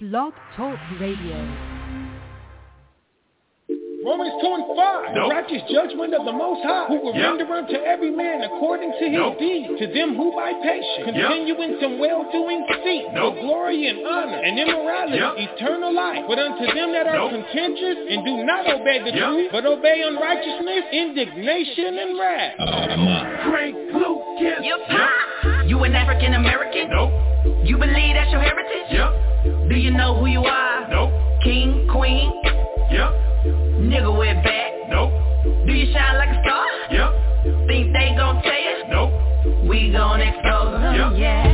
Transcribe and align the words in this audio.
Blog 0.00 0.32
Talk 0.56 0.78
Radio. 1.00 1.38
Romans 4.04 4.34
2 4.42 4.52
and 4.52 4.66
5. 4.76 5.14
The 5.14 5.20
righteous 5.32 5.62
judgment 5.72 6.12
of 6.12 6.26
the 6.26 6.32
Most 6.32 6.60
High, 6.66 6.86
who 6.92 7.00
will 7.00 7.14
Yep. 7.14 7.24
render 7.38 7.54
unto 7.54 7.76
every 7.76 8.10
man 8.10 8.42
according 8.42 8.90
to 8.92 8.98
his 9.08 9.12
Nope. 9.16 9.38
deed. 9.38 9.78
To 9.78 9.86
them 9.86 10.14
who 10.14 10.34
by 10.36 10.52
patience 10.52 11.16
Yep. 11.16 11.58
in 11.58 11.80
some 11.80 11.98
well-doing 11.98 12.66
seek 12.84 13.10
Nope. 13.12 13.36
for 13.36 13.40
glory 13.40 13.86
and 13.86 14.04
honor 14.06 14.36
and 14.44 14.58
immorality, 14.58 15.16
Yep. 15.16 15.38
eternal 15.38 15.92
life. 15.92 16.24
But 16.28 16.38
unto 16.38 16.66
them 16.74 16.92
that 16.92 17.06
are 17.06 17.14
Nope. 17.16 17.30
contentious 17.30 17.98
and 18.10 18.24
do 18.26 18.44
not 18.44 18.66
obey 18.68 18.98
the 18.98 19.10
Yep. 19.12 19.24
truth, 19.24 19.52
but 19.52 19.64
obey 19.64 20.02
unrighteousness, 20.02 20.84
indignation 20.92 21.98
and 21.98 22.18
wrath. 22.18 22.54
Oh, 22.58 23.48
Frank 23.48 23.76
Lucas. 23.94 24.66
You 24.66 24.76
pop. 24.88 25.08
You 25.66 25.82
an 25.84 25.94
African 25.96 26.34
American? 26.34 26.90
Nope. 26.90 27.10
You 27.64 27.78
believe 27.78 28.14
that's 28.14 28.30
your 28.32 28.40
heritage? 28.42 28.90
Yep. 28.90 29.12
Do 29.44 29.74
you 29.76 29.90
know 29.90 30.14
who 30.18 30.26
you 30.26 30.40
are? 30.40 30.88
Nope. 30.88 31.10
King, 31.42 31.86
queen, 31.92 32.32
Yep. 32.90 33.10
nigga 33.92 34.18
with 34.18 34.42
back. 34.42 34.72
Nope. 34.88 35.12
Do 35.66 35.72
you 35.72 35.92
shine 35.92 36.16
like 36.16 36.30
a 36.30 36.40
star? 36.42 36.64
Yep. 36.90 37.66
Think 37.66 37.92
they 37.92 38.14
gon' 38.16 38.40
tell 38.42 38.52
you? 38.52 38.84
Nope. 38.88 39.12
We 39.68 39.90
gon' 39.92 40.20
expose 40.22 40.80
them. 40.80 40.94
Yep. 40.94 41.12
Yeah. 41.20 41.53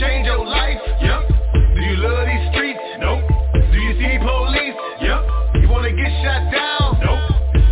Change 0.00 0.26
your 0.26 0.44
life? 0.44 0.80
Yep. 1.02 1.20
Do 1.74 1.80
you 1.80 1.96
love 2.02 2.26
these 2.26 2.44
streets? 2.50 2.82
Nope. 2.98 3.22
Do 3.54 3.78
you 3.78 3.92
see 3.94 4.18
police? 4.18 4.74
Yep. 5.00 5.62
You 5.62 5.68
wanna 5.70 5.94
get 5.94 6.10
shot 6.18 6.50
down? 6.50 6.98
Nope. 6.98 7.22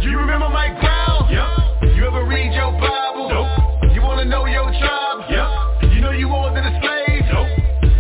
You 0.07 0.19
remember 0.19 0.49
my 0.49 0.71
ground? 0.79 1.35
Yep. 1.35 1.97
You 1.97 2.07
ever 2.07 2.25
read 2.25 2.55
your 2.55 2.71
Bible? 2.79 3.27
Nope. 3.27 3.91
You 3.95 4.03
wanna 4.03 4.25
know 4.25 4.47
your 4.47 4.71
tribe? 4.71 5.19
Yep. 5.35 5.93
You 5.93 6.01
know 6.01 6.13
you 6.13 6.29
more 6.29 6.55
than 6.55 6.63
a 6.63 6.75
slave? 6.79 7.27
Nope. 7.27 7.51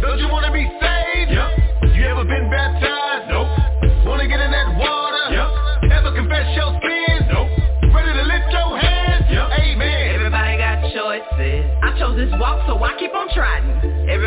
Don't 0.03 0.19
you 0.19 0.29
wanna 0.31 0.53
be 0.53 0.71
saved? 0.79 1.31
Yep. 1.35 1.91
You 1.91 2.07
ever 2.07 2.23
been 2.23 2.47
baptized? 2.47 3.27
Nope. 3.27 3.51
Wanna 4.07 4.29
get 4.29 4.39
in 4.39 4.51
that 4.53 4.71
water? 4.79 5.35
Yep. 5.35 5.99
Ever 5.99 6.15
confess 6.15 6.47
your 6.55 6.71
sins? 6.79 7.27
Nope. 7.27 7.51
Ready 7.91 8.13
to 8.15 8.23
lift 8.23 8.49
your 8.55 8.79
hands? 8.79 9.27
Yep. 9.31 9.51
Amen. 9.51 10.15
Everybody 10.15 10.59
got 10.59 10.79
choices. 10.95 11.67
I 11.83 11.99
chose 11.99 12.15
this 12.17 12.31
walk, 12.39 12.63
so 12.71 12.79
I 12.79 12.95
keep 12.99 13.15
on 13.15 13.27
trying. 13.35 13.72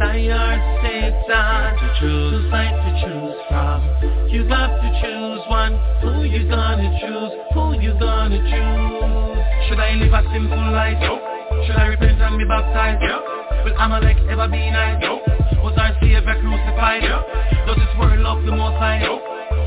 I 0.00 0.16
heard 0.24 0.60
Satan 0.80 1.76
to 1.76 1.86
choose. 2.00 2.32
Two 2.32 2.50
sides 2.50 2.72
to 2.72 2.90
choose 3.04 3.36
from. 3.52 3.84
You 4.32 4.48
got 4.48 4.72
to 4.72 4.88
choose 4.96 5.44
one. 5.52 5.76
Who 6.00 6.24
you 6.24 6.48
gonna 6.48 6.88
choose? 6.96 7.32
Who 7.52 7.76
you 7.76 7.92
gonna 8.00 8.40
choose? 8.40 9.68
Should 9.68 9.76
I 9.76 10.00
live 10.00 10.12
a 10.16 10.22
simple 10.32 10.56
life? 10.72 10.96
Nope. 11.04 11.20
Should 11.66 11.76
I 11.76 11.92
repent 11.92 12.16
and 12.16 12.38
be 12.38 12.46
baptized? 12.48 13.02
Yep. 13.04 13.64
Will 13.68 13.76
Amalek 13.76 14.16
ever 14.30 14.48
be 14.48 14.70
nice? 14.72 14.96
Nope. 15.04 15.20
Was 15.60 15.76
our 15.76 15.92
Savior 16.00 16.24
crucified? 16.24 17.04
Yep. 17.04 17.68
Does 17.68 17.76
this 17.76 17.92
world 18.00 18.20
love 18.24 18.40
the 18.48 18.56
most 18.56 18.80
high? 18.80 19.04
Nope. 19.04 19.20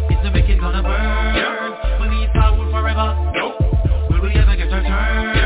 Is 0.09 0.17
the 0.25 0.33
wicked 0.33 0.59
gonna 0.59 0.81
burn? 0.81 1.35
Yep. 1.37 2.01
Will 2.01 2.09
we 2.09 2.25
fall 2.33 2.57
forever? 2.73 3.13
Nope. 3.37 3.61
Will 4.09 4.21
we 4.25 4.33
ever 4.33 4.55
get 4.57 4.73
our 4.73 4.81
turn? 4.81 5.42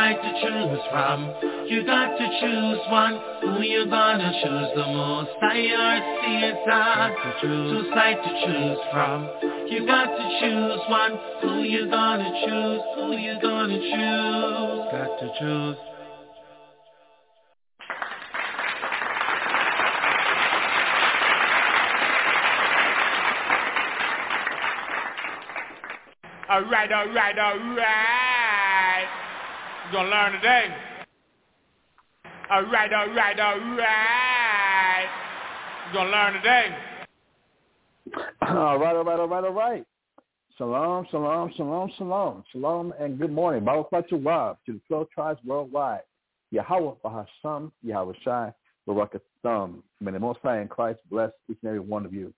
Yep. 0.00 0.22
Two 0.22 0.22
sides 0.22 0.22
to 0.22 0.30
choose 0.40 0.80
from. 0.90 1.18
You 1.68 1.84
got 1.84 2.16
to 2.16 2.26
choose 2.40 2.80
one. 2.90 3.20
Who 3.42 3.62
you 3.62 3.86
gonna 3.86 4.32
choose 4.42 4.70
the 4.74 4.86
most? 4.86 5.30
I 5.42 5.68
heard 5.68 6.02
Satan 6.22 6.56
to 7.16 7.30
choose. 7.40 7.70
Two 7.70 7.90
sides 7.94 8.20
to 8.24 8.30
choose 8.46 8.78
from. 8.92 9.28
You 9.68 9.86
got 9.86 10.06
to 10.06 10.40
choose 10.40 10.80
one. 10.88 11.18
Who 11.42 11.62
you 11.62 11.90
gonna 11.90 12.30
choose? 12.46 12.80
Who 12.96 13.12
you 13.16 13.38
gonna 13.42 13.78
choose? 13.78 14.88
Got 14.90 15.18
to 15.20 15.28
choose. 15.38 15.76
All 26.48 26.64
right, 26.64 26.90
all 26.90 27.08
right, 27.14 27.38
all 27.38 27.58
right. 27.76 29.29
You 29.86 29.92
gonna 29.92 30.08
learn 30.08 30.32
today. 30.32 30.66
All 32.50 32.62
right, 32.64 32.92
all 32.92 33.08
right, 33.08 33.40
all 33.40 33.58
right. 33.58 35.08
You're 35.86 35.94
gonna 35.94 36.10
learn 36.10 36.32
today. 36.34 36.76
All 38.42 38.78
right, 38.78 38.96
all 38.96 39.04
right, 39.04 39.18
all 39.18 39.28
right, 39.28 39.44
all 39.44 39.52
right. 39.52 39.84
Shalom, 40.56 41.06
shalom, 41.10 41.52
shalom, 41.56 41.90
shalom, 41.96 42.44
shalom, 42.52 42.92
and 43.00 43.18
good 43.18 43.32
morning. 43.32 43.64
Baruch 43.64 43.88
Rob 43.90 44.58
to 44.66 44.72
the 44.74 44.80
12 44.88 45.10
tribes 45.10 45.40
worldwide. 45.44 46.02
Yahweh 46.50 46.92
Bahasham, 47.04 47.72
Yahweh 47.82 48.12
Shai, 48.22 48.52
Baruch 48.86 49.20
Thumb. 49.42 49.82
May 50.00 50.12
the 50.12 50.18
Most 50.20 50.40
High 50.42 50.60
in 50.60 50.68
Christ 50.68 51.00
bless 51.10 51.30
each 51.50 51.58
and 51.62 51.68
every 51.68 51.80
one 51.80 52.04
of 52.04 52.12
you. 52.12 52.32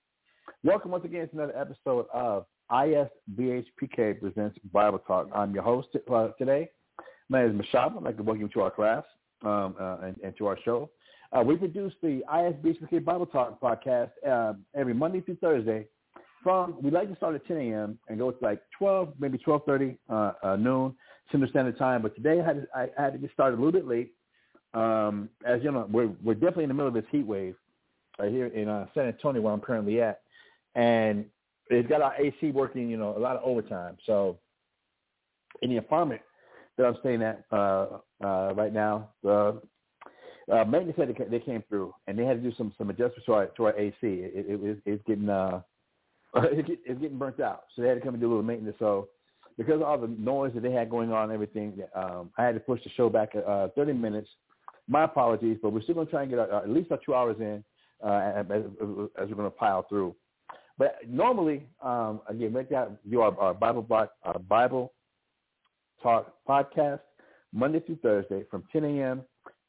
Welcome 0.62 0.92
once 0.92 1.04
again 1.04 1.28
to 1.28 1.34
another 1.34 1.58
episode 1.58 2.06
of 2.14 2.46
ISBHPK 2.70 4.20
presents 4.20 4.58
Bible 4.72 5.00
Talk. 5.00 5.28
I'm 5.34 5.52
your 5.52 5.64
host 5.64 5.88
uh, 6.10 6.28
today. 6.38 6.70
My 7.28 7.44
name 7.44 7.60
is 7.60 7.66
Mashab. 7.66 7.96
I'd 7.96 8.02
like 8.02 8.16
to 8.16 8.22
welcome 8.22 8.42
you 8.42 8.48
to 8.48 8.60
our 8.62 8.70
class 8.70 9.04
um, 9.44 9.74
uh, 9.80 9.98
and, 10.02 10.16
and 10.22 10.36
to 10.38 10.46
our 10.46 10.58
show. 10.64 10.90
Uh, 11.32 11.42
we 11.42 11.56
produce 11.56 11.92
the 12.02 12.22
ISBHPK 12.30 13.04
Bible 13.04 13.26
Talk 13.26 13.60
podcast 13.60 14.10
uh, 14.28 14.54
every 14.74 14.92
Monday 14.92 15.20
through 15.20 15.36
Thursday. 15.36 15.86
From 16.42 16.76
we 16.82 16.90
like 16.90 17.08
to 17.08 17.16
start 17.16 17.36
at 17.36 17.46
10 17.46 17.56
a.m. 17.56 17.98
and 18.08 18.18
go 18.18 18.32
to 18.32 18.44
like 18.44 18.60
12, 18.76 19.14
maybe 19.18 19.38
12:30 19.38 19.96
uh, 20.10 20.32
uh, 20.42 20.56
noon 20.56 20.94
Central 21.30 21.48
Standard 21.50 21.78
Time. 21.78 22.02
But 22.02 22.16
today 22.16 22.40
I 22.40 22.44
had 22.44 22.56
to, 22.62 22.66
I 22.74 23.02
had 23.02 23.12
to 23.12 23.18
get 23.18 23.32
started 23.32 23.56
a 23.56 23.62
little 23.62 23.72
bit 23.72 23.86
late. 23.86 24.12
Um, 24.74 25.28
as 25.46 25.62
you 25.62 25.70
know, 25.70 25.88
we're 25.90 26.10
we're 26.22 26.34
definitely 26.34 26.64
in 26.64 26.68
the 26.68 26.74
middle 26.74 26.88
of 26.88 26.94
this 26.94 27.04
heat 27.12 27.26
wave 27.26 27.54
right 28.18 28.30
here 28.30 28.48
in 28.48 28.68
uh, 28.68 28.86
San 28.92 29.06
Antonio, 29.06 29.40
where 29.40 29.52
I'm 29.52 29.60
currently 29.60 30.02
at, 30.02 30.22
and 30.74 31.24
it's 31.70 31.88
got 31.88 32.02
our 32.02 32.14
AC 32.16 32.50
working. 32.50 32.90
You 32.90 32.96
know, 32.96 33.16
a 33.16 33.20
lot 33.20 33.36
of 33.36 33.42
overtime. 33.44 33.96
So 34.04 34.38
in 35.62 35.70
the 35.70 35.76
apartment 35.76 36.20
that 36.76 36.86
I'm 36.86 36.96
staying 37.00 37.22
at 37.22 37.44
uh, 37.52 37.98
uh, 38.24 38.54
right 38.54 38.72
now, 38.72 39.10
the 39.22 39.60
uh, 40.50 40.64
maintenance 40.64 40.96
said 40.96 41.30
they 41.30 41.40
came 41.40 41.62
through 41.68 41.94
and 42.06 42.18
they 42.18 42.24
had 42.24 42.42
to 42.42 42.50
do 42.50 42.54
some 42.56 42.72
some 42.76 42.90
adjustments 42.90 43.26
to 43.26 43.34
our 43.34 43.46
to 43.46 43.64
our 43.66 43.78
AC. 43.78 43.96
It, 44.02 44.46
it, 44.48 44.60
it 44.62 44.78
it's 44.86 45.02
getting 45.06 45.28
uh 45.28 45.60
it's 46.34 47.00
getting 47.00 47.18
burnt 47.18 47.40
out, 47.40 47.64
so 47.74 47.82
they 47.82 47.88
had 47.88 47.94
to 47.94 48.00
come 48.00 48.14
and 48.14 48.20
do 48.20 48.26
a 48.26 48.30
little 48.30 48.42
maintenance. 48.42 48.76
So 48.78 49.08
because 49.58 49.76
of 49.76 49.82
all 49.82 49.98
the 49.98 50.08
noise 50.08 50.52
that 50.54 50.62
they 50.62 50.72
had 50.72 50.90
going 50.90 51.12
on 51.12 51.24
and 51.24 51.32
everything, 51.32 51.82
um, 51.94 52.30
I 52.38 52.44
had 52.44 52.54
to 52.54 52.60
push 52.60 52.82
the 52.84 52.90
show 52.90 53.08
back 53.10 53.34
uh, 53.34 53.68
30 53.76 53.92
minutes. 53.92 54.28
My 54.88 55.04
apologies, 55.04 55.58
but 55.62 55.72
we're 55.72 55.82
still 55.82 55.94
going 55.94 56.06
to 56.06 56.10
try 56.10 56.22
and 56.22 56.30
get 56.30 56.40
our, 56.40 56.52
uh, 56.52 56.62
at 56.62 56.70
least 56.70 56.90
our 56.90 56.98
two 57.04 57.14
hours 57.14 57.36
in 57.38 57.62
uh, 58.04 58.42
as, 58.50 58.62
as 59.16 59.28
we're 59.28 59.36
going 59.36 59.44
to 59.44 59.50
pile 59.50 59.84
through. 59.88 60.14
But 60.78 60.96
normally, 61.06 61.66
um, 61.82 62.22
again, 62.28 62.52
we 62.52 62.62
got 62.64 62.90
do 63.08 63.20
our, 63.20 63.38
our 63.38 63.54
Bible 63.54 63.82
block, 63.82 64.12
our 64.24 64.38
Bible 64.38 64.92
talk 66.02 66.34
podcast 66.48 67.00
Monday 67.52 67.80
through 67.80 67.98
Thursday 68.02 68.44
from 68.50 68.64
10 68.72 68.84
a.m. 68.84 69.22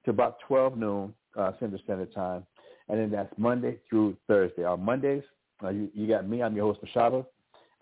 to 0.06 0.12
about 0.12 0.38
12 0.48 0.78
noon 0.78 1.14
uh, 1.38 1.52
Central 1.60 1.82
Standard 1.84 2.14
Time, 2.14 2.46
and 2.90 3.00
then 3.00 3.12
that's 3.12 3.34
Monday 3.38 3.78
through 3.90 4.18
Thursday. 4.28 4.64
On 4.64 4.84
Mondays, 4.84 5.24
uh, 5.64 5.70
you, 5.70 5.90
you 5.94 6.08
got 6.08 6.28
me. 6.28 6.42
I'm 6.42 6.56
your 6.56 6.74
host, 6.74 6.86
Mashahba. 6.86 7.26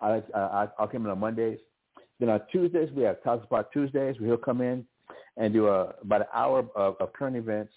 I, 0.02 0.22
I, 0.36 0.68
I'll 0.80 0.88
come 0.88 1.06
in 1.06 1.12
on 1.12 1.20
Mondays. 1.20 1.60
Then 2.20 2.30
on 2.30 2.42
Tuesdays, 2.52 2.90
we 2.96 3.04
have 3.04 3.22
Talk 3.24 3.44
About 3.44 3.72
Tuesdays, 3.72 4.20
where 4.20 4.30
he'll 4.30 4.38
come 4.38 4.62
in 4.62 4.86
and 5.38 5.54
do 5.54 5.68
a, 5.68 5.94
about 6.02 6.22
an 6.22 6.28
hour 6.34 6.60
of, 6.76 6.96
of 7.00 7.14
current 7.14 7.36
events, 7.36 7.74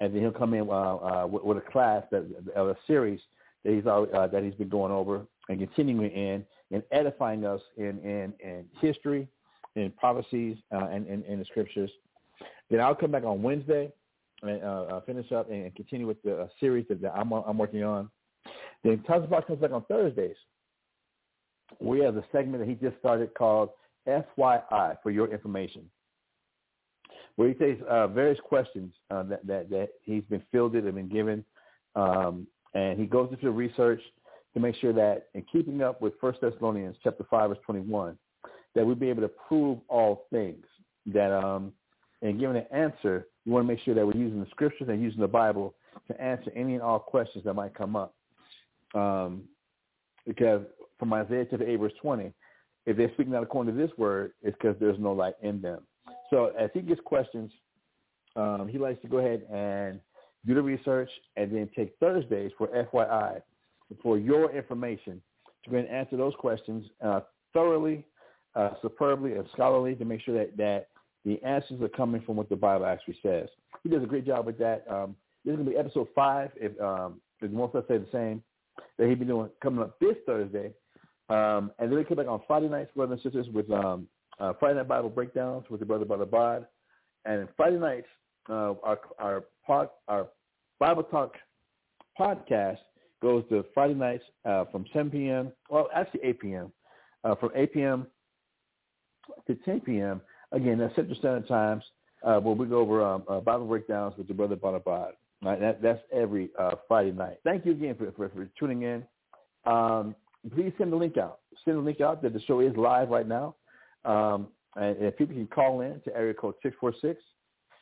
and 0.00 0.14
then 0.14 0.20
he'll 0.20 0.32
come 0.32 0.54
in 0.54 0.68
uh, 0.68 0.72
uh, 0.72 1.26
with, 1.26 1.42
with, 1.44 1.56
a 1.58 1.70
class 1.70 2.02
that 2.10 2.26
a 2.56 2.76
series 2.86 3.20
that 3.64 3.74
he's 3.74 3.86
uh, 3.86 4.26
that 4.32 4.42
he's 4.42 4.54
been 4.54 4.68
going 4.68 4.92
over 4.92 5.22
and 5.48 5.58
continuing 5.58 6.10
in 6.10 6.44
and 6.72 6.82
edifying 6.92 7.44
us 7.44 7.60
in 7.76 7.98
in, 8.00 8.32
in 8.40 8.64
history, 8.80 9.28
in 9.76 9.92
prophecies, 9.92 10.56
uh, 10.72 10.86
and 10.86 11.06
in 11.06 11.38
the 11.38 11.44
scriptures. 11.44 11.90
Then 12.70 12.80
I'll 12.80 12.94
come 12.94 13.10
back 13.10 13.24
on 13.24 13.42
Wednesday 13.42 13.92
and 14.42 14.62
uh, 14.62 15.00
finish 15.02 15.30
up 15.32 15.50
and 15.50 15.74
continue 15.74 16.06
with 16.06 16.22
the 16.22 16.48
series 16.58 16.86
that, 16.88 17.12
I'm 17.14 17.32
I'm 17.32 17.58
working 17.58 17.84
on. 17.84 18.10
Then 18.82 19.02
Talks 19.06 19.24
About 19.24 19.46
comes 19.46 19.60
back 19.60 19.72
on 19.72 19.84
Thursdays. 19.84 20.36
We 21.80 22.00
have 22.00 22.16
a 22.16 22.24
segment 22.32 22.60
that 22.60 22.68
he 22.68 22.74
just 22.74 22.98
started 22.98 23.34
called 23.34 23.70
FYI 24.08 24.96
for 25.02 25.10
your 25.10 25.32
information, 25.32 25.82
where 27.36 27.48
he 27.48 27.54
takes 27.54 27.82
uh, 27.88 28.08
various 28.08 28.40
questions 28.40 28.92
uh, 29.10 29.22
that, 29.24 29.46
that, 29.46 29.70
that 29.70 29.88
he's 30.02 30.24
been 30.24 30.42
fielded 30.50 30.84
and 30.84 30.94
been 30.94 31.08
given, 31.08 31.44
um, 31.94 32.46
and 32.74 32.98
he 32.98 33.06
goes 33.06 33.28
into 33.30 33.46
the 33.46 33.50
research 33.50 34.00
to 34.54 34.60
make 34.60 34.74
sure 34.76 34.92
that 34.92 35.28
in 35.34 35.44
keeping 35.52 35.82
up 35.82 36.00
with 36.00 36.14
First 36.20 36.40
Thessalonians 36.40 36.96
chapter 37.04 37.24
5 37.30 37.50
verse 37.50 37.58
21, 37.66 38.18
that 38.74 38.86
we'd 38.86 39.00
be 39.00 39.10
able 39.10 39.22
to 39.22 39.28
prove 39.28 39.78
all 39.88 40.26
things. 40.30 40.64
That 41.06 41.32
um, 41.32 41.72
in 42.22 42.38
giving 42.38 42.56
an 42.56 42.66
answer, 42.72 43.26
we 43.46 43.52
want 43.52 43.66
to 43.66 43.72
make 43.72 43.82
sure 43.84 43.94
that 43.94 44.06
we're 44.06 44.16
using 44.16 44.40
the 44.40 44.50
scriptures 44.50 44.88
and 44.88 45.02
using 45.02 45.20
the 45.20 45.28
Bible 45.28 45.74
to 46.08 46.20
answer 46.20 46.50
any 46.54 46.74
and 46.74 46.82
all 46.82 46.98
questions 46.98 47.44
that 47.44 47.54
might 47.54 47.74
come 47.74 47.96
up. 47.96 48.14
Um, 48.94 49.44
because 50.26 50.62
from 50.98 51.12
Isaiah 51.12 51.46
the 51.50 51.68
8 51.68 51.76
verse 51.76 51.92
20, 52.00 52.32
if 52.86 52.96
they're 52.96 53.12
speaking 53.14 53.34
out 53.34 53.42
according 53.42 53.74
to 53.74 53.80
this 53.80 53.96
word, 53.96 54.32
it's 54.42 54.56
because 54.60 54.76
there's 54.80 54.98
no 54.98 55.12
light 55.12 55.34
in 55.42 55.60
them. 55.60 55.82
So 56.28 56.52
as 56.58 56.70
he 56.74 56.80
gets 56.80 57.00
questions, 57.04 57.50
um, 58.36 58.68
he 58.68 58.78
likes 58.78 59.00
to 59.02 59.08
go 59.08 59.18
ahead 59.18 59.42
and 59.52 60.00
do 60.46 60.54
the 60.54 60.62
research 60.62 61.10
and 61.36 61.54
then 61.54 61.68
take 61.76 61.94
Thursdays 62.00 62.52
for 62.56 62.68
FYI, 62.68 63.42
for 64.02 64.18
your 64.18 64.54
information, 64.54 65.20
to 65.64 65.70
go 65.70 65.76
and 65.76 65.88
answer 65.88 66.16
those 66.16 66.34
questions 66.38 66.86
uh, 67.04 67.20
thoroughly, 67.52 68.04
uh, 68.54 68.70
superbly, 68.82 69.34
and 69.34 69.46
scholarly 69.52 69.94
to 69.94 70.04
make 70.04 70.20
sure 70.22 70.36
that, 70.36 70.56
that 70.56 70.88
the 71.24 71.42
answers 71.42 71.80
are 71.82 71.88
coming 71.88 72.22
from 72.22 72.36
what 72.36 72.48
the 72.48 72.56
Bible 72.56 72.86
actually 72.86 73.18
says. 73.22 73.48
He 73.82 73.88
does 73.88 74.02
a 74.02 74.06
great 74.06 74.26
job 74.26 74.46
with 74.46 74.58
that. 74.58 74.84
Um, 74.88 75.16
this 75.44 75.52
is 75.52 75.56
going 75.56 75.66
to 75.66 75.72
be 75.72 75.78
episode 75.78 76.08
five, 76.14 76.50
if, 76.56 76.78
um, 76.80 77.20
if 77.40 77.50
most 77.50 77.74
of 77.74 77.84
us 77.84 77.88
say 77.88 77.98
the 77.98 78.06
same, 78.12 78.42
that 78.98 79.06
he'll 79.06 79.16
be 79.16 79.24
doing 79.24 79.50
coming 79.62 79.82
up 79.82 79.98
this 80.00 80.16
Thursday. 80.26 80.72
Um, 81.28 81.70
and 81.78 81.90
then 81.90 81.96
we 81.96 82.04
come 82.04 82.16
back 82.16 82.26
on 82.26 82.42
Friday 82.46 82.68
nights, 82.68 82.90
brothers 82.94 83.20
and 83.22 83.32
sisters, 83.32 83.52
with 83.52 83.70
um, 83.70 84.08
uh, 84.38 84.52
Friday 84.58 84.78
Night 84.78 84.88
Bible 84.88 85.10
Breakdowns 85.10 85.64
with 85.70 85.80
the 85.80 85.86
Brother 85.86 86.04
Brother 86.04 86.26
Bod. 86.26 86.66
And 87.24 87.48
Friday 87.56 87.78
nights, 87.78 88.08
uh, 88.48 88.74
our, 88.82 88.98
our, 89.18 89.44
pod, 89.66 89.90
our 90.08 90.28
Bible 90.78 91.04
Talk 91.04 91.34
podcast 92.18 92.78
goes 93.22 93.44
to 93.50 93.64
Friday 93.74 93.94
nights 93.94 94.24
uh, 94.44 94.64
from 94.72 94.86
7 94.92 95.10
p.m., 95.10 95.52
well, 95.68 95.88
actually 95.94 96.20
8 96.24 96.40
p.m., 96.40 96.72
uh, 97.22 97.34
from 97.36 97.50
8 97.54 97.74
p.m. 97.74 98.06
to 99.46 99.54
10 99.54 99.80
p.m. 99.80 100.20
Again, 100.52 100.78
that's 100.78 100.94
Central 100.96 101.16
Standard 101.18 101.48
Times, 101.48 101.84
uh, 102.22 102.38
where 102.40 102.54
we 102.54 102.66
go 102.66 102.78
over 102.78 103.04
um, 103.04 103.24
uh, 103.28 103.40
Bible 103.40 103.66
breakdowns 103.66 104.14
with 104.16 104.28
the 104.28 104.34
Brother 104.34 104.56
Bod. 104.56 105.12
Right, 105.42 105.58
that, 105.58 105.80
that's 105.80 106.02
every 106.12 106.50
uh, 106.58 106.72
Friday 106.86 107.12
night. 107.12 107.38
Thank 107.44 107.64
you 107.64 107.72
again 107.72 107.94
for, 107.94 108.12
for, 108.12 108.28
for 108.28 108.50
tuning 108.58 108.82
in. 108.82 109.02
Um, 109.64 110.14
please 110.54 110.72
send 110.76 110.92
the 110.92 110.96
link 110.96 111.16
out. 111.16 111.40
Send 111.64 111.78
the 111.78 111.82
link 111.82 112.02
out 112.02 112.20
that 112.22 112.34
the 112.34 112.42
show 112.42 112.60
is 112.60 112.76
live 112.76 113.08
right 113.08 113.26
now. 113.26 113.54
Um, 114.04 114.48
and 114.76 114.96
if 115.00 115.16
people 115.16 115.34
can 115.34 115.46
call 115.46 115.80
in 115.80 116.00
to 116.04 116.14
area 116.14 116.34
code 116.34 116.54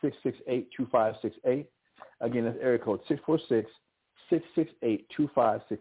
646-668-2568. 0.03 1.67
Again, 2.21 2.45
that's 2.45 2.59
area 2.61 2.79
code 2.79 3.01
646-668-2568. 3.11 3.67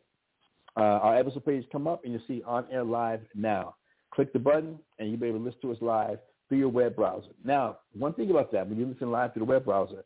Uh, 0.75 0.81
our 0.81 1.17
episode 1.17 1.45
page 1.45 1.63
come 1.71 1.87
up, 1.87 2.03
and 2.03 2.13
you'll 2.13 2.21
see 2.27 2.43
On 2.45 2.65
Air 2.71 2.83
Live 2.83 3.21
Now. 3.33 3.75
Click 4.13 4.31
the 4.33 4.39
button, 4.39 4.77
and 4.99 5.09
you'll 5.09 5.19
be 5.19 5.27
able 5.27 5.39
to 5.39 5.45
listen 5.45 5.61
to 5.61 5.71
us 5.71 5.77
live 5.81 6.19
through 6.47 6.59
your 6.59 6.69
web 6.69 6.95
browser. 6.95 7.29
Now, 7.43 7.79
one 7.97 8.13
thing 8.13 8.29
about 8.29 8.51
that, 8.51 8.67
when 8.67 8.77
you 8.77 8.85
listen 8.85 9.11
live 9.11 9.33
through 9.33 9.45
the 9.45 9.51
web 9.51 9.65
browser, 9.65 10.03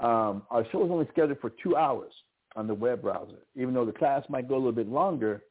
um, 0.00 0.42
our 0.50 0.66
show 0.72 0.84
is 0.84 0.90
only 0.90 1.06
scheduled 1.12 1.38
for 1.40 1.52
two 1.62 1.76
hours 1.76 2.12
on 2.56 2.66
the 2.66 2.74
web 2.74 3.02
browser. 3.02 3.38
Even 3.54 3.74
though 3.74 3.84
the 3.84 3.92
class 3.92 4.24
might 4.28 4.48
go 4.48 4.54
a 4.54 4.56
little 4.56 4.72
bit 4.72 4.88
longer, 4.88 5.42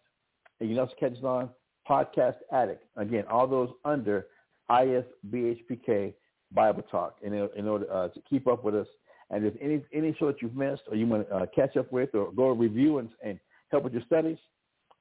And 0.61 0.69
you 0.69 0.77
can 0.77 0.79
also 0.79 0.95
catch 0.99 1.13
us 1.13 1.25
on 1.25 1.51
Podcast 1.89 2.37
Addict. 2.53 2.85
Again, 2.97 3.25
all 3.31 3.47
those 3.47 3.71
under 3.85 4.27
ISBHPK 4.71 6.15
Bible 6.53 6.83
Talk 6.91 7.17
in, 7.23 7.35
in 7.57 7.67
order 7.67 7.93
uh, 7.93 8.09
to 8.09 8.21
keep 8.29 8.47
up 8.47 8.65
with 8.65 8.75
us. 8.75 8.87
And 9.31 9.45
if 9.45 9.55
any 9.61 9.83
any 9.93 10.15
show 10.19 10.27
that 10.27 10.43
you've 10.43 10.55
missed 10.55 10.83
or 10.89 10.97
you 10.97 11.07
want 11.07 11.29
to 11.29 11.35
uh, 11.35 11.47
catch 11.55 11.77
up 11.77 11.91
with 11.91 12.15
or 12.15 12.31
go 12.33 12.51
review 12.51 12.99
and, 12.99 13.09
and 13.25 13.41
help 13.71 13.85
with 13.85 13.95
your 13.95 14.03
studies, 14.03 14.37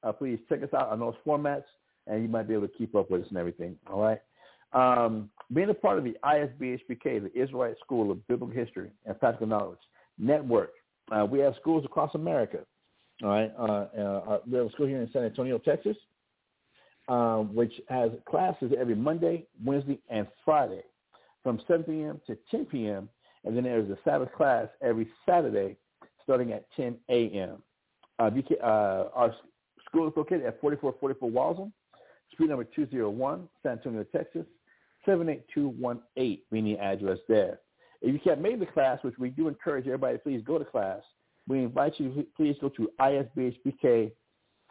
uh, 0.02 0.12
please 0.12 0.38
check 0.48 0.62
us 0.62 0.72
out 0.74 0.88
on 0.88 0.98
those 0.98 1.14
formats, 1.26 1.64
and 2.06 2.22
you 2.22 2.28
might 2.28 2.48
be 2.48 2.54
able 2.54 2.66
to 2.66 2.72
keep 2.76 2.94
up 2.94 3.10
with 3.10 3.22
us 3.22 3.28
and 3.28 3.38
everything. 3.38 3.76
All 3.86 4.00
right. 4.00 4.20
Um, 4.74 5.30
being 5.52 5.70
a 5.70 5.74
part 5.74 5.98
of 5.98 6.04
the 6.04 6.16
ISBHPK, 6.24 7.22
the 7.22 7.30
Israelite 7.34 7.76
School 7.84 8.10
of 8.10 8.26
Biblical 8.26 8.54
History 8.54 8.90
and 9.06 9.18
Practical 9.18 9.46
Knowledge 9.46 9.78
Network, 10.18 10.72
uh, 11.12 11.24
we 11.24 11.38
have 11.40 11.54
schools 11.60 11.84
across 11.84 12.14
America. 12.14 12.60
All 13.22 13.28
right. 13.28 13.52
Uh, 13.58 13.62
uh, 13.62 14.38
we 14.50 14.58
have 14.58 14.66
a 14.66 14.70
school 14.70 14.86
here 14.86 15.00
in 15.00 15.08
San 15.12 15.22
Antonio, 15.22 15.58
Texas, 15.58 15.96
uh, 17.08 17.38
which 17.38 17.72
has 17.88 18.10
classes 18.28 18.72
every 18.78 18.96
Monday, 18.96 19.46
Wednesday, 19.64 20.00
and 20.08 20.26
Friday 20.44 20.82
from 21.42 21.60
7 21.68 21.84
p.m. 21.84 22.20
to 22.26 22.36
10 22.50 22.64
p.m. 22.66 23.08
And 23.44 23.56
then 23.56 23.64
there's 23.64 23.88
a 23.90 23.98
Sabbath 24.04 24.32
class 24.32 24.68
every 24.82 25.06
Saturday 25.28 25.76
starting 26.24 26.52
at 26.52 26.64
10 26.76 26.96
a.m. 27.10 27.62
Uh, 28.18 28.30
uh, 28.62 29.08
our 29.14 29.34
school 29.86 30.08
is 30.08 30.14
located 30.16 30.46
at 30.46 30.60
4444 30.60 31.30
Walzem, 31.30 31.72
street 32.32 32.48
number 32.48 32.64
201, 32.64 33.48
San 33.62 33.72
Antonio, 33.72 34.04
Texas, 34.04 34.46
78218, 35.06 36.40
meaning 36.50 36.78
address 36.78 37.18
there. 37.28 37.60
If 38.00 38.12
you 38.12 38.20
can't 38.20 38.40
make 38.40 38.60
the 38.60 38.66
class, 38.66 38.98
which 39.02 39.18
we 39.18 39.30
do 39.30 39.48
encourage 39.48 39.86
everybody, 39.86 40.18
please 40.18 40.42
go 40.44 40.58
to 40.58 40.64
class. 40.64 41.00
We 41.48 41.60
invite 41.60 41.94
you 41.98 42.12
to 42.14 42.26
please 42.36 42.56
go 42.60 42.68
to 42.70 42.90
ISBHPK 43.00 44.12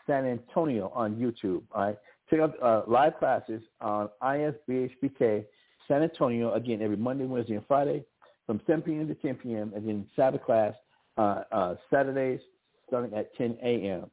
San 0.06 0.25
Antonio 0.25 0.92
on 0.94 1.16
YouTube. 1.16 1.63
All 1.72 1.86
right, 1.88 1.98
check 2.30 2.40
out 2.40 2.62
uh, 2.62 2.84
live 2.88 3.18
classes 3.20 3.62
on 3.82 4.10
ISBHPK 4.22 5.46
San 5.88 6.04
Antonio 6.04 6.54
again 6.54 6.82
every 6.82 6.98
Monday, 6.98 7.25
Wednesday, 7.25 7.56
and 7.56 7.66
Friday 7.68 8.04
from 8.46 8.62
7 8.68 8.82
p.m. 8.82 9.08
to 9.08 9.16
10 9.16 9.36
p.m. 9.36 9.72
and 9.75 9.88
then 9.88 10.06
Sabbath 10.16 10.44
class 10.44 10.74
uh, 11.18 11.44
uh, 11.52 11.75
Saturdays 11.92 12.40
starting 12.88 13.13
at 13.13 13.34
10 13.36 13.58
a.m. 13.63 14.10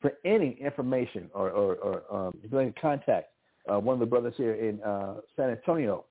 For 0.00 0.14
any 0.24 0.52
information 0.60 1.30
or, 1.34 1.50
or, 1.50 1.76
or 1.76 2.02
um, 2.14 2.38
if 2.42 2.50
you 2.50 2.56
want 2.56 2.74
to 2.74 2.80
contact 2.80 3.28
uh, 3.70 3.78
one 3.78 3.94
of 3.94 4.00
the 4.00 4.06
brothers 4.06 4.34
here 4.36 4.54
in 4.54 4.82
uh, 4.82 5.20
San 5.36 5.50
Antonio, 5.50 6.04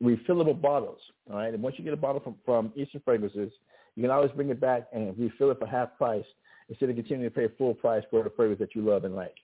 refillable 0.02 0.60
bottles, 0.60 1.00
all 1.30 1.38
right? 1.38 1.54
And 1.54 1.62
once 1.62 1.76
you 1.78 1.84
get 1.84 1.94
a 1.94 1.98
bottle 1.98 2.20
from, 2.22 2.36
from 2.46 2.72
Eastern 2.76 3.02
Fragrances, 3.06 3.52
you 3.96 4.04
can 4.04 4.12
always 4.12 4.32
bring 4.32 4.50
it 4.50 4.60
back 4.60 4.88
and 4.94 5.18
refill 5.20 5.52
it 5.52 5.60
for 5.60 5.68
half 5.68 5.96
price 5.98 6.26
instead 6.70 6.90
of 6.90 6.96
continuing 6.96 7.30
to 7.30 7.36
pay 7.36 7.48
full 7.58 7.74
price 7.74 8.04
for 8.10 8.24
the 8.24 8.30
fragrance 8.30 8.60
that 8.60 8.76
you 8.76 8.82
love 8.82 9.04
and 9.04 9.16
like. 9.16 9.36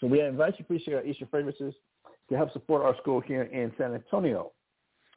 So 0.00 0.06
we 0.06 0.20
invite 0.20 0.54
you 0.54 0.58
to 0.58 0.62
appreciate 0.64 0.94
our 0.94 1.04
Eastern 1.04 1.28
Fragrances 1.28 1.74
to 2.28 2.36
help 2.36 2.52
support 2.52 2.82
our 2.82 2.96
school 2.98 3.20
here 3.20 3.42
in 3.42 3.72
San 3.78 3.94
Antonio. 3.94 4.52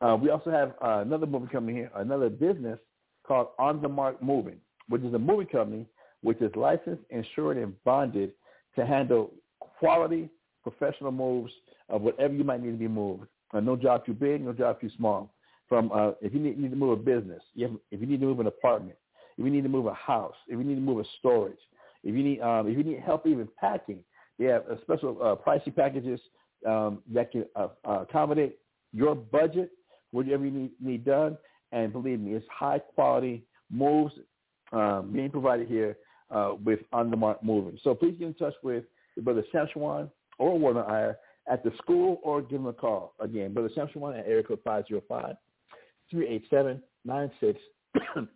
Uh, 0.01 0.18
we 0.22 0.30
also 0.30 0.51
have 0.51 0.74
uh, 0.82 1.00
another 1.00 1.25
moving 1.25 1.50
company 1.50 1.77
here, 1.77 1.92
another 1.96 2.30
business 2.30 2.80
called 3.25 3.48
On 3.60 3.82
the 3.82 3.89
Mark 3.89 4.22
Moving, 4.22 4.58
which 4.89 5.01
is 5.01 5.13
a 5.13 5.20
moving 5.20 5.48
company 5.48 5.86
which 6.22 6.42
is 6.42 6.51
licensed, 6.56 7.04
insured, 7.10 7.58
and 7.58 7.74
bonded 7.84 8.32
to 8.75 8.86
handle 8.86 9.32
quality 9.60 10.30
professional 10.70 11.12
moves 11.12 11.52
of 11.90 12.02
whatever 12.02 12.34
you 12.34 12.44
might 12.44 12.62
need 12.62 12.72
to 12.72 12.78
be 12.78 12.88
moved. 12.88 13.24
Uh, 13.54 13.60
no 13.60 13.76
job 13.76 14.06
too 14.06 14.14
big, 14.14 14.44
no 14.44 14.54
job 14.54 14.80
too 14.82 14.90
small. 14.98 15.34
From 15.70 15.92
uh, 15.92 16.12
if 16.22 16.34
you 16.34 16.40
need, 16.40 16.58
need, 16.58 16.70
to 16.70 16.76
move 16.76 17.00
a 17.00 17.02
business, 17.02 17.42
you 17.54 17.68
have, 17.68 17.76
if 17.92 18.00
you 18.00 18.08
need 18.08 18.20
to 18.22 18.26
move 18.26 18.40
an 18.40 18.48
apartment, 18.48 18.98
if 19.38 19.46
you 19.46 19.52
need 19.52 19.64
to 19.64 19.70
move 19.70 19.86
a 19.86 19.94
house, 19.94 20.36
if 20.48 20.58
you 20.58 20.64
need 20.64 20.76
to 20.76 20.82
move 20.82 21.00
a 21.00 21.04
storage, 21.20 21.58
if 22.04 22.16
you 22.16 22.24
need 22.24 22.42
um, 22.42 22.68
if 22.68 22.78
you 22.78 22.84
need 22.84 23.00
help 23.00 23.28
even 23.28 23.48
packing, 23.60 24.00
they 24.40 24.46
have 24.46 24.64
a 24.70 24.80
special 24.82 25.18
uh, 25.22 25.36
pricing 25.36 25.74
packages 25.74 26.20
um, 26.66 27.00
that 27.14 27.32
can 27.32 27.46
uh, 27.56 27.68
uh, 27.86 28.02
accommodate 28.02 28.60
your 28.94 29.16
budget, 29.16 29.72
whatever 30.12 30.46
you 30.46 30.52
need, 30.52 30.72
need 30.80 31.06
done. 31.06 31.38
And 31.72 31.92
believe 31.92 32.20
me, 32.20 32.34
it's 32.34 32.46
high 32.50 32.80
quality 32.80 33.44
moves 33.70 34.14
um, 34.72 35.12
being 35.14 35.30
provided 35.30 35.68
here 35.68 35.98
uh, 36.32 36.54
with 36.64 36.80
On 36.94 37.12
the 37.12 37.18
Mark 37.18 37.44
Moving. 37.44 37.78
So 37.84 37.94
please 37.94 38.16
get 38.18 38.28
in 38.28 38.34
touch 38.36 38.54
with 38.64 38.86
Brother 39.18 39.44
Samshawan 39.54 40.10
or 40.38 40.58
Warner 40.58 40.86
Iyer 40.86 41.17
at 41.50 41.63
the 41.63 41.72
school 41.82 42.20
or 42.24 42.41
give 42.41 42.60
them 42.60 42.67
a 42.67 42.74
call. 42.74 43.13
Again, 43.20 43.53
Brother 43.53 43.70
Samshawan 43.75 44.20
at 44.20 44.27
area 44.27 44.44
code 44.44 44.60
505-387-9609. 46.13 46.79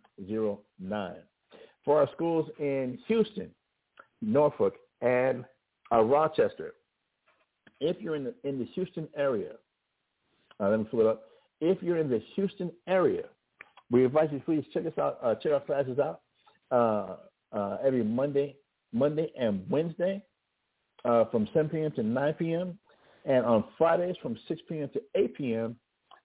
For 1.84 2.00
our 2.00 2.08
schools 2.14 2.48
in 2.60 2.98
Houston, 3.08 3.50
Norfolk, 4.20 4.74
and 5.00 5.44
uh, 5.90 6.02
Rochester, 6.02 6.74
if 7.80 8.00
you're 8.00 8.14
in 8.14 8.24
the, 8.24 8.34
in 8.44 8.58
the 8.58 8.66
Houston 8.66 9.08
area, 9.16 9.54
uh, 10.60 10.68
let 10.68 10.78
me 10.78 10.86
pull 10.88 11.00
it 11.00 11.06
up. 11.06 11.24
If 11.60 11.82
you're 11.82 11.98
in 11.98 12.08
the 12.08 12.22
Houston 12.36 12.70
area, 12.86 13.24
we 13.90 14.04
invite 14.04 14.32
you 14.32 14.40
please 14.44 14.64
check 14.72 14.86
us 14.86 14.92
out, 14.98 15.18
uh, 15.22 15.34
check 15.34 15.52
our 15.52 15.60
classes 15.60 15.98
out 15.98 16.20
uh, 16.70 17.16
uh, 17.52 17.78
every 17.84 18.04
Monday, 18.04 18.56
Monday 18.92 19.32
and 19.38 19.68
Wednesday 19.68 20.22
uh, 21.04 21.24
from 21.26 21.48
7 21.52 21.68
p.m. 21.68 21.92
to 21.92 22.02
9 22.02 22.34
p.m. 22.34 22.78
and 23.24 23.44
on 23.44 23.64
Fridays 23.78 24.16
from 24.22 24.36
6 24.48 24.60
p.m. 24.68 24.88
to 24.92 25.02
8 25.14 25.36
p.m. 25.36 25.76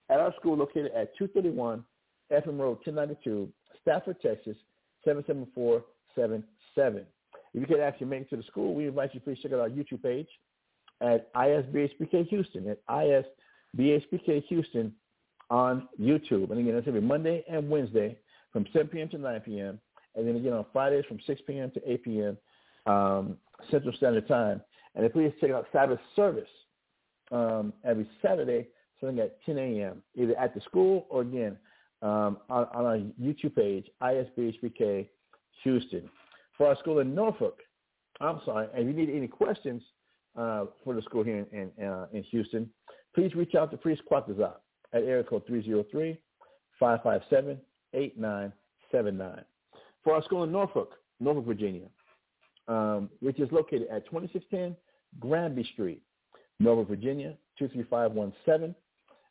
at 0.09 0.19
our 0.19 0.33
school 0.39 0.57
located 0.57 0.91
at 0.93 1.15
231 1.17 1.83
FM 2.31 2.59
Road 2.59 2.77
1092, 2.85 3.49
Stafford, 3.81 4.17
Texas 4.21 4.57
77477. 5.05 7.05
If 7.53 7.61
you 7.61 7.65
can 7.65 7.79
actually 7.79 8.07
make 8.07 8.23
it 8.23 8.29
to 8.31 8.37
the 8.37 8.43
school, 8.43 8.75
we 8.75 8.87
invite 8.87 9.13
you 9.13 9.19
to 9.19 9.23
please 9.23 9.39
check 9.41 9.53
out 9.53 9.59
our 9.59 9.69
YouTube 9.69 10.03
page 10.03 10.27
at 11.01 11.33
ISBHPK 11.33 12.27
Houston, 12.27 12.69
at 12.69 12.85
ISBHPK 12.87 14.43
Houston 14.45 14.93
on 15.49 15.87
YouTube. 15.99 16.51
And 16.51 16.59
again, 16.59 16.75
that's 16.75 16.87
every 16.87 17.01
Monday 17.01 17.43
and 17.49 17.69
Wednesday 17.69 18.17
from 18.51 18.65
7 18.73 18.87
p.m. 18.87 19.09
to 19.09 19.17
9 19.17 19.39
p.m. 19.41 19.79
And 20.15 20.27
then 20.27 20.35
again 20.35 20.53
on 20.53 20.65
Fridays 20.73 21.05
from 21.07 21.19
6 21.25 21.41
p.m. 21.47 21.71
to 21.71 21.91
8 21.91 22.03
p.m. 22.03 22.37
Um, 22.85 23.37
Central 23.71 23.95
Standard 23.95 24.27
Time. 24.27 24.61
And 24.97 25.03
then 25.03 25.11
please 25.11 25.31
check 25.39 25.51
out 25.51 25.67
Sabbath 25.71 25.99
service 26.15 26.49
um, 27.31 27.71
every 27.85 28.09
Saturday 28.19 28.67
starting 28.97 29.19
at 29.19 29.39
10 29.45 29.59
a.m., 29.59 30.01
either 30.15 30.35
at 30.39 30.55
the 30.55 30.61
school 30.61 31.05
or 31.09 31.21
again 31.21 31.55
um, 32.01 32.39
on, 32.49 32.65
on, 32.73 32.85
our 32.85 32.97
YouTube 33.21 33.55
page, 33.55 33.85
ISBHPK 34.01 35.07
Houston. 35.63 36.09
For 36.57 36.67
our 36.67 36.75
school 36.77 36.97
in 36.99 37.13
Norfolk, 37.13 37.59
I'm 38.19 38.41
sorry, 38.43 38.67
and 38.73 38.89
if 38.89 38.95
you 38.95 39.05
need 39.05 39.15
any 39.15 39.27
questions 39.27 39.83
uh, 40.35 40.65
for 40.83 40.95
the 40.95 41.03
school 41.03 41.23
here 41.23 41.45
in, 41.51 41.69
in, 41.77 41.87
uh, 41.87 42.07
in 42.11 42.23
Houston, 42.23 42.67
please 43.13 43.35
reach 43.35 43.53
out 43.53 43.69
to 43.69 43.77
Priest 43.77 44.01
Quatazat 44.11 44.55
at 44.93 45.03
area 45.03 45.23
code 45.23 45.43
303-557-8979. 46.81 49.43
For 50.03 50.15
our 50.15 50.23
school 50.23 50.43
in 50.43 50.51
Norfolk, 50.51 50.93
Norfolk, 51.19 51.45
Virginia, 51.45 51.87
um, 52.67 53.11
which 53.19 53.39
is 53.39 53.51
located 53.51 53.89
at 53.91 54.07
2610 54.07 54.75
Granby 55.19 55.67
Street, 55.73 56.01
Norfolk, 56.59 56.89
Virginia, 56.89 57.35
23517. 57.59 58.75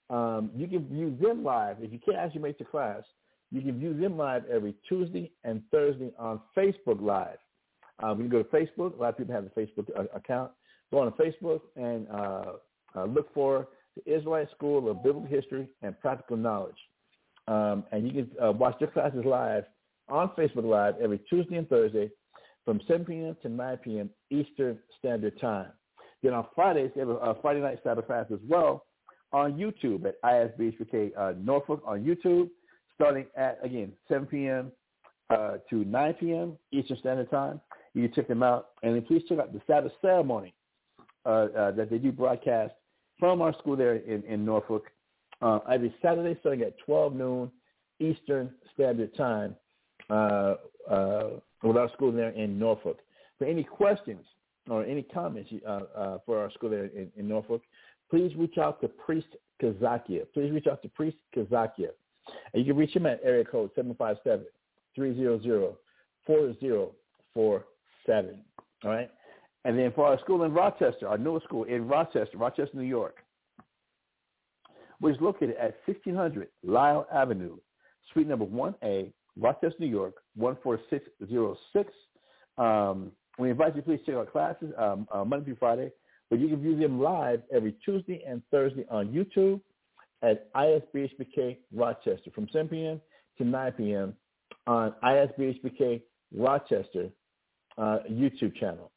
Um, 0.09 0.51
you 0.55 0.69
can 0.69 0.87
view 0.89 1.17
them 1.21 1.43
live. 1.43 1.77
If 1.81 1.93
you 1.93 1.99
can't 1.99 2.19
actually 2.19 2.43
make 2.43 2.59
the 2.59 2.65
class, 2.65 3.03
you 3.51 3.61
can 3.61 3.79
view 3.79 3.95
them 3.99 4.17
live 4.17 4.45
every 4.53 4.75
Tuesday 4.89 5.31
and 5.45 5.63
Thursday 5.71 6.13
on 6.19 6.41
Facebook 6.57 7.01
Live. 7.01 7.39
Um, 8.03 8.21
you 8.21 8.29
can 8.29 8.31
go 8.31 8.43
to 8.43 8.49
Facebook. 8.49 8.99
A 8.99 9.03
lot 9.03 9.09
of 9.11 9.19
people 9.19 9.35
have 9.35 9.45
a 9.45 9.61
Facebook 9.61 9.89
uh, 9.99 10.05
account. 10.15 10.51
Go 10.93 10.99
on 10.99 11.13
to 11.13 11.23
Facebook 11.23 11.61
and 11.77 12.07
uh, 12.11 12.53
Uh, 12.97 13.05
look 13.05 13.33
for 13.35 13.69
the 13.97 14.15
Israelite 14.15 14.51
School 14.53 14.91
of 14.91 15.03
Biblical 15.03 15.29
History 15.29 15.69
and 15.83 15.99
Practical 16.01 16.37
Knowledge. 16.37 16.77
Um, 17.47 17.85
and 17.93 18.07
you 18.07 18.13
can 18.13 18.31
uh, 18.43 18.53
watch 18.53 18.79
their 18.79 18.89
classes 18.89 19.25
live 19.25 19.65
on 20.09 20.31
Facebook 20.31 20.65
Live 20.65 20.95
every 21.01 21.19
Tuesday 21.31 21.57
and 21.57 21.69
Thursday 21.69 22.11
from 22.67 22.81
7 22.87 23.07
p.m. 23.07 23.37
to 23.43 23.49
9 23.49 23.77
p.m. 23.79 24.11
Eastern 24.31 24.79
Standard 24.99 25.41
Time. 25.41 25.69
Then 26.23 26.35
on 26.35 26.47
Fridays, 26.55 26.91
they 26.95 27.01
have 27.01 27.09
a, 27.09 27.37
Friday 27.41 27.61
night 27.61 27.83
class 27.83 28.27
as 28.33 28.41
well 28.47 28.85
on 29.33 29.55
YouTube 29.55 30.05
at 30.05 30.21
ISBHPK 30.23 31.13
uh, 31.17 31.33
Norfolk 31.39 31.83
on 31.87 32.05
YouTube, 32.05 32.51
starting 32.95 33.27
at, 33.37 33.59
again, 33.63 33.93
7 34.09 34.27
p.m. 34.27 34.73
Uh, 35.31 35.59
to 35.71 35.85
9 35.85 36.15
p.m. 36.15 36.59
Eastern 36.73 36.99
Standard 36.99 37.31
Time. 37.31 37.61
You 37.95 38.09
can 38.09 38.15
check 38.15 38.29
them 38.29 38.43
out. 38.43 38.69
And 38.83 38.95
then 38.95 39.03
please 39.03 39.23
check 39.29 39.39
out 39.39 39.53
the 39.53 39.63
Sabbath 39.67 39.93
ceremony 40.03 40.53
uh, 41.25 41.29
uh 41.29 41.71
that 41.73 41.89
they 41.91 41.99
do 41.99 42.13
broadcast 42.13 42.75
from 43.19 43.41
our 43.41 43.53
school 43.55 43.77
there 43.77 43.97
in, 43.97 44.23
in 44.25 44.45
Norfolk 44.45 44.85
uh, 45.43 45.59
every 45.71 45.95
Saturday 46.03 46.39
starting 46.41 46.63
at 46.63 46.79
12 46.79 47.15
noon 47.15 47.51
Eastern 47.99 48.53
Standard 48.75 49.17
Time 49.17 49.57
uh, 50.11 50.55
uh, 50.91 51.31
with 51.67 51.77
our 51.77 51.91
school 51.93 52.13
there 52.13 52.31
in 52.31 52.59
Norfolk. 52.59 52.99
For 53.39 53.45
any 53.45 53.65
questions 53.65 54.25
or 54.69 54.85
any 54.85 55.03
comments 55.03 55.51
uh, 55.67 55.81
uh, 55.97 56.19
for 56.25 56.39
our 56.39 56.51
school 56.53 56.71
there 56.71 56.87
in, 56.87 57.11
in, 57.17 57.29
Norfolk, 57.29 57.63
please 58.11 58.35
reach 58.37 58.59
out 58.59 58.81
to 58.81 58.89
Priest 58.89 59.29
Kazakia. 59.63 60.23
Please 60.33 60.51
reach 60.51 60.67
out 60.67 60.83
to 60.83 60.89
Priest 60.89 61.17
Kazakia. 61.35 61.89
And 62.53 62.65
you 62.65 62.73
can 62.73 62.77
reach 62.77 62.95
him 62.95 63.07
at 63.07 63.21
area 63.23 63.45
code 63.45 63.71
757-300-4047. 64.99 65.77
All 68.85 68.91
right? 68.91 69.11
And 69.65 69.79
then 69.79 69.93
for 69.95 70.07
our 70.07 70.19
school 70.21 70.45
in 70.45 70.53
Rochester, 70.53 71.09
our 71.09 71.19
newest 71.19 71.45
school 71.47 71.65
in 71.65 71.89
Rochester, 71.89 72.37
Rochester, 72.39 72.77
New 72.77 72.83
York, 72.83 73.17
which 75.01 75.17
is 75.17 75.21
located 75.21 75.57
at 75.57 75.77
1600 75.87 76.49
Lyell 76.63 77.07
Avenue, 77.13 77.57
suite 78.13 78.29
number 78.29 78.47
1A, 78.47 79.13
Rochester, 79.37 79.77
New 79.81 79.89
York, 79.89 80.15
14606. 80.39 81.93
Um, 82.59 83.13
we 83.39 83.51
invite 83.51 83.77
you 83.77 83.83
please 83.83 84.01
check 84.07 84.15
out 84.15 84.33
classes 84.33 84.73
um, 84.79 85.07
uh, 85.13 85.25
Monday 85.25 85.47
through 85.47 85.57
Friday, 85.57 85.93
but 86.31 86.39
you 86.39 86.49
can 86.49 86.61
view 86.61 86.77
them 86.77 87.01
live 87.01 87.43
every 87.53 87.75
Tuesday 87.85 88.23
and 88.27 88.43
Thursday 88.51 88.87
on 88.91 89.09
YouTube 89.09 89.61
at 90.23 90.53
ISBHPK 90.55 91.59
Rochester 91.73 92.31
from 92.35 92.49
7 92.53 92.69
p.m. 92.69 93.01
to 93.39 93.45
9 93.45 93.73
p.m. 93.73 94.15
on 94.67 94.95
ISBHPK 95.05 96.03
Rochester 96.35 97.11
uh, 97.77 97.99
YouTube 98.11 98.57
channel. 98.57 98.91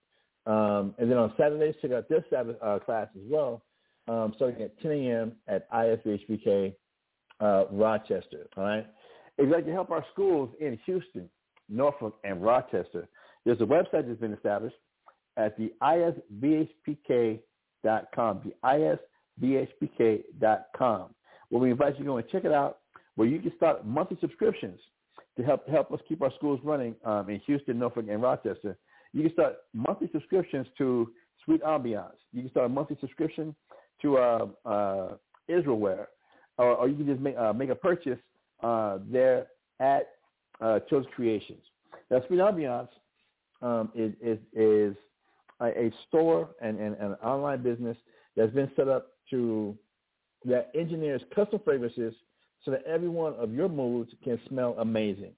Um, 0.45 0.95
and 0.97 1.11
then 1.11 1.17
on 1.17 1.33
Saturdays, 1.37 1.75
check 1.81 1.91
out 1.91 2.07
this 2.09 2.23
Sabbath 2.29 2.55
uh, 2.61 2.79
class 2.79 3.07
as 3.15 3.21
well 3.29 3.63
um, 4.09 4.33
starting 4.35 4.61
at 4.63 4.79
10 4.81 4.91
a.m. 4.91 5.31
at 5.47 5.71
ISBHPK 5.71 6.73
uh, 7.39 7.65
Rochester. 7.71 8.47
All 8.57 8.63
right. 8.63 8.87
If 9.39 9.47
you'd 9.47 9.55
like 9.55 9.65
to 9.67 9.71
help 9.71 9.89
our 9.89 10.05
schools 10.11 10.49
in 10.59 10.77
Houston, 10.85 11.29
Norfolk, 11.69 12.15
and 12.25 12.43
Rochester, 12.43 13.07
there's 13.45 13.61
a 13.61 13.63
website 13.63 14.05
that's 14.05 14.19
been 14.19 14.33
established 14.33 14.75
at 15.37 15.55
the 15.57 15.71
isbhpk.com, 15.81 17.39
the 18.43 18.99
isbhpk.com, 19.41 21.15
where 21.47 21.61
we 21.61 21.71
invite 21.71 21.93
you 21.93 21.99
to 21.99 22.05
go 22.05 22.17
and 22.17 22.27
check 22.27 22.43
it 22.43 22.51
out, 22.51 22.79
where 23.15 23.29
you 23.29 23.39
can 23.39 23.53
start 23.55 23.87
monthly 23.87 24.17
subscriptions 24.19 24.77
to 25.37 25.43
help 25.43 25.65
help 25.69 25.89
us 25.93 26.01
keep 26.09 26.21
our 26.21 26.33
schools 26.35 26.59
running 26.61 26.93
um, 27.05 27.29
in 27.29 27.39
Houston, 27.45 27.79
Norfolk, 27.79 28.07
and 28.09 28.21
Rochester. 28.21 28.77
You 29.13 29.23
can 29.23 29.31
start 29.31 29.55
monthly 29.73 30.09
subscriptions 30.11 30.67
to 30.79 31.13
Sweet 31.45 31.63
Ambiance. 31.63 32.17
You 32.33 32.41
can 32.41 32.51
start 32.51 32.65
a 32.65 32.69
monthly 32.69 32.97
subscription 32.99 33.55
to 34.01 34.17
uh, 34.17 34.47
uh, 34.65 35.13
Israelware, 35.49 36.07
or, 36.57 36.75
or 36.75 36.89
you 36.89 36.95
can 36.97 37.07
just 37.07 37.21
make 37.21 37.37
uh, 37.37 37.53
make 37.53 37.69
a 37.69 37.75
purchase 37.75 38.19
uh, 38.63 38.99
there 39.09 39.47
at 39.79 40.09
uh, 40.61 40.79
Chose 40.89 41.05
Creations. 41.15 41.61
Now, 42.11 42.21
Sweet 42.27 42.39
Ambiance 42.39 42.89
um, 43.61 43.91
is, 43.95 44.13
is, 44.21 44.39
is 44.53 44.95
a, 45.59 45.67
a 45.67 45.91
store 46.07 46.49
and, 46.61 46.79
and, 46.79 46.95
and, 46.95 47.11
an 47.11 47.17
online 47.23 47.61
business 47.61 47.97
that's 48.35 48.53
been 48.53 48.71
set 48.75 48.87
up 48.87 49.07
to 49.29 49.77
that 50.45 50.71
engineers 50.73 51.21
custom 51.35 51.59
fragrances 51.63 52.13
so 52.63 52.71
that 52.71 52.83
every 52.85 53.09
one 53.09 53.33
of 53.35 53.53
your 53.53 53.69
moods 53.69 54.11
can 54.23 54.39
smell 54.47 54.75
amazing. 54.79 55.31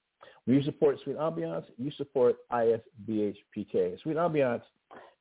When 0.45 0.57
you 0.57 0.63
support 0.63 0.97
Sweet 1.03 1.17
Ambiance, 1.17 1.65
you 1.77 1.91
support 1.97 2.37
ISBHPK. 2.51 4.01
Sweet 4.01 4.17
Ambiance, 4.17 4.63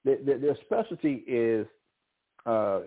their, 0.05 0.17
their, 0.25 0.39
their 0.39 0.57
specialty 0.65 1.25
is 1.27 1.67
uh, 2.47 2.81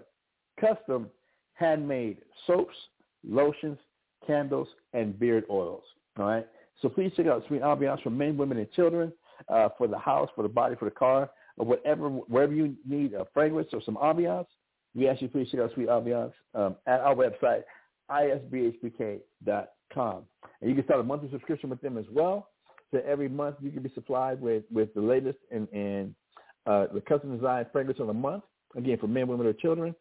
custom 0.60 1.10
handmade 1.54 2.18
soaps, 2.48 2.76
lotions, 3.24 3.78
candles, 4.26 4.68
and 4.94 5.18
beard 5.20 5.46
oils. 5.50 5.84
All 6.18 6.26
right. 6.26 6.48
So 6.82 6.90
please 6.90 7.12
check 7.16 7.28
out 7.28 7.44
Sweet 7.48 7.62
Ambiance 7.62 8.02
for 8.04 8.10
men, 8.10 8.36
women, 8.38 8.58
and 8.58 8.72
children, 8.72 9.14
uh, 9.50 9.70
for 9.78 9.88
the 9.88 9.98
house, 9.98 10.30
for 10.36 10.42
the 10.42 10.50
body, 10.50 10.76
for 10.76 10.86
the 10.86 10.92
car, 10.92 11.30
or 11.58 11.66
whatever, 11.66 12.10
wherever 12.10 12.54
you 12.54 12.76
need 12.88 13.14
a 13.14 13.26
fragrance 13.34 13.70
or 13.74 13.82
some 13.84 13.96
ambiance. 13.96 14.48
We 14.96 15.08
ask 15.08 15.22
you 15.22 15.28
please 15.28 15.50
check 15.52 15.60
out 15.60 15.72
Sweet 15.74 15.88
Ambiance 15.88 16.34
um, 16.54 16.76
at 16.86 17.00
our 17.00 17.16
website, 17.16 17.64
isbhpk.com. 18.12 19.24
And 20.62 20.70
you 20.70 20.76
can 20.76 20.84
start 20.86 21.00
a 21.00 21.04
monthly 21.04 21.32
subscription 21.32 21.70
with 21.70 21.82
them 21.82 21.98
as 21.98 22.06
well. 22.12 22.50
So 22.92 23.02
every 23.08 23.30
month 23.30 23.56
you 23.60 23.72
can 23.72 23.82
be 23.82 23.92
supplied 23.96 24.40
with, 24.40 24.64
with 24.72 24.94
the 24.94 25.02
latest 25.02 25.40
and, 25.52 25.68
and 25.74 26.14
uh, 26.68 26.86
the 26.94 27.02
custom 27.02 27.36
designed 27.36 27.68
fragrance 27.72 28.00
of 28.00 28.08
the 28.08 28.14
month, 28.14 28.44
again, 28.76 28.98
for 29.00 29.08
men, 29.08 29.28
women, 29.28 29.48
or 29.48 29.54
children 29.54 29.96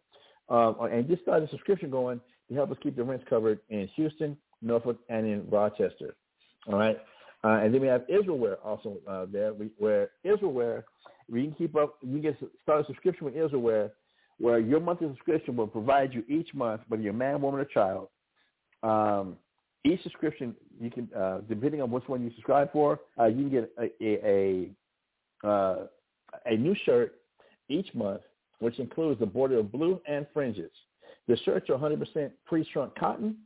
uh, 0.48 0.72
and 0.84 1.08
just 1.08 1.22
start 1.22 1.42
a 1.42 1.48
subscription 1.48 1.90
going 1.90 2.20
to 2.52 2.58
help 2.58 2.70
us 2.70 2.76
keep 2.82 2.96
the 2.96 3.04
rents 3.04 3.24
covered 3.28 3.60
in 3.70 3.88
Houston, 3.96 4.36
Norfolk, 4.60 4.98
and 5.08 5.26
in 5.26 5.48
Rochester. 5.50 6.14
All 6.66 6.78
right. 6.78 6.98
Uh, 7.44 7.60
and 7.62 7.74
then 7.74 7.80
we 7.80 7.88
have 7.88 8.02
Israelware 8.02 8.56
also 8.64 8.98
uh, 9.08 9.26
there, 9.30 9.52
where 9.78 10.10
Israelware, 10.24 10.84
we 11.28 11.42
can 11.42 11.52
keep 11.52 11.74
up, 11.74 11.96
you 12.02 12.20
can 12.20 12.36
start 12.62 12.84
a 12.84 12.86
subscription 12.86 13.24
with 13.24 13.34
Israelware, 13.34 13.90
where 14.38 14.58
your 14.58 14.80
monthly 14.80 15.08
subscription 15.08 15.56
will 15.56 15.66
provide 15.66 16.12
you 16.12 16.24
each 16.28 16.54
month, 16.54 16.82
whether 16.88 17.02
you're 17.02 17.12
a 17.12 17.16
man, 17.16 17.40
woman, 17.40 17.60
or 17.60 17.64
child, 17.64 18.08
um, 18.82 19.36
each 19.84 20.02
subscription, 20.04 20.54
you 20.80 20.90
can, 20.90 21.08
uh, 21.16 21.38
depending 21.48 21.82
on 21.82 21.90
which 21.90 22.04
one 22.06 22.22
you 22.22 22.30
subscribe 22.34 22.72
for, 22.72 23.00
uh, 23.18 23.26
you 23.26 23.48
can 23.48 23.50
get 23.50 23.72
a, 23.78 24.04
a, 24.04 24.70
a, 25.44 25.48
uh, 25.48 25.86
a 26.46 26.56
new 26.56 26.74
shirt 26.84 27.14
each 27.68 27.92
month 27.94 28.22
which 28.62 28.78
includes 28.78 29.18
the 29.18 29.26
border 29.26 29.58
of 29.58 29.72
blue 29.72 30.00
and 30.06 30.24
fringes. 30.32 30.70
The 31.28 31.36
shirts 31.44 31.70
are 31.70 31.76
100% 31.76 32.30
pre-shrunk 32.46 32.94
cotton 32.96 33.36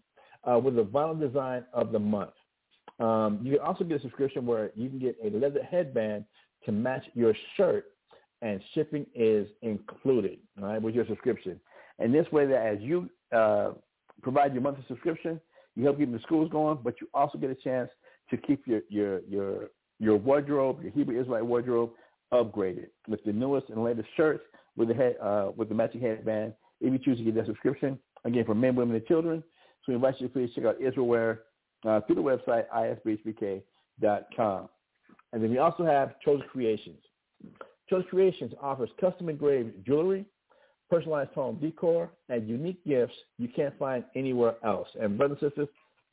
uh, 0.44 0.58
with 0.58 0.76
the 0.76 0.84
vinyl 0.84 1.18
design 1.18 1.64
of 1.72 1.92
the 1.92 1.98
month. 1.98 2.30
Um, 2.98 3.40
you 3.42 3.52
can 3.56 3.60
also 3.60 3.84
get 3.84 3.98
a 3.98 4.02
subscription 4.02 4.46
where 4.46 4.70
you 4.74 4.88
can 4.88 4.98
get 4.98 5.16
a 5.22 5.30
leather 5.36 5.62
headband 5.62 6.24
to 6.64 6.72
match 6.72 7.04
your 7.14 7.34
shirt, 7.56 7.86
and 8.42 8.60
shipping 8.74 9.06
is 9.14 9.48
included 9.62 10.38
right, 10.58 10.80
with 10.80 10.94
your 10.94 11.06
subscription. 11.06 11.60
And 11.98 12.14
this 12.14 12.30
way 12.32 12.46
that 12.46 12.66
as 12.66 12.78
you 12.80 13.10
uh, 13.32 13.72
provide 14.22 14.52
your 14.52 14.62
monthly 14.62 14.84
subscription, 14.88 15.40
you 15.74 15.84
help 15.84 15.98
keep 15.98 16.10
the 16.10 16.20
schools 16.20 16.50
going, 16.50 16.78
but 16.82 16.94
you 17.00 17.08
also 17.12 17.38
get 17.38 17.50
a 17.50 17.54
chance 17.54 17.90
to 18.30 18.36
keep 18.36 18.66
your, 18.66 18.80
your, 18.88 19.20
your, 19.28 19.68
your 19.98 20.16
wardrobe, 20.16 20.82
your 20.82 20.92
Hebrew 20.92 21.20
Israelite 21.20 21.44
wardrobe, 21.44 21.90
upgraded 22.32 22.88
with 23.08 23.22
the 23.24 23.32
newest 23.32 23.68
and 23.68 23.84
latest 23.84 24.08
shirts 24.16 24.44
with 24.76 24.88
the 24.88 24.94
head 24.94 25.16
uh, 25.22 25.50
with 25.56 25.68
the 25.68 25.74
matching 25.74 26.00
headband 26.00 26.52
if 26.80 26.92
you 26.92 26.98
choose 26.98 27.18
to 27.18 27.24
get 27.24 27.34
that 27.36 27.46
subscription. 27.46 27.98
Again, 28.24 28.44
for 28.44 28.54
men, 28.54 28.74
women, 28.74 28.96
and 28.96 29.06
children. 29.06 29.42
So 29.84 29.92
we 29.92 29.94
invite 29.94 30.20
you 30.20 30.28
to 30.28 30.32
please 30.32 30.50
check 30.54 30.64
out 30.64 30.80
Israelware 30.80 31.38
uh, 31.86 32.00
through 32.02 32.16
the 32.16 32.22
website 32.22 32.64
isbhpk.com. 32.74 34.68
And 35.32 35.42
then 35.42 35.50
we 35.50 35.58
also 35.58 35.84
have 35.84 36.18
Chose 36.24 36.40
Creations. 36.50 36.98
Chose 37.88 38.04
Creations 38.10 38.52
offers 38.60 38.90
custom 39.00 39.28
engraved 39.28 39.86
jewelry, 39.86 40.24
personalized 40.90 41.32
home 41.32 41.58
decor, 41.60 42.10
and 42.28 42.48
unique 42.48 42.84
gifts 42.84 43.14
you 43.38 43.48
can't 43.48 43.76
find 43.78 44.04
anywhere 44.14 44.54
else. 44.64 44.88
And 45.00 45.16
brothers 45.16 45.38
and 45.40 45.50
sisters, 45.50 45.68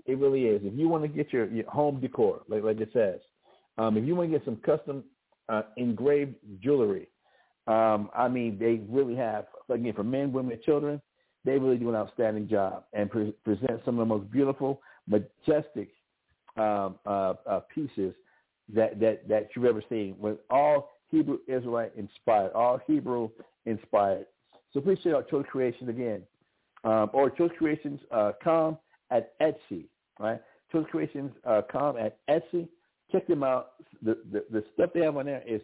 it 0.06 0.18
really 0.18 0.46
is. 0.46 0.62
If 0.64 0.78
you 0.78 0.90
want 0.90 1.04
to 1.04 1.08
get 1.08 1.32
your, 1.32 1.48
your 1.48 1.70
home 1.70 2.00
decor, 2.00 2.42
like, 2.48 2.64
like 2.64 2.80
it 2.80 2.90
says, 2.94 3.20
um, 3.78 3.98
if 3.98 4.06
you 4.06 4.16
want 4.16 4.32
to 4.32 4.38
get 4.38 4.46
some 4.46 4.58
custom 4.58 5.04
uh, 5.50 5.64
engraved 5.78 6.36
jewelry, 6.62 7.08
um, 7.68 8.10
I 8.16 8.28
mean, 8.28 8.58
they 8.60 8.82
really 8.90 9.16
have, 9.16 9.46
again, 9.70 9.94
for 9.94 10.04
men, 10.04 10.32
women, 10.32 10.52
and 10.52 10.62
children, 10.62 11.02
they 11.46 11.58
really 11.58 11.78
do 11.78 11.90
an 11.90 11.96
outstanding 11.96 12.48
job 12.48 12.84
and 12.94 13.10
pre- 13.10 13.34
present 13.44 13.82
some 13.86 14.00
of 14.00 14.08
the 14.08 14.14
most 14.14 14.30
beautiful, 14.32 14.82
majestic 15.08 15.90
um, 16.58 16.96
uh, 17.06 17.34
uh, 17.46 17.62
pieces 17.74 18.14
that, 18.74 19.00
that, 19.00 19.28
that 19.28 19.50
you've 19.56 19.66
ever 19.66 19.84
seen 19.90 20.16
with 20.20 20.38
all 20.50 20.92
Hebrew 21.10 21.38
Israelite 21.48 21.94
inspired, 21.96 22.52
all 22.54 22.80
Hebrew 22.88 23.30
inspired. 23.66 24.26
So 24.74 24.82
please 24.82 24.98
check 25.04 25.14
out 25.14 25.30
Chose 25.30 25.46
Creations 25.50 25.90
again, 25.90 26.24
um, 26.84 27.10
or 27.14 27.30
ChoseCreations.com 27.32 28.78
uh, 29.12 29.16
at 29.16 29.40
Etsy, 29.40 29.86
right? 30.20 30.42
ChoseCreations.com 30.74 31.96
uh, 31.96 32.00
at 32.00 32.18
Etsy. 32.30 32.68
Check 33.12 33.28
them 33.28 33.44
out. 33.44 33.74
The, 34.02 34.18
the, 34.32 34.44
the 34.50 34.64
stuff 34.74 34.90
they 34.94 35.02
have 35.02 35.18
on 35.18 35.28
there 35.28 35.44
is, 35.48 35.62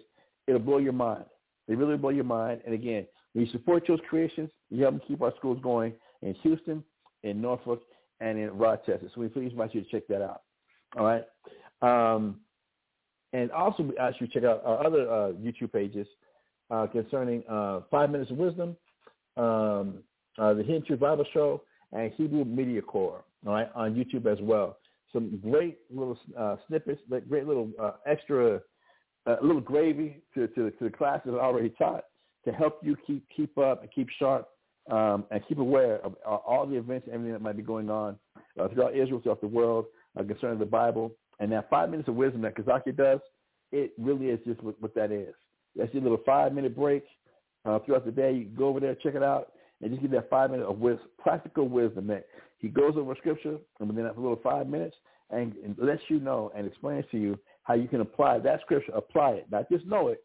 it'll 0.47 0.59
blow 0.59 0.77
your 0.77 0.93
mind. 0.93 1.25
They 1.69 1.75
really 1.75 1.95
blow 1.95 2.09
your 2.09 2.25
mind. 2.25 2.61
And 2.65 2.73
again, 2.73 3.05
We 3.35 3.47
support 3.51 3.83
those 3.87 3.99
creations. 4.09 4.49
You 4.69 4.81
help 4.81 4.95
them 4.95 5.01
keep 5.07 5.21
our 5.21 5.33
schools 5.37 5.59
going 5.61 5.93
in 6.21 6.33
Houston, 6.43 6.83
in 7.23 7.39
Norfolk, 7.41 7.81
and 8.19 8.37
in 8.37 8.49
Rochester. 8.57 9.09
So 9.13 9.21
we 9.21 9.27
please 9.27 9.51
invite 9.51 9.73
you 9.73 9.81
to 9.81 9.89
check 9.89 10.07
that 10.07 10.21
out. 10.21 10.41
All 10.97 11.05
right. 11.05 11.25
Um, 11.81 12.41
and 13.31 13.51
also 13.51 13.83
we 13.83 13.97
ask 13.97 14.19
you 14.19 14.27
to 14.27 14.33
check 14.33 14.43
out 14.43 14.63
our 14.65 14.85
other 14.85 15.09
uh, 15.09 15.31
YouTube 15.33 15.71
pages 15.71 16.07
uh, 16.71 16.87
concerning 16.87 17.43
uh, 17.47 17.81
Five 17.91 18.09
Minutes 18.09 18.31
of 18.31 18.37
Wisdom, 18.37 18.75
um, 19.37 19.99
uh, 20.39 20.53
the 20.53 20.63
Hidden 20.63 20.97
Bible 20.97 21.25
Show, 21.33 21.61
and 21.91 22.11
Hebrew 22.13 22.45
Media 22.45 22.81
Corps, 22.81 23.23
all 23.45 23.53
right, 23.53 23.69
on 23.75 23.93
YouTube 23.93 24.25
as 24.25 24.39
well. 24.41 24.77
Some 25.13 25.39
great 25.43 25.79
little 25.91 26.17
uh, 26.37 26.57
snippets, 26.67 27.01
great 27.29 27.47
little 27.47 27.69
uh, 27.81 27.91
extra, 28.05 28.59
uh, 29.25 29.35
little 29.41 29.61
gravy 29.61 30.21
to, 30.33 30.47
to, 30.49 30.71
to 30.71 30.83
the 30.85 30.89
classes 30.89 31.31
already 31.33 31.69
taught 31.69 32.05
to 32.45 32.51
help 32.51 32.79
you 32.81 32.95
keep 33.05 33.25
keep 33.35 33.57
up 33.57 33.81
and 33.81 33.91
keep 33.91 34.07
sharp 34.17 34.47
um, 34.89 35.25
and 35.31 35.41
keep 35.47 35.59
aware 35.59 35.97
of 36.05 36.15
all 36.25 36.65
the 36.65 36.75
events 36.75 37.05
and 37.07 37.15
everything 37.15 37.33
that 37.33 37.41
might 37.41 37.57
be 37.57 37.63
going 37.63 37.89
on 37.89 38.17
uh, 38.59 38.67
throughout 38.69 38.95
Israel, 38.95 39.19
throughout 39.21 39.41
the 39.41 39.47
world, 39.47 39.85
uh, 40.19 40.23
concerning 40.23 40.59
the 40.59 40.65
Bible. 40.65 41.11
And 41.39 41.51
that 41.51 41.69
five 41.69 41.89
minutes 41.89 42.09
of 42.09 42.15
wisdom 42.15 42.41
that 42.41 42.55
Kazaki 42.55 42.95
does, 42.95 43.19
it 43.71 43.93
really 43.97 44.27
is 44.27 44.39
just 44.45 44.61
what, 44.63 44.81
what 44.81 44.95
that 44.95 45.11
is. 45.11 45.33
That's 45.75 45.93
your 45.93 46.03
little 46.03 46.21
five-minute 46.25 46.75
break 46.75 47.03
uh, 47.65 47.79
throughout 47.79 48.05
the 48.05 48.11
day. 48.11 48.33
You 48.33 48.45
go 48.45 48.67
over 48.67 48.79
there, 48.79 48.95
check 48.95 49.15
it 49.15 49.23
out, 49.23 49.53
and 49.81 49.91
just 49.91 50.01
get 50.01 50.11
that 50.11 50.29
five 50.29 50.49
minutes 50.51 50.67
of 50.69 50.79
wisdom, 50.79 51.07
practical 51.19 51.69
wisdom. 51.69 52.07
That 52.07 52.25
he 52.57 52.67
goes 52.67 52.95
over 52.97 53.15
scripture, 53.15 53.57
and 53.79 53.89
after 53.89 54.19
a 54.19 54.21
little 54.21 54.39
five 54.43 54.67
minutes, 54.67 54.95
and, 55.29 55.53
and 55.63 55.75
lets 55.77 56.01
you 56.07 56.19
know 56.19 56.51
and 56.55 56.65
explains 56.65 57.05
to 57.11 57.17
you 57.17 57.39
how 57.69 57.75
you 57.75 57.87
can 57.87 58.01
apply 58.01 58.39
that 58.39 58.61
scripture, 58.61 58.91
apply 58.95 59.29
it, 59.33 59.45
not 59.51 59.69
just 59.69 59.85
know 59.85 60.07
it, 60.07 60.23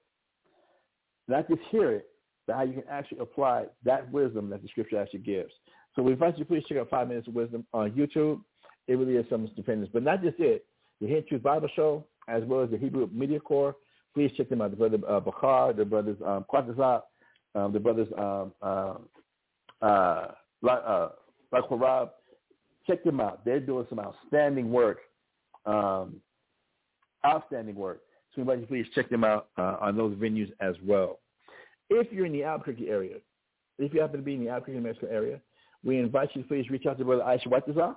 not 1.28 1.46
just 1.46 1.60
hear 1.70 1.92
it, 1.92 2.06
but 2.46 2.56
how 2.56 2.62
you 2.62 2.72
can 2.72 2.84
actually 2.90 3.18
apply 3.18 3.66
that 3.84 4.10
wisdom 4.10 4.48
that 4.48 4.62
the 4.62 4.68
scripture 4.68 4.98
actually 4.98 5.20
gives. 5.20 5.52
So 5.94 6.02
we 6.02 6.12
invite 6.12 6.38
you 6.38 6.46
please 6.46 6.64
check 6.66 6.78
out 6.78 6.88
Five 6.88 7.06
Minutes 7.06 7.28
of 7.28 7.34
Wisdom 7.34 7.66
on 7.74 7.90
YouTube. 7.90 8.40
It 8.88 8.94
really 8.94 9.16
is 9.16 9.26
something 9.28 9.50
stupendous. 9.52 9.90
But 9.92 10.04
not 10.04 10.22
just 10.22 10.40
it, 10.40 10.64
the 11.02 11.06
Hidden 11.06 11.26
Truth 11.28 11.42
Bible 11.42 11.68
Show, 11.76 12.06
as 12.28 12.42
well 12.44 12.62
as 12.62 12.70
the 12.70 12.78
Hebrew 12.78 13.10
Media 13.12 13.40
Corps, 13.40 13.76
please 14.14 14.30
check 14.38 14.48
them 14.48 14.62
out. 14.62 14.70
The 14.70 14.76
brother 14.78 14.98
uh, 15.06 15.20
Bakar, 15.20 15.74
the 15.74 15.84
brothers 15.84 16.16
um, 16.24 16.46
um, 17.54 17.72
the 17.72 17.78
brothers 17.78 18.08
um, 18.16 18.52
uh, 18.62 18.94
uh, 19.82 20.28
uh, 20.66 21.08
Check 22.86 23.04
them 23.04 23.20
out. 23.20 23.44
They're 23.44 23.60
doing 23.60 23.86
some 23.90 24.00
outstanding 24.00 24.70
work. 24.70 24.98
Um, 25.66 26.20
outstanding 27.24 27.74
work. 27.74 28.00
So 28.34 28.40
invite 28.40 28.60
you 28.60 28.66
please 28.66 28.86
check 28.94 29.08
them 29.08 29.24
out 29.24 29.48
uh, 29.56 29.76
on 29.80 29.96
those 29.96 30.14
venues 30.16 30.50
as 30.60 30.74
well. 30.82 31.20
If 31.90 32.12
you're 32.12 32.26
in 32.26 32.32
the 32.32 32.44
Albuquerque 32.44 32.88
area, 32.88 33.16
if 33.78 33.92
you 33.92 34.00
happen 34.00 34.18
to 34.18 34.24
be 34.24 34.34
in 34.34 34.44
the 34.44 34.50
Albuquerque 34.50 34.80
metro 34.80 35.08
area, 35.08 35.40
we 35.84 35.98
invite 35.98 36.30
you 36.34 36.42
to 36.42 36.48
please 36.48 36.68
reach 36.70 36.86
out 36.86 36.98
to 36.98 37.04
Brother 37.04 37.22
Aisha 37.22 37.46
Watazar 37.46 37.96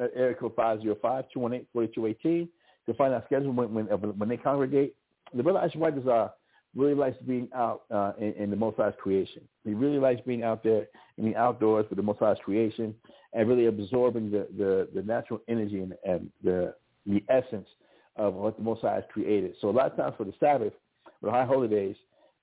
at 0.00 0.10
area 0.16 0.34
code 0.34 0.56
505-218-4218 0.56 2.48
to 2.86 2.94
find 2.94 3.14
out 3.14 3.24
schedule 3.26 3.52
when, 3.52 3.72
when, 3.72 3.86
when 3.86 4.28
they 4.28 4.36
congregate. 4.36 4.94
The 5.34 5.42
Brother 5.42 5.60
Aisha 5.60 5.76
Watazar 5.76 6.30
really 6.74 6.94
likes 6.94 7.16
being 7.26 7.48
out 7.54 7.82
uh, 7.90 8.12
in, 8.18 8.32
in, 8.34 8.50
the 8.50 8.56
Most 8.56 8.76
High's 8.76 8.94
creation. 9.00 9.42
He 9.64 9.74
really 9.74 9.98
likes 9.98 10.20
being 10.26 10.42
out 10.42 10.64
there 10.64 10.86
in 11.18 11.24
the 11.24 11.36
outdoors 11.36 11.86
with 11.88 11.96
the 11.96 12.02
Most 12.02 12.18
High's 12.18 12.36
creation 12.44 12.94
and 13.32 13.48
really 13.48 13.66
absorbing 13.66 14.30
the, 14.30 14.48
the, 14.56 14.88
the 14.94 15.02
natural 15.02 15.40
energy 15.48 15.80
and, 15.80 15.94
and 16.04 16.30
the, 16.42 16.74
the 17.06 17.22
essence 17.28 17.68
of 18.16 18.34
what 18.34 18.56
the 18.56 18.62
Most 18.62 18.82
High 18.82 18.94
has 18.94 19.04
created. 19.12 19.54
So 19.60 19.68
a 19.68 19.70
lot 19.70 19.90
of 19.90 19.96
times 19.96 20.14
for 20.16 20.24
the 20.24 20.34
Sabbath, 20.40 20.72
for 21.20 21.26
the 21.26 21.32
high 21.32 21.44
holy 21.44 21.68
days, 21.68 21.96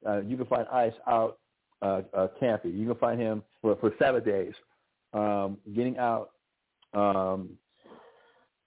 uh, 0.07 0.21
you 0.21 0.37
can 0.37 0.45
find 0.47 0.67
Ice 0.71 0.93
out 1.07 1.37
uh, 1.81 2.01
uh, 2.13 2.27
camping. 2.39 2.77
You 2.77 2.87
can 2.87 2.97
find 2.97 3.19
him 3.19 3.43
for, 3.61 3.75
for 3.77 3.93
Sabbath 3.99 4.25
days, 4.25 4.53
um, 5.13 5.57
getting 5.75 5.97
out 5.97 6.31
um, 6.93 7.51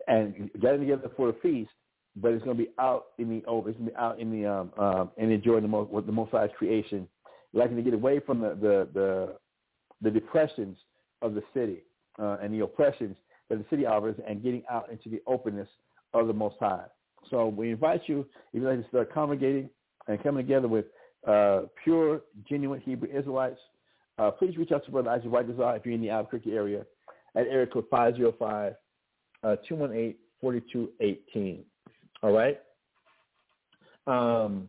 and 0.06 0.50
getting 0.60 0.80
together 0.80 1.10
for 1.16 1.32
the 1.32 1.38
feast. 1.42 1.70
But 2.16 2.32
it's 2.32 2.44
going 2.44 2.56
to 2.56 2.62
be 2.62 2.70
out 2.78 3.06
in 3.18 3.28
the 3.28 3.44
open. 3.46 3.70
It's 3.70 3.78
going 3.78 3.90
to 3.90 3.94
be 3.94 3.98
out 3.98 4.20
in 4.20 4.30
the 4.30 4.46
um, 4.46 4.72
um, 4.78 5.10
and 5.18 5.32
enjoying 5.32 5.62
the 5.62 5.68
most 5.68 5.90
what 5.90 6.06
the 6.06 6.12
Most 6.12 6.30
High's 6.30 6.50
creation, 6.56 7.08
liking 7.52 7.76
to 7.76 7.82
get 7.82 7.92
away 7.92 8.20
from 8.20 8.40
the 8.40 8.50
the 8.50 8.88
the, 8.94 9.36
the 10.00 10.10
depressions 10.12 10.76
of 11.22 11.34
the 11.34 11.42
city 11.52 11.82
uh, 12.20 12.36
and 12.40 12.54
the 12.54 12.60
oppressions 12.60 13.16
that 13.50 13.58
the 13.58 13.64
city 13.68 13.84
offers, 13.84 14.14
and 14.28 14.44
getting 14.44 14.62
out 14.70 14.90
into 14.90 15.08
the 15.08 15.20
openness 15.26 15.68
of 16.14 16.26
the 16.26 16.32
Most 16.32 16.56
High. 16.60 16.86
So 17.30 17.48
we 17.48 17.70
invite 17.70 18.02
you, 18.06 18.20
if 18.20 18.26
you'd 18.62 18.64
like 18.64 18.82
to 18.82 18.88
start 18.88 19.12
congregating 19.12 19.68
and 20.08 20.22
coming 20.22 20.44
together 20.46 20.68
with 20.68 20.86
uh, 21.26 21.62
pure, 21.82 22.22
genuine 22.48 22.80
Hebrew 22.80 23.08
Israelites, 23.08 23.58
uh, 24.18 24.30
please 24.30 24.56
reach 24.56 24.72
out 24.72 24.84
to 24.84 24.90
Brother 24.90 25.10
Isaac 25.10 25.30
Whitezar 25.30 25.76
if 25.76 25.84
you're 25.84 25.94
in 25.94 26.00
the 26.00 26.10
Albuquerque 26.10 26.52
area 26.52 26.84
at 27.34 27.46
area 27.48 27.66
code 27.66 27.86
505 27.90 28.74
uh, 29.42 29.56
218-4218. 29.70 31.60
All 32.22 32.32
right? 32.32 32.60
Um, 34.06 34.68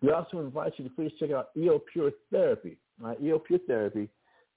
we 0.00 0.10
also 0.12 0.38
invite 0.38 0.74
you 0.76 0.84
to 0.84 0.90
please 0.90 1.10
check 1.18 1.30
out 1.30 1.48
EO 1.56 1.80
Pure 1.92 2.12
Therapy. 2.30 2.78
Right? 3.00 3.20
EO 3.22 3.38
Pure 3.38 3.60
Therapy 3.66 4.08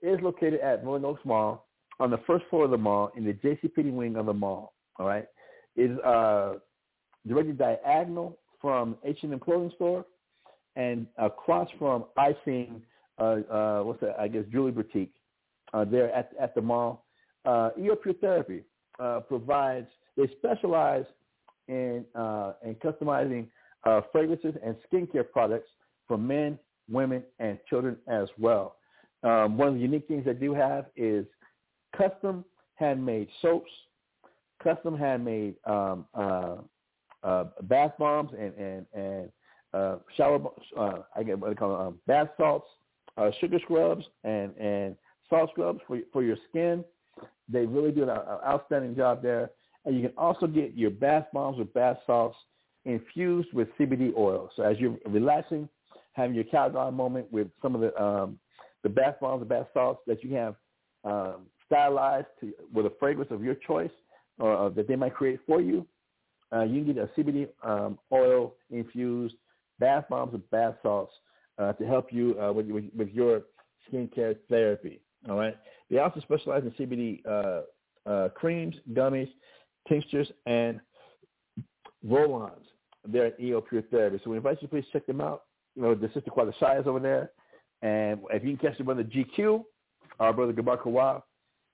is 0.01 0.19
located 0.21 0.59
at 0.61 0.83
Oaks 0.85 1.21
Mall 1.25 1.65
on 1.99 2.11
the 2.11 2.19
first 2.27 2.45
floor 2.49 2.65
of 2.65 2.71
the 2.71 2.77
mall 2.77 3.11
in 3.15 3.23
the 3.25 3.33
JCPenney 3.33 3.91
wing 3.91 4.15
of 4.15 4.25
the 4.25 4.33
mall. 4.33 4.73
All 4.97 5.07
right? 5.07 5.27
Is 5.75 5.97
uh, 5.99 6.55
directly 7.27 7.53
diagonal 7.53 8.37
from 8.59 8.97
H&M 9.03 9.39
clothing 9.39 9.71
store 9.75 10.05
and 10.75 11.07
across 11.17 11.69
from 11.77 12.05
Icing, 12.17 12.81
uh, 13.19 13.23
uh, 13.23 13.81
what's 13.83 13.99
that? 14.01 14.19
I 14.19 14.27
guess 14.27 14.43
Julie 14.51 14.71
Boutique, 14.71 15.13
uh, 15.73 15.85
there 15.85 16.13
at 16.13 16.31
at 16.39 16.55
the 16.55 16.61
mall. 16.61 17.05
Uh, 17.45 17.69
EO 17.79 17.95
Pure 17.95 18.15
Therapy 18.15 18.63
uh, 18.99 19.21
provides. 19.21 19.87
They 20.17 20.29
specialize 20.37 21.05
in 21.67 22.05
uh, 22.15 22.53
in 22.63 22.75
customizing 22.75 23.47
uh, 23.85 24.01
fragrances 24.11 24.55
and 24.63 24.75
skincare 24.91 25.29
products 25.29 25.69
for 26.07 26.17
men, 26.17 26.57
women, 26.89 27.23
and 27.39 27.57
children 27.69 27.97
as 28.07 28.27
well. 28.37 28.75
Um, 29.23 29.57
one 29.57 29.69
of 29.69 29.73
the 29.75 29.79
unique 29.79 30.07
things 30.07 30.25
they 30.25 30.33
do 30.33 30.53
have 30.53 30.85
is 30.95 31.25
custom 31.95 32.43
handmade 32.75 33.27
soaps, 33.41 33.69
custom 34.63 34.97
handmade 34.97 35.55
um, 35.65 36.05
uh, 36.13 36.55
uh, 37.23 37.45
bath 37.63 37.93
bombs 37.97 38.31
and 38.37 38.53
and 38.55 38.85
and 38.93 39.31
uh, 39.73 39.97
shower, 40.17 40.39
uh, 40.77 40.99
I 41.15 41.23
get 41.23 41.39
what 41.39 41.49
they 41.49 41.55
call 41.55 41.75
um, 41.75 41.99
bath 42.07 42.27
salts, 42.37 42.67
uh, 43.17 43.31
sugar 43.39 43.59
scrubs, 43.59 44.05
and 44.23 44.55
and 44.57 44.95
salt 45.29 45.49
scrubs 45.51 45.79
for 45.87 45.99
for 46.11 46.23
your 46.23 46.37
skin. 46.49 46.83
They 47.47 47.65
really 47.65 47.91
do 47.91 48.03
an, 48.03 48.09
an 48.09 48.17
outstanding 48.45 48.95
job 48.95 49.21
there. 49.21 49.51
And 49.85 49.95
you 49.95 50.01
can 50.07 50.17
also 50.17 50.45
get 50.45 50.75
your 50.75 50.91
bath 50.91 51.25
bombs 51.33 51.59
or 51.59 51.65
bath 51.65 51.97
salts 52.05 52.37
infused 52.85 53.51
with 53.53 53.67
CBD 53.79 54.11
oil. 54.15 54.49
So 54.55 54.63
as 54.63 54.77
you're 54.79 54.95
relaxing, 55.07 55.67
having 56.13 56.35
your 56.35 56.43
countdown 56.45 56.93
moment 56.93 57.31
with 57.31 57.47
some 57.61 57.75
of 57.75 57.81
the 57.81 58.01
um, 58.01 58.39
the 58.83 58.89
bath 58.89 59.15
bombs, 59.21 59.41
the 59.41 59.45
bath 59.45 59.67
salts 59.73 60.01
that 60.07 60.23
you 60.23 60.35
have 60.35 60.55
um, 61.03 61.47
stylized 61.65 62.27
to, 62.41 62.53
with 62.73 62.85
a 62.85 62.93
fragrance 62.99 63.31
of 63.31 63.43
your 63.43 63.55
choice 63.55 63.91
or 64.41 64.57
uh, 64.57 64.69
that 64.69 64.87
they 64.87 64.95
might 64.95 65.13
create 65.13 65.39
for 65.47 65.61
you. 65.61 65.85
Uh, 66.53 66.63
you 66.63 66.83
can 66.83 66.93
get 66.93 67.03
a 67.03 67.07
CBD 67.17 67.47
um, 67.63 67.97
oil 68.11 68.55
infused 68.71 69.35
bath 69.79 70.05
bombs 70.09 70.33
and 70.33 70.49
bath 70.49 70.75
salts 70.83 71.13
uh, 71.57 71.71
to 71.73 71.85
help 71.85 72.11
you 72.11 72.37
uh, 72.41 72.51
with, 72.51 72.67
with, 72.67 72.85
with, 72.97 73.09
your 73.09 73.43
skincare 73.89 74.35
therapy. 74.49 74.99
All 75.29 75.37
right. 75.37 75.55
They 75.89 75.99
also 75.99 76.19
specialize 76.21 76.63
in 76.63 76.71
CBD 76.71 77.25
uh, 77.25 78.09
uh, 78.09 78.29
creams, 78.29 78.75
gummies, 78.93 79.29
tinctures, 79.87 80.29
and 80.45 80.79
roll-ons. 82.03 82.65
They're 83.07 83.27
at 83.27 83.39
EO 83.39 83.61
Pure 83.61 83.83
Therapy. 83.91 84.19
So 84.23 84.31
we 84.31 84.37
invite 84.37 84.61
you 84.61 84.67
to 84.67 84.71
please 84.71 84.85
check 84.91 85.05
them 85.05 85.21
out. 85.21 85.43
You 85.75 85.83
know, 85.83 85.95
the 85.95 86.09
sister 86.13 86.31
Quada 86.31 86.53
Shai 86.59 86.79
is 86.79 86.87
over 86.87 86.99
there. 86.99 87.31
And 87.81 88.21
if 88.31 88.43
you 88.43 88.55
can 88.57 88.69
catch 88.69 88.77
the 88.77 88.83
brother 88.83 89.03
GQ, 89.03 89.63
our 90.19 90.33
brother 90.33 90.53
Gabar 90.53 90.79
Kawab, 90.79 91.23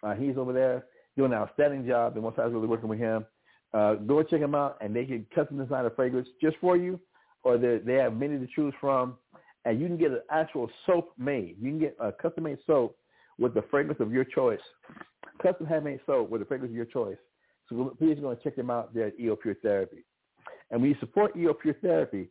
uh, 0.04 0.14
he's 0.16 0.38
over 0.38 0.54
there 0.54 0.86
doing 1.18 1.34
an 1.34 1.40
outstanding 1.40 1.86
job. 1.86 2.16
And 2.16 2.24
once 2.24 2.38
I 2.40 2.46
was 2.46 2.54
really 2.54 2.68
working 2.68 2.88
with 2.88 3.00
him, 3.00 3.26
uh, 3.74 3.96
go 3.96 4.24
check 4.24 4.40
them 4.40 4.56
out, 4.56 4.78
and 4.80 4.96
they 4.96 5.04
can 5.06 5.26
custom 5.36 5.58
design 5.58 5.86
a 5.86 5.90
fragrance 5.90 6.30
just 6.42 6.56
for 6.62 6.78
you 6.78 7.00
or 7.48 7.58
they 7.58 7.94
have 7.94 8.16
many 8.16 8.38
to 8.38 8.48
choose 8.54 8.74
from, 8.80 9.16
and 9.64 9.80
you 9.80 9.88
can 9.88 9.98
get 9.98 10.12
an 10.12 10.22
actual 10.30 10.70
soap 10.86 11.14
made. 11.18 11.56
You 11.62 11.70
can 11.70 11.80
get 11.80 11.96
a 12.00 12.12
custom-made 12.12 12.58
soap 12.68 12.98
with 13.40 13.54
the 13.54 13.62
fragrance 13.72 14.02
of 14.02 14.12
your 14.12 14.26
choice. 14.26 14.60
Custom 15.42 15.66
handmade 15.66 16.02
soap 16.06 16.30
with 16.30 16.42
the 16.42 16.46
fragrance 16.46 16.72
of 16.72 16.76
your 16.76 16.86
choice. 16.86 17.18
So 17.70 17.96
please 17.98 18.18
go 18.20 18.32
and 18.32 18.42
check 18.42 18.58
them 18.58 18.70
out 18.70 18.94
there 18.94 19.08
at 19.08 19.20
EO 19.20 19.38
Pure 19.38 19.56
Therapy. 19.62 20.04
And 20.72 20.82
when 20.82 20.92
you 20.92 20.98
support 21.00 21.38
EO 21.38 21.54
Pure 21.54 21.76
Therapy, 21.82 22.30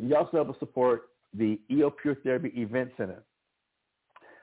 you 0.00 0.16
also 0.16 0.30
help 0.32 0.50
us 0.50 0.56
support 0.58 1.10
the 1.32 1.60
EO 1.70 1.90
Pure 1.90 2.16
Therapy 2.24 2.52
Event 2.56 2.90
Center, 2.96 3.22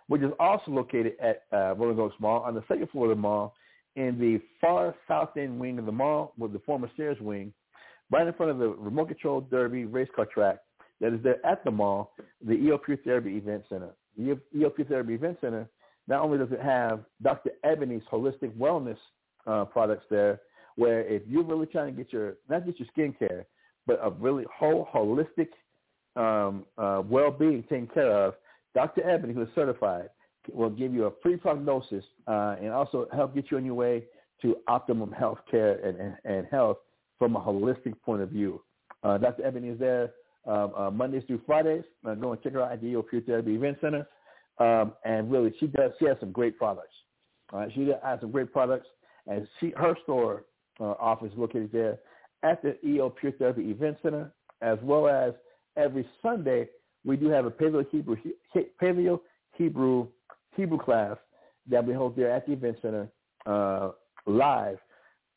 which 0.07 0.21
is 0.21 0.31
also 0.39 0.71
located 0.71 1.13
at 1.21 1.43
uh, 1.53 1.75
Rolling 1.75 1.99
Oaks 1.99 2.15
Mall 2.19 2.41
on 2.41 2.55
the 2.55 2.63
second 2.67 2.89
floor 2.89 3.05
of 3.05 3.17
the 3.17 3.21
mall 3.21 3.55
in 3.95 4.17
the 4.19 4.39
far 4.59 4.95
south 5.07 5.35
end 5.37 5.59
wing 5.59 5.79
of 5.79 5.85
the 5.85 5.91
mall 5.91 6.33
with 6.37 6.53
the 6.53 6.59
former 6.59 6.89
Sears 6.95 7.19
wing 7.19 7.53
right 8.09 8.27
in 8.27 8.33
front 8.33 8.51
of 8.51 8.57
the 8.57 8.69
remote 8.69 9.07
control 9.07 9.41
derby 9.41 9.85
race 9.85 10.09
car 10.15 10.25
track 10.25 10.59
that 11.01 11.13
is 11.13 11.19
there 11.23 11.43
at 11.45 11.63
the 11.65 11.71
mall, 11.71 12.13
the 12.45 12.53
EO 12.53 12.77
Pure 12.77 12.97
Therapy 13.03 13.35
Event 13.35 13.63
Center. 13.67 13.89
The 14.15 14.39
EO 14.55 14.69
Pure 14.69 14.87
Therapy 14.87 15.15
Event 15.15 15.37
Center 15.41 15.67
not 16.07 16.21
only 16.21 16.37
does 16.37 16.51
it 16.51 16.61
have 16.61 17.01
Dr. 17.21 17.51
Ebony's 17.63 18.03
holistic 18.11 18.55
wellness 18.55 18.97
uh, 19.47 19.65
products 19.65 20.05
there, 20.09 20.39
where 20.75 21.01
if 21.01 21.23
you're 21.27 21.43
really 21.43 21.65
trying 21.65 21.87
to 21.87 22.03
get 22.03 22.13
your 22.13 22.35
not 22.49 22.65
just 22.65 22.79
your 22.79 22.87
skincare, 22.95 23.45
but 23.87 23.99
a 24.03 24.11
really 24.11 24.45
whole 24.55 24.87
holistic 24.93 25.49
um, 26.15 26.65
uh, 26.77 27.01
well-being 27.03 27.63
taken 27.63 27.87
care 27.87 28.11
of, 28.11 28.35
Dr. 28.73 29.07
Ebony, 29.07 29.33
who 29.33 29.41
is 29.41 29.49
certified, 29.55 30.09
will 30.51 30.69
give 30.69 30.93
you 30.93 31.05
a 31.05 31.11
free 31.21 31.37
prognosis 31.37 32.03
uh, 32.27 32.55
and 32.59 32.69
also 32.69 33.07
help 33.13 33.35
get 33.35 33.51
you 33.51 33.57
on 33.57 33.65
your 33.65 33.75
way 33.75 34.03
to 34.41 34.55
optimum 34.67 35.11
health 35.11 35.37
care 35.49 35.73
and, 35.85 36.17
and, 36.25 36.47
health 36.47 36.77
from 37.19 37.35
a 37.35 37.39
holistic 37.39 37.93
point 38.03 38.21
of 38.21 38.29
view. 38.29 38.61
Uh, 39.03 39.17
Dr. 39.17 39.45
Ebony 39.45 39.69
is 39.69 39.79
there 39.79 40.11
um, 40.47 40.73
uh, 40.75 40.89
Mondays 40.89 41.23
through 41.27 41.41
Fridays. 41.45 41.83
Uh, 42.05 42.15
go 42.15 42.31
and 42.31 42.41
check 42.41 42.53
her 42.53 42.63
out 42.63 42.71
at 42.71 42.81
the 42.81 42.87
EO 42.87 43.03
Pure 43.03 43.21
Therapy 43.21 43.55
Event 43.55 43.77
Center. 43.81 44.07
Um, 44.57 44.93
and 45.05 45.31
really, 45.31 45.53
she 45.59 45.67
does. 45.67 45.91
She 45.99 46.05
has 46.05 46.17
some 46.19 46.31
great 46.31 46.57
products. 46.57 46.93
Uh, 47.53 47.65
she 47.73 47.91
has 48.03 48.19
some 48.19 48.31
great 48.31 48.51
products, 48.51 48.87
and 49.27 49.47
she 49.59 49.73
her 49.77 49.95
store 50.03 50.45
uh, 50.79 50.93
office 50.99 51.31
located 51.35 51.71
there 51.71 51.99
at 52.43 52.61
the 52.61 52.75
EO 52.85 53.09
Pure 53.09 53.33
Therapy 53.33 53.69
Event 53.69 53.97
Center, 54.01 54.31
as 54.61 54.77
well 54.81 55.07
as 55.07 55.33
every 55.77 56.07
Sunday 56.21 56.67
we 57.05 57.17
do 57.17 57.27
have 57.29 57.45
a 57.45 57.51
Paleo 57.51 57.85
Hebrew 57.91 58.15
Paleo 58.81 59.19
Hebrew 59.53 60.07
Hebrew 60.55 60.77
class 60.77 61.17
that 61.69 61.85
we 61.85 61.93
hold 61.93 62.15
there 62.15 62.31
at 62.31 62.45
the 62.45 62.53
event 62.53 62.77
center 62.81 63.07
uh, 63.45 63.91
live 64.25 64.77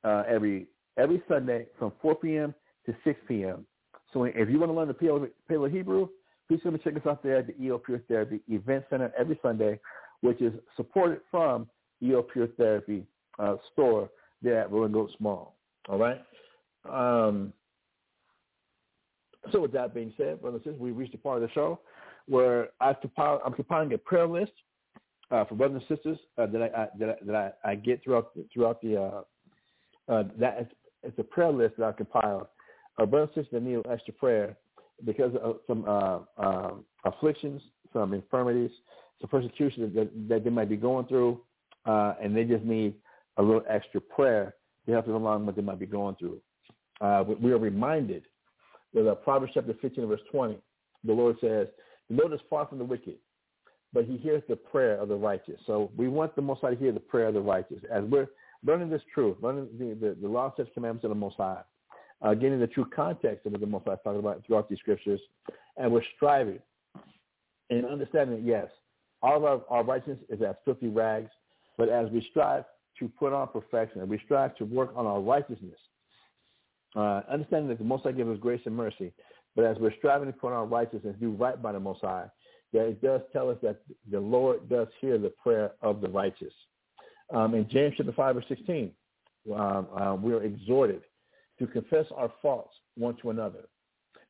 uh, 0.05 0.23
every 0.29 0.67
every 0.97 1.23
Sunday 1.29 1.67
from 1.79 1.93
4 2.01 2.15
p.m. 2.17 2.55
to 2.87 2.95
6 3.05 3.21
p.m. 3.27 3.67
So 4.13 4.25
if 4.25 4.49
you 4.49 4.59
want 4.61 4.71
to 4.71 4.77
learn 4.77 4.89
the 4.89 5.29
Paleo, 5.51 5.71
Hebrew, 5.71 6.09
please 6.47 6.61
come 6.63 6.75
and 6.75 6.83
check 6.83 6.95
us 6.95 7.03
out 7.07 7.23
there 7.23 7.39
at 7.39 7.49
the 7.49 7.61
EO 7.61 7.79
Pure 7.79 8.03
Therapy 8.07 8.41
Event 8.49 8.85
Center 8.89 9.13
every 9.19 9.39
Sunday, 9.43 9.81
which 10.21 10.41
is 10.41 10.53
supported 10.77 11.21
from 11.31 11.67
EO 12.03 12.23
Pure 12.23 12.49
Therapy 12.57 13.05
uh, 13.39 13.57
store 13.73 14.09
there 14.41 14.61
at 14.61 14.71
Rolling 14.71 14.95
Oaks 14.95 15.15
Mall. 15.19 15.57
All 15.89 15.99
right. 15.99 16.21
Um, 16.89 17.53
so 19.53 19.61
with 19.61 19.73
that 19.73 19.95
being 19.95 20.13
said, 20.17 20.41
brothers 20.41 20.63
and 20.65 20.73
sisters, 20.73 20.81
we 20.81 20.91
reached 20.91 21.13
the 21.13 21.19
part 21.19 21.43
of 21.43 21.49
the 21.49 21.53
show 21.53 21.81
where 22.27 22.71
I 22.81 22.95
compile, 22.95 23.41
I'm 23.45 23.53
compiling 23.53 23.93
a 23.93 23.99
prayer 23.99 24.27
list 24.27 24.53
uh, 25.31 25.45
for 25.45 25.55
brothers 25.55 25.83
and 25.89 25.97
sisters 25.97 26.19
uh, 26.39 26.47
that 26.47 26.63
I, 26.63 26.83
I 26.83 26.87
that 26.99 27.09
I, 27.09 27.25
that 27.27 27.59
I, 27.65 27.75
get 27.75 28.03
throughout 28.03 28.31
throughout 28.53 28.81
the 28.83 29.01
uh, 29.01 29.23
uh 30.13 30.25
that 30.39 30.71
it's, 31.03 31.19
a 31.19 31.23
prayer 31.23 31.51
list 31.51 31.75
that 31.79 31.87
I 31.87 31.93
compiled. 31.93 32.47
Uh, 32.99 33.07
brothers 33.07 33.31
and 33.35 33.45
sisters 33.45 33.63
that 33.63 33.69
need 33.69 33.81
extra 33.91 34.15
prayer 34.15 34.57
because 35.05 35.33
of 35.43 35.57
some 35.67 35.85
uh, 35.87 36.21
um, 36.39 36.85
afflictions, 37.05 37.61
some 37.93 38.15
infirmities, 38.15 38.71
some 39.21 39.29
persecution 39.29 39.93
that, 39.95 40.29
that 40.29 40.45
they 40.45 40.51
might 40.51 40.69
be 40.69 40.77
going 40.77 41.07
through, 41.07 41.41
and 41.85 42.37
they 42.37 42.45
just 42.45 42.65
need 42.65 42.95
a 43.39 43.43
little 43.43 43.65
extra 43.69 44.01
prayer 44.01 44.55
to 44.87 44.93
help 44.93 45.07
them 45.07 45.17
along 45.17 45.45
what 45.45 45.57
they 45.57 45.63
might 45.63 45.81
be 45.81 45.87
going 45.87 46.15
through. 46.17 46.41
we 47.41 47.53
are 47.53 47.59
reminded 47.59 48.25
with 48.95 49.07
uh, 49.07 49.15
Proverbs 49.17 49.53
chapter 49.55 49.75
15, 49.81 50.07
verse 50.07 50.21
20. 50.31 50.57
The 51.05 51.13
Lord 51.13 51.37
says, 51.41 51.67
the 52.09 52.17
Lord 52.17 52.33
is 52.33 52.41
far 52.49 52.67
from 52.67 52.79
the 52.79 52.85
wicked, 52.85 53.17
but 53.93 54.05
he 54.05 54.17
hears 54.17 54.43
the 54.49 54.57
prayer 54.57 54.97
of 54.97 55.09
the 55.09 55.17
righteous. 55.17 55.61
So 55.67 55.91
we 55.97 56.09
want 56.09 56.35
the 56.37 56.43
Most 56.43 56.61
High 56.63 56.71
to 56.71 56.77
hear 56.77 56.93
the 56.93 57.01
prayer 57.01 57.29
of 57.29 57.35
the 57.35 57.41
righteous. 57.41 57.79
As 57.93 58.05
we're 58.05 58.29
learning 58.65 58.91
this 58.91 59.03
truth, 59.13 59.37
learning 59.43 59.69
the, 59.79 59.95
the, 59.95 60.17
the 60.21 60.29
law, 60.29 60.53
such 60.57 60.73
commandments 60.75 61.05
of 61.05 61.11
the 61.11 61.17
Most 61.17 61.37
High, 61.37 61.63
uh, 62.23 62.35
getting 62.35 62.61
the 62.61 62.67
true 62.67 62.87
context 62.95 63.45
of 63.47 63.53
what 63.53 63.61
the 63.61 63.67
Most 63.67 63.85
High 63.87 63.95
is 63.95 63.99
talking 64.05 64.21
about 64.21 64.43
throughout 64.47 64.69
these 64.69 64.79
scriptures, 64.79 65.21
and 65.77 65.91
we're 65.91 66.03
striving 66.17 66.61
and 67.71 67.85
understanding 67.87 68.43
yes, 68.45 68.69
all 69.23 69.37
of 69.37 69.45
our, 69.45 69.61
our 69.69 69.85
righteousness 69.85 70.19
is 70.29 70.41
as 70.43 70.55
filthy 70.65 70.89
rags, 70.89 71.31
but 71.77 71.89
as 71.89 72.11
we 72.11 72.27
strive 72.31 72.65
to 72.99 73.09
put 73.09 73.33
on 73.33 73.49
perfection 73.49 74.01
and 74.01 74.09
we 74.09 74.21
strive 74.25 74.55
to 74.57 74.65
work 74.65 74.93
on 74.95 75.07
our 75.07 75.21
righteousness, 75.21 75.79
uh, 76.95 77.23
understanding 77.31 77.69
that 77.69 77.79
the 77.79 77.85
Most 77.85 78.05
High 78.05 78.13
gives 78.13 78.31
us 78.31 78.39
grace 78.41 78.61
and 78.67 78.77
mercy, 78.77 79.13
but 79.57 79.65
as 79.65 79.77
we're 79.79 79.95
striving 79.99 80.27
to 80.27 80.33
put 80.33 80.53
on 80.53 80.71
righteousness, 80.71 81.15
and 81.15 81.21
do 81.21 81.31
right 81.31 81.61
by 81.61 81.73
the 81.73 81.81
Most 81.81 82.01
High, 82.01 82.27
that 82.73 82.87
it 82.87 83.03
does 83.03 83.21
tell 83.33 83.51
us 83.51 83.57
that 83.63 83.81
the 84.11 84.21
Lord 84.21 84.69
does 84.69 84.89
hear 85.01 85.19
the 85.19 85.31
prayer 85.43 85.73
of 85.81 86.01
the 86.01 86.09
righteous. 86.09 86.53
Um, 87.33 87.55
in 87.55 87.69
James 87.69 87.95
chapter 87.97 88.13
5 88.13 88.35
verse 88.35 88.45
16, 88.49 88.91
um, 89.55 89.87
uh, 89.97 90.17
we 90.21 90.33
are 90.33 90.43
exhorted 90.43 91.03
to 91.59 91.67
confess 91.67 92.07
our 92.15 92.33
faults 92.43 92.75
one 92.97 93.17
to 93.23 93.31
another 93.31 93.69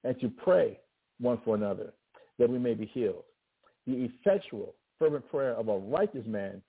and 0.04 0.18
to 0.20 0.28
pray 0.28 0.78
one 1.20 1.38
for 1.44 1.54
another 1.54 1.92
that 2.38 2.48
we 2.48 2.58
may 2.58 2.74
be 2.74 2.86
healed. 2.86 3.24
The 3.86 4.08
effectual, 4.10 4.74
fervent 4.98 5.28
prayer 5.30 5.54
of 5.54 5.68
a 5.68 5.78
righteous 5.78 6.26
man 6.26 6.62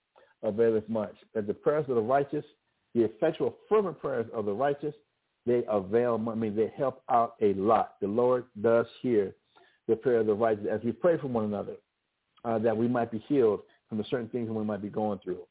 availeth 0.44 0.88
much. 0.90 1.16
That 1.34 1.48
the 1.48 1.54
prayers 1.54 1.86
of 1.90 1.96
the 1.96 2.02
righteous, 2.02 2.46
the 2.94 3.04
effectual, 3.04 3.56
fervent 3.68 4.00
prayers 4.00 4.28
of 4.34 4.46
the 4.46 4.54
righteous 4.54 4.94
they 5.46 5.64
avail, 5.70 6.24
I 6.30 6.36
mean, 6.36 6.56
they 6.56 6.72
help 6.76 7.04
out 7.10 7.36
a 7.42 7.54
lot. 7.54 7.96
The 8.02 8.08
Lord 8.08 8.46
does 8.62 8.86
hear 9.02 9.36
the 9.88 9.96
prayer 9.96 10.20
of 10.20 10.28
the 10.28 10.34
righteous 10.34 10.66
as 10.72 10.82
we 10.84 10.92
pray 10.92 11.18
for 11.18 11.28
one 11.28 11.46
another, 11.46 11.76
uh, 12.44 12.58
that 12.60 12.76
we 12.76 12.88
might 12.88 13.12
be 13.12 13.24
healed 13.28 13.62
from 13.88 14.00
the 14.00 14.04
certain 14.10 14.30
things 14.30 14.50
we 14.50 14.64
might 14.64 14.82
be 14.82 14.90
going 14.90 15.20
through. 15.20 15.42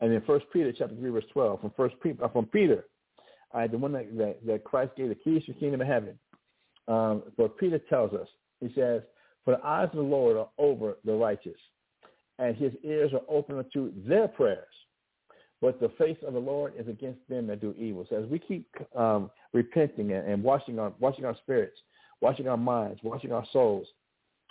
And 0.00 0.12
in 0.12 0.20
First 0.22 0.46
Peter 0.52 0.72
chapter 0.72 0.96
3, 0.96 1.10
verse 1.10 1.24
12, 1.32 1.60
from 1.60 1.72
First 1.76 1.94
Peter, 2.02 2.24
uh, 2.24 2.28
from 2.28 2.46
Peter, 2.46 2.84
uh, 3.54 3.66
the 3.66 3.78
one 3.78 3.92
that, 3.92 4.16
that, 4.18 4.44
that, 4.46 4.64
Christ 4.64 4.92
gave 4.96 5.08
the 5.08 5.14
keys 5.14 5.44
to 5.46 5.52
the 5.52 5.58
kingdom 5.58 5.80
of 5.80 5.86
heaven. 5.86 6.18
Um, 6.88 7.22
but 7.36 7.56
Peter 7.58 7.78
tells 7.78 8.12
us, 8.12 8.28
he 8.60 8.72
says, 8.74 9.02
for 9.44 9.56
the 9.56 9.64
eyes 9.64 9.88
of 9.92 9.96
the 9.96 10.02
Lord 10.02 10.36
are 10.36 10.48
over 10.58 10.96
the 11.04 11.12
righteous, 11.12 11.58
and 12.38 12.56
his 12.56 12.72
ears 12.82 13.12
are 13.12 13.22
open 13.28 13.64
to 13.72 13.92
their 14.06 14.28
prayers. 14.28 14.66
But 15.60 15.80
the 15.80 15.88
face 15.98 16.18
of 16.26 16.34
the 16.34 16.38
Lord 16.38 16.74
is 16.78 16.86
against 16.88 17.20
them 17.28 17.46
that 17.48 17.60
do 17.60 17.74
evil. 17.76 18.06
So 18.08 18.22
as 18.22 18.28
we 18.28 18.38
keep 18.38 18.68
um, 18.94 19.30
repenting 19.52 20.12
and, 20.12 20.28
and, 20.28 20.42
washing 20.42 20.78
our 20.78 20.92
washing 21.00 21.24
our 21.24 21.36
spirits, 21.36 21.78
washing 22.20 22.48
our 22.48 22.56
minds, 22.56 23.00
washing 23.02 23.32
our 23.32 23.44
souls 23.52 23.86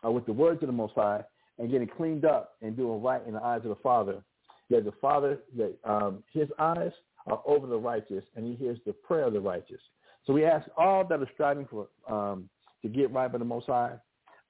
uh, 0.06 0.12
with 0.12 0.26
the 0.26 0.34
words 0.34 0.62
of 0.64 0.68
the 0.68 0.74
Most 0.74 0.96
High, 0.96 1.24
and 1.60 1.72
getting 1.72 1.88
cleaned 1.88 2.26
up 2.26 2.56
and 2.62 2.76
doing 2.76 3.02
right 3.02 3.22
in 3.26 3.34
the 3.34 3.42
eyes 3.42 3.62
of 3.64 3.70
the 3.70 3.82
Father, 3.82 4.22
that 4.70 4.84
the 4.84 4.92
Father 5.02 5.40
that 5.56 5.76
um, 5.86 6.24
His 6.34 6.50
eyes 6.60 6.92
are 7.28 7.42
over 7.46 7.68
the 7.68 7.78
righteous, 7.78 8.24
and 8.36 8.46
He 8.46 8.56
hears 8.56 8.78
the 8.86 8.94
prayer 8.94 9.26
of 9.26 9.34
the 9.34 9.40
righteous. 9.40 9.82
So 10.26 10.34
we 10.34 10.44
ask 10.44 10.68
all 10.78 11.06
that 11.06 11.22
are 11.22 11.30
striving 11.34 11.68
for 11.68 11.88
um, 12.14 12.50
to 12.82 12.90
get 12.90 13.12
right 13.14 13.32
by 13.32 13.38
the 13.38 13.46
Most 13.46 13.68
High, 13.68 13.94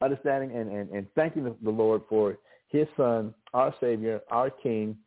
understanding 0.02 0.58
and, 0.58 0.72
and, 0.72 0.90
and 0.90 1.08
thanking 1.14 1.44
the, 1.44 1.56
the 1.64 1.70
Lord 1.70 2.02
for 2.10 2.40
His 2.70 2.88
Son, 2.98 3.34
our 3.54 3.76
Savior, 3.80 4.22
our 4.32 4.50
King 4.50 4.98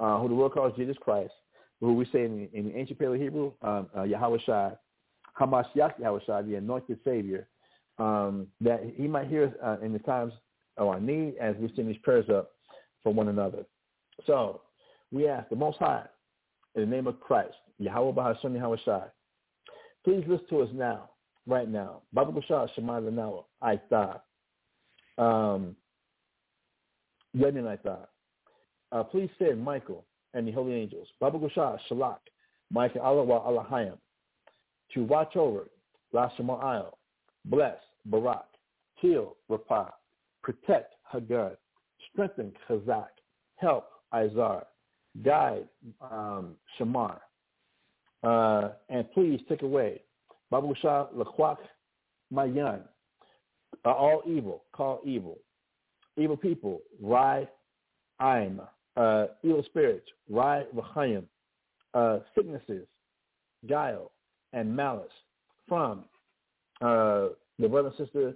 uh, 0.00 0.18
who 0.18 0.28
the 0.28 0.34
world 0.34 0.54
calls 0.54 0.72
Jesus 0.76 0.96
Christ, 1.00 1.32
who 1.80 1.94
we 1.94 2.04
say 2.06 2.24
in, 2.24 2.48
in 2.52 2.72
ancient 2.74 2.98
Paleo 2.98 3.20
Hebrew, 3.20 3.52
um, 3.62 3.88
uh, 3.96 4.02
Yahweh 4.02 4.38
Shai, 4.44 4.72
Hamashiach 5.38 5.98
Yahweh 6.00 6.20
Shai, 6.26 6.42
the 6.42 6.56
anointed 6.56 6.98
Savior, 7.04 7.46
um, 7.98 8.46
that 8.60 8.80
he 8.96 9.06
might 9.06 9.28
hear 9.28 9.44
us 9.44 9.52
uh, 9.62 9.84
in 9.84 9.92
the 9.92 9.98
times 10.00 10.32
of 10.76 10.88
our 10.88 11.00
need 11.00 11.34
as 11.40 11.54
we 11.56 11.72
send 11.76 11.88
these 11.88 11.98
prayers 11.98 12.28
up 12.30 12.52
for 13.02 13.12
one 13.12 13.28
another. 13.28 13.64
So 14.26 14.62
we 15.12 15.28
ask 15.28 15.48
the 15.48 15.56
Most 15.56 15.78
High, 15.78 16.04
in 16.74 16.82
the 16.82 16.86
name 16.86 17.06
of 17.06 17.20
Christ, 17.20 17.54
Yahweh 17.78 18.12
Bahasham 18.12 18.54
Yahweh 18.54 18.76
Shai, 18.84 19.04
please 20.04 20.24
listen 20.26 20.46
to 20.50 20.62
us 20.62 20.70
now, 20.72 21.10
right 21.46 21.68
now. 21.68 22.02
Baba 22.12 22.32
Bashar 22.32 22.68
Shemai 22.76 23.02
Lanawa, 23.02 23.44
I 23.60 23.80
thought. 23.90 24.24
Um, 25.18 25.76
Yemin 27.36 27.66
I 27.66 27.76
thought. 27.76 28.09
Uh, 28.92 29.04
please 29.04 29.30
send 29.38 29.62
Michael 29.62 30.04
and 30.34 30.46
the 30.46 30.52
holy 30.52 30.74
angels, 30.74 31.08
Baba 31.20 31.38
Gushah, 31.38 31.78
Shalak, 31.90 32.18
Michael 32.72 33.02
Allah 33.02 33.24
Allahayim, 33.24 33.96
to 34.94 35.04
watch 35.04 35.36
over 35.36 35.68
Lashamal 36.14 36.92
bless 37.44 37.76
Barak, 38.06 38.46
heal 38.96 39.36
Rapah, 39.50 39.90
protect 40.42 40.94
Hagar, 41.10 41.56
strengthen 42.10 42.52
Chazak, 42.68 43.08
help 43.56 43.86
Izar, 44.12 44.64
guide 45.24 45.68
um, 46.00 46.56
Shamar, 46.78 47.18
uh, 48.22 48.70
and 48.88 49.10
please 49.12 49.40
take 49.48 49.62
away 49.62 50.00
Baba 50.50 50.66
Gushah 50.66 51.08
Lakwak 51.14 51.58
Mayan, 52.30 52.80
uh, 53.84 53.88
all 53.88 54.22
evil, 54.26 54.64
call 54.72 55.00
evil, 55.04 55.38
evil 56.16 56.36
people, 56.36 56.80
Rai 57.00 57.48
Aim, 58.22 58.60
uh, 58.96 59.26
evil 59.42 59.62
spirits, 59.64 60.06
rai 60.28 60.64
v'chayim, 60.74 61.24
uh, 61.94 62.18
sicknesses, 62.34 62.86
guile, 63.68 64.10
and 64.52 64.74
malice 64.74 65.08
from 65.68 66.04
uh, 66.80 67.28
the 67.58 67.68
brother 67.68 67.92
and 67.96 68.06
sister 68.06 68.34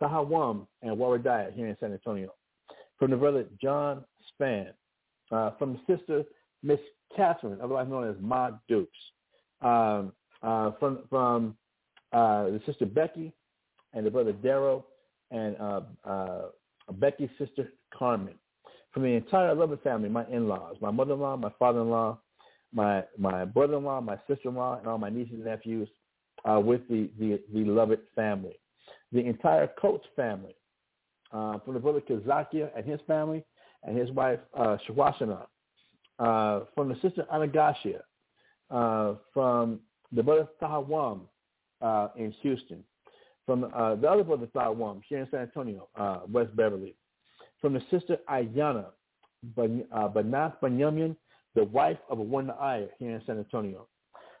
Sahawam 0.00 0.66
and 0.82 0.96
Waradiah 0.96 1.52
here 1.54 1.66
in 1.66 1.76
San 1.80 1.92
Antonio, 1.92 2.32
from 2.98 3.10
the 3.10 3.16
brother 3.16 3.46
John 3.60 4.04
Span, 4.28 4.68
uh, 5.32 5.52
from 5.58 5.72
the 5.72 5.96
sister 5.96 6.24
Miss 6.62 6.78
Catherine, 7.16 7.58
otherwise 7.62 7.88
known 7.88 8.08
as 8.08 8.16
Ma 8.20 8.50
Dukes, 8.68 8.90
um, 9.62 10.12
uh, 10.42 10.72
from 10.78 11.00
from 11.08 11.56
uh, 12.12 12.44
the 12.44 12.60
sister 12.66 12.86
Becky 12.86 13.32
and 13.94 14.04
the 14.04 14.10
brother 14.10 14.32
Darrow, 14.32 14.84
and 15.30 15.56
uh, 15.58 15.80
uh, 16.04 16.42
Becky's 16.94 17.30
sister 17.38 17.72
Carmen. 17.96 18.34
From 18.96 19.02
the 19.02 19.10
entire 19.10 19.54
Lovett 19.54 19.82
family, 19.82 20.08
my 20.08 20.24
in-laws, 20.28 20.76
my 20.80 20.90
mother-in-law, 20.90 21.36
my 21.36 21.52
father-in-law, 21.58 22.18
my 22.72 23.04
my 23.18 23.44
brother-in-law, 23.44 24.00
my 24.00 24.16
sister-in-law, 24.26 24.78
and 24.78 24.86
all 24.86 24.96
my 24.96 25.10
nieces 25.10 25.34
and 25.34 25.44
nephews 25.44 25.86
uh, 26.46 26.58
with 26.58 26.80
the, 26.88 27.10
the, 27.18 27.38
the 27.52 27.64
Lovett 27.64 28.04
family. 28.14 28.58
The 29.12 29.20
entire 29.20 29.68
Coates 29.78 30.06
family, 30.16 30.56
uh, 31.30 31.58
from 31.58 31.74
the 31.74 31.80
brother 31.80 32.00
Kazakia 32.00 32.70
and 32.74 32.86
his 32.86 32.98
family, 33.06 33.44
and 33.82 33.98
his 33.98 34.10
wife 34.12 34.38
uh, 34.54 34.78
Shawashana, 34.88 35.44
uh, 36.18 36.60
from 36.74 36.88
the 36.88 36.94
sister 37.02 37.26
Anagashia, 37.30 38.00
uh, 38.70 39.16
from 39.34 39.80
the 40.10 40.22
brother 40.22 40.48
Tahawam 40.58 41.20
uh, 41.82 42.08
in 42.16 42.32
Houston, 42.40 42.82
from 43.44 43.64
uh, 43.64 43.96
the 43.96 44.08
other 44.08 44.24
brother 44.24 44.46
Tahawam 44.46 45.02
here 45.06 45.18
in 45.18 45.28
San 45.30 45.40
Antonio, 45.40 45.86
uh, 45.96 46.20
West 46.32 46.56
Beverly, 46.56 46.94
from 47.60 47.74
the 47.74 47.82
sister 47.90 48.18
Ayana 48.30 48.86
Ban- 49.56 49.84
uh, 49.92 50.08
Banath 50.08 50.54
Banyamin, 50.62 51.16
the 51.54 51.64
wife 51.64 51.98
of 52.10 52.18
a 52.18 52.22
one 52.22 52.50
Aya 52.50 52.86
here 52.98 53.10
in 53.12 53.22
San 53.26 53.38
Antonio, 53.38 53.86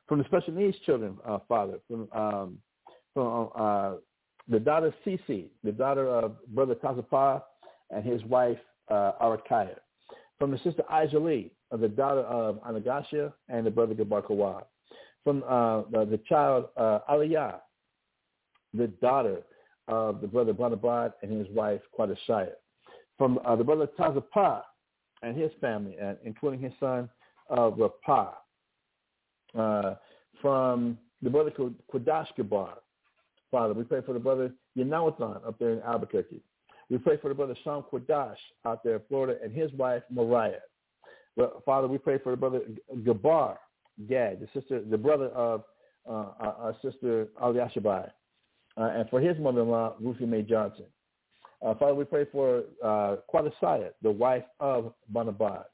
from 0.06 0.18
the 0.18 0.24
special 0.24 0.52
needs 0.54 0.76
children, 0.84 1.16
uh, 1.26 1.38
Father, 1.48 1.78
from 1.88 2.08
um, 2.12 2.58
from 3.14 3.50
uh, 3.56 3.92
the 4.48 4.60
daughter 4.60 4.94
Cece, 5.04 5.46
the 5.64 5.72
daughter 5.72 6.08
of 6.08 6.46
Brother 6.48 6.74
Tazapa 6.74 7.42
and 7.90 8.04
his 8.04 8.22
wife 8.24 8.58
uh, 8.90 9.12
Arakaya, 9.20 9.76
from 10.38 10.50
the 10.50 10.58
sister 10.58 10.82
Aisha 10.92 11.22
Lee, 11.22 11.50
uh, 11.72 11.76
the 11.76 11.88
daughter 11.88 12.20
of 12.20 12.56
Anagashia 12.62 13.32
and 13.48 13.66
the 13.66 13.70
brother 13.70 13.94
Gabarkawa, 13.94 14.64
from 15.24 15.42
uh, 15.48 15.82
the, 15.90 16.20
child 16.28 16.66
uh, 16.76 17.00
Aliyah, 17.10 17.56
the 18.74 18.86
daughter 18.88 19.42
of 19.88 20.20
the 20.20 20.26
brother 20.26 20.52
Banabad 20.52 21.14
and 21.22 21.32
his 21.32 21.48
wife 21.54 21.80
Quadashaya, 21.98 22.52
from 23.18 23.38
uh, 23.44 23.56
the 23.56 23.64
brother 23.64 23.88
Tazapa 23.98 24.62
and 25.22 25.36
his 25.36 25.50
family, 25.60 25.96
uh, 26.02 26.14
including 26.24 26.60
his 26.60 26.72
son 26.78 27.08
uh, 27.50 27.70
Rapah, 27.70 28.34
uh, 29.58 29.94
from 30.40 30.98
the 31.22 31.30
brother 31.30 31.50
Quadash 31.92 32.28
Gabar. 32.38 32.74
Father, 33.50 33.74
we 33.74 33.84
pray 33.84 34.00
for 34.02 34.12
the 34.12 34.18
brother 34.18 34.52
Yanawathan 34.76 35.46
up 35.46 35.58
there 35.58 35.72
in 35.72 35.80
Albuquerque. 35.82 36.42
We 36.90 36.98
pray 36.98 37.16
for 37.16 37.28
the 37.28 37.34
brother 37.34 37.56
Sham 37.64 37.84
Quadash 37.90 38.36
out 38.64 38.84
there 38.84 38.96
in 38.96 39.02
Florida 39.08 39.38
and 39.42 39.52
his 39.52 39.72
wife 39.72 40.02
Mariah. 40.10 40.60
Father, 41.64 41.88
we 41.88 41.98
pray 41.98 42.18
for 42.18 42.30
the 42.30 42.36
brother 42.36 42.60
Gabar 42.98 43.56
Gad, 44.08 44.40
the 44.40 44.48
sister, 44.60 44.82
the 44.82 44.98
brother 44.98 45.28
of 45.28 45.64
uh, 46.08 46.32
our, 46.40 46.56
our 46.60 46.76
sister 46.82 47.28
Ali 47.40 47.58
Ashabai, 47.58 48.10
uh, 48.76 48.90
and 48.94 49.08
for 49.10 49.20
his 49.20 49.38
mother-in-law 49.38 49.94
Ruthie 50.00 50.26
Mae 50.26 50.42
Johnson. 50.42 50.86
Uh, 51.64 51.74
Father, 51.74 51.94
we 51.94 52.04
pray 52.04 52.26
for 52.30 52.64
uh, 52.84 53.16
the 54.02 54.10
wife 54.10 54.44
of 54.60 54.92
Banabad. 55.12 55.64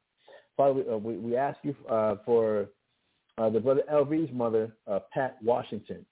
Father, 0.57 0.73
we, 0.75 0.89
uh, 0.89 0.97
we, 0.97 1.17
we 1.17 1.37
ask 1.37 1.59
you 1.63 1.75
uh, 1.91 2.17
for 2.25 2.69
uh, 3.39 3.51
the 3.51 3.61
brother 3.61 3.83
LV's 3.93 4.33
mother, 4.33 4.73
uh, 4.87 5.01
Pat 5.13 5.37
Washington, 5.43 6.05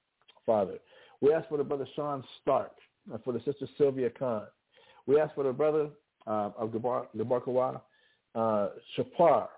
Father. 0.47 0.79
We 1.21 1.33
ask 1.33 1.49
for 1.49 1.59
the 1.59 1.65
brother 1.65 1.87
Sean 1.95 2.25
Stark, 2.41 2.73
uh, 3.13 3.19
for 3.25 3.33
the 3.33 3.41
sister 3.41 3.69
Sylvia 3.77 4.11
Khan. 4.11 4.43
We 5.07 5.21
ask 5.21 5.35
for 5.35 5.45
the 5.45 5.53
brother 5.53 5.91
of 6.27 6.71
Gabar, 6.71 7.07
Gabarkawa, 7.17 7.81
uh, 8.35 8.69
Shapar, 8.97 9.49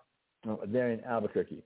there 0.67 0.91
in 0.91 1.01
Albuquerque. 1.05 1.63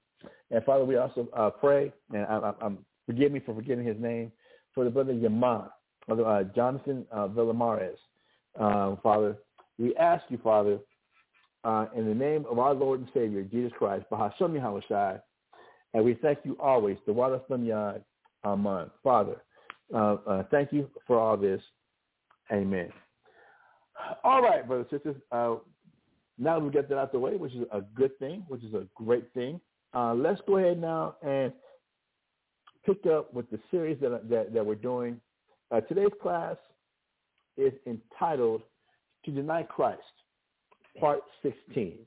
And 0.51 0.65
Father, 0.65 0.85
we 0.85 0.97
also 0.97 1.29
pray, 1.61 1.93
and 2.13 2.27
I, 2.27 2.53
I, 2.61 2.71
forgive 3.07 3.33
me 3.33 3.41
for 3.41 3.55
forgetting 3.55 3.85
his 3.85 3.99
name, 4.01 4.33
for 4.75 4.85
the 4.85 4.91
brother 4.91 5.13
Yaman, 5.13 5.63
Jonathan 6.55 7.07
Villamares. 7.15 7.97
Uh, 8.59 8.97
Father, 9.03 9.37
we 9.79 9.95
ask 9.97 10.25
you, 10.29 10.39
Father, 10.43 10.79
uh, 11.65 11.87
in 11.95 12.07
the 12.07 12.15
name 12.15 12.45
of 12.51 12.59
our 12.59 12.75
Lord 12.75 13.01
and 13.01 13.09
Savior, 13.13 13.43
Jesus 13.43 13.73
Christ, 13.77 14.07
Bahasham 14.11 14.53
Yahushai, 14.53 15.21
and 15.95 16.05
we 16.05 16.15
thank 16.15 16.39
you 16.45 16.57
always, 16.61 16.97
the 17.07 17.13
Water 17.13 17.41
Yad 17.51 18.03
Aman. 18.45 18.91
Father, 19.03 19.43
uh, 19.95 20.17
uh, 20.27 20.43
thank 20.51 20.73
you 20.73 20.89
for 21.07 21.19
all 21.19 21.37
this. 21.37 21.61
Amen. 22.53 22.93
All 24.23 24.43
right, 24.43 24.67
brothers 24.67 24.87
and 24.93 25.01
sisters. 25.01 25.23
Uh, 25.33 25.57
now 26.39 26.59
we 26.59 26.71
get 26.71 26.89
that 26.89 26.99
out 26.99 27.13
the 27.13 27.19
way, 27.19 27.37
which 27.37 27.55
is 27.55 27.67
a 27.73 27.81
good 27.81 28.17
thing, 28.19 28.45
which 28.49 28.63
is 28.63 28.75
a 28.75 28.87
great 28.95 29.33
thing. 29.33 29.61
Uh, 29.95 30.15
let's 30.15 30.41
go 30.47 30.59
ahead 30.59 30.79
now 30.79 31.17
and 31.23 31.53
pick 32.85 33.07
up 33.07 33.33
with 33.33 33.51
the 33.51 33.59
series 33.71 33.99
that 34.01 34.29
that, 34.29 34.53
that 34.53 34.65
we're 34.65 34.75
doing. 34.75 35.21
Today's 35.89 36.13
class 36.23 36.57
is 37.57 37.73
entitled 37.87 38.63
"To 39.25 39.31
Deny 39.31 39.63
Christ," 39.63 40.01
Part 41.01 41.21
16. 41.43 41.99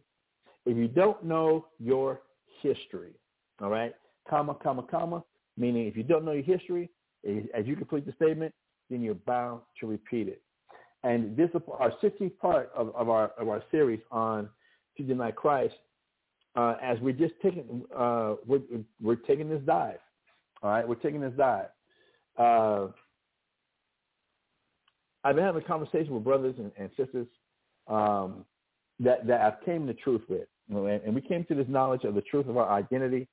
If 0.66 0.78
you 0.78 0.88
don't 0.88 1.24
know 1.24 1.66
your 1.80 2.22
history, 2.62 3.14
all 3.62 3.70
right, 3.70 3.94
comma, 4.30 4.56
comma, 4.62 4.84
comma, 4.84 5.24
meaning 5.58 5.88
if 5.88 5.98
you 5.98 6.04
don't 6.04 6.26
know 6.26 6.34
your 6.34 6.44
history, 6.44 6.90
as 7.26 7.66
you 7.66 7.76
complete 7.76 8.06
the 8.06 8.14
statement, 8.14 8.54
then 8.90 9.02
you're 9.02 9.16
bound 9.16 9.62
to 9.80 9.88
repeat 9.88 10.28
it. 10.28 10.42
And 11.04 11.36
this 11.36 11.50
is 11.54 11.62
our 11.78 11.92
16th 12.04 12.38
part 12.40 12.72
of, 12.76 12.94
of 12.96 13.10
our 13.10 13.30
of 13.38 13.48
our 13.48 13.64
series 13.72 14.02
on 14.12 14.50
to 14.98 15.04
deny 15.04 15.32
Christ. 15.32 15.76
Uh, 16.56 16.76
as 16.82 16.98
we're 17.00 17.14
just 17.14 17.34
taking 17.42 17.84
uh, 17.96 18.36
we're, 18.46 18.62
we're 19.02 19.16
taking 19.16 19.50
this 19.50 19.62
dive. 19.66 20.00
All 20.62 20.72
right, 20.72 20.88
we're 20.88 20.96
taking 20.96 21.22
this 21.22 21.34
dive. 21.38 21.68
Uh, 22.38 22.88
I've 25.24 25.36
been 25.36 25.44
having 25.44 25.62
a 25.62 25.66
conversation 25.66 26.14
with 26.14 26.24
brothers 26.24 26.56
and, 26.58 26.72
and 26.78 26.90
sisters 26.98 27.28
um, 27.88 28.46
that 29.00 29.28
that 29.28 29.42
I've 29.42 29.66
came 29.66 29.88
to 29.88 29.94
truth 29.94 30.22
with, 30.30 30.48
and, 30.70 30.88
and 30.88 31.16
we 31.16 31.22
came 31.22 31.46
to 31.46 31.56
this 31.56 31.68
knowledge 31.68 32.04
of 32.04 32.16
the 32.16 32.22
truth 32.22 32.48
of 32.48 32.58
our 32.58 32.72
identity, 32.72 33.28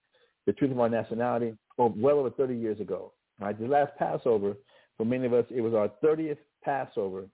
the 0.46 0.52
truth 0.52 0.70
of 0.70 0.80
our 0.80 0.88
nationality, 0.88 1.54
well, 1.76 1.92
well 1.96 2.18
over 2.18 2.30
30 2.30 2.56
years 2.56 2.80
ago. 2.80 3.12
Right, 3.38 3.58
the 3.58 3.66
last 3.66 3.92
Passover 3.98 4.56
for 4.96 5.04
many 5.04 5.26
of 5.26 5.34
us, 5.34 5.44
it 5.50 5.60
was 5.60 5.74
our 5.74 5.90
30th 6.02 6.38
Passover 6.64 7.26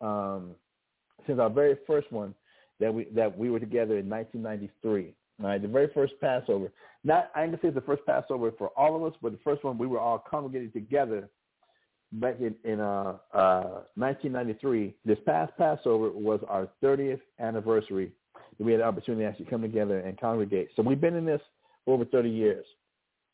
um, 0.00 0.52
since 1.26 1.38
our 1.38 1.50
very 1.50 1.76
first 1.86 2.10
one 2.10 2.34
that 2.80 2.92
we 2.92 3.06
that 3.14 3.36
we 3.36 3.50
were 3.50 3.60
together 3.60 3.98
in 3.98 4.08
1993. 4.08 5.14
Right, 5.40 5.60
the 5.60 5.68
very 5.68 5.88
first 5.92 6.14
Passover. 6.20 6.72
Not 7.02 7.30
I 7.34 7.46
can 7.46 7.54
say 7.54 7.68
it's 7.68 7.74
the 7.74 7.80
first 7.82 8.06
Passover 8.06 8.52
for 8.56 8.68
all 8.76 8.96
of 8.96 9.02
us, 9.02 9.18
but 9.20 9.32
the 9.32 9.38
first 9.44 9.64
one 9.64 9.78
we 9.78 9.86
were 9.86 10.00
all 10.00 10.18
congregated 10.18 10.72
together 10.72 11.28
back 12.14 12.36
in, 12.40 12.54
in 12.64 12.80
uh, 12.80 13.16
uh, 13.32 13.82
1993. 13.96 14.94
This 15.04 15.18
past 15.26 15.52
Passover 15.58 16.10
was 16.10 16.40
our 16.48 16.68
30th 16.82 17.20
anniversary. 17.40 18.12
We 18.58 18.72
had 18.72 18.80
the 18.80 18.84
opportunity 18.84 19.24
to 19.24 19.28
actually 19.28 19.46
come 19.46 19.62
together 19.62 19.98
and 20.00 20.18
congregate. 20.18 20.70
So 20.76 20.82
we've 20.82 21.00
been 21.00 21.16
in 21.16 21.24
this 21.24 21.40
for 21.84 21.94
over 21.94 22.04
30 22.04 22.30
years, 22.30 22.64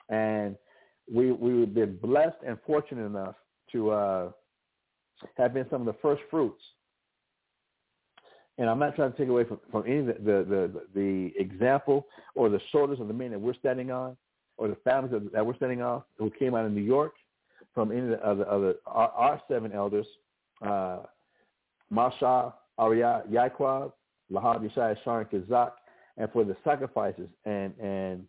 and 0.09 0.57
we 1.13 1.33
we've 1.33 1.75
been 1.75 1.97
blessed 1.97 2.39
and 2.47 2.57
fortunate 2.67 3.05
enough 3.05 3.35
to 3.73 3.91
uh, 3.91 4.31
have 5.37 5.53
been 5.53 5.67
some 5.71 5.83
of 5.83 5.87
the 5.87 6.01
first 6.01 6.23
fruits. 6.31 6.63
And 8.59 8.69
I'm 8.69 8.79
not 8.79 8.95
trying 8.95 9.13
to 9.13 9.19
take 9.19 9.29
away 9.29 9.45
from, 9.45 9.61
from 9.71 9.85
any 9.87 9.99
of 9.99 10.07
the, 10.07 10.13
the, 10.13 10.45
the, 10.45 10.83
the 10.95 11.33
example 11.41 12.07
or 12.35 12.51
the 12.51 12.61
shoulders 12.73 13.01
of 13.01 13.09
the 13.09 13.15
men 13.15 13.31
that 13.31 13.41
we're 13.41 13.55
standing 13.55 13.91
on 13.91 14.17
or 14.59 14.69
the 14.69 14.77
families 14.85 15.13
that, 15.13 15.33
that 15.33 15.47
we're 15.47 15.57
standing 15.57 15.81
on 15.81 16.03
who 16.19 16.31
came 16.31 16.55
out 16.55 16.67
of 16.67 16.73
New 16.73 16.83
York 16.83 17.13
from 17.75 17.93
any 17.93 18.13
of 18.15 18.39
the 18.39 18.51
other, 18.51 18.75
our, 18.87 19.09
our 19.09 19.43
seven 19.49 19.73
elders, 19.73 20.07
uh, 20.67 21.01
Masha, 21.91 22.55
Arya, 22.79 23.23
Yaquab, 23.31 23.93
Lahab, 24.31 24.63
Yeshai, 24.63 24.97
Sharon, 25.05 25.27
Kazak, 25.27 25.73
and 26.17 26.31
for 26.33 26.45
the 26.45 26.57
sacrifices 26.65 27.29
and, 27.45 27.73
and 27.79 28.25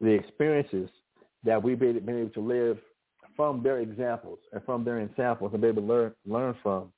the 0.00 0.10
experiences 0.10 0.88
that 1.44 1.62
we've 1.62 1.78
been, 1.78 1.98
been 2.00 2.20
able 2.20 2.30
to 2.30 2.40
live 2.40 2.78
from 3.36 3.62
their 3.62 3.78
examples 3.78 4.38
and 4.52 4.62
from 4.64 4.84
their 4.84 5.00
examples 5.00 5.52
and 5.52 5.62
be 5.62 5.68
able 5.68 5.82
to 5.82 5.88
learn 5.88 6.12
learn 6.26 6.54
from, 6.62 6.92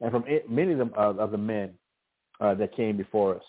and 0.00 0.10
from 0.10 0.24
it, 0.26 0.50
many 0.50 0.72
of 0.72 0.78
them 0.78 0.92
uh, 0.96 1.14
of 1.14 1.30
the 1.30 1.38
men 1.38 1.70
uh, 2.40 2.54
that 2.54 2.76
came 2.76 2.96
before 2.96 3.36
us. 3.36 3.42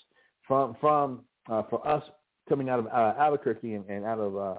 From 0.47 0.75
from 0.79 1.21
uh, 1.49 1.63
for 1.69 1.85
us 1.87 2.03
coming 2.47 2.69
out 2.69 2.79
of 2.79 2.87
uh, 2.87 3.13
Albuquerque 3.19 3.73
and, 3.73 3.85
and 3.89 4.05
out 4.05 4.19
of 4.19 4.37
uh, 4.37 4.55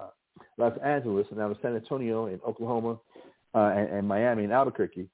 Los 0.57 0.77
Angeles 0.83 1.27
and 1.31 1.39
of 1.39 1.57
San 1.61 1.75
Antonio 1.75 2.27
in 2.27 2.39
Oklahoma 2.47 2.99
uh, 3.55 3.71
and, 3.75 3.89
and 3.89 4.07
Miami 4.07 4.43
and 4.43 4.53
Albuquerque, 4.53 5.07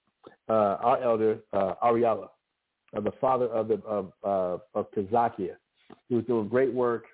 uh, 0.50 0.54
our 0.54 1.02
elder 1.04 1.40
uh, 1.54 1.74
Ariella, 1.84 2.30
uh, 2.96 3.02
the 3.02 3.14
father 3.22 3.48
of 3.48 3.68
the 3.68 3.82
of 3.86 4.12
uh, 4.24 4.58
of 4.74 4.92
Kazakia, 4.92 5.56
who's 6.10 6.26
doing 6.26 6.48
great 6.48 6.74
work, 6.74 7.06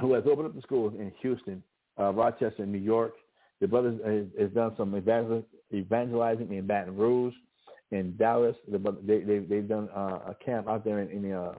who 0.00 0.12
has 0.14 0.24
opened 0.30 0.46
up 0.46 0.54
the 0.54 0.62
schools 0.62 0.94
in 0.98 1.12
Houston, 1.20 1.62
uh, 1.98 2.12
Rochester, 2.12 2.66
New 2.66 2.78
York, 2.78 3.14
the 3.60 3.68
brothers 3.68 4.00
has, 4.04 4.26
has 4.40 4.50
done 4.52 4.72
some 4.76 4.96
evangelizing 4.96 6.52
in 6.52 6.66
Baton 6.66 6.96
Rouge, 6.96 7.34
in 7.90 8.16
Dallas. 8.16 8.56
They, 8.68 9.18
they, 9.20 9.38
they've 9.38 9.68
done 9.68 9.88
uh, 9.94 10.18
a 10.28 10.36
camp 10.44 10.68
out 10.68 10.84
there 10.84 11.00
in 11.00 11.10
in, 11.10 11.32
uh, 11.32 11.54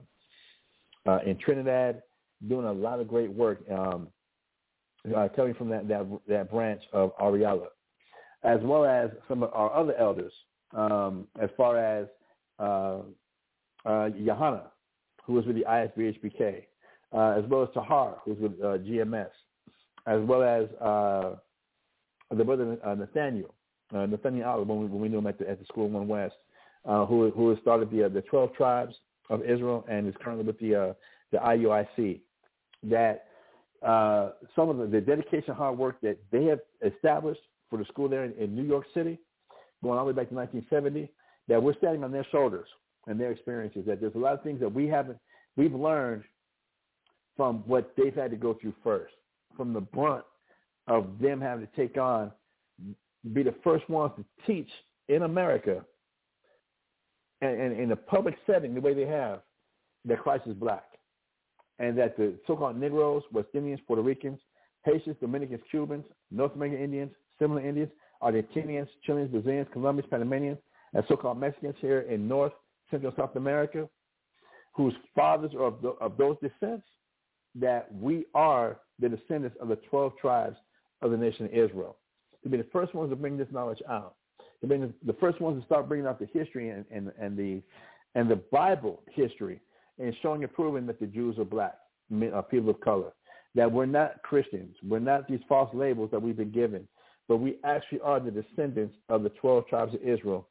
uh, 1.06 1.20
in 1.26 1.38
Trinidad, 1.38 2.02
doing 2.48 2.66
a 2.66 2.72
lot 2.72 3.00
of 3.00 3.08
great 3.08 3.32
work. 3.32 3.60
Um, 3.70 4.08
uh, 5.16 5.28
coming 5.36 5.54
from 5.54 5.70
that, 5.70 5.88
that 5.88 6.08
that 6.28 6.52
branch 6.52 6.82
of 6.94 7.16
Ariella, 7.18 7.68
as 8.44 8.60
well 8.64 8.86
as 8.86 9.10
some 9.28 9.44
of 9.44 9.52
our 9.54 9.74
other 9.74 9.96
elders 9.98 10.34
um, 10.76 11.28
as 11.42 11.50
far 11.58 11.78
as 11.78 12.08
uh, 12.60 13.00
uh, 13.86 14.10
Johanna, 14.10 14.72
who 15.26 15.34
was 15.34 15.46
with 15.46 15.56
the 15.56 15.66
ISBHPK, 15.68 16.64
uh, 17.14 17.40
as 17.40 17.50
well 17.50 17.64
as 17.64 17.70
Tahar, 17.74 18.18
who 18.24 18.32
was 18.32 18.40
with 18.40 18.52
uh, 18.62 18.78
GMS, 18.78 19.30
as 20.08 20.22
well 20.22 20.44
as 20.44 20.70
uh, 20.80 21.36
the 22.36 22.44
brother 22.44 22.78
uh, 22.86 22.96
Nathaniel, 22.96 23.54
Nathaniel 23.92 24.48
Olive, 24.48 24.68
when 24.68 24.80
we, 24.80 24.86
when 24.86 25.02
we 25.02 25.10
knew 25.10 25.18
him 25.18 25.28
at 25.28 25.38
the, 25.38 25.50
at 25.50 25.60
the 25.60 25.66
school 25.66 25.90
One 25.90 26.08
West, 26.08 26.36
uh, 26.86 27.06
who 27.06 27.30
who 27.32 27.56
started 27.62 27.92
the 27.92 28.10
the 28.10 28.22
12 28.22 28.54
tribes 28.54 28.96
of 29.30 29.44
Israel 29.44 29.86
and 29.90 30.08
is 30.08 30.16
currently 30.22 30.46
with 30.46 30.60
the 30.60 30.96
the 31.32 31.38
IUIC. 31.38 32.22
That 32.84 33.26
uh, 33.82 34.32
some 34.56 34.70
of 34.70 34.78
the, 34.78 34.86
the 34.86 35.02
dedication, 35.02 35.54
hard 35.54 35.78
work 35.78 36.00
that 36.02 36.18
they 36.32 36.46
have 36.46 36.60
established 36.86 37.42
for 37.70 37.78
the 37.78 37.86
school 37.86 38.08
there 38.08 38.26
in, 38.26 38.34
in 38.34 38.56
New 38.56 38.64
York 38.64 38.86
City, 38.94 39.18
going 39.84 39.98
all 39.98 40.06
the 40.06 40.12
way 40.12 40.16
back 40.16 40.30
to 40.30 40.36
1970, 40.36 41.10
that 41.48 41.62
we're 41.62 41.76
standing 41.78 42.04
on 42.04 42.12
their 42.12 42.26
shoulders 42.32 42.68
and 43.08 43.20
their 43.20 43.32
experiences. 43.32 43.84
That 43.88 44.00
there's 44.00 44.16
a 44.16 44.20
lot 44.20 44.34
of 44.34 44.44
things 44.44 44.60
that 44.60 44.72
we 44.72 44.88
haven't 44.88 45.18
we've 45.58 45.74
learned 45.74 46.24
from 47.36 47.64
what 47.66 47.94
they've 47.98 48.14
had 48.14 48.32
to 48.32 48.38
go 48.38 48.54
through 48.62 48.74
first, 48.84 49.14
from 49.58 49.74
the 49.74 49.82
brunt 49.82 50.24
of 50.88 51.08
them 51.20 51.42
having 51.42 51.66
to 51.66 51.76
take 51.76 51.98
on, 51.98 52.32
be 53.34 53.44
the 53.44 53.56
first 53.64 53.90
ones 53.90 54.12
to 54.18 54.26
teach 54.46 54.70
in 55.10 55.24
America 55.24 55.84
and, 57.42 57.74
in 57.74 57.92
a 57.92 57.96
public 57.96 58.36
setting 58.46 58.74
the 58.74 58.82
way 58.82 58.94
they 58.94 59.06
have, 59.06 59.42
that 60.06 60.20
Christ 60.20 60.44
is 60.48 60.54
black. 60.54 60.84
And 61.82 61.98
that 61.98 62.16
the 62.16 62.36
so-called 62.46 62.78
Negroes, 62.78 63.24
West 63.32 63.50
Indians, 63.56 63.82
Puerto 63.88 64.04
Ricans, 64.04 64.40
Haitians, 64.86 65.18
Dominicans, 65.20 65.62
Cubans, 65.72 66.06
North 66.30 66.54
American 66.56 66.80
Indians, 66.80 67.12
Seminole 67.40 67.66
Indians, 67.66 67.92
Argentinians, 68.22 68.88
Chileans, 69.04 69.32
Brazilians, 69.32 69.68
Colombians, 69.74 70.08
Panamanians, 70.12 70.60
and 70.94 71.04
so-called 71.08 71.40
Mexicans 71.40 71.76
here 71.80 72.02
in 72.02 72.28
North, 72.28 72.54
Central, 72.92 73.12
South 73.18 73.36
America, 73.36 73.90
whose 74.74 74.94
fathers 75.16 75.54
are 75.56 75.66
of, 75.66 75.82
the, 75.82 75.90
of 76.02 76.18
those 76.18 76.38
descents, 76.42 76.86
that 77.56 77.94
we 77.96 78.26
are 78.36 78.80
the 79.00 79.10
descendants 79.10 79.58
of 79.60 79.68
the 79.68 79.76
12 79.90 80.14
tribes 80.22 80.58
of 81.02 81.10
the 81.10 81.18
nation 81.18 81.46
of 81.46 81.52
Israel. 81.52 81.98
To 82.44 82.50
be 82.50 82.58
the 82.58 82.68
first 82.72 82.94
ones 82.94 83.10
to 83.10 83.16
bring 83.16 83.38
this 83.38 83.48
knowledge 83.52 83.82
out. 83.90 84.16
To 84.62 84.68
be 84.68 84.78
the 84.78 85.14
first 85.20 85.42
ones 85.42 85.60
to 85.60 85.66
start 85.66 85.88
bringing 85.88 86.06
out 86.06 86.20
the 86.20 86.28
history 86.32 86.70
and, 86.70 86.86
and, 86.92 87.12
and 87.20 87.36
the 87.36 87.62
and 88.14 88.30
the 88.30 88.42
Bible 88.52 89.02
history 89.10 89.62
and 90.00 90.16
showing 90.22 90.44
and 90.44 90.54
proving 90.54 90.86
that 90.88 91.00
the 91.00 91.08
Jews 91.08 91.38
are 91.38 91.46
black, 91.46 91.76
uh, 92.12 92.42
people 92.42 92.70
of 92.70 92.80
color, 92.82 93.12
that 93.56 93.72
we're 93.72 93.86
not 93.86 94.22
Christians, 94.24 94.76
we're 94.84 95.00
not 95.00 95.28
these 95.28 95.40
false 95.48 95.70
labels 95.74 96.10
that 96.12 96.22
we've 96.22 96.38
been 96.38 96.52
given, 96.52 96.88
but 97.28 97.38
we 97.38 97.58
actually 97.64 98.00
are 98.02 98.20
the 98.20 98.32
descendants 98.32 98.96
of 99.10 99.24
the 99.24 99.30
12 99.30 99.68
tribes 99.68 99.94
of 99.94 100.02
Israel. 100.02 100.48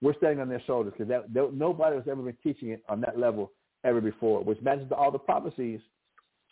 We're 0.00 0.14
standing 0.16 0.40
on 0.40 0.48
their 0.48 0.62
shoulders 0.66 0.92
because 0.96 1.08
that, 1.08 1.32
that, 1.34 1.54
nobody 1.54 1.96
has 1.96 2.06
ever 2.08 2.22
been 2.22 2.36
teaching 2.42 2.70
it 2.70 2.82
on 2.88 3.00
that 3.00 3.18
level 3.18 3.52
ever 3.84 4.00
before, 4.00 4.42
which 4.42 4.60
matches 4.62 4.90
all 4.96 5.10
the 5.10 5.18
prophecies 5.18 5.80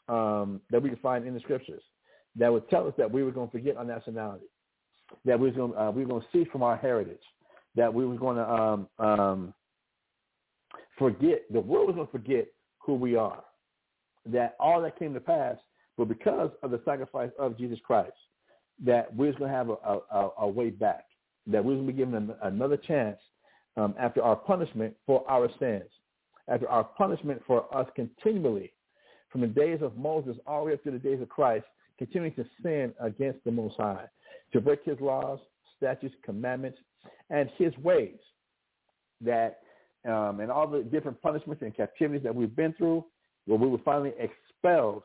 um, 0.08 0.60
that 0.70 0.82
we 0.82 0.88
can 0.88 0.98
find 0.98 1.26
in 1.26 1.34
the 1.34 1.40
scriptures 1.40 1.82
that 2.36 2.52
would 2.52 2.68
tell 2.68 2.86
us 2.86 2.94
that 2.98 3.10
we 3.10 3.22
were 3.22 3.30
going 3.30 3.48
to 3.48 3.52
forget 3.52 3.76
our 3.76 3.84
nationality, 3.84 4.46
that 5.24 5.38
we 5.38 5.50
were 5.50 5.56
going, 5.56 5.76
uh, 5.76 5.90
we 5.90 6.02
were 6.02 6.08
going 6.08 6.22
to 6.22 6.28
cease 6.32 6.48
from 6.52 6.62
our 6.62 6.76
heritage, 6.76 7.22
that 7.74 7.92
we 7.92 8.04
were 8.04 8.16
going 8.16 8.36
to 8.36 8.50
um, 8.50 8.88
um, 8.98 9.54
forget, 10.98 11.42
the 11.50 11.60
world 11.60 11.90
is 11.90 11.94
going 11.94 12.06
to 12.06 12.12
forget 12.12 12.46
who 12.78 12.94
we 12.94 13.16
are, 13.16 13.42
that 14.26 14.56
all 14.58 14.80
that 14.82 14.98
came 14.98 15.14
to 15.14 15.20
pass, 15.20 15.56
but 15.96 16.08
because 16.08 16.50
of 16.62 16.70
the 16.70 16.80
sacrifice 16.84 17.30
of 17.38 17.56
Jesus 17.56 17.78
Christ, 17.84 18.12
that 18.84 19.14
we 19.14 19.26
was 19.26 19.36
going 19.36 19.50
to 19.50 19.56
have 19.56 19.70
a, 19.70 19.98
a, 20.10 20.30
a 20.40 20.48
way 20.48 20.70
back, 20.70 21.04
that 21.46 21.64
we're 21.64 21.74
going 21.74 21.86
to 21.86 21.92
be 21.92 21.96
given 21.98 22.14
an, 22.14 22.34
another 22.42 22.76
chance 22.76 23.18
um, 23.76 23.94
after 23.98 24.22
our 24.22 24.36
punishment 24.36 24.94
for 25.06 25.28
our 25.30 25.48
sins, 25.58 25.88
after 26.48 26.68
our 26.68 26.84
punishment 26.84 27.42
for 27.46 27.74
us 27.76 27.86
continually, 27.96 28.72
from 29.30 29.40
the 29.40 29.46
days 29.46 29.80
of 29.82 29.96
Moses 29.96 30.36
all 30.46 30.60
the 30.60 30.66
way 30.68 30.72
up 30.74 30.84
to 30.84 30.90
the 30.90 30.98
days 30.98 31.20
of 31.20 31.28
Christ, 31.28 31.64
continuing 31.98 32.34
to 32.34 32.44
sin 32.62 32.92
against 33.00 33.42
the 33.44 33.50
Most 33.50 33.76
High, 33.76 34.04
to 34.52 34.60
break 34.60 34.84
his 34.84 35.00
laws, 35.00 35.38
statutes, 35.76 36.14
commandments, 36.24 36.78
and 37.30 37.50
his 37.58 37.76
ways, 37.78 38.18
that 39.20 39.60
um, 40.06 40.40
and 40.40 40.50
all 40.50 40.66
the 40.66 40.82
different 40.82 41.20
punishments 41.22 41.62
and 41.62 41.76
captivities 41.76 42.22
that 42.22 42.34
we've 42.34 42.54
been 42.54 42.72
through, 42.74 43.04
where 43.46 43.58
we 43.58 43.68
were 43.68 43.78
finally 43.84 44.12
expelled 44.18 45.02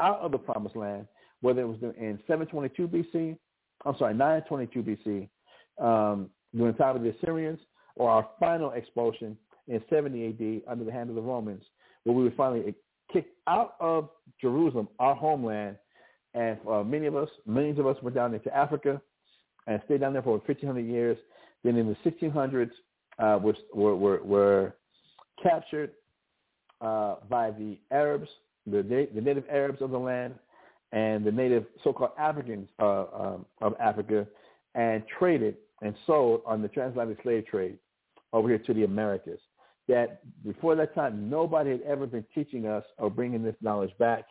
out 0.00 0.20
of 0.20 0.32
the 0.32 0.38
promised 0.38 0.76
land, 0.76 1.06
whether 1.40 1.60
it 1.60 1.66
was 1.66 1.78
in 1.82 2.18
722 2.26 2.88
BC, 2.88 3.36
I'm 3.84 3.96
sorry, 3.98 4.14
922 4.14 4.82
BC, 4.82 5.84
um, 5.84 6.30
during 6.54 6.72
the 6.72 6.78
time 6.78 6.96
of 6.96 7.02
the 7.02 7.10
Assyrians, 7.10 7.60
or 7.96 8.10
our 8.10 8.28
final 8.40 8.72
expulsion 8.72 9.36
in 9.68 9.82
70 9.90 10.26
AD 10.26 10.70
under 10.70 10.84
the 10.84 10.92
hand 10.92 11.10
of 11.10 11.16
the 11.16 11.22
Romans, 11.22 11.62
where 12.04 12.14
we 12.14 12.24
were 12.24 12.32
finally 12.36 12.74
kicked 13.12 13.36
out 13.46 13.74
of 13.80 14.08
Jerusalem, 14.40 14.88
our 14.98 15.14
homeland, 15.14 15.76
and 16.34 16.58
uh, 16.68 16.82
many 16.82 17.06
of 17.06 17.16
us, 17.16 17.28
millions 17.46 17.78
of 17.78 17.86
us, 17.86 17.96
went 18.02 18.16
down 18.16 18.34
into 18.34 18.54
Africa 18.54 19.00
and 19.66 19.80
stayed 19.84 20.00
down 20.00 20.12
there 20.12 20.22
for 20.22 20.32
1,500 20.38 20.80
years. 20.80 21.16
Then 21.62 21.76
in 21.76 21.86
the 21.86 22.10
1600s, 22.10 22.70
uh, 23.18 23.38
were, 23.42 23.96
were, 23.96 24.22
were 24.22 24.74
captured 25.42 25.92
uh, 26.80 27.16
by 27.28 27.50
the 27.50 27.78
Arabs, 27.90 28.28
the, 28.66 28.82
the 29.14 29.20
native 29.20 29.44
Arabs 29.50 29.80
of 29.80 29.90
the 29.90 29.98
land, 29.98 30.34
and 30.92 31.24
the 31.24 31.32
native 31.32 31.64
so-called 31.82 32.12
Africans 32.18 32.68
uh, 32.80 33.04
um, 33.12 33.46
of 33.60 33.74
Africa, 33.80 34.26
and 34.74 35.02
traded 35.18 35.56
and 35.82 35.94
sold 36.06 36.42
on 36.46 36.62
the 36.62 36.68
transatlantic 36.68 37.18
slave 37.22 37.46
trade 37.46 37.78
over 38.32 38.48
here 38.48 38.58
to 38.58 38.74
the 38.74 38.84
Americas. 38.84 39.40
That 39.86 40.20
before 40.44 40.76
that 40.76 40.94
time, 40.94 41.28
nobody 41.28 41.70
had 41.70 41.82
ever 41.82 42.06
been 42.06 42.24
teaching 42.34 42.66
us 42.66 42.84
or 42.98 43.10
bringing 43.10 43.42
this 43.42 43.56
knowledge 43.60 43.92
back 43.98 44.24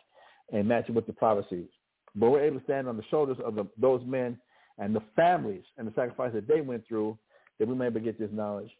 and 0.52 0.66
matching 0.66 0.94
with 0.94 1.06
the 1.06 1.12
prophecies. 1.12 1.68
But 2.14 2.30
we're 2.30 2.42
able 2.42 2.58
to 2.58 2.64
stand 2.64 2.88
on 2.88 2.96
the 2.96 3.04
shoulders 3.10 3.36
of 3.44 3.54
the, 3.54 3.66
those 3.78 4.02
men 4.04 4.38
and 4.78 4.94
the 4.94 5.02
families 5.14 5.62
and 5.78 5.86
the 5.86 5.92
sacrifice 5.94 6.32
that 6.34 6.48
they 6.48 6.60
went 6.60 6.86
through 6.86 7.16
that 7.58 7.68
we 7.68 7.74
may 7.74 7.86
able 7.86 8.00
to 8.00 8.04
get 8.04 8.18
this 8.18 8.30
knowledge, 8.32 8.70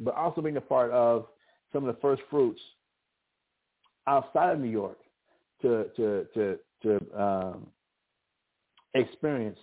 but 0.00 0.14
also 0.14 0.40
being 0.40 0.56
a 0.56 0.60
part 0.60 0.90
of 0.90 1.26
some 1.72 1.86
of 1.86 1.94
the 1.94 2.00
first 2.00 2.22
fruits 2.30 2.60
outside 4.06 4.52
of 4.52 4.60
New 4.60 4.70
York 4.70 4.98
to 5.62 5.86
to 5.96 6.26
to 6.34 6.58
to 6.82 7.20
um, 7.20 7.66
experience 8.94 9.58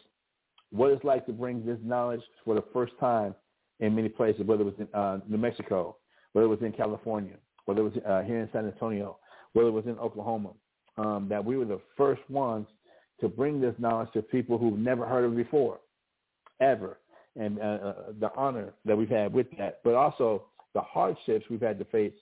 what 0.71 0.91
it's 0.91 1.03
like 1.03 1.25
to 1.25 1.33
bring 1.33 1.65
this 1.65 1.79
knowledge 1.83 2.21
for 2.45 2.55
the 2.55 2.63
first 2.73 2.93
time 2.99 3.33
in 3.79 3.95
many 3.95 4.09
places, 4.09 4.45
whether 4.45 4.61
it 4.61 4.65
was 4.65 4.73
in 4.79 4.87
uh, 4.93 5.19
New 5.27 5.37
Mexico, 5.37 5.97
whether 6.33 6.45
it 6.45 6.49
was 6.49 6.61
in 6.61 6.71
California, 6.71 7.35
whether 7.65 7.81
it 7.81 7.83
was 7.83 8.03
uh, 8.07 8.21
here 8.21 8.39
in 8.39 8.49
San 8.51 8.65
Antonio, 8.65 9.17
whether 9.53 9.69
it 9.69 9.73
was 9.73 9.85
in 9.85 9.97
Oklahoma, 9.97 10.51
um, 10.97 11.27
that 11.29 11.43
we 11.43 11.57
were 11.57 11.65
the 11.65 11.79
first 11.97 12.21
ones 12.29 12.67
to 13.21 13.27
bring 13.27 13.59
this 13.59 13.75
knowledge 13.79 14.09
to 14.13 14.21
people 14.21 14.57
who've 14.57 14.77
never 14.77 15.05
heard 15.05 15.25
of 15.25 15.33
it 15.33 15.37
before, 15.37 15.79
ever 16.61 16.97
and 17.39 17.57
uh, 17.59 17.63
uh, 17.63 17.93
the 18.19 18.29
honor 18.35 18.73
that 18.85 18.95
we've 18.95 19.09
had 19.09 19.33
with 19.33 19.47
that, 19.57 19.79
but 19.83 19.95
also 19.95 20.43
the 20.73 20.81
hardships 20.81 21.45
we've 21.49 21.61
had 21.61 21.79
to 21.79 21.85
face 21.85 22.13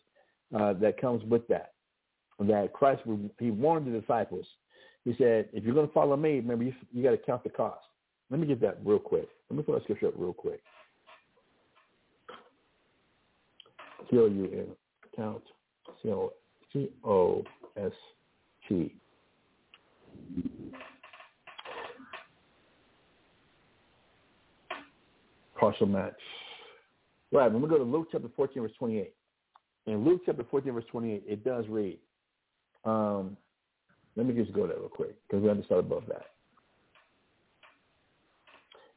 uh, 0.58 0.74
that 0.74 1.02
comes 1.02 1.24
with 1.26 1.46
that. 1.48 1.74
That 2.40 2.72
Christ, 2.72 3.02
he 3.40 3.50
warned 3.50 3.92
the 3.92 4.00
disciples. 4.00 4.46
He 5.04 5.16
said, 5.18 5.50
if 5.54 5.64
you're 5.64 5.74
going 5.74 5.88
to 5.88 5.94
follow 5.94 6.16
me, 6.16 6.36
remember, 6.36 6.64
you, 6.64 6.74
you 6.94 7.02
got 7.02 7.12
to 7.12 7.18
count 7.18 7.44
the 7.44 7.50
cost. 7.50 7.82
Let 8.30 8.40
me 8.40 8.46
get 8.46 8.62
that 8.62 8.78
real 8.86 9.00
quick. 9.00 9.28
Let 9.50 9.58
me 9.58 9.64
put 9.64 9.76
that 9.76 9.84
scripture 9.84 10.10
up 10.10 10.14
real 10.18 10.34
quick. 10.34 10.62
C-O-U-N, 14.12 14.68
count, 15.16 15.44
C-O-S-T. 16.04 17.92
Partial 25.78 25.88
match. 25.88 26.20
Right, 27.32 27.52
when 27.52 27.62
we 27.62 27.68
go 27.68 27.78
to 27.78 27.84
Luke 27.84 28.08
chapter 28.12 28.30
14, 28.36 28.62
verse 28.64 28.72
28. 28.80 29.14
In 29.88 30.06
Luke 30.06 30.22
chapter 30.26 30.46
14, 30.50 30.74
verse 30.74 30.84
28, 30.92 31.24
it 31.28 31.44
does 31.44 31.66
read. 31.68 31.98
Um, 32.86 33.36
let 34.16 34.26
me 34.26 34.34
just 34.34 34.54
go 34.54 34.66
there 34.66 34.78
real 34.78 34.90
quick 34.90 35.16
because 35.28 35.44
we 35.44 35.50
understand 35.50 35.80
above 35.80 36.04
that. 36.08 36.26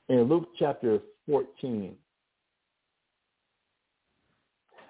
In 0.09 0.25
Luke 0.25 0.49
chapter 0.59 0.99
14, 1.29 1.95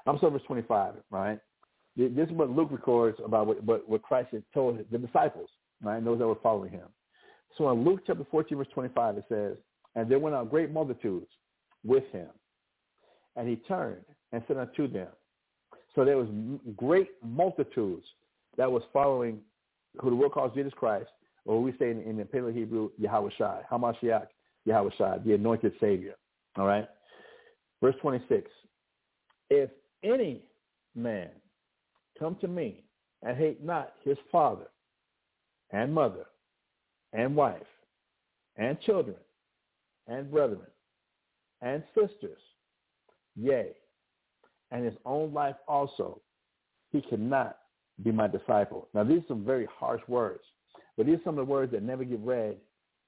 I'm 0.06 0.18
sorry, 0.18 0.32
verse 0.32 0.42
25, 0.46 0.94
right? 1.10 1.38
This 1.96 2.28
is 2.28 2.32
what 2.32 2.50
Luke 2.50 2.70
records 2.70 3.18
about 3.24 3.46
what, 3.46 3.64
what, 3.64 3.88
what 3.88 4.02
Christ 4.02 4.28
had 4.32 4.42
told 4.54 4.78
the 4.90 4.98
disciples, 4.98 5.50
right, 5.82 6.02
those 6.02 6.18
that 6.18 6.26
were 6.26 6.36
following 6.42 6.70
him. 6.70 6.88
So 7.58 7.70
in 7.70 7.84
Luke 7.84 8.00
chapter 8.06 8.24
14, 8.30 8.56
verse 8.56 8.68
25, 8.72 9.18
it 9.18 9.24
says, 9.28 9.56
And 9.94 10.10
there 10.10 10.18
went 10.18 10.36
out 10.36 10.50
great 10.50 10.70
multitudes 10.70 11.26
with 11.84 12.04
him. 12.12 12.28
And 13.36 13.48
he 13.48 13.56
turned 13.56 14.04
and 14.32 14.42
said 14.46 14.56
unto 14.56 14.88
them. 14.88 15.08
So 15.94 16.04
there 16.04 16.16
was 16.16 16.28
great 16.76 17.10
multitudes 17.24 18.04
that 18.56 18.70
was 18.70 18.82
following 18.92 19.40
who 20.00 20.10
the 20.10 20.16
world 20.16 20.32
calls 20.32 20.52
Jesus 20.54 20.72
Christ, 20.76 21.08
or 21.44 21.62
we 21.62 21.72
say 21.78 21.90
in, 21.90 22.00
in 22.02 22.16
the 22.16 22.24
Paleo 22.24 22.54
Hebrew, 22.54 22.90
Yahweh 22.98 23.30
Shai, 23.36 23.62
Hamashiach, 23.70 24.26
Yahweh 24.64 24.90
Shai, 24.96 25.18
the 25.18 25.34
anointed 25.34 25.72
Savior. 25.80 26.14
All 26.56 26.66
right? 26.66 26.88
Verse 27.82 27.94
26. 28.02 28.50
If 29.48 29.70
any 30.04 30.42
man 30.94 31.30
come 32.18 32.36
to 32.40 32.48
me 32.48 32.84
and 33.22 33.36
hate 33.36 33.64
not 33.64 33.94
his 34.04 34.18
father 34.30 34.66
and 35.72 35.92
mother 35.92 36.26
and 37.12 37.34
wife 37.34 37.62
and 38.56 38.80
children 38.82 39.16
and 40.06 40.30
brethren 40.30 40.66
and 41.62 41.82
sisters, 41.94 42.38
yea, 43.36 43.72
and 44.70 44.84
his 44.84 44.94
own 45.04 45.32
life 45.32 45.56
also, 45.68 46.20
he 46.92 47.00
cannot 47.02 47.58
be 48.02 48.12
my 48.12 48.26
disciple. 48.26 48.88
Now, 48.94 49.04
these 49.04 49.18
are 49.18 49.28
some 49.28 49.44
very 49.44 49.66
harsh 49.78 50.02
words, 50.08 50.42
but 50.96 51.06
these 51.06 51.16
are 51.16 51.24
some 51.24 51.38
of 51.38 51.46
the 51.46 51.50
words 51.50 51.72
that 51.72 51.82
never 51.82 52.04
get 52.04 52.20
read 52.20 52.56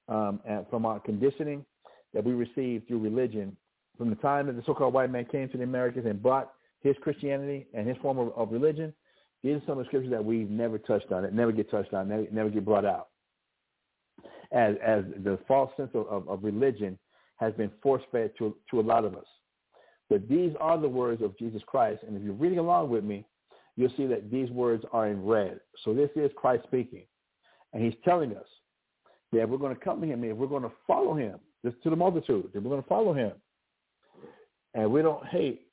um, 0.07 0.39
from 0.69 0.85
our 0.85 0.99
conditioning 0.99 1.65
that 2.13 2.23
we 2.23 2.33
received 2.33 2.87
through 2.87 2.99
religion 2.99 3.55
from 3.97 4.09
the 4.09 4.15
time 4.15 4.47
that 4.47 4.55
the 4.55 4.63
so-called 4.65 4.93
white 4.93 5.11
man 5.11 5.25
came 5.25 5.49
to 5.49 5.57
the 5.57 5.63
Americas 5.63 6.05
and 6.05 6.21
brought 6.21 6.53
his 6.81 6.95
Christianity 7.01 7.67
and 7.73 7.87
his 7.87 7.97
form 8.01 8.17
of, 8.17 8.33
of 8.35 8.51
religion. 8.51 8.93
These 9.43 9.57
are 9.57 9.61
some 9.65 9.77
of 9.77 9.85
the 9.85 9.85
scriptures 9.85 10.11
that 10.11 10.23
we've 10.23 10.49
never 10.49 10.77
touched 10.77 11.11
on, 11.11 11.23
that 11.23 11.33
never 11.33 11.51
get 11.51 11.69
touched 11.69 11.93
on, 11.93 12.09
never, 12.09 12.27
never 12.31 12.49
get 12.49 12.65
brought 12.65 12.85
out. 12.85 13.09
As, 14.51 14.75
as 14.85 15.03
the 15.23 15.39
false 15.47 15.71
sense 15.75 15.89
of, 15.93 16.07
of, 16.07 16.29
of 16.29 16.43
religion 16.43 16.99
has 17.43 17.53
been 17.53 17.71
force-fed 17.81 18.31
to, 18.37 18.55
to 18.71 18.79
a 18.79 18.81
lot 18.81 19.05
of 19.05 19.15
us. 19.15 19.25
But 20.09 20.27
these 20.27 20.53
are 20.59 20.79
the 20.79 20.87
words 20.87 21.21
of 21.21 21.37
Jesus 21.37 21.61
Christ. 21.65 22.03
And 22.05 22.15
if 22.15 22.23
you're 22.23 22.33
reading 22.33 22.59
along 22.59 22.89
with 22.89 23.03
me, 23.03 23.25
you'll 23.75 23.93
see 23.97 24.05
that 24.07 24.29
these 24.31 24.49
words 24.51 24.83
are 24.91 25.07
in 25.07 25.25
red. 25.25 25.59
So 25.83 25.93
this 25.93 26.09
is 26.15 26.31
Christ 26.35 26.63
speaking. 26.67 27.05
And 27.73 27.83
he's 27.83 27.95
telling 28.03 28.35
us 28.35 28.45
that 29.31 29.49
we're 29.49 29.57
going 29.57 29.75
to 29.75 29.81
come 29.81 30.01
to 30.01 30.07
him, 30.07 30.23
if 30.23 30.37
we're 30.37 30.47
going 30.47 30.63
to 30.63 30.71
follow 30.85 31.15
him, 31.15 31.39
this 31.63 31.73
to 31.83 31.89
the 31.89 31.95
multitude, 31.95 32.49
if 32.53 32.61
we're 32.63 32.69
going 32.69 32.83
to 32.83 32.89
follow 32.89 33.13
him, 33.13 33.31
and 34.75 34.91
we 34.91 35.01
don't 35.01 35.25
hate, 35.25 35.67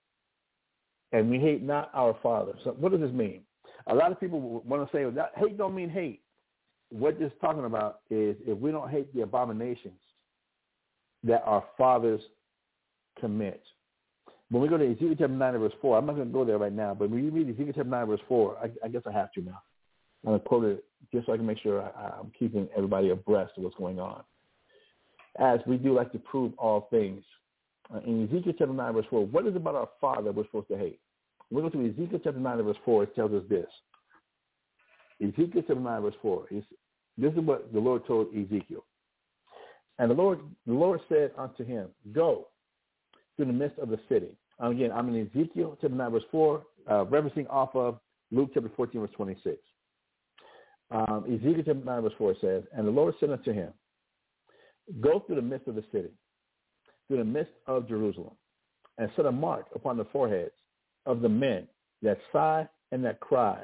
and 1.12 1.28
we 1.28 1.38
hate 1.38 1.62
not 1.62 1.90
our 1.92 2.16
Father. 2.22 2.52
So 2.64 2.70
what 2.78 2.92
does 2.92 3.00
this 3.00 3.12
mean? 3.12 3.42
A 3.88 3.94
lot 3.94 4.12
of 4.12 4.20
people 4.20 4.62
want 4.66 4.90
to 4.90 4.96
say, 4.96 5.08
that 5.10 5.32
hate 5.36 5.58
don't 5.58 5.74
mean 5.74 5.90
hate. 5.90 6.22
What 6.90 7.18
this 7.18 7.30
is 7.32 7.38
talking 7.40 7.64
about 7.64 8.00
is 8.10 8.36
if 8.46 8.56
we 8.58 8.70
don't 8.70 8.90
hate 8.90 9.12
the 9.14 9.22
abominations 9.22 10.00
that 11.24 11.42
our 11.44 11.64
fathers 11.76 12.20
commit. 13.20 13.62
When 14.50 14.62
we 14.62 14.68
go 14.68 14.78
to 14.78 14.86
Ezekiel 14.86 15.10
chapter 15.10 15.28
9 15.28 15.58
verse 15.58 15.72
4, 15.80 15.98
I'm 15.98 16.06
not 16.06 16.16
going 16.16 16.28
to 16.28 16.32
go 16.32 16.44
there 16.44 16.58
right 16.58 16.72
now, 16.72 16.94
but 16.94 17.10
when 17.10 17.24
you 17.24 17.30
read 17.30 17.48
Ezekiel 17.48 17.72
chapter 17.74 17.84
9 17.84 18.06
verse 18.06 18.20
4, 18.28 18.58
I, 18.58 18.86
I 18.86 18.88
guess 18.88 19.02
I 19.06 19.12
have 19.12 19.32
to 19.32 19.42
now. 19.42 19.62
I'm 20.24 20.30
going 20.30 20.40
to 20.40 20.46
quote 20.46 20.64
it 20.64 20.84
just 21.12 21.26
so 21.26 21.32
I 21.32 21.36
can 21.36 21.46
make 21.46 21.60
sure 21.60 21.82
I, 21.82 22.18
I'm 22.18 22.32
keeping 22.38 22.68
everybody 22.76 23.10
abreast 23.10 23.52
of 23.56 23.62
what's 23.62 23.76
going 23.76 24.00
on. 24.00 24.22
As 25.38 25.60
we 25.66 25.76
do 25.76 25.94
like 25.94 26.10
to 26.12 26.18
prove 26.18 26.52
all 26.58 26.88
things. 26.90 27.22
Uh, 27.94 28.00
in 28.06 28.24
Ezekiel 28.24 28.54
chapter 28.58 28.72
9 28.72 28.92
verse 28.92 29.06
4, 29.10 29.26
what 29.26 29.46
is 29.46 29.56
about 29.56 29.74
our 29.74 29.88
father 30.00 30.32
we're 30.32 30.44
supposed 30.44 30.68
to 30.68 30.76
hate? 30.76 30.98
When 31.48 31.64
we 31.64 31.70
go 31.70 31.78
to 31.78 31.86
Ezekiel 31.86 32.20
chapter 32.22 32.40
9 32.40 32.62
verse 32.62 32.76
4, 32.84 33.04
it 33.04 33.14
tells 33.14 33.32
us 33.32 33.42
this. 33.48 33.66
Ezekiel 35.22 35.62
chapter 35.66 35.74
9 35.76 36.02
verse 36.02 36.14
4, 36.22 36.46
this 36.50 37.32
is 37.32 37.38
what 37.40 37.72
the 37.72 37.78
Lord 37.78 38.06
told 38.06 38.28
Ezekiel. 38.28 38.84
And 40.00 40.10
the 40.10 40.14
Lord, 40.14 40.40
the 40.66 40.72
Lord 40.72 40.98
said 41.10 41.30
unto 41.36 41.62
him, 41.62 41.88
Go 42.12 42.48
through 43.36 43.44
the 43.44 43.52
midst 43.52 43.78
of 43.78 43.90
the 43.90 44.00
city. 44.08 44.30
Again, 44.58 44.90
I'm 44.92 45.14
in 45.14 45.28
Ezekiel 45.28 45.76
chapter 45.78 45.94
9, 45.94 46.10
verse 46.10 46.22
4, 46.32 46.62
uh, 46.88 46.92
referencing 47.04 47.46
off 47.50 47.76
of 47.76 48.00
Luke 48.32 48.50
chapter 48.54 48.70
14, 48.74 49.02
verse 49.02 49.10
26. 49.14 49.58
Um, 50.90 51.24
Ezekiel 51.26 51.62
chapter 51.66 51.84
9, 51.84 52.02
verse 52.02 52.12
4 52.16 52.34
says, 52.40 52.62
And 52.74 52.86
the 52.86 52.90
Lord 52.90 53.14
said 53.20 53.28
unto 53.28 53.52
him, 53.52 53.74
Go 55.02 55.20
through 55.20 55.36
the 55.36 55.42
midst 55.42 55.68
of 55.68 55.74
the 55.74 55.84
city, 55.92 56.10
through 57.06 57.18
the 57.18 57.24
midst 57.24 57.52
of 57.66 57.86
Jerusalem, 57.86 58.32
and 58.96 59.10
set 59.16 59.26
a 59.26 59.32
mark 59.32 59.66
upon 59.74 59.98
the 59.98 60.06
foreheads 60.06 60.52
of 61.04 61.20
the 61.20 61.28
men 61.28 61.68
that 62.00 62.18
sigh 62.32 62.66
and 62.90 63.04
that 63.04 63.20
cry 63.20 63.62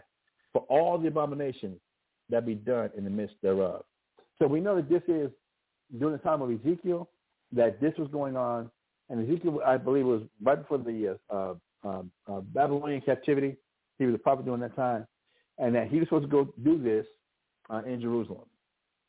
for 0.53 0.67
all 0.69 0.99
the 0.99 1.09
abominations 1.09 1.79
that 2.29 2.45
be 2.45 2.55
done 2.55 2.91
in 2.95 3.05
the 3.05 3.11
midst 3.11 3.37
thereof. 3.43 3.85
So 4.39 4.47
we 4.47 4.61
know 4.61 4.77
that 4.77 4.91
this 4.91 5.03
is 5.09 5.31
during 5.99 6.13
the 6.13 6.23
time 6.23 6.43
of 6.43 6.51
Ezekiel 6.51 7.09
that 7.53 7.81
this 7.81 7.93
was 7.99 8.09
going 8.11 8.37
on, 8.37 8.71
and 9.09 9.23
Ezekiel, 9.29 9.61
I 9.65 9.77
believe, 9.77 10.05
was 10.05 10.23
right 10.43 10.61
before 10.61 10.79
the 10.79 11.19
uh, 11.31 11.55
uh, 11.85 12.03
uh, 12.29 12.41
Babylonian 12.53 13.01
captivity. 13.01 13.57
He 13.99 14.07
was 14.07 14.15
a 14.15 14.19
prophet 14.19 14.45
during 14.45 14.61
that 14.61 14.77
time, 14.77 15.07
and 15.59 15.75
that 15.75 15.89
he 15.89 15.99
was 15.99 16.09
supposed 16.09 16.25
to 16.25 16.31
go 16.31 16.53
do 16.65 16.83
this 16.83 17.07
uh, 17.71 17.83
in 17.87 18.01
Jerusalem. 18.01 18.47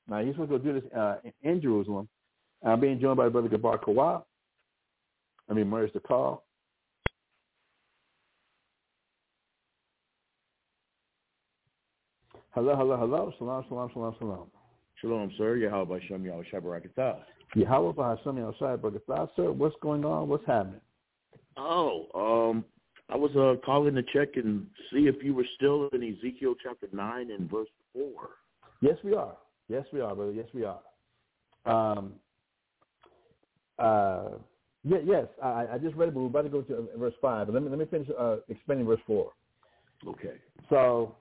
Now 0.08 0.24
he's 0.24 0.34
supposed 0.34 0.52
to 0.52 0.60
go 0.60 0.64
do 0.64 0.80
this 0.80 0.92
uh, 0.94 1.16
in 1.44 1.62
Jerusalem. 1.62 2.08
I'm 2.64 2.80
being 2.80 3.00
joined 3.00 3.18
by 3.18 3.30
Brother 3.30 3.50
Gabar 3.50 3.80
Kawab. 3.80 4.24
I 5.50 5.54
mean, 5.54 5.68
Maurice 5.68 5.92
the 5.94 6.00
call. 6.00 6.44
Hello, 12.52 12.76
hello, 12.76 12.98
hello. 12.98 13.34
Salam, 13.38 13.66
salam, 13.70 13.92
salam, 13.94 14.16
salam. 14.20 14.57
Shalom, 15.02 15.32
sir. 15.38 15.58
Yahweh 15.58 16.00
Shem 16.08 16.26
Yahweh 16.26 16.44
Shabarakatah. 16.52 17.20
Yahweh 17.56 17.94
Hashem 17.98 18.38
Yahweh 18.38 18.78
Barakatah. 18.78 19.30
Sir, 19.36 19.52
what's 19.52 19.76
going 19.82 20.04
on? 20.04 20.28
What's 20.28 20.46
happening? 20.48 20.82
Oh, 21.56 22.08
um, 22.16 22.66
I 23.10 23.16
was 23.16 23.32
uh, 23.36 23.64
calling 23.66 23.96
to 23.96 24.04
check 24.04 24.30
and 24.36 24.66
see 24.92 25.08
if 25.08 25.24
you 25.24 25.34
were 25.34 25.46
still 25.56 25.90
in 25.94 26.04
Ezekiel 26.04 26.56
chapter 26.62 26.88
9 26.92 27.32
and 27.32 27.50
verse 27.50 27.68
4. 27.94 28.04
Yes, 28.82 28.96
we 29.04 29.14
are. 29.14 29.36
Yes, 29.70 29.86
we 29.94 30.02
are, 30.02 30.16
brother. 30.16 30.32
Yes, 30.32 30.48
we 30.54 30.66
are. 30.66 30.80
Um, 31.66 32.14
uh, 33.78 34.30
yeah, 34.84 34.98
yes, 35.06 35.26
I, 35.44 35.68
I 35.74 35.78
just 35.78 35.96
read 35.96 36.10
it, 36.10 36.14
but 36.16 36.22
we're 36.22 36.28
about 36.28 36.44
to 36.44 36.50
go 36.50 36.62
to 36.62 36.90
verse 36.98 37.14
5. 37.22 37.48
But 37.48 37.54
let 37.54 37.64
me, 37.64 37.70
let 37.70 37.80
me 37.80 37.86
finish 37.86 38.08
uh, 38.18 38.38
explaining 38.50 38.86
verse 38.86 39.00
4. 39.06 39.32
Okay. 40.08 40.36
So 40.70 41.16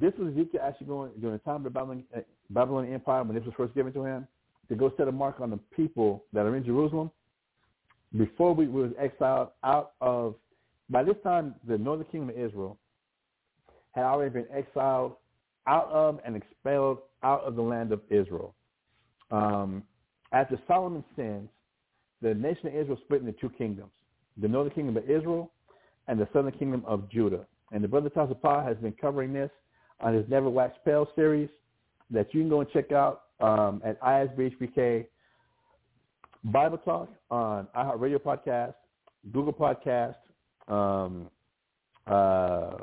this 0.00 0.12
was 0.18 0.32
Ezekiel 0.34 0.60
actually 0.64 0.86
going 0.88 1.12
during 1.20 1.36
the 1.36 1.42
time 1.42 1.56
of 1.56 1.64
the 1.64 1.70
Babylon, 1.70 2.04
uh, 2.16 2.20
Babylonian 2.50 2.94
Empire 2.94 3.22
when 3.24 3.36
this 3.36 3.44
was 3.44 3.54
first 3.56 3.74
given 3.74 3.92
to 3.92 4.04
him 4.04 4.26
to 4.68 4.74
go 4.74 4.92
set 4.96 5.08
a 5.08 5.12
mark 5.12 5.40
on 5.40 5.50
the 5.50 5.58
people 5.74 6.24
that 6.32 6.46
are 6.46 6.56
in 6.56 6.64
Jerusalem 6.64 7.10
before 8.16 8.54
we 8.54 8.66
was 8.66 8.90
exiled 8.98 9.48
out 9.64 9.92
of. 10.00 10.34
By 10.88 11.04
this 11.04 11.16
time, 11.22 11.54
the 11.66 11.78
northern 11.78 12.06
kingdom 12.06 12.30
of 12.30 12.38
Israel 12.38 12.76
had 13.92 14.04
already 14.04 14.30
been 14.30 14.46
exiled 14.52 15.14
out 15.66 15.88
of 15.90 16.20
and 16.24 16.36
expelled 16.36 16.98
out 17.22 17.42
of 17.42 17.54
the 17.54 17.62
land 17.62 17.92
of 17.92 18.00
Israel. 18.10 18.54
Um, 19.30 19.84
after 20.32 20.58
Solomon 20.66 21.04
sins, 21.16 21.48
the 22.22 22.34
nation 22.34 22.68
of 22.68 22.74
Israel 22.74 22.98
split 23.04 23.20
into 23.20 23.32
two 23.32 23.50
kingdoms: 23.50 23.92
the 24.36 24.48
northern 24.48 24.72
kingdom 24.72 24.96
of 24.96 25.08
Israel 25.08 25.50
and 26.08 26.18
the 26.18 26.28
southern 26.32 26.52
kingdom 26.52 26.82
of 26.86 27.08
Judah. 27.10 27.46
And 27.72 27.84
the 27.84 27.88
brother 27.88 28.10
Tasapah 28.10 28.66
has 28.66 28.76
been 28.78 28.92
covering 28.92 29.32
this 29.32 29.50
on 30.00 30.14
his 30.14 30.24
Never 30.28 30.48
Wax 30.48 30.76
Pale 30.84 31.08
series 31.14 31.48
that 32.10 32.32
you 32.32 32.40
can 32.40 32.48
go 32.48 32.60
and 32.60 32.70
check 32.70 32.92
out 32.92 33.22
um, 33.40 33.80
at 33.84 34.00
ISBHPK 34.00 35.06
Bible 36.44 36.78
Talk 36.78 37.08
on 37.30 37.66
iHeartRadio 37.76 38.18
Podcast, 38.18 38.74
Google 39.32 39.52
Podcast, 39.52 40.16
um, 40.68 41.28
uh, 42.06 42.76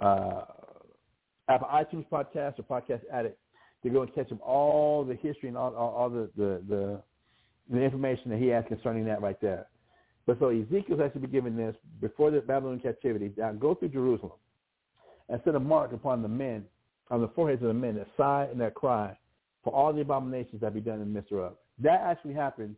uh, 0.00 0.44
Apple 1.48 1.68
iTunes 1.72 2.06
Podcast 2.08 2.58
or 2.58 2.64
Podcast 2.68 3.00
Addict 3.12 3.38
to 3.82 3.90
go 3.90 4.02
and 4.02 4.14
catch 4.14 4.32
up 4.32 4.40
all 4.42 5.04
the 5.04 5.14
history 5.14 5.48
and 5.48 5.56
all, 5.56 5.74
all, 5.74 5.90
all 5.90 6.10
the, 6.10 6.28
the, 6.36 6.60
the, 6.68 7.02
the 7.70 7.80
information 7.80 8.30
that 8.30 8.38
he 8.38 8.48
has 8.48 8.64
concerning 8.68 9.04
that 9.04 9.22
right 9.22 9.40
there. 9.40 9.66
But 10.26 10.38
so 10.40 10.48
Ezekiel's 10.48 11.00
actually 11.00 11.22
been 11.22 11.30
given 11.30 11.56
this 11.56 11.76
before 12.00 12.32
the 12.32 12.40
Babylonian 12.40 12.80
captivity. 12.80 13.30
Now 13.36 13.52
go 13.52 13.74
through 13.74 13.90
Jerusalem 13.90 14.32
and 15.28 15.40
set 15.44 15.54
a 15.54 15.60
mark 15.60 15.92
upon 15.92 16.22
the 16.22 16.28
men, 16.28 16.64
on 17.10 17.20
the 17.20 17.28
foreheads 17.28 17.62
of 17.62 17.68
the 17.68 17.74
men 17.74 17.96
that 17.96 18.08
sigh 18.16 18.48
and 18.50 18.60
that 18.60 18.74
cry 18.74 19.16
for 19.62 19.72
all 19.74 19.92
the 19.92 20.00
abominations 20.00 20.60
that 20.60 20.74
be 20.74 20.80
done 20.80 20.94
in 20.94 21.00
the 21.00 21.06
midst 21.06 21.32
of. 21.32 21.54
That 21.78 22.00
actually 22.00 22.34
happened 22.34 22.76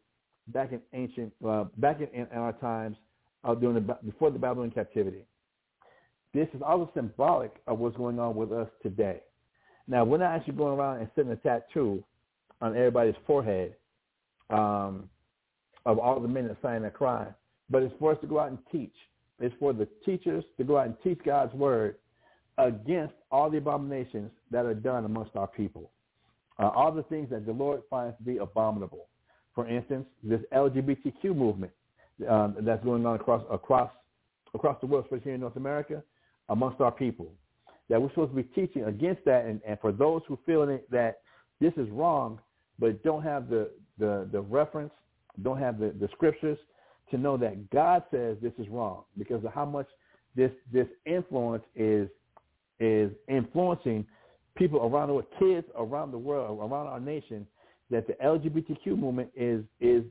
back 0.49 0.73
in 0.73 0.81
ancient, 0.93 1.33
uh, 1.47 1.65
back 1.77 2.01
in, 2.01 2.09
in, 2.19 2.27
our 2.33 2.53
times 2.55 2.97
uh, 3.45 3.55
during 3.55 3.75
the, 3.75 3.99
before 4.05 4.31
the 4.31 4.39
Babylonian 4.39 4.75
captivity. 4.75 5.25
This 6.35 6.49
is 6.55 6.61
also 6.63 6.91
symbolic 6.95 7.53
of 7.67 7.79
what's 7.79 7.97
going 7.97 8.19
on 8.19 8.35
with 8.35 8.53
us 8.53 8.69
today. 8.83 9.21
Now, 9.87 10.05
we're 10.05 10.19
not 10.19 10.35
actually 10.35 10.55
going 10.55 10.79
around 10.79 10.99
and 10.99 11.09
setting 11.15 11.31
a 11.31 11.37
tattoo 11.37 12.05
on 12.61 12.77
everybody's 12.77 13.15
forehead 13.27 13.75
um, 14.51 15.09
of 15.87 15.99
all 15.99 16.21
the 16.21 16.29
men 16.29 16.49
that 16.49 16.59
sign 16.61 16.85
and 16.85 16.93
cry, 16.93 17.27
but 17.71 17.83
it's 17.83 17.95
for 17.99 18.13
us 18.13 18.19
to 18.21 18.27
go 18.27 18.39
out 18.39 18.49
and 18.49 18.59
teach. 18.71 18.95
It's 19.41 19.55
for 19.59 19.73
the 19.73 19.89
teachers 20.05 20.45
to 20.59 20.65
go 20.65 20.79
out 20.79 20.87
and 20.87 20.97
teach 21.03 21.21
God's 21.25 21.55
word 21.55 21.97
against 22.59 23.15
all 23.31 23.49
the 23.51 23.59
abominations 23.59 24.31
that 24.51 24.67
are 24.67 24.75
done 24.75 25.05
amongst 25.05 25.37
our 25.37 25.47
people. 25.47 25.91
Uh, 26.59 26.69
all 26.69 26.91
the 26.91 27.05
things 27.05 27.31
that 27.31 27.47
the 27.47 27.53
Lord 27.53 27.83
finds 27.89 28.17
to 28.19 28.23
be 28.23 28.39
abominable. 28.39 29.07
For 29.55 29.69
instance, 29.69 30.07
this 30.23 30.41
LGBTQ 30.53 31.37
movement 31.37 31.73
um, 32.29 32.57
that's 32.61 32.83
going 32.85 33.07
on 33.07 33.17
across 33.17 33.45
across 33.51 33.91
across 34.55 34.81
the 34.81 34.87
world, 34.87 35.05
especially 35.05 35.25
here 35.25 35.35
in 35.35 35.41
North 35.41 35.57
America, 35.57 36.03
amongst 36.49 36.81
our 36.81 36.91
people. 36.91 37.33
That 37.89 38.01
we're 38.01 38.11
supposed 38.11 38.33
to 38.33 38.37
be 38.37 38.43
teaching 38.43 38.85
against 38.85 39.25
that, 39.25 39.47
and, 39.47 39.61
and 39.67 39.79
for 39.81 39.93
those 39.93 40.23
who 40.27 40.39
feel 40.45 40.67
that 40.91 41.21
this 41.61 41.73
is 41.77 41.89
wrong, 41.91 42.41
but 42.79 43.03
don't 43.03 43.23
have 43.23 43.49
the, 43.49 43.71
the, 43.99 44.29
the 44.31 44.41
reference, 44.41 44.93
don't 45.43 45.59
have 45.59 45.79
the, 45.79 45.95
the 45.99 46.09
scriptures 46.13 46.59
to 47.11 47.19
know 47.19 47.37
that 47.37 47.71
God 47.71 48.03
says 48.11 48.37
this 48.43 48.53
is 48.59 48.69
wrong 48.69 49.05
because 49.17 49.45
of 49.45 49.53
how 49.53 49.65
much 49.65 49.87
this 50.37 50.51
this 50.73 50.87
influence 51.07 51.65
is 51.75 52.09
is 52.81 53.11
influencing 53.29 54.07
people 54.57 54.81
around 54.81 55.09
the 55.09 55.15
world, 55.15 55.27
kids 55.39 55.67
around 55.77 56.11
the 56.11 56.19
world, 56.19 56.59
around 56.59 56.87
our 56.87 57.01
nation, 57.01 57.47
that 57.91 58.07
the 58.07 58.15
LGBTQ 58.15 58.99
movement 58.99 59.31
is 59.35 59.63
is 59.81 60.05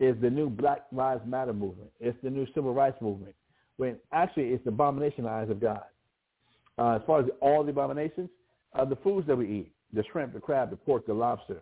is 0.00 0.14
the 0.20 0.30
new 0.30 0.48
Black 0.48 0.86
Lives 0.92 1.22
Matter 1.26 1.52
movement. 1.52 1.90
It's 2.00 2.16
the 2.22 2.30
new 2.30 2.46
civil 2.54 2.72
rights 2.72 2.96
movement. 3.00 3.34
When 3.76 3.96
actually 4.12 4.48
it's 4.48 4.62
the 4.64 4.70
abomination 4.70 5.20
in 5.20 5.24
the 5.24 5.30
eyes 5.30 5.50
of 5.50 5.60
God. 5.60 5.82
Uh, 6.78 6.96
as 6.96 7.02
far 7.06 7.20
as 7.20 7.26
all 7.40 7.64
the 7.64 7.70
abominations, 7.70 8.30
uh, 8.74 8.84
the 8.84 8.96
foods 8.96 9.26
that 9.26 9.36
we 9.36 9.46
eat, 9.46 9.72
the 9.92 10.04
shrimp, 10.12 10.32
the 10.32 10.40
crab, 10.40 10.70
the 10.70 10.76
pork, 10.76 11.06
the 11.06 11.12
lobster, 11.12 11.60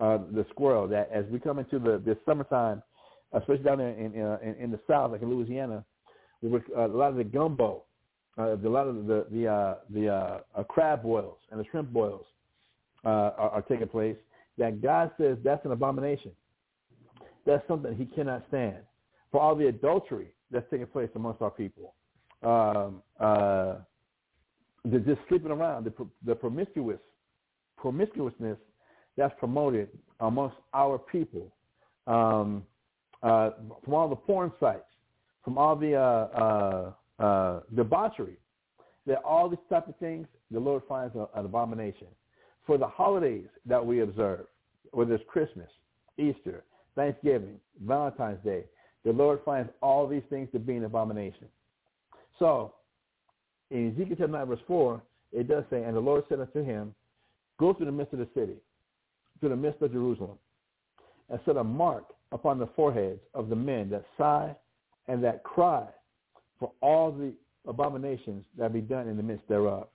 uh, 0.00 0.18
the 0.32 0.44
squirrel, 0.50 0.86
that 0.88 1.10
as 1.12 1.24
we 1.30 1.38
come 1.38 1.58
into 1.58 1.78
the 1.78 2.02
this 2.04 2.16
summertime, 2.26 2.82
especially 3.32 3.64
down 3.64 3.78
there 3.78 3.90
in 3.90 4.14
in, 4.14 4.22
uh, 4.22 4.38
in, 4.42 4.54
in 4.56 4.70
the 4.70 4.80
south, 4.86 5.12
like 5.12 5.22
in 5.22 5.30
Louisiana, 5.30 5.84
with 6.42 6.62
uh, 6.76 6.86
a 6.86 6.88
lot 6.88 7.10
of 7.10 7.16
the 7.16 7.24
gumbo, 7.24 7.84
uh, 8.38 8.56
a 8.56 8.68
lot 8.68 8.86
of 8.86 9.06
the 9.06 9.26
the 9.30 9.46
uh, 9.46 9.74
the 9.90 10.08
uh, 10.08 10.40
uh, 10.54 10.62
crab 10.64 11.02
boils 11.02 11.36
and 11.50 11.60
the 11.60 11.64
shrimp 11.70 11.92
boils 11.92 12.24
uh, 13.04 13.08
are, 13.08 13.50
are 13.50 13.62
taking 13.62 13.88
place. 13.88 14.16
That 14.58 14.82
God 14.82 15.10
says 15.18 15.38
that's 15.44 15.64
an 15.64 15.72
abomination. 15.72 16.32
That's 17.44 17.66
something 17.68 17.94
He 17.94 18.06
cannot 18.06 18.44
stand. 18.48 18.76
For 19.30 19.40
all 19.40 19.54
the 19.54 19.66
adultery 19.66 20.28
that's 20.50 20.66
taking 20.70 20.86
place 20.86 21.08
amongst 21.14 21.42
our 21.42 21.50
people, 21.50 21.94
um, 22.42 23.02
uh, 23.18 23.76
the 24.84 24.98
just 24.98 25.20
sleeping 25.28 25.50
around, 25.50 25.84
the, 25.84 25.92
the 26.24 26.34
promiscuous 26.34 27.00
promiscuousness 27.76 28.58
that's 29.16 29.34
promoted 29.38 29.88
amongst 30.20 30.56
our 30.72 30.98
people, 30.98 31.52
um, 32.06 32.62
from 33.20 33.94
all 33.94 34.08
the 34.08 34.16
porn 34.16 34.52
sites, 34.60 34.84
from 35.44 35.58
all 35.58 35.76
the 35.76 36.94
uh, 37.22 37.60
debauchery, 37.74 38.36
that 39.06 39.22
all 39.24 39.48
these 39.48 39.58
type 39.70 39.88
of 39.88 39.96
things, 39.96 40.26
the 40.50 40.60
Lord 40.60 40.82
finds 40.88 41.14
an 41.14 41.26
abomination. 41.34 42.08
For 42.66 42.78
the 42.78 42.86
holidays 42.86 43.46
that 43.66 43.84
we 43.84 44.00
observe, 44.00 44.46
whether 44.92 45.14
it's 45.14 45.24
Christmas, 45.28 45.68
Easter, 46.18 46.64
Thanksgiving, 46.94 47.58
Valentine's 47.84 48.42
Day, 48.44 48.64
the 49.04 49.12
Lord 49.12 49.40
finds 49.44 49.70
all 49.82 50.06
these 50.06 50.22
things 50.30 50.48
to 50.52 50.58
be 50.58 50.76
an 50.76 50.84
abomination. 50.84 51.48
So, 52.38 52.74
in 53.70 53.88
Ezekiel 53.92 54.16
chapter 54.18 54.28
9, 54.28 54.46
verse 54.46 54.60
4, 54.66 55.02
it 55.32 55.48
does 55.48 55.64
say, 55.70 55.82
And 55.82 55.96
the 55.96 56.00
Lord 56.00 56.24
said 56.28 56.40
unto 56.40 56.62
him, 56.62 56.94
Go 57.58 57.72
through 57.72 57.86
the 57.86 57.92
midst 57.92 58.12
of 58.12 58.18
the 58.18 58.28
city, 58.34 58.56
through 59.40 59.50
the 59.50 59.56
midst 59.56 59.82
of 59.82 59.92
Jerusalem, 59.92 60.38
and 61.30 61.40
set 61.44 61.56
a 61.56 61.64
mark 61.64 62.04
upon 62.32 62.58
the 62.58 62.68
foreheads 62.76 63.20
of 63.34 63.48
the 63.48 63.56
men 63.56 63.90
that 63.90 64.04
sigh 64.18 64.54
and 65.08 65.22
that 65.24 65.42
cry 65.42 65.86
for 66.62 66.70
all 66.80 67.10
the 67.10 67.32
abominations 67.66 68.44
that 68.56 68.72
be 68.72 68.80
done 68.80 69.08
in 69.08 69.16
the 69.16 69.22
midst 69.22 69.48
thereof. 69.48 69.88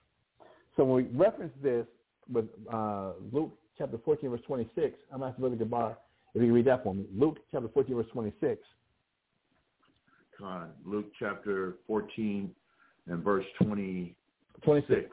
So 0.76 0.84
when 0.84 1.06
we 1.06 1.18
reference 1.18 1.54
this 1.62 1.86
with 2.30 2.44
uh, 2.70 3.12
Luke 3.32 3.56
chapter 3.78 3.96
14, 4.04 4.28
verse 4.28 4.40
26, 4.46 4.94
I'm 5.10 5.22
asking 5.22 5.40
Brother 5.40 5.64
Gabar 5.64 5.96
if 6.34 6.42
you 6.42 6.48
can 6.48 6.52
read 6.52 6.66
that 6.66 6.84
for 6.84 6.94
me. 6.94 7.06
Luke 7.16 7.38
chapter 7.50 7.68
14, 7.72 7.96
verse 7.96 8.06
26. 8.12 8.60
Con, 10.38 10.68
Luke 10.84 11.06
chapter 11.18 11.76
14 11.86 12.50
and 13.06 13.24
verse 13.24 13.46
20, 13.62 14.14
26. 14.62 15.08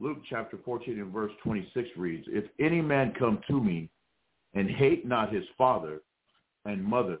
Luke 0.00 0.18
chapter 0.28 0.58
14 0.64 1.00
and 1.00 1.12
verse 1.12 1.32
26 1.44 1.90
reads, 1.98 2.24
If 2.30 2.44
any 2.58 2.80
man 2.80 3.12
come 3.18 3.40
to 3.46 3.62
me 3.62 3.90
and 4.54 4.70
hate 4.70 5.06
not 5.06 5.34
his 5.34 5.44
father 5.58 6.00
and 6.64 6.82
mother 6.82 7.18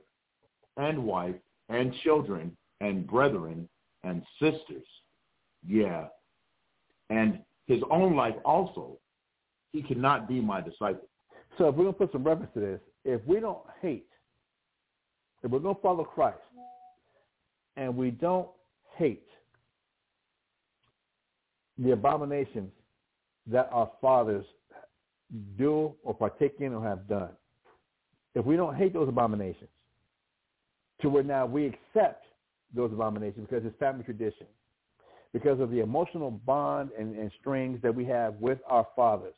and 0.78 1.04
wife 1.04 1.34
and 1.68 1.92
children 2.04 2.56
and 2.80 3.06
brethren 3.06 3.68
and 4.04 4.22
sisters, 4.40 4.86
yeah, 5.66 6.06
and 7.10 7.40
his 7.66 7.82
own 7.90 8.14
life 8.14 8.36
also, 8.44 8.98
he 9.72 9.82
cannot 9.82 10.28
be 10.28 10.40
my 10.40 10.60
disciple. 10.60 11.08
So 11.58 11.68
if 11.68 11.74
we're 11.74 11.84
going 11.84 11.94
to 11.94 11.98
put 11.98 12.12
some 12.12 12.24
reference 12.24 12.52
to 12.54 12.60
this, 12.60 12.80
if 13.04 13.20
we 13.26 13.40
don't 13.40 13.58
hate, 13.80 14.08
if 15.42 15.50
we're 15.50 15.58
going 15.58 15.74
to 15.74 15.80
follow 15.80 16.04
Christ, 16.04 16.38
and 17.76 17.96
we 17.96 18.10
don't 18.10 18.48
hate 18.96 19.26
the 21.78 21.92
abominations 21.92 22.70
that 23.46 23.68
our 23.70 23.90
fathers 24.00 24.44
do 25.58 25.94
or 26.02 26.14
partake 26.14 26.54
in 26.60 26.72
or 26.72 26.82
have 26.82 27.06
done, 27.08 27.30
if 28.34 28.44
we 28.44 28.56
don't 28.56 28.74
hate 28.76 28.92
those 28.92 29.08
abominations, 29.08 29.70
to 31.02 31.08
where 31.08 31.22
now 31.22 31.46
we 31.46 31.66
accept 31.66 32.24
those 32.74 32.92
abominations 32.92 33.46
because 33.48 33.64
it's 33.64 33.78
family 33.78 34.04
tradition, 34.04 34.46
because 35.32 35.60
of 35.60 35.70
the 35.70 35.80
emotional 35.80 36.30
bond 36.30 36.90
and, 36.98 37.16
and 37.16 37.30
strings 37.40 37.80
that 37.82 37.94
we 37.94 38.04
have 38.04 38.34
with 38.36 38.58
our 38.68 38.86
fathers, 38.96 39.34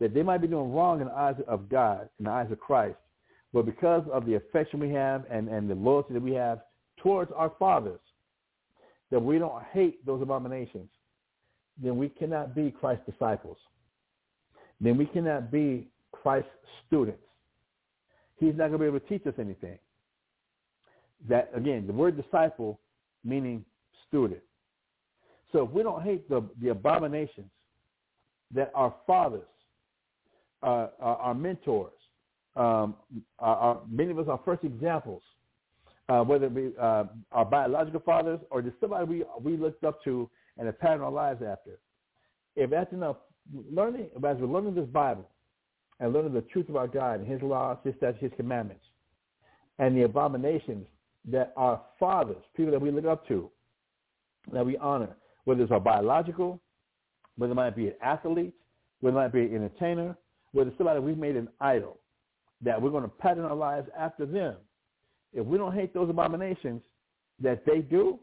that 0.00 0.14
they 0.14 0.22
might 0.22 0.40
be 0.40 0.48
doing 0.48 0.72
wrong 0.72 1.00
in 1.00 1.06
the 1.06 1.12
eyes 1.12 1.36
of 1.46 1.68
God, 1.68 2.08
in 2.18 2.24
the 2.24 2.30
eyes 2.30 2.50
of 2.50 2.58
Christ, 2.58 2.96
but 3.52 3.66
because 3.66 4.04
of 4.10 4.26
the 4.26 4.34
affection 4.34 4.80
we 4.80 4.90
have 4.90 5.24
and, 5.30 5.48
and 5.48 5.68
the 5.68 5.74
loyalty 5.74 6.14
that 6.14 6.22
we 6.22 6.32
have 6.32 6.60
towards 6.96 7.30
our 7.36 7.52
fathers, 7.58 8.00
that 9.10 9.20
we 9.20 9.38
don't 9.38 9.62
hate 9.72 10.04
those 10.06 10.22
abominations, 10.22 10.88
then 11.82 11.96
we 11.96 12.08
cannot 12.08 12.54
be 12.54 12.70
Christ's 12.70 13.04
disciples. 13.10 13.58
Then 14.80 14.96
we 14.96 15.06
cannot 15.06 15.50
be 15.50 15.88
Christ's 16.12 16.48
students. 16.86 17.22
He's 18.36 18.54
not 18.56 18.68
going 18.68 18.72
to 18.72 18.78
be 18.78 18.84
able 18.86 19.00
to 19.00 19.06
teach 19.06 19.26
us 19.26 19.34
anything. 19.38 19.78
That 21.28 21.50
again, 21.54 21.86
the 21.86 21.92
word 21.92 22.20
disciple 22.20 22.80
meaning 23.24 23.64
student. 24.08 24.40
So 25.52 25.64
if 25.64 25.70
we 25.70 25.82
don't 25.82 26.02
hate 26.02 26.28
the, 26.28 26.42
the 26.60 26.70
abominations 26.70 27.50
that 28.54 28.72
our 28.74 28.94
fathers, 29.06 29.42
uh, 30.62 30.88
our, 31.00 31.16
our 31.16 31.34
mentors, 31.34 31.92
um, 32.56 32.96
our, 33.38 33.56
our, 33.56 33.80
many 33.88 34.10
of 34.10 34.18
us 34.18 34.26
are 34.28 34.40
first 34.44 34.64
examples, 34.64 35.22
uh, 36.08 36.22
whether 36.22 36.46
it 36.46 36.54
be 36.54 36.72
uh, 36.80 37.04
our 37.32 37.44
biological 37.44 38.00
fathers 38.00 38.40
or 38.50 38.62
just 38.62 38.76
somebody 38.80 39.04
we, 39.04 39.24
we 39.42 39.56
looked 39.56 39.84
up 39.84 40.02
to 40.04 40.28
and 40.58 40.68
a 40.68 40.72
pattern 40.72 41.00
our 41.00 41.10
lives 41.10 41.42
after. 41.42 41.78
If 42.56 42.70
that's 42.70 42.92
enough, 42.92 43.16
learning, 43.70 44.08
as 44.16 44.36
we're 44.38 44.46
learning 44.46 44.74
this 44.74 44.86
Bible 44.86 45.28
and 46.00 46.12
learning 46.12 46.34
the 46.34 46.42
truth 46.42 46.68
about 46.68 46.92
God 46.92 47.20
and 47.20 47.28
his 47.28 47.40
laws, 47.42 47.78
his 47.84 47.94
statutes, 47.96 48.22
his 48.22 48.32
commandments, 48.36 48.84
and 49.78 49.96
the 49.96 50.02
abominations 50.02 50.86
that 51.30 51.52
our 51.56 51.80
fathers, 51.98 52.42
people 52.56 52.72
that 52.72 52.80
we 52.80 52.90
look 52.90 53.06
up 53.06 53.26
to, 53.28 53.50
that 54.52 54.64
we 54.64 54.76
honor, 54.78 55.16
whether 55.44 55.62
it's 55.62 55.72
our 55.72 55.80
biological, 55.80 56.60
whether 57.36 57.52
it 57.52 57.56
might 57.56 57.76
be 57.76 57.88
an 57.88 57.94
athlete, 58.02 58.54
whether 59.00 59.16
it 59.16 59.20
might 59.20 59.32
be 59.32 59.40
an 59.42 59.54
entertainer, 59.54 60.16
whether 60.52 60.70
it's 60.70 60.78
somebody 60.78 61.00
we've 61.00 61.18
made 61.18 61.36
an 61.36 61.48
idol, 61.60 61.98
that 62.60 62.80
we're 62.80 62.90
going 62.90 63.02
to 63.02 63.08
pattern 63.08 63.44
our 63.44 63.54
lives 63.54 63.88
after 63.98 64.26
them. 64.26 64.56
If 65.32 65.46
we 65.46 65.58
don't 65.58 65.74
hate 65.74 65.94
those 65.94 66.10
abominations 66.10 66.82
that 67.40 67.64
they 67.64 67.78
do, 67.78 68.18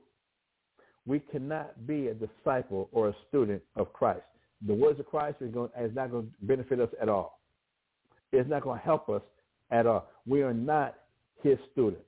we 1.05 1.19
cannot 1.19 1.87
be 1.87 2.07
a 2.07 2.13
disciple 2.13 2.89
or 2.91 3.09
a 3.09 3.15
student 3.27 3.61
of 3.75 3.91
Christ. 3.93 4.21
The 4.67 4.73
words 4.73 4.99
of 4.99 5.07
Christ 5.07 5.37
is, 5.41 5.51
going, 5.51 5.69
is 5.79 5.95
not 5.95 6.11
going 6.11 6.25
to 6.25 6.45
benefit 6.45 6.79
us 6.79 6.89
at 7.01 7.09
all. 7.09 7.39
It's 8.31 8.49
not 8.49 8.61
going 8.61 8.79
to 8.79 8.85
help 8.85 9.09
us 9.09 9.21
at 9.71 9.87
all. 9.87 10.09
We 10.27 10.43
are 10.43 10.53
not 10.53 10.95
his 11.41 11.57
students. 11.71 12.03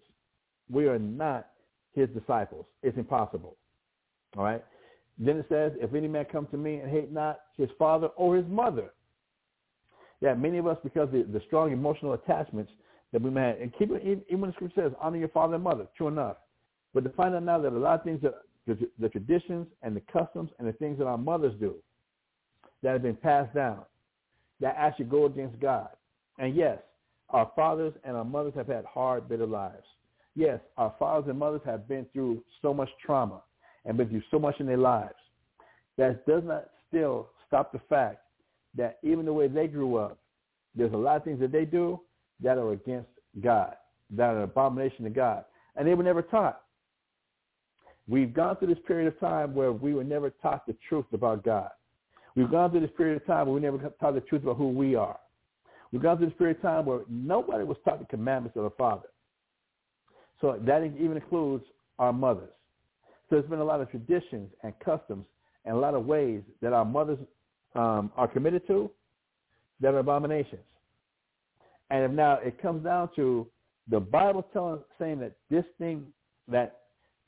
We 0.71 0.87
are 0.87 0.99
not 0.99 1.47
his 1.93 2.09
disciples. 2.09 2.65
It's 2.81 2.97
impossible. 2.97 3.57
All 4.37 4.43
right? 4.43 4.63
Then 5.17 5.37
it 5.37 5.45
says, 5.49 5.73
if 5.75 5.93
any 5.93 6.07
man 6.07 6.25
come 6.31 6.47
to 6.47 6.57
me 6.57 6.77
and 6.77 6.89
hate 6.89 7.11
not 7.11 7.41
his 7.57 7.69
father 7.77 8.07
or 8.15 8.35
his 8.35 8.45
mother. 8.47 8.91
Yeah, 10.21 10.33
many 10.35 10.57
of 10.57 10.67
us, 10.67 10.77
because 10.83 11.09
the, 11.11 11.23
the 11.23 11.41
strong 11.47 11.71
emotional 11.71 12.13
attachments 12.13 12.71
that 13.11 13.21
we 13.21 13.29
may 13.29 13.41
have, 13.41 13.61
and 13.61 13.73
keep 13.77 13.91
it, 13.91 14.01
even 14.03 14.41
when 14.41 14.51
the 14.51 14.55
scripture 14.55 14.83
says, 14.83 14.93
honor 15.01 15.17
your 15.17 15.27
father 15.29 15.55
and 15.55 15.63
mother, 15.63 15.87
true 15.97 16.07
enough. 16.07 16.37
But 16.93 17.03
to 17.03 17.09
find 17.11 17.35
out 17.35 17.43
now 17.43 17.59
that 17.59 17.73
a 17.73 17.77
lot 17.77 17.99
of 17.99 18.03
things 18.03 18.21
that 18.21 18.35
the, 18.67 18.77
the 18.99 19.09
traditions 19.09 19.67
and 19.81 19.95
the 19.95 20.01
customs 20.11 20.51
and 20.59 20.67
the 20.67 20.73
things 20.73 20.97
that 20.99 21.05
our 21.05 21.17
mothers 21.17 21.53
do 21.59 21.75
that 22.83 22.93
have 22.93 23.01
been 23.01 23.15
passed 23.15 23.53
down 23.53 23.81
that 24.59 24.75
actually 24.77 25.05
go 25.05 25.25
against 25.25 25.59
God. 25.59 25.89
And 26.37 26.55
yes, 26.55 26.79
our 27.29 27.51
fathers 27.55 27.93
and 28.03 28.15
our 28.15 28.25
mothers 28.25 28.53
have 28.55 28.67
had 28.67 28.85
hard, 28.85 29.27
bitter 29.27 29.47
lives. 29.47 29.85
Yes, 30.35 30.59
our 30.77 30.93
fathers 30.97 31.29
and 31.29 31.37
mothers 31.37 31.61
have 31.65 31.87
been 31.87 32.05
through 32.13 32.43
so 32.61 32.73
much 32.73 32.89
trauma 33.05 33.41
and 33.85 33.97
been 33.97 34.09
through 34.09 34.23
so 34.31 34.39
much 34.39 34.59
in 34.59 34.65
their 34.65 34.77
lives. 34.77 35.15
That 35.97 36.25
does 36.25 36.43
not 36.45 36.69
still 36.87 37.29
stop 37.47 37.71
the 37.71 37.81
fact 37.89 38.19
that 38.77 38.99
even 39.03 39.25
the 39.25 39.33
way 39.33 39.47
they 39.47 39.67
grew 39.67 39.97
up, 39.97 40.17
there's 40.75 40.93
a 40.93 40.97
lot 40.97 41.17
of 41.17 41.23
things 41.23 41.39
that 41.41 41.51
they 41.51 41.65
do 41.65 41.99
that 42.41 42.57
are 42.57 42.71
against 42.71 43.09
God, 43.43 43.75
that 44.11 44.29
are 44.29 44.37
an 44.37 44.43
abomination 44.43 45.03
to 45.03 45.09
God. 45.09 45.43
And 45.75 45.87
they 45.87 45.93
were 45.93 46.03
never 46.03 46.21
taught. 46.21 46.61
We've 48.07 48.33
gone 48.33 48.57
through 48.57 48.69
this 48.69 48.83
period 48.87 49.07
of 49.07 49.19
time 49.19 49.53
where 49.53 49.71
we 49.71 49.93
were 49.93 50.03
never 50.03 50.29
taught 50.29 50.65
the 50.65 50.75
truth 50.87 51.05
about 51.13 51.43
God. 51.43 51.69
We've 52.35 52.49
gone 52.49 52.71
through 52.71 52.81
this 52.81 52.89
period 52.97 53.17
of 53.17 53.25
time 53.27 53.47
where 53.47 53.55
we 53.55 53.61
never 53.61 53.77
taught 53.99 54.15
the 54.15 54.21
truth 54.21 54.43
about 54.43 54.57
who 54.57 54.69
we 54.69 54.95
are. 54.95 55.19
We've 55.91 56.01
gone 56.01 56.17
through 56.17 56.27
this 56.27 56.37
period 56.37 56.57
of 56.57 56.63
time 56.63 56.85
where 56.85 57.01
nobody 57.09 57.63
was 57.63 57.77
taught 57.83 57.99
the 57.99 58.05
commandments 58.05 58.57
of 58.57 58.63
the 58.63 58.69
Father. 58.71 59.07
So 60.41 60.59
that 60.65 60.83
even 60.83 61.15
includes 61.15 61.63
our 61.99 62.11
mothers. 62.11 62.49
So 63.29 63.35
there's 63.35 63.49
been 63.49 63.59
a 63.59 63.63
lot 63.63 63.79
of 63.79 63.89
traditions 63.89 64.49
and 64.63 64.73
customs 64.83 65.25
and 65.65 65.75
a 65.75 65.79
lot 65.79 65.93
of 65.93 66.05
ways 66.05 66.41
that 66.61 66.73
our 66.73 66.83
mothers 66.83 67.19
um, 67.75 68.11
are 68.17 68.27
committed 68.27 68.65
to 68.67 68.89
that 69.79 69.93
are 69.93 69.99
abominations. 69.99 70.61
And 71.89 72.03
if 72.03 72.11
now 72.11 72.39
it 72.43 72.61
comes 72.61 72.83
down 72.83 73.09
to 73.15 73.47
the 73.89 73.99
Bible 73.99 74.45
telling, 74.53 74.79
saying 74.99 75.19
that 75.19 75.33
this 75.49 75.65
thing 75.77 76.07
that, 76.47 76.79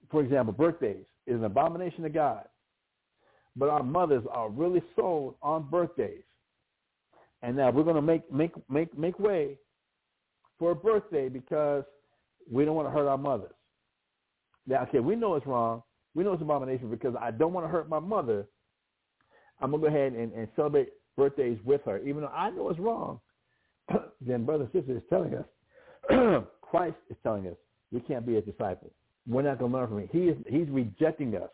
for 0.10 0.22
example, 0.22 0.54
birthdays 0.54 1.06
is 1.28 1.36
an 1.36 1.44
abomination 1.44 2.04
to 2.04 2.10
God, 2.10 2.46
but 3.56 3.70
our 3.70 3.84
mothers 3.84 4.24
are 4.32 4.50
really 4.50 4.82
sold 4.96 5.36
on 5.42 5.70
birthdays. 5.70 6.24
And 7.42 7.58
now 7.58 7.72
we're 7.72 7.84
going 7.84 7.96
to 7.96 8.02
make 8.02 8.32
make 8.32 8.52
make 8.70 8.98
make 8.98 9.20
way 9.20 9.58
for 10.58 10.72
a 10.72 10.76
birthday 10.76 11.28
because 11.28 11.84
we 12.52 12.66
don't 12.66 12.76
want 12.76 12.88
to 12.88 12.92
hurt 12.92 13.08
our 13.08 13.18
mothers. 13.18 13.54
Now, 14.68 14.84
okay, 14.84 15.00
we 15.00 15.16
know 15.16 15.36
it's 15.36 15.48
wrong. 15.48 15.84
We 16.16 16.24
know 16.24 16.34
it's 16.34 16.42
abomination 16.42 16.90
because 16.90 17.16
I 17.20 17.32
don't 17.32 17.54
want 17.54 17.66
to 17.66 17.72
hurt 17.72 17.90
my 17.90 18.00
mother. 18.00 18.46
I'm 19.62 19.72
gonna 19.72 19.82
go 19.82 19.88
ahead 19.88 20.14
and, 20.14 20.32
and 20.34 20.48
celebrate 20.56 20.90
birthdays 21.18 21.58
with 21.64 21.82
her, 21.86 22.00
even 22.00 22.22
though 22.22 22.28
I 22.28 22.50
know 22.50 22.70
it's 22.70 22.80
wrong. 22.80 23.20
then, 24.22 24.46
brother 24.46 24.66
and 24.66 24.74
sister 24.74 24.98
is 24.98 25.04
telling 25.10 25.36
us, 25.36 25.46
Christ 26.62 26.96
is 27.10 27.18
telling 27.24 27.48
us, 27.48 27.56
we 27.92 28.00
can't 28.00 28.26
be 28.26 28.38
a 28.38 28.42
disciple. 28.42 28.92
We're 29.28 29.44
not 29.44 29.60
gonna 29.60 29.74
learn 29.74 29.88
from 29.88 30.00
him. 30.00 30.10
He 30.12 30.28
is 30.28 30.38
he's 30.50 30.70
rejecting 30.70 31.36
us. 31.36 31.50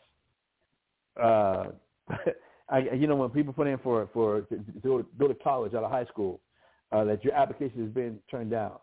Uh, 1.21 1.65
I, 2.69 2.79
you 2.93 3.07
know, 3.07 3.15
when 3.15 3.29
people 3.29 3.53
put 3.53 3.67
in 3.67 3.77
for 3.79 4.09
for 4.13 4.41
to, 4.41 4.55
to 4.57 4.63
go, 4.83 4.97
to, 4.99 5.07
go 5.17 5.27
to 5.27 5.33
college 5.35 5.73
out 5.73 5.83
of 5.83 5.91
high 5.91 6.05
school, 6.05 6.39
uh, 6.91 7.03
that 7.03 7.23
your 7.23 7.33
application 7.33 7.81
has 7.83 7.91
been 7.91 8.19
turned 8.29 8.51
down, 8.51 8.73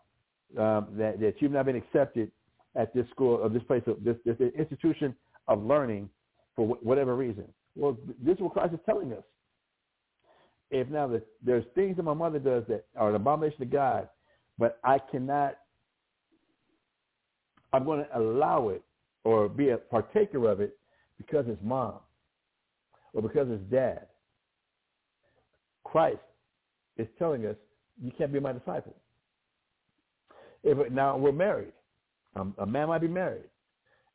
um, 0.57 0.87
that 0.97 1.19
that 1.19 1.35
you've 1.39 1.51
not 1.51 1.65
been 1.65 1.75
accepted 1.75 2.31
at 2.75 2.93
this 2.93 3.07
school 3.09 3.39
or 3.41 3.49
this 3.49 3.63
place, 3.63 3.81
of, 3.87 4.03
this, 4.03 4.15
this 4.23 4.37
institution 4.57 5.15
of 5.47 5.63
learning 5.63 6.09
for 6.55 6.67
wh- 6.67 6.85
whatever 6.85 7.15
reason. 7.15 7.45
Well, 7.75 7.97
this 8.23 8.35
is 8.35 8.41
what 8.41 8.53
Christ 8.53 8.73
is 8.73 8.79
telling 8.85 9.11
us. 9.13 9.23
If 10.69 10.89
now 10.89 11.07
the, 11.07 11.21
there's 11.43 11.65
things 11.75 11.97
that 11.97 12.03
my 12.03 12.13
mother 12.13 12.39
does 12.39 12.63
that 12.67 12.85
are 12.95 13.09
an 13.09 13.15
abomination 13.15 13.59
to 13.59 13.65
God, 13.65 14.09
but 14.57 14.79
I 14.83 14.99
cannot, 14.99 15.57
I'm 17.73 17.85
going 17.85 18.03
to 18.03 18.17
allow 18.17 18.69
it 18.69 18.83
or 19.23 19.49
be 19.49 19.69
a 19.69 19.77
partaker 19.77 20.49
of 20.49 20.59
it 20.61 20.77
because 21.17 21.45
it's 21.47 21.61
mom 21.63 21.99
or 23.13 23.21
because 23.21 23.47
it's 23.49 23.63
dad. 23.71 24.07
Christ 25.83 26.19
is 26.97 27.07
telling 27.17 27.45
us 27.45 27.55
you 28.01 28.11
can't 28.17 28.33
be 28.33 28.39
my 28.39 28.51
disciple. 28.51 28.95
If 30.67 30.91
now 30.91 31.17
we're 31.17 31.31
married, 31.31 31.73
um, 32.35 32.53
a 32.57 32.65
man 32.65 32.89
might 32.89 33.01
be 33.01 33.07
married, 33.07 33.49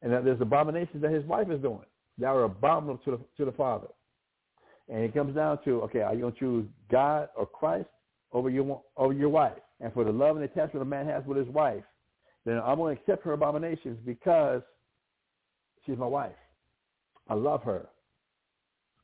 and 0.03 0.13
there's 0.13 0.41
abominations 0.41 1.03
that 1.03 1.11
his 1.11 1.25
wife 1.25 1.51
is 1.51 1.61
doing 1.61 1.87
that 2.19 2.27
are 2.27 2.45
abominable 2.45 2.99
to 3.05 3.13
the 3.13 3.21
to 3.39 3.45
the 3.45 3.53
father. 3.53 3.89
And 4.89 5.03
it 5.03 5.15
comes 5.15 5.35
down 5.35 5.59
to 5.65 5.83
okay, 5.83 6.01
are 6.01 6.15
you 6.15 6.21
going 6.21 6.35
to 6.35 6.39
choose 6.39 6.67
God 6.91 7.29
or 7.37 7.47
Christ 7.47 7.89
over 8.33 8.51
your 8.51 8.83
over 8.97 9.13
your 9.13 9.31
wife? 9.31 9.59
And 9.81 9.93
for 9.93 10.05
the 10.05 10.13
love 10.13 10.37
and 10.37 10.45
attachment 10.45 10.83
a 10.83 10.85
man 10.85 11.07
has 11.07 11.25
with 11.25 11.39
his 11.39 11.49
wife, 11.49 11.83
then 12.45 12.61
I'm 12.65 12.77
going 12.77 12.95
to 12.95 13.01
accept 13.01 13.25
her 13.25 13.33
abominations 13.33 13.99
because 14.05 14.63
she's 15.87 15.97
my 15.97 16.07
wife. 16.07 16.33
I 17.29 17.35
love 17.35 17.63
her. 17.65 17.87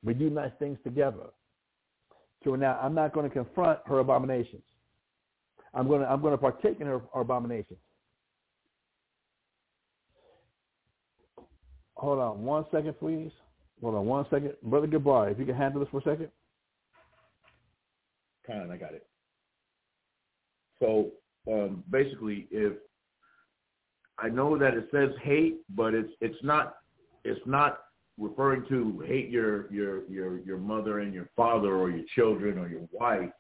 We 0.05 0.15
do 0.15 0.31
nice 0.31 0.53
things 0.59 0.79
together. 0.85 1.31
So 2.45 2.55
now 2.55 2.79
I'm 2.81 2.95
not 2.95 3.13
going 3.13 3.29
to 3.29 3.35
confront 3.35 3.81
her 3.87 3.99
abominations. 3.99 4.63
I'm 5.79 5.87
going 5.87 6.01
to 6.01 6.11
I'm 6.11 6.21
going 6.21 6.33
to 6.33 6.39
partake 6.39 6.81
in 6.81 6.89
her, 6.89 7.01
her 7.15 7.21
abominations. 7.21 7.79
Hold 11.95 12.19
on 12.19 12.43
one 12.43 12.65
second, 12.73 12.99
please. 12.99 13.31
Hold 13.81 13.95
on 13.95 14.07
one 14.07 14.27
second. 14.29 14.55
Brother 14.65 14.89
Gabar, 14.89 15.31
if 15.31 15.39
you 15.39 15.45
can 15.45 15.55
handle 15.55 15.81
this 15.81 15.89
for 15.91 15.99
a 15.99 16.03
second. 16.03 16.31
Kind 18.45 18.63
of, 18.63 18.71
I 18.71 18.77
got 18.77 18.93
it. 18.93 19.07
So 20.81 21.11
um, 21.49 21.85
basically, 21.91 22.49
if 22.51 22.73
I 24.19 24.29
know 24.29 24.59
that 24.59 24.75
it 24.75 24.89
says 24.91 25.11
hate, 25.23 25.59
but 25.77 25.95
it's 25.95 26.11
it's 26.21 26.43
not 26.43 26.75
it's 27.23 27.41
not 27.47 27.79
referring 28.19 28.65
to 28.69 29.05
hate 29.07 29.31
your 29.31 29.73
your 29.73 30.09
your 30.11 30.41
your 30.41 30.59
mother 30.59 31.01
and 31.01 31.15
your 31.15 31.29
father 31.37 31.77
or 31.77 31.89
your 31.89 32.05
children 32.17 32.59
or 32.59 32.69
your 32.69 32.89
wife 32.93 33.31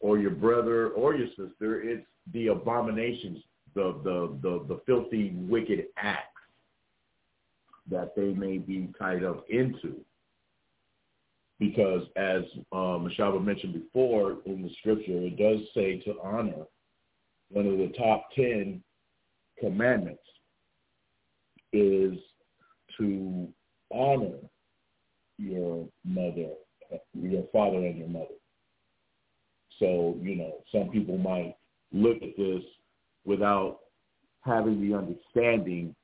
or 0.00 0.18
your 0.18 0.30
brother 0.30 0.88
or 0.90 1.14
your 1.14 1.28
sister. 1.28 1.82
It's 1.82 2.06
the 2.32 2.48
abominations, 2.48 3.38
the 3.74 4.00
the 4.04 4.38
the, 4.42 4.64
the 4.68 4.80
filthy, 4.86 5.34
wicked 5.36 5.86
acts 5.96 6.36
that 7.90 8.14
they 8.16 8.32
may 8.32 8.58
be 8.58 8.92
tied 8.98 9.24
up 9.24 9.44
into. 9.48 10.00
Because 11.58 12.02
as 12.16 12.42
um, 12.72 13.08
Mashahba 13.08 13.42
mentioned 13.42 13.74
before 13.74 14.38
in 14.44 14.62
the 14.62 14.70
scripture, 14.80 15.22
it 15.22 15.38
does 15.38 15.60
say 15.74 16.00
to 16.00 16.20
honor 16.22 16.66
one 17.50 17.66
of 17.66 17.78
the 17.78 17.92
top 17.96 18.28
10 18.34 18.82
commandments 19.58 20.22
is 21.72 22.18
to 22.98 23.48
honor 23.92 24.36
your 25.38 25.86
mother, 26.04 26.50
your 27.14 27.44
father 27.52 27.78
and 27.78 27.98
your 27.98 28.08
mother. 28.08 28.34
So, 29.78 30.16
you 30.20 30.36
know, 30.36 30.54
some 30.72 30.88
people 30.90 31.18
might 31.18 31.56
look 31.92 32.22
at 32.22 32.36
this 32.36 32.62
without 33.24 33.80
having 34.42 34.80
the 34.80 34.96
understanding 34.96 35.94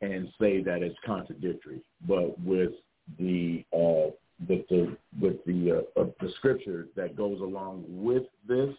and 0.00 0.28
say 0.40 0.62
that 0.62 0.82
it's 0.82 0.96
contradictory. 1.04 1.80
But 2.06 2.38
with 2.40 2.72
the 3.18 3.64
uh, 3.72 4.10
with 4.48 4.66
the 4.68 4.96
with 5.20 5.44
the 5.46 5.84
uh, 5.96 6.04
the 6.20 6.30
scripture 6.36 6.88
that 6.96 7.16
goes 7.16 7.40
along 7.40 7.84
with 7.88 8.24
this, 8.46 8.74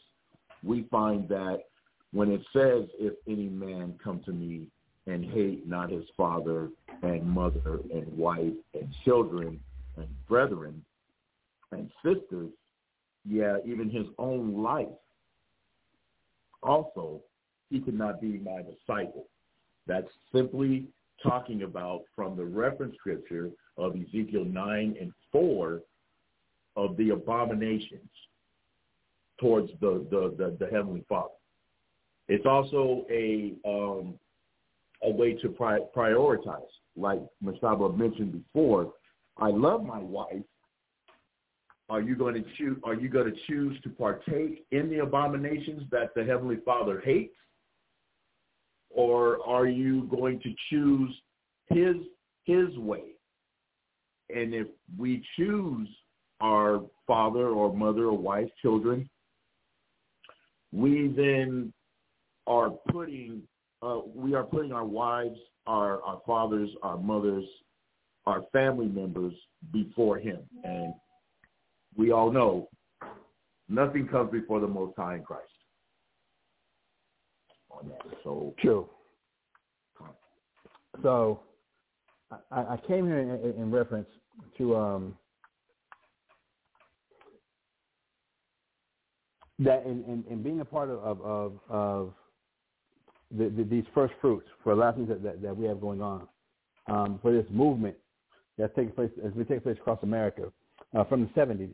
we 0.64 0.84
find 0.92 1.28
that 1.30 1.64
when 2.12 2.32
it 2.32 2.42
says, 2.54 2.90
"If 3.00 3.14
any 3.28 3.50
man 3.50 3.98
come 4.04 4.22
to 4.26 4.32
me 4.32 4.68
and 5.08 5.24
hate 5.24 5.68
not 5.68 5.92
his 5.92 6.06
father 6.18 6.70
and 7.04 7.24
mother 7.24 7.80
and 7.94 8.18
wife 8.18 8.54
and 8.74 8.94
children 9.04 9.60
and 9.98 10.08
brethren 10.28 10.84
and 11.72 11.90
sisters, 12.04 12.52
yeah, 13.28 13.58
even 13.66 13.90
his 13.90 14.06
own 14.18 14.62
life, 14.62 14.88
also 16.64 17.22
he 17.70 17.80
could 17.80 17.98
not 17.98 18.22
be 18.22 18.40
my 18.40 18.62
disciple." 18.62 19.28
That's 19.88 20.08
simply 20.34 20.88
talking 21.22 21.64
about 21.64 22.02
from 22.16 22.36
the 22.36 22.46
reference 22.46 22.96
scripture 22.96 23.52
of 23.78 23.96
Ezekiel 23.96 24.46
9 24.46 24.96
and 25.00 25.12
4 25.32 25.82
of 26.76 26.98
the 26.98 27.12
abominations 27.12 28.10
towards 29.40 29.70
the, 29.82 30.06
the, 30.10 30.34
the, 30.38 30.58
the 30.60 30.72
Heavenly 30.72 31.04
Father. 31.08 31.34
It's 32.28 32.46
also 32.46 33.06
a 33.10 33.54
um, 33.66 34.16
a 35.04 35.10
way 35.10 35.34
to 35.34 35.50
pri- 35.50 35.82
prioritize. 35.96 36.62
Like 36.96 37.22
Mashahba 37.44 37.96
mentioned 37.96 38.32
before, 38.32 38.94
I 39.38 39.50
love 39.50 39.84
my 39.84 40.00
wife. 40.00 40.42
Are 41.90 42.02
you 42.02 42.16
going 42.16 42.34
to 42.36 42.44
choose? 42.58 42.78
Are 42.84 42.96
you 42.96 43.10
going 43.10 43.32
to 43.32 43.38
choose 43.48 43.80
to 43.82 43.90
partake 43.90 44.66
in 44.72 44.90
the 44.90 45.00
abominations 45.00 45.84
that 45.92 46.16
the 46.16 46.24
Heavenly 46.24 46.58
Father 46.66 47.02
hates, 47.06 47.36
or 48.90 49.38
are 49.46 49.68
you 49.68 50.04
going 50.06 50.40
to 50.42 50.54
choose 50.70 51.14
his 51.68 51.96
his 52.46 52.76
way? 52.78 53.04
And 54.36 54.56
if 54.56 54.68
we 54.98 55.24
choose 55.38 55.88
our 56.42 56.82
father 57.06 57.50
or 57.50 57.72
mother 57.72 58.06
or 58.06 58.18
wife, 58.18 58.50
children, 58.64 59.08
we 60.72 61.14
then 61.16 61.72
are 62.48 62.72
putting 62.92 63.44
uh, 63.84 64.00
we 64.14 64.34
are 64.34 64.44
putting 64.44 64.72
our 64.72 64.86
wives, 64.86 65.38
our 65.68 66.02
our 66.02 66.20
fathers, 66.26 66.70
our 66.82 66.98
mothers, 66.98 67.46
our 68.26 68.42
family 68.52 68.88
members 68.88 69.34
before 69.72 70.18
Him, 70.18 70.40
and 70.64 70.96
we 71.96 72.12
all 72.12 72.32
know 72.32 72.70
nothing 73.70 74.08
comes 74.08 74.32
before 74.32 74.60
the 74.60 74.68
Most 74.68 74.94
High 74.98 75.16
in 75.16 75.24
Christ. 75.24 75.50
So 78.24 78.54
true. 78.60 78.90
So 81.04 81.42
I, 82.52 82.62
I 82.62 82.80
came 82.88 83.06
here 83.06 83.20
in, 83.20 83.62
in 83.62 83.72
reference 83.72 84.08
to 84.58 84.76
um, 84.76 85.18
that 89.60 89.86
in, 89.86 90.04
in, 90.06 90.24
in, 90.30 90.42
being 90.42 90.62
a 90.62 90.66
part 90.66 90.90
of 90.90 91.00
of, 91.00 91.22
of, 91.22 91.60
of 91.70 92.14
the, 93.32 93.50
the, 93.50 93.64
these 93.64 93.86
first 93.94 94.14
fruits 94.22 94.48
for 94.64 94.72
a 94.74 94.76
lot 94.76 94.90
of 94.90 94.96
things 94.96 95.10
that, 95.10 95.24
that, 95.24 95.42
that 95.42 95.56
we 95.56 95.66
have 95.66 95.82
going 95.82 96.02
on 96.02 96.28
um, 96.88 97.20
for 97.22 97.32
this 97.32 97.46
movement 97.50 97.96
that's 98.58 98.74
taking 98.76 98.92
place 98.92 99.12
as 99.26 99.34
we 99.34 99.44
take 99.44 99.64
place 99.64 99.78
across 99.80 100.00
America 100.04 100.52
uh, 100.96 101.04
from 101.06 101.22
the 101.22 101.28
70s. 101.40 101.74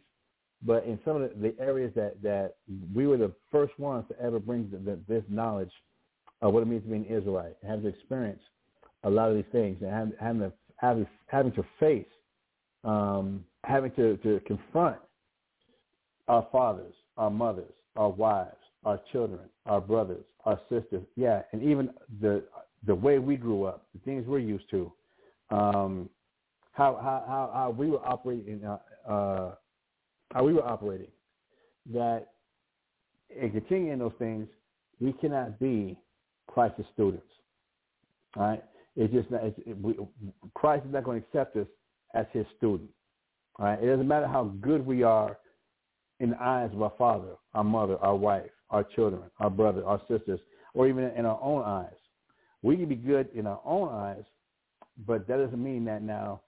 But 0.64 0.86
in 0.86 1.00
some 1.04 1.22
of 1.22 1.30
the, 1.30 1.50
the, 1.50 1.60
areas 1.60 1.92
that, 1.96 2.22
that 2.22 2.56
we 2.94 3.08
were 3.08 3.18
the 3.18 3.32
first 3.52 3.78
ones 3.80 4.06
to 4.10 4.20
ever 4.22 4.40
bring 4.40 4.70
the, 4.72 4.78
the, 4.78 5.00
this 5.08 5.24
knowledge 5.28 5.72
of 6.42 6.54
what 6.54 6.62
it 6.62 6.68
means 6.68 6.84
to 6.84 6.90
be 6.90 6.98
an 6.98 7.06
Israelite, 7.06 7.56
having 7.68 7.84
to 7.84 7.90
experience 7.90 8.42
a 9.04 9.10
lot 9.10 9.30
of 9.30 9.36
these 9.36 9.46
things, 9.52 9.78
and 9.82 9.92
having, 9.92 10.14
having 10.20 10.42
to 10.42 10.52
having, 10.78 11.08
having 11.28 11.52
to 11.54 11.64
face, 11.80 12.06
um, 12.84 13.44
having 13.64 13.92
to, 13.92 14.18
to 14.18 14.40
confront 14.46 14.98
our 16.28 16.48
fathers, 16.52 16.94
our 17.18 17.30
mothers, 17.30 17.72
our 17.96 18.10
wives, 18.10 18.56
our 18.84 19.00
children, 19.12 19.42
our 19.66 19.82
brothers, 19.82 20.26
our 20.46 20.60
sisters, 20.70 21.04
yeah, 21.16 21.42
and 21.52 21.62
even 21.62 21.90
the 22.22 22.44
the 22.88 22.96
way 22.96 23.20
we 23.20 23.36
grew 23.36 23.66
up, 23.66 23.86
the 23.94 24.00
things 24.00 24.26
we're 24.28 24.40
used 24.40 24.68
to, 24.72 24.92
um, 25.52 26.10
how, 26.72 26.98
how 27.02 27.24
how 27.28 27.52
how 27.54 27.70
we 27.70 27.90
were 27.90 28.04
operating, 28.06 28.64
uh, 28.66 28.78
uh, 29.08 29.56
how 30.34 30.44
we 30.44 30.54
were 30.54 30.66
operating, 30.66 31.12
that 31.94 32.28
in 33.30 33.52
continuing 33.52 34.00
those 34.00 34.14
things, 34.20 34.48
we 35.00 35.14
cannot 35.14 35.60
be 35.60 35.98
Christ's 36.48 36.84
students. 36.94 37.26
All 38.38 38.44
right, 38.44 38.64
it's 38.96 39.14
just 39.14 39.30
not, 39.32 39.44
it's, 39.44 39.60
it, 39.66 39.82
we, 39.82 39.96
Christ 40.54 40.86
is 40.86 40.94
not 40.94 41.04
going 41.04 41.22
to 41.22 41.28
accept 41.28 41.56
us 41.58 41.68
as 42.14 42.26
His 42.32 42.46
student. 42.58 42.90
All 43.60 43.66
right, 43.66 43.82
it 43.82 43.88
doesn't 43.88 44.08
matter 44.08 44.28
how 44.28 44.46
good 44.62 44.86
we 44.86 45.04
are 45.04 45.38
in 46.20 46.32
the 46.32 46.42
eyes 46.42 46.70
of 46.74 46.82
our 46.82 46.94
father, 46.98 47.36
our 47.54 47.64
mother, 47.64 47.98
our 47.98 48.16
wife, 48.16 48.50
our 48.70 48.84
children, 48.84 49.24
our 49.40 49.50
brother, 49.50 49.86
our 49.86 50.00
sisters, 50.08 50.40
or 50.74 50.88
even 50.88 51.04
in 51.04 51.26
our 51.26 51.40
own 51.42 51.64
eyes. 51.64 51.94
We 52.62 52.78
can 52.78 52.88
be 52.88 52.96
good 52.96 53.28
in 53.34 53.48
our 53.48 53.60
own 53.66 53.90
eyes, 53.90 54.24
but 55.06 55.28
that 55.28 55.38
doesn't 55.38 55.62
mean 55.62 55.84
that 55.86 56.04
now, 56.04 56.42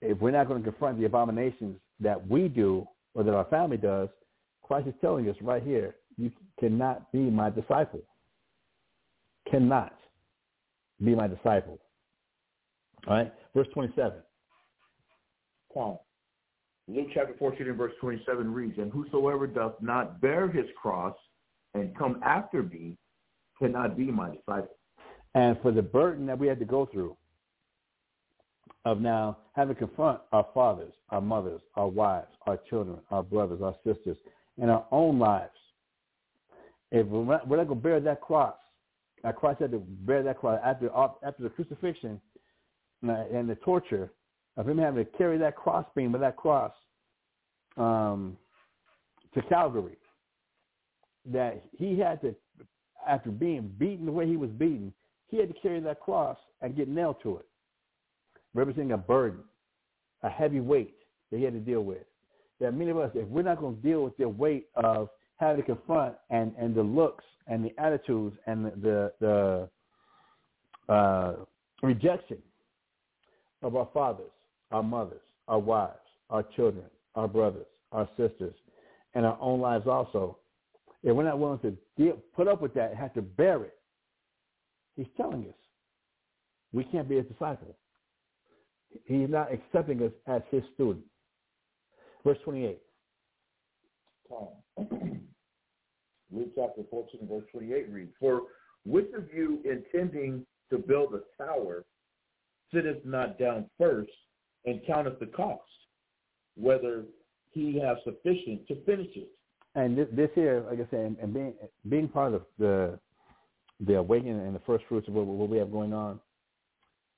if 0.00 0.18
we're 0.20 0.30
not 0.30 0.48
going 0.48 0.62
to 0.62 0.70
confront 0.70 0.98
the 0.98 1.06
abominations 1.06 1.76
that 2.00 2.28
we 2.28 2.48
do 2.48 2.86
or 3.14 3.22
that 3.24 3.34
our 3.34 3.44
family 3.46 3.76
does, 3.76 4.08
Christ 4.62 4.88
is 4.88 4.94
telling 5.00 5.28
us 5.28 5.36
right 5.40 5.62
here, 5.62 5.96
you 6.16 6.30
cannot 6.58 7.10
be 7.12 7.18
my 7.18 7.50
disciple. 7.50 8.00
Cannot 9.50 9.94
be 11.02 11.14
my 11.14 11.26
disciple. 11.26 11.78
All 13.06 13.14
right, 13.14 13.32
verse 13.54 13.68
27. 13.74 14.12
Come. 15.72 15.98
Luke 16.86 17.08
chapter 17.14 17.34
14 17.38 17.68
and 17.68 17.76
verse 17.76 17.92
27 18.00 18.52
reads, 18.52 18.78
And 18.78 18.92
whosoever 18.92 19.46
doth 19.46 19.74
not 19.80 20.20
bear 20.20 20.48
his 20.48 20.66
cross 20.80 21.14
and 21.74 21.96
come 21.96 22.20
after 22.24 22.62
me 22.62 22.96
cannot 23.58 23.96
be 23.96 24.04
my 24.04 24.30
disciple. 24.30 24.76
And 25.34 25.58
for 25.62 25.72
the 25.72 25.82
burden 25.82 26.26
that 26.26 26.38
we 26.38 26.46
had 26.46 26.58
to 26.60 26.64
go 26.64 26.86
through 26.86 27.16
of 28.84 29.00
now 29.00 29.38
having 29.54 29.74
to 29.74 29.78
confront 29.78 30.20
our 30.32 30.46
fathers, 30.52 30.92
our 31.10 31.20
mothers, 31.20 31.60
our 31.74 31.88
wives, 31.88 32.28
our 32.46 32.58
children, 32.68 32.98
our 33.10 33.22
brothers, 33.22 33.60
our 33.62 33.74
sisters, 33.84 34.16
in 34.58 34.68
our 34.68 34.86
own 34.90 35.18
lives, 35.18 35.50
if 36.90 37.06
we're 37.06 37.24
not, 37.24 37.48
we're 37.48 37.56
not 37.56 37.66
going 37.66 37.80
to 37.80 37.82
bear 37.82 38.00
that 38.00 38.20
cross, 38.20 38.54
that 39.22 39.36
Christ 39.36 39.60
had 39.60 39.72
to 39.72 39.78
bear 39.78 40.22
that 40.22 40.38
cross 40.38 40.60
after 40.64 40.90
after 40.94 41.42
the 41.42 41.48
crucifixion 41.48 42.20
and 43.02 43.48
the 43.48 43.56
torture 43.56 44.12
of 44.56 44.68
him 44.68 44.78
having 44.78 45.04
to 45.04 45.10
carry 45.16 45.38
that 45.38 45.56
crossbeam 45.56 46.12
with 46.12 46.20
that 46.20 46.36
cross 46.36 46.72
um, 47.76 48.36
to 49.34 49.42
Calvary, 49.42 49.96
that 51.26 51.62
he 51.76 51.98
had 51.98 52.20
to, 52.20 52.34
after 53.08 53.30
being 53.30 53.72
beaten 53.78 54.06
the 54.06 54.12
way 54.12 54.26
he 54.26 54.36
was 54.36 54.50
beaten, 54.50 54.92
he 55.28 55.38
had 55.38 55.48
to 55.48 55.60
carry 55.60 55.80
that 55.80 56.00
cross 56.00 56.38
and 56.60 56.76
get 56.76 56.88
nailed 56.88 57.16
to 57.22 57.36
it, 57.38 57.46
representing 58.54 58.92
a 58.92 58.98
burden, 58.98 59.40
a 60.22 60.28
heavy 60.28 60.60
weight 60.60 60.94
that 61.30 61.38
he 61.38 61.44
had 61.44 61.52
to 61.52 61.60
deal 61.60 61.82
with. 61.82 62.04
That 62.60 62.72
many 62.72 62.90
of 62.90 62.98
us, 62.98 63.10
if 63.14 63.26
we're 63.28 63.42
not 63.42 63.60
going 63.60 63.76
to 63.76 63.82
deal 63.82 64.02
with 64.04 64.16
the 64.16 64.28
weight 64.28 64.68
of 64.76 65.08
having 65.36 65.56
to 65.56 65.62
confront 65.62 66.14
and, 66.30 66.52
and 66.58 66.74
the 66.74 66.82
looks 66.82 67.24
and 67.46 67.64
the 67.64 67.72
attitudes 67.78 68.36
and 68.46 68.64
the, 68.64 69.12
the, 69.20 69.68
the 70.88 70.92
uh, 70.92 71.36
rejection 71.82 72.38
of 73.62 73.76
our 73.76 73.88
fathers, 73.92 74.30
our 74.70 74.82
mothers, 74.82 75.20
our 75.48 75.58
wives, 75.58 75.98
our 76.30 76.44
children, 76.54 76.84
our 77.14 77.28
brothers, 77.28 77.66
our 77.92 78.08
sisters, 78.16 78.54
and 79.14 79.26
our 79.26 79.38
own 79.40 79.60
lives 79.60 79.86
also, 79.86 80.38
if 81.02 81.14
we're 81.14 81.24
not 81.24 81.38
willing 81.38 81.58
to 81.60 81.76
deal, 81.96 82.16
put 82.34 82.48
up 82.48 82.62
with 82.62 82.72
that 82.74 82.90
and 82.90 82.98
have 82.98 83.12
to 83.14 83.22
bear 83.22 83.62
it, 83.64 83.74
he's 84.96 85.06
telling 85.16 85.42
us 85.42 85.54
we 86.72 86.84
can't 86.84 87.08
be 87.08 87.16
his 87.16 87.26
disciple. 87.26 87.76
He's 89.04 89.28
not 89.28 89.52
accepting 89.52 90.02
us 90.02 90.12
as 90.26 90.42
his 90.50 90.62
student. 90.74 91.04
Verse 92.24 92.38
28. 92.44 92.78
Luke 96.32 96.48
chapter 96.56 96.82
14, 96.90 97.28
verse 97.28 97.44
28 97.52 97.90
reads, 97.90 98.12
For 98.18 98.42
which 98.84 99.06
of 99.16 99.28
you 99.32 99.60
intending 99.64 100.44
to 100.70 100.78
build 100.78 101.14
a 101.14 101.42
tower 101.42 101.84
sitteth 102.72 103.04
not 103.04 103.38
down 103.38 103.70
first 103.78 104.10
and 104.64 104.80
counteth 104.86 105.20
the 105.20 105.26
cost, 105.26 105.62
whether 106.56 107.04
he 107.50 107.78
have 107.80 107.98
sufficient 108.04 108.66
to 108.68 108.82
finish 108.84 109.10
it? 109.14 109.28
And 109.76 109.96
this, 109.98 110.08
this 110.12 110.30
here, 110.34 110.64
like 110.68 110.80
I 110.80 110.90
said, 110.90 111.16
and 111.20 111.34
being 111.34 111.54
being 111.88 112.08
part 112.08 112.32
of 112.34 112.42
the 112.58 112.98
the 113.80 113.96
awakening 113.96 114.40
and 114.40 114.54
the 114.54 114.60
first 114.60 114.84
fruits 114.88 115.08
of 115.08 115.14
what, 115.14 115.26
what 115.26 115.48
we 115.48 115.58
have 115.58 115.72
going 115.72 115.92
on, 115.92 116.20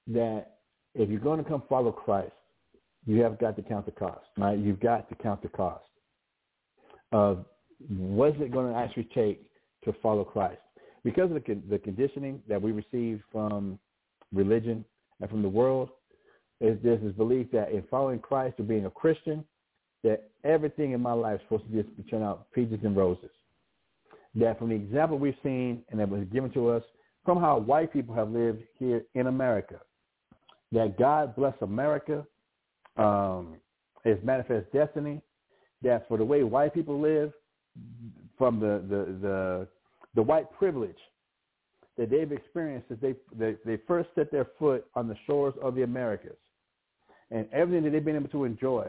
that 0.08 0.55
if 0.96 1.08
you're 1.10 1.20
going 1.20 1.42
to 1.42 1.48
come 1.48 1.62
follow 1.68 1.92
Christ, 1.92 2.32
you 3.06 3.22
have 3.22 3.38
got 3.38 3.56
to 3.56 3.62
count 3.62 3.86
the 3.86 3.92
cost. 3.92 4.26
Right? 4.36 4.58
You've 4.58 4.80
got 4.80 5.08
to 5.08 5.14
count 5.14 5.42
the 5.42 5.48
cost 5.48 5.84
of 7.12 7.44
what 7.88 8.30
is 8.30 8.40
it 8.40 8.52
going 8.52 8.72
to 8.72 8.78
actually 8.78 9.08
take 9.14 9.48
to 9.84 9.94
follow 10.02 10.24
Christ? 10.24 10.60
Because 11.04 11.30
of 11.30 11.34
the, 11.34 11.60
the 11.70 11.78
conditioning 11.78 12.42
that 12.48 12.60
we 12.60 12.72
receive 12.72 13.20
from 13.30 13.78
religion 14.32 14.84
and 15.20 15.30
from 15.30 15.42
the 15.42 15.48
world, 15.48 15.90
is 16.60 16.78
this 16.82 16.98
belief 17.16 17.50
that 17.52 17.70
in 17.70 17.84
following 17.90 18.18
Christ 18.18 18.58
or 18.58 18.64
being 18.64 18.86
a 18.86 18.90
Christian, 18.90 19.44
that 20.02 20.30
everything 20.44 20.92
in 20.92 21.00
my 21.00 21.12
life 21.12 21.36
is 21.36 21.40
supposed 21.42 21.70
to 21.70 21.82
just 21.82 22.10
turn 22.10 22.22
out 22.22 22.50
peaches 22.52 22.78
and 22.82 22.96
roses. 22.96 23.30
That 24.34 24.58
from 24.58 24.70
the 24.70 24.74
example 24.74 25.18
we've 25.18 25.34
seen 25.42 25.82
and 25.90 26.00
that 26.00 26.08
was 26.08 26.24
given 26.32 26.50
to 26.52 26.70
us 26.70 26.82
from 27.24 27.40
how 27.40 27.58
white 27.58 27.92
people 27.92 28.14
have 28.14 28.30
lived 28.30 28.62
here 28.78 29.02
in 29.14 29.26
America, 29.26 29.80
that 30.72 30.98
God 30.98 31.34
bless 31.36 31.54
America, 31.60 32.26
um, 32.96 33.56
is 34.04 34.18
manifest 34.24 34.72
destiny, 34.72 35.20
that 35.82 36.06
for 36.08 36.18
the 36.18 36.24
way 36.24 36.42
white 36.42 36.74
people 36.74 37.00
live, 37.00 37.32
from 38.38 38.60
the, 38.60 38.82
the, 38.88 39.18
the, 39.20 39.68
the 40.14 40.22
white 40.22 40.50
privilege 40.58 40.96
that 41.96 42.10
they've 42.10 42.32
experienced 42.32 42.90
as 42.90 42.98
they, 43.00 43.14
they, 43.36 43.56
they 43.64 43.78
first 43.86 44.08
set 44.14 44.30
their 44.30 44.46
foot 44.58 44.86
on 44.94 45.08
the 45.08 45.16
shores 45.26 45.54
of 45.62 45.74
the 45.74 45.82
Americas 45.82 46.36
and 47.30 47.46
everything 47.52 47.84
that 47.84 47.90
they've 47.90 48.04
been 48.04 48.16
able 48.16 48.28
to 48.28 48.44
enjoy 48.44 48.86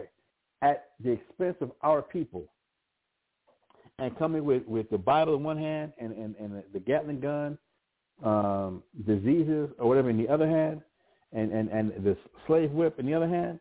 at 0.61 0.89
the 1.03 1.11
expense 1.11 1.55
of 1.61 1.71
our 1.81 2.01
people 2.01 2.45
and 3.99 4.17
coming 4.17 4.43
with, 4.43 4.65
with 4.67 4.89
the 4.89 4.97
Bible 4.97 5.35
in 5.35 5.43
one 5.43 5.57
hand 5.57 5.93
and, 5.99 6.11
and, 6.11 6.35
and 6.35 6.63
the 6.73 6.79
Gatling 6.79 7.19
gun, 7.19 7.57
um, 8.23 8.83
diseases 9.05 9.69
or 9.79 9.87
whatever 9.87 10.09
in 10.09 10.17
the 10.17 10.27
other 10.27 10.47
hand, 10.47 10.81
and, 11.33 11.51
and, 11.51 11.69
and 11.69 11.91
the 12.03 12.17
slave 12.45 12.71
whip 12.71 12.99
in 12.99 13.05
the 13.05 13.13
other 13.13 13.27
hand, 13.27 13.59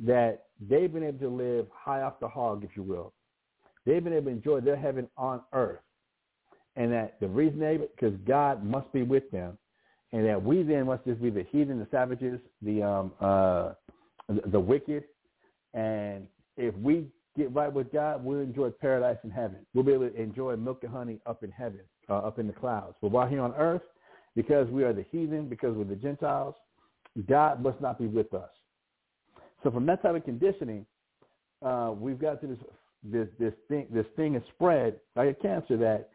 that 0.00 0.44
they've 0.60 0.92
been 0.92 1.02
able 1.02 1.18
to 1.18 1.28
live 1.28 1.66
high 1.72 2.02
off 2.02 2.20
the 2.20 2.28
hog, 2.28 2.64
if 2.64 2.70
you 2.76 2.82
will. 2.82 3.12
They've 3.86 4.02
been 4.02 4.12
able 4.12 4.26
to 4.26 4.36
enjoy 4.36 4.60
their 4.60 4.76
heaven 4.76 5.08
on 5.16 5.40
earth. 5.52 5.80
And 6.76 6.92
that 6.92 7.18
the 7.20 7.28
reason 7.28 7.58
they, 7.58 7.78
because 7.78 8.14
God 8.26 8.64
must 8.64 8.92
be 8.92 9.02
with 9.02 9.28
them, 9.30 9.58
and 10.12 10.26
that 10.26 10.42
we 10.42 10.62
then 10.62 10.86
must 10.86 11.04
just 11.04 11.20
be 11.20 11.30
the 11.30 11.44
heathen, 11.50 11.78
the 11.78 11.88
savages, 11.90 12.40
the 12.62 12.82
um, 12.82 13.12
uh, 13.20 13.72
the 14.52 14.60
wicked, 14.60 15.04
and 15.74 16.26
if 16.56 16.74
we 16.76 17.06
get 17.36 17.52
right 17.54 17.72
with 17.72 17.92
God, 17.92 18.24
we'll 18.24 18.40
enjoy 18.40 18.70
paradise 18.70 19.18
in 19.24 19.30
heaven. 19.30 19.58
We'll 19.74 19.84
be 19.84 19.92
able 19.92 20.10
to 20.10 20.20
enjoy 20.20 20.56
milk 20.56 20.82
and 20.82 20.92
honey 20.92 21.20
up 21.26 21.42
in 21.42 21.50
heaven, 21.50 21.80
uh, 22.08 22.18
up 22.18 22.38
in 22.38 22.46
the 22.46 22.52
clouds. 22.52 22.94
But 23.00 23.10
while 23.10 23.26
here 23.26 23.40
on 23.40 23.54
earth, 23.54 23.82
because 24.34 24.68
we 24.68 24.84
are 24.84 24.92
the 24.92 25.04
heathen, 25.10 25.48
because 25.48 25.76
we're 25.76 25.84
the 25.84 25.96
Gentiles, 25.96 26.54
God 27.26 27.62
must 27.62 27.80
not 27.80 27.98
be 27.98 28.06
with 28.06 28.32
us. 28.34 28.50
So 29.62 29.70
from 29.70 29.86
that 29.86 30.02
type 30.02 30.14
of 30.14 30.24
conditioning, 30.24 30.86
uh, 31.64 31.92
we've 31.98 32.20
got 32.20 32.40
to 32.40 32.46
this 32.46 32.58
this 33.02 33.28
this 33.38 33.52
thing 33.68 33.86
this 33.90 34.06
thing 34.16 34.34
is 34.34 34.42
spread 34.54 34.96
like 35.16 35.28
a 35.28 35.34
cancer 35.34 35.76
that 35.76 36.10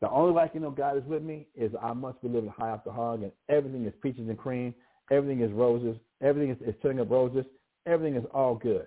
the 0.00 0.10
only 0.10 0.32
way 0.32 0.44
I 0.44 0.48
can 0.48 0.62
know 0.62 0.70
God 0.70 0.98
is 0.98 1.04
with 1.04 1.22
me 1.22 1.46
is 1.54 1.72
I 1.82 1.92
must 1.92 2.20
be 2.20 2.28
living 2.28 2.52
high 2.54 2.70
off 2.70 2.84
the 2.84 2.92
hog 2.92 3.22
and 3.22 3.32
everything 3.48 3.86
is 3.86 3.94
peaches 4.02 4.28
and 4.28 4.36
cream, 4.36 4.74
everything 5.10 5.40
is 5.40 5.50
roses, 5.52 5.96
everything 6.20 6.50
is, 6.50 6.58
is 6.66 6.74
turning 6.82 7.00
up 7.00 7.10
roses, 7.10 7.46
everything 7.86 8.16
is 8.16 8.24
all 8.34 8.54
good. 8.54 8.86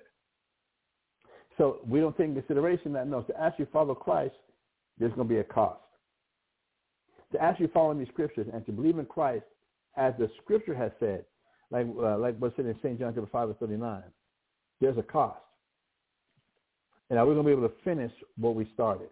So 1.58 1.80
we 1.88 2.00
don't 2.00 2.16
take 2.16 2.28
into 2.28 2.42
consideration 2.42 2.94
that 2.94 3.08
no, 3.08 3.22
to 3.24 3.42
actually 3.42 3.68
follow 3.74 3.96
Christ, 3.96 4.36
there's 5.00 5.14
going 5.14 5.28
to 5.28 5.34
be 5.34 5.40
a 5.40 5.44
cost. 5.44 5.82
To 7.32 7.42
actually 7.42 7.68
follow 7.68 7.94
these 7.94 8.08
scriptures 8.10 8.48
and 8.54 8.66
to 8.66 8.72
believe 8.72 8.98
in 8.98 9.06
Christ 9.06 9.46
as 9.98 10.14
the 10.20 10.30
scripture 10.42 10.76
has 10.76 10.92
said, 11.00 11.26
like 11.72 11.88
uh, 12.02 12.18
like 12.18 12.38
what's 12.40 12.56
said 12.56 12.66
in 12.66 12.76
St. 12.82 13.00
John 13.00 13.14
chapter 13.14 13.30
5 13.32 13.48
verse 13.50 13.58
39, 13.60 14.04
there's 14.82 14.98
a 14.98 15.04
cost. 15.04 15.40
And 17.10 17.18
are 17.18 17.26
we 17.26 17.34
going 17.34 17.46
to 17.46 17.50
be 17.50 17.58
able 17.58 17.68
to 17.68 17.76
finish 17.84 18.12
what 18.38 18.56
we 18.56 18.70
started? 18.74 19.10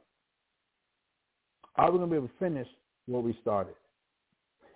Are 1.76 1.91
we 1.91 1.97
going 1.97 2.10
to 2.10 2.14
be 2.14 2.18
able 2.18 2.28
to 2.28 2.34
finish 2.39 2.68
what 3.05 3.24
we 3.24 3.38
started? 3.41 3.76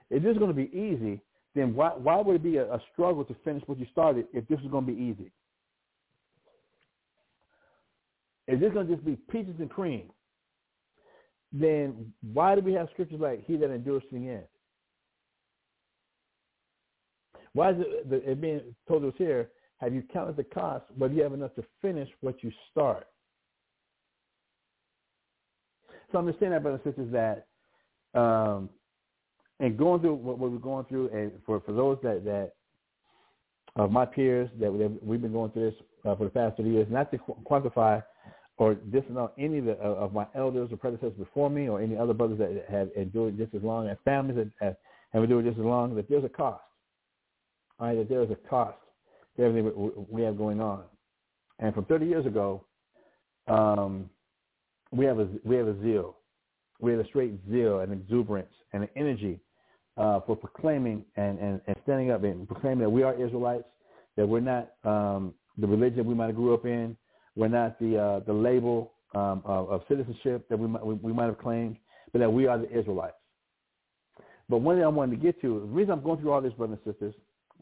If 0.10 0.24
this 0.24 0.32
is 0.32 0.38
going 0.38 0.54
to 0.54 0.56
be 0.56 0.70
easy, 0.78 1.22
then 1.56 1.74
why 1.76 1.90
why 1.90 2.22
would 2.22 2.36
it 2.36 2.44
be 2.44 2.58
a, 2.58 2.66
a 2.74 2.82
struggle 2.94 3.26
to 3.26 3.36
finish 3.44 3.64
what 3.66 3.80
you 3.80 3.86
started 3.92 4.26
if 4.34 4.48
this 4.48 4.60
is 4.60 4.68
going 4.68 4.86
to 4.86 4.92
be 4.92 5.00
easy? 5.00 5.32
If 8.48 8.60
this 8.60 8.68
is 8.68 8.74
going 8.74 8.88
to 8.88 8.94
just 8.94 9.06
be 9.06 9.16
peaches 9.32 9.56
and 9.60 9.70
cream, 9.70 10.12
then 11.54 12.14
why 12.34 12.56
do 12.56 12.62
we 12.62 12.74
have 12.74 12.90
scriptures 12.94 13.20
like 13.20 13.46
"He 13.46 13.56
that 13.58 13.72
endures 13.72 14.04
to 14.10 14.20
the 14.20 14.30
end"? 14.30 14.44
Why 17.54 17.72
is 17.72 17.78
it, 17.80 18.24
it 18.26 18.42
being 18.42 18.62
told 18.88 19.04
us 19.06 19.14
here? 19.18 19.50
Have 19.78 19.94
you 19.94 20.04
counted 20.14 20.38
the 20.38 20.44
cost? 20.44 20.86
Whether 20.98 21.14
you 21.14 21.24
have 21.24 21.34
enough 21.34 21.56
to 21.56 21.64
finish 21.82 22.10
what 22.22 22.44
you 22.44 22.52
start. 22.72 23.08
So 26.12 26.18
I'm 26.18 26.28
just 26.28 26.40
saying 26.40 26.52
that, 26.52 26.62
brothers 26.62 26.82
and 26.86 26.94
sisters, 26.94 27.12
that 27.14 27.48
um, 28.20 28.70
and 29.60 29.78
going 29.78 30.02
through 30.02 30.16
what, 30.16 30.38
what, 30.40 30.52
we're 30.52 30.58
going 30.58 30.86
through, 30.86 31.10
and 31.10 31.32
for, 31.46 31.62
for 31.62 31.72
those 31.72 31.98
that 32.04 32.26
that 32.26 32.54
of 33.78 33.92
my 33.92 34.06
peers 34.06 34.50
that, 34.60 34.72
we've 35.02 35.22
been 35.22 35.32
going 35.32 35.52
through 35.52 35.72
this 35.72 35.80
uh, 36.06 36.16
for 36.16 36.26
the 36.26 36.30
past 36.30 36.58
30 36.58 36.70
years, 36.70 36.88
not 36.90 37.10
to 37.12 37.18
quantify 37.50 38.04
or 38.58 38.76
disannul 38.76 39.32
any 39.38 39.60
of, 39.60 39.66
the, 39.66 39.74
of 39.74 40.14
my 40.14 40.26
elders 40.36 40.70
or 40.72 40.78
predecessors 40.78 41.14
before 41.18 41.50
me 41.50 41.70
or 41.70 41.82
any 41.82 41.96
other 41.96 42.14
brothers 42.14 42.38
that 42.38 42.66
have 42.70 42.90
endured 42.98 43.38
just 43.38 43.56
as 43.56 43.64
long, 43.64 43.88
as 43.88 43.98
families 44.04 44.36
that 44.60 44.76
have 45.14 45.24
endured 45.24 45.46
just 45.46 45.58
as 45.58 45.64
long, 45.64 45.96
that 45.96 46.10
there's 46.10 46.26
a 46.26 46.30
cost. 46.30 46.62
Right, 47.82 47.98
that 47.98 48.10
there 48.10 48.22
is 48.22 48.30
a 48.30 48.36
cost 48.48 48.78
to 49.38 49.44
everything 49.44 49.92
we 50.08 50.22
have 50.22 50.38
going 50.38 50.62
on. 50.62 50.84
And 51.58 51.74
from 51.74 51.86
30 51.86 52.06
years 52.06 52.28
ago, 52.28 52.64
um, 53.48 54.08
we 54.92 55.04
have 55.06 55.18
a 55.18 55.28
we 55.44 55.56
have 55.56 55.68
a 55.68 55.82
zeal, 55.82 56.18
we 56.80 56.92
have 56.92 57.00
a 57.00 57.08
straight 57.08 57.40
zeal 57.50 57.80
and 57.80 57.92
exuberance 57.92 58.54
and 58.74 58.84
an 58.84 58.90
energy 58.96 59.40
uh, 59.98 60.20
for 60.28 60.36
proclaiming 60.36 61.04
and, 61.16 61.40
and, 61.40 61.60
and 61.66 61.76
standing 61.82 62.12
up 62.12 62.24
and 62.24 62.48
proclaiming 62.48 62.82
that 62.82 62.90
we 62.90 63.02
are 63.02 63.16
Israelites, 63.16 63.66
that 64.16 64.28
we're 64.28 64.42
not 64.42 64.74
um, 64.84 65.34
the 65.58 65.66
religion 65.66 66.06
we 66.06 66.14
might 66.14 66.28
have 66.28 66.36
grew 66.36 66.54
up 66.54 66.66
in, 66.66 66.96
we're 67.36 67.48
not 67.48 67.80
the 67.80 67.98
uh, 67.98 68.20
the 68.28 68.34
label 68.34 68.92
um, 69.16 69.42
of, 69.44 69.72
of, 69.72 69.82
citizenship 69.90 70.48
that 70.50 70.60
we 70.60 70.68
might, 70.68 70.86
we, 70.86 70.94
we 70.96 71.14
might 71.14 71.26
have 71.26 71.40
claimed, 71.40 71.78
but 72.14 72.20
that 72.20 72.32
we 72.32 72.46
are 72.46 72.60
the 72.60 72.70
Israelites. 72.78 73.18
But 74.50 74.58
one 74.58 74.76
thing 74.76 74.86
I 74.86 74.88
wanted 74.88 75.16
to 75.16 75.22
get 75.22 75.42
to, 75.42 75.62
the 75.62 75.66
reason 75.66 75.94
I'm 75.94 76.04
going 76.04 76.20
through 76.20 76.32
all 76.32 76.42
this, 76.42 76.54
brothers 76.54 76.78
and 76.86 76.94
sisters, 76.94 77.16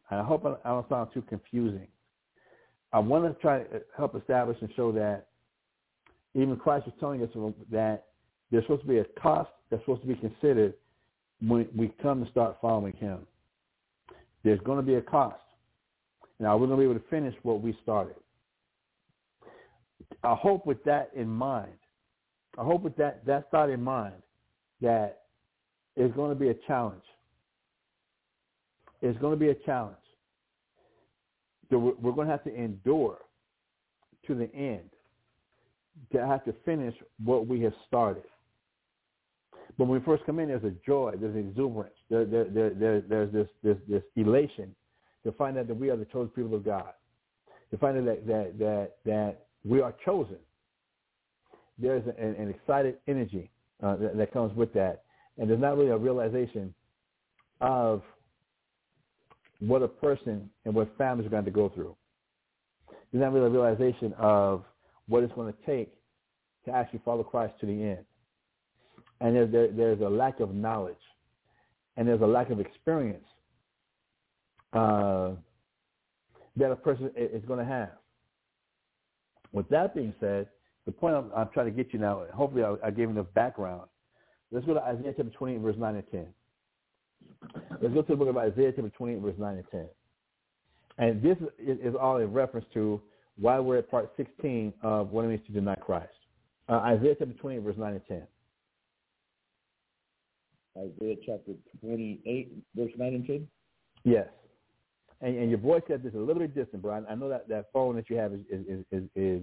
and 0.09 0.19
I 0.19 0.23
hope 0.23 0.45
I 0.45 0.69
don't 0.69 0.89
sound 0.89 1.09
too 1.13 1.21
confusing. 1.23 1.87
I 2.91 2.99
want 2.99 3.25
to 3.25 3.39
try 3.41 3.59
to 3.59 3.81
help 3.95 4.15
establish 4.15 4.57
and 4.61 4.69
show 4.75 4.91
that 4.93 5.27
even 6.33 6.55
Christ 6.57 6.85
was 6.85 6.95
telling 6.99 7.21
us 7.21 7.29
that 7.71 8.05
there's 8.51 8.63
supposed 8.63 8.81
to 8.81 8.87
be 8.87 8.97
a 8.99 9.05
cost 9.19 9.49
that's 9.69 9.81
supposed 9.83 10.01
to 10.01 10.07
be 10.07 10.15
considered 10.15 10.73
when 11.41 11.67
we 11.75 11.93
come 12.01 12.23
to 12.23 12.31
start 12.31 12.57
following 12.61 12.93
him. 12.93 13.19
There's 14.43 14.59
going 14.61 14.77
to 14.77 14.83
be 14.83 14.95
a 14.95 15.01
cost. 15.01 15.39
Now, 16.39 16.57
we're 16.57 16.67
going 16.67 16.79
to 16.79 16.85
be 16.85 16.89
able 16.89 16.99
to 16.99 17.09
finish 17.09 17.35
what 17.43 17.61
we 17.61 17.77
started. 17.83 18.15
I 20.23 20.33
hope 20.35 20.65
with 20.65 20.83
that 20.85 21.11
in 21.15 21.27
mind, 21.27 21.73
I 22.57 22.63
hope 22.63 22.81
with 22.81 22.95
that, 22.97 23.25
that 23.25 23.51
thought 23.51 23.69
in 23.69 23.81
mind, 23.81 24.15
that 24.81 25.23
it's 25.95 26.15
going 26.15 26.29
to 26.29 26.35
be 26.35 26.49
a 26.49 26.55
challenge. 26.65 27.03
It's 29.01 29.19
going 29.19 29.33
to 29.33 29.39
be 29.39 29.49
a 29.49 29.55
challenge. 29.65 29.95
We're 31.77 32.11
going 32.11 32.27
to 32.27 32.31
have 32.31 32.43
to 32.45 32.55
endure 32.55 33.19
to 34.27 34.35
the 34.35 34.53
end 34.55 34.89
to 36.11 36.25
have 36.25 36.43
to 36.45 36.53
finish 36.65 36.95
what 37.23 37.47
we 37.47 37.61
have 37.61 37.73
started. 37.87 38.23
But 39.77 39.85
when 39.85 39.99
we 39.99 40.05
first 40.05 40.25
come 40.25 40.39
in, 40.39 40.49
there's 40.49 40.63
a 40.63 40.73
joy, 40.85 41.13
there's 41.19 41.35
exuberance, 41.35 41.93
there, 42.09 42.25
there, 42.25 42.45
there, 42.45 42.69
there, 42.71 43.01
there's 43.01 43.31
this, 43.31 43.47
this, 43.63 43.77
this 43.87 44.03
elation 44.15 44.75
to 45.23 45.31
find 45.33 45.57
out 45.57 45.67
that 45.67 45.75
we 45.75 45.89
are 45.89 45.97
the 45.97 46.05
chosen 46.05 46.29
people 46.29 46.55
of 46.55 46.65
God, 46.65 46.93
to 47.71 47.77
find 47.77 47.97
out 47.97 48.05
that, 48.05 48.27
that, 48.27 48.59
that, 48.59 48.95
that 49.05 49.45
we 49.63 49.81
are 49.81 49.93
chosen. 50.03 50.37
There's 51.77 52.03
an, 52.17 52.35
an 52.35 52.49
excited 52.49 52.97
energy 53.07 53.49
uh, 53.81 53.95
that, 53.97 54.17
that 54.17 54.33
comes 54.33 54.55
with 54.55 54.73
that. 54.73 55.03
And 55.37 55.49
there's 55.49 55.61
not 55.61 55.77
really 55.77 55.91
a 55.91 55.97
realization 55.97 56.73
of 57.61 58.01
what 59.59 59.81
a 59.81 59.87
person 59.87 60.49
and 60.65 60.73
what 60.73 60.95
families 60.97 61.27
are 61.27 61.29
going 61.29 61.45
to 61.45 61.51
go 61.51 61.69
through. 61.69 61.95
There's 63.11 63.21
not 63.21 63.33
really 63.33 63.47
a 63.47 63.49
realization 63.49 64.13
of 64.17 64.63
what 65.07 65.23
it's 65.23 65.33
going 65.33 65.51
to 65.51 65.59
take 65.65 65.93
to 66.65 66.71
actually 66.71 67.01
follow 67.03 67.23
Christ 67.23 67.53
to 67.61 67.65
the 67.65 67.73
end. 67.73 68.05
And 69.21 69.35
there, 69.35 69.47
there, 69.47 69.71
there's 69.71 70.01
a 70.01 70.09
lack 70.09 70.39
of 70.39 70.53
knowledge 70.53 70.95
and 71.97 72.07
there's 72.07 72.21
a 72.21 72.27
lack 72.27 72.49
of 72.49 72.59
experience 72.59 73.25
uh, 74.73 75.31
that 76.55 76.71
a 76.71 76.75
person 76.75 77.11
is 77.15 77.43
going 77.45 77.59
to 77.59 77.65
have. 77.65 77.89
With 79.51 79.67
that 79.69 79.95
being 79.95 80.13
said, 80.19 80.47
the 80.85 80.91
point 80.91 81.15
I'm, 81.15 81.31
I'm 81.35 81.49
trying 81.53 81.65
to 81.65 81.71
get 81.71 81.91
you 81.91 81.99
now, 81.99 82.23
hopefully 82.33 82.63
I, 82.63 82.75
I 82.87 82.91
gave 82.91 83.09
enough 83.09 83.27
background. 83.33 83.89
Let's 84.51 84.65
go 84.65 84.73
to 84.73 84.81
Isaiah 84.81 85.13
chapter 85.17 85.31
28, 85.31 85.59
verse 85.59 85.75
9 85.77 85.95
and 85.95 86.11
10. 87.51 87.67
Let's 87.81 87.93
go 87.93 88.01
to 88.01 88.11
the 88.11 88.15
book 88.17 88.27
of 88.27 88.37
Isaiah 88.37 88.73
chapter 88.75 88.89
28, 88.89 89.21
verse 89.21 89.35
9 89.37 89.55
and 89.55 89.65
10. 89.71 89.85
And 90.97 91.21
this 91.21 91.37
is, 91.57 91.77
is 91.81 91.95
all 91.99 92.17
in 92.17 92.31
reference 92.33 92.65
to 92.73 93.01
why 93.39 93.57
we're 93.59 93.77
at 93.77 93.89
part 93.89 94.11
16 94.17 94.73
of 94.83 95.11
what 95.11 95.23
it 95.23 95.29
means 95.29 95.45
to 95.47 95.53
deny 95.53 95.75
Christ. 95.75 96.09
Uh, 96.67 96.73
Isaiah 96.73 97.15
chapter 97.17 97.33
28, 97.33 97.63
verse 97.63 97.75
9 97.77 97.93
and 97.93 98.01
10. 98.07 98.27
Isaiah 100.77 101.15
chapter 101.25 101.53
28, 101.81 102.51
verse 102.75 102.91
9 102.97 103.07
and 103.13 103.25
10? 103.25 103.47
Yes. 104.03 104.27
And, 105.21 105.37
and 105.37 105.49
your 105.49 105.59
voice 105.59 105.81
got 105.87 106.03
this 106.03 106.13
a 106.13 106.17
little 106.17 106.41
bit 106.41 106.55
distant, 106.55 106.81
Brian. 106.81 107.05
I 107.09 107.15
know 107.15 107.29
that 107.29 107.47
that 107.49 107.71
phone 107.73 107.95
that 107.97 108.09
you 108.09 108.15
have 108.15 108.33
is 108.33 108.39
is 108.49 108.85
is, 108.91 109.03
is 109.15 109.41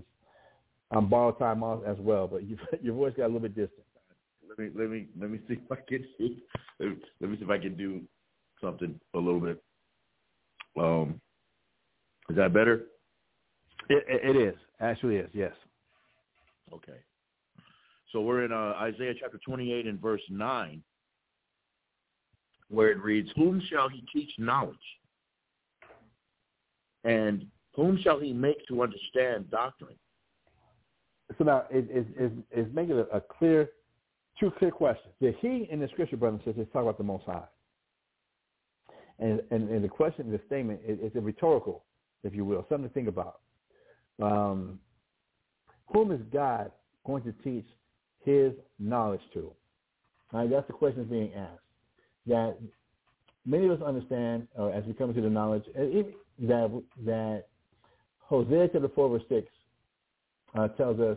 on 0.91 1.09
borrowed 1.09 1.39
time 1.39 1.62
as 1.87 1.97
well, 1.99 2.26
but 2.26 2.49
you, 2.49 2.57
your 2.82 2.95
voice 2.95 3.12
got 3.14 3.24
a 3.24 3.26
little 3.26 3.41
bit 3.41 3.55
distant. 3.55 3.84
Let 4.49 4.59
me 4.59 4.70
let 4.74 4.89
me 4.89 5.07
let 5.20 5.30
me 5.30 5.39
see 5.47 5.55
if 5.55 5.70
I 5.70 5.76
can 5.87 6.07
let 6.80 6.89
me, 6.89 6.97
let 7.20 7.30
me 7.30 7.37
see 7.37 7.45
if 7.45 7.51
I 7.51 7.59
can 7.59 7.76
do 7.76 8.01
something 8.61 8.98
a 9.14 9.18
little 9.18 9.40
bit. 9.40 9.62
Um, 10.78 11.20
is 12.28 12.36
that 12.36 12.52
better? 12.52 12.82
It, 13.88 14.04
it 14.09 14.36
is. 14.36 14.54
Actually 14.80 15.16
is, 15.16 15.30
yes. 15.32 15.52
Okay. 16.72 16.98
So 18.12 18.20
we're 18.20 18.44
in 18.44 18.52
uh, 18.52 18.74
Isaiah 18.80 19.14
chapter 19.18 19.38
28 19.44 19.86
and 19.86 20.00
verse 20.00 20.22
9, 20.30 20.82
where 22.68 22.90
it 22.90 23.02
reads, 23.02 23.30
Whom 23.36 23.62
shall 23.68 23.88
he 23.88 24.04
teach 24.12 24.30
knowledge? 24.38 24.76
And 27.04 27.46
whom 27.74 27.98
shall 28.02 28.18
he 28.18 28.32
make 28.32 28.66
to 28.68 28.82
understand 28.82 29.50
doctrine? 29.50 29.96
So 31.38 31.44
now 31.44 31.64
it 31.70 31.88
is 31.90 32.07
it, 32.16 32.32
it, 32.50 32.74
making 32.74 32.98
a, 32.98 33.02
a, 33.16 33.20
clear, 33.20 33.70
two 34.38 34.52
clear 34.59 34.70
questions. 34.70 35.12
The 35.20 35.34
he 35.40 35.68
in 35.70 35.80
the 35.80 35.88
scripture, 35.88 36.16
brothers 36.16 36.40
and 36.44 36.54
sisters, 36.54 36.72
talk 36.72 36.82
about 36.82 36.98
the 36.98 37.04
Most 37.04 37.24
High. 37.24 37.42
And, 39.18 39.40
and, 39.50 39.68
and 39.70 39.82
the 39.82 39.88
question, 39.88 40.30
the 40.30 40.40
statement, 40.46 40.80
is, 40.86 40.98
is 41.00 41.12
a 41.16 41.20
rhetorical, 41.20 41.84
if 42.22 42.34
you 42.34 42.44
will, 42.44 42.66
something 42.68 42.88
to 42.88 42.94
think 42.94 43.08
about. 43.08 43.40
Um, 44.20 44.78
whom 45.86 46.12
is 46.12 46.20
God 46.32 46.70
going 47.04 47.22
to 47.22 47.32
teach 47.44 47.66
his 48.24 48.52
knowledge 48.78 49.20
to? 49.34 49.52
Right, 50.32 50.50
that's 50.50 50.66
the 50.66 50.72
question 50.72 51.00
that's 51.00 51.10
being 51.10 51.32
asked. 51.34 51.62
That 52.26 52.58
many 53.46 53.66
of 53.66 53.80
us 53.80 53.86
understand, 53.86 54.48
or 54.56 54.72
as 54.72 54.84
we 54.84 54.92
come 54.92 55.14
to 55.14 55.20
the 55.20 55.30
knowledge, 55.30 55.64
that 55.74 56.82
that 57.04 57.44
Hosea 58.18 58.68
chapter 58.72 58.88
four 58.88 59.08
verse 59.08 59.22
six 59.28 59.46
uh, 60.58 60.68
tells 60.68 60.98
us 60.98 61.16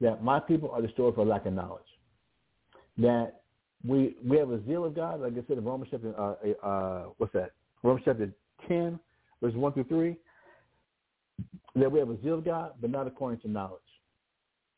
that 0.00 0.22
my 0.22 0.38
people 0.38 0.70
are 0.70 0.82
destroyed 0.82 1.14
for 1.14 1.24
lack 1.24 1.46
of 1.46 1.54
knowledge. 1.54 1.82
That 2.98 3.40
we 3.86 4.16
we 4.24 4.36
have 4.38 4.50
a 4.50 4.64
zeal 4.66 4.84
of 4.84 4.94
God, 4.94 5.20
like 5.20 5.32
I 5.32 5.46
said 5.46 5.58
in 5.58 5.64
Romans 5.64 5.88
chapter 5.90 6.18
uh, 6.18 6.66
uh, 6.66 7.04
what's 7.18 7.32
that? 7.34 7.52
Romans 7.82 8.04
chapter 8.04 8.30
ten, 8.66 8.98
verses 9.42 9.56
one 9.56 9.72
through 9.72 9.84
three 9.84 10.16
that 11.76 11.90
we 11.90 11.98
have 11.98 12.08
a 12.08 12.20
zeal 12.22 12.34
of 12.34 12.44
God, 12.44 12.72
but 12.80 12.90
not 12.90 13.06
according 13.06 13.40
to 13.40 13.50
knowledge. 13.50 13.80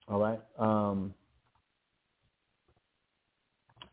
All 0.08 0.18
right? 0.18 0.40
Um, 0.58 1.12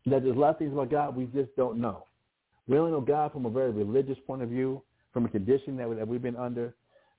that 0.06 0.22
there's 0.22 0.36
a 0.36 0.38
lot 0.38 0.50
of 0.50 0.58
things 0.58 0.72
about 0.72 0.90
God 0.90 1.16
we 1.16 1.26
just 1.26 1.54
don't 1.56 1.78
know. 1.78 2.06
We 2.66 2.78
only 2.78 2.92
know 2.92 3.00
God 3.00 3.32
from 3.32 3.46
a 3.46 3.50
very 3.50 3.70
religious 3.70 4.16
point 4.26 4.42
of 4.42 4.48
view, 4.48 4.82
from 5.12 5.26
a 5.26 5.28
condition 5.28 5.76
that, 5.76 5.88
we, 5.88 5.96
that 5.96 6.08
we've 6.08 6.22
been 6.22 6.36
under, 6.36 6.74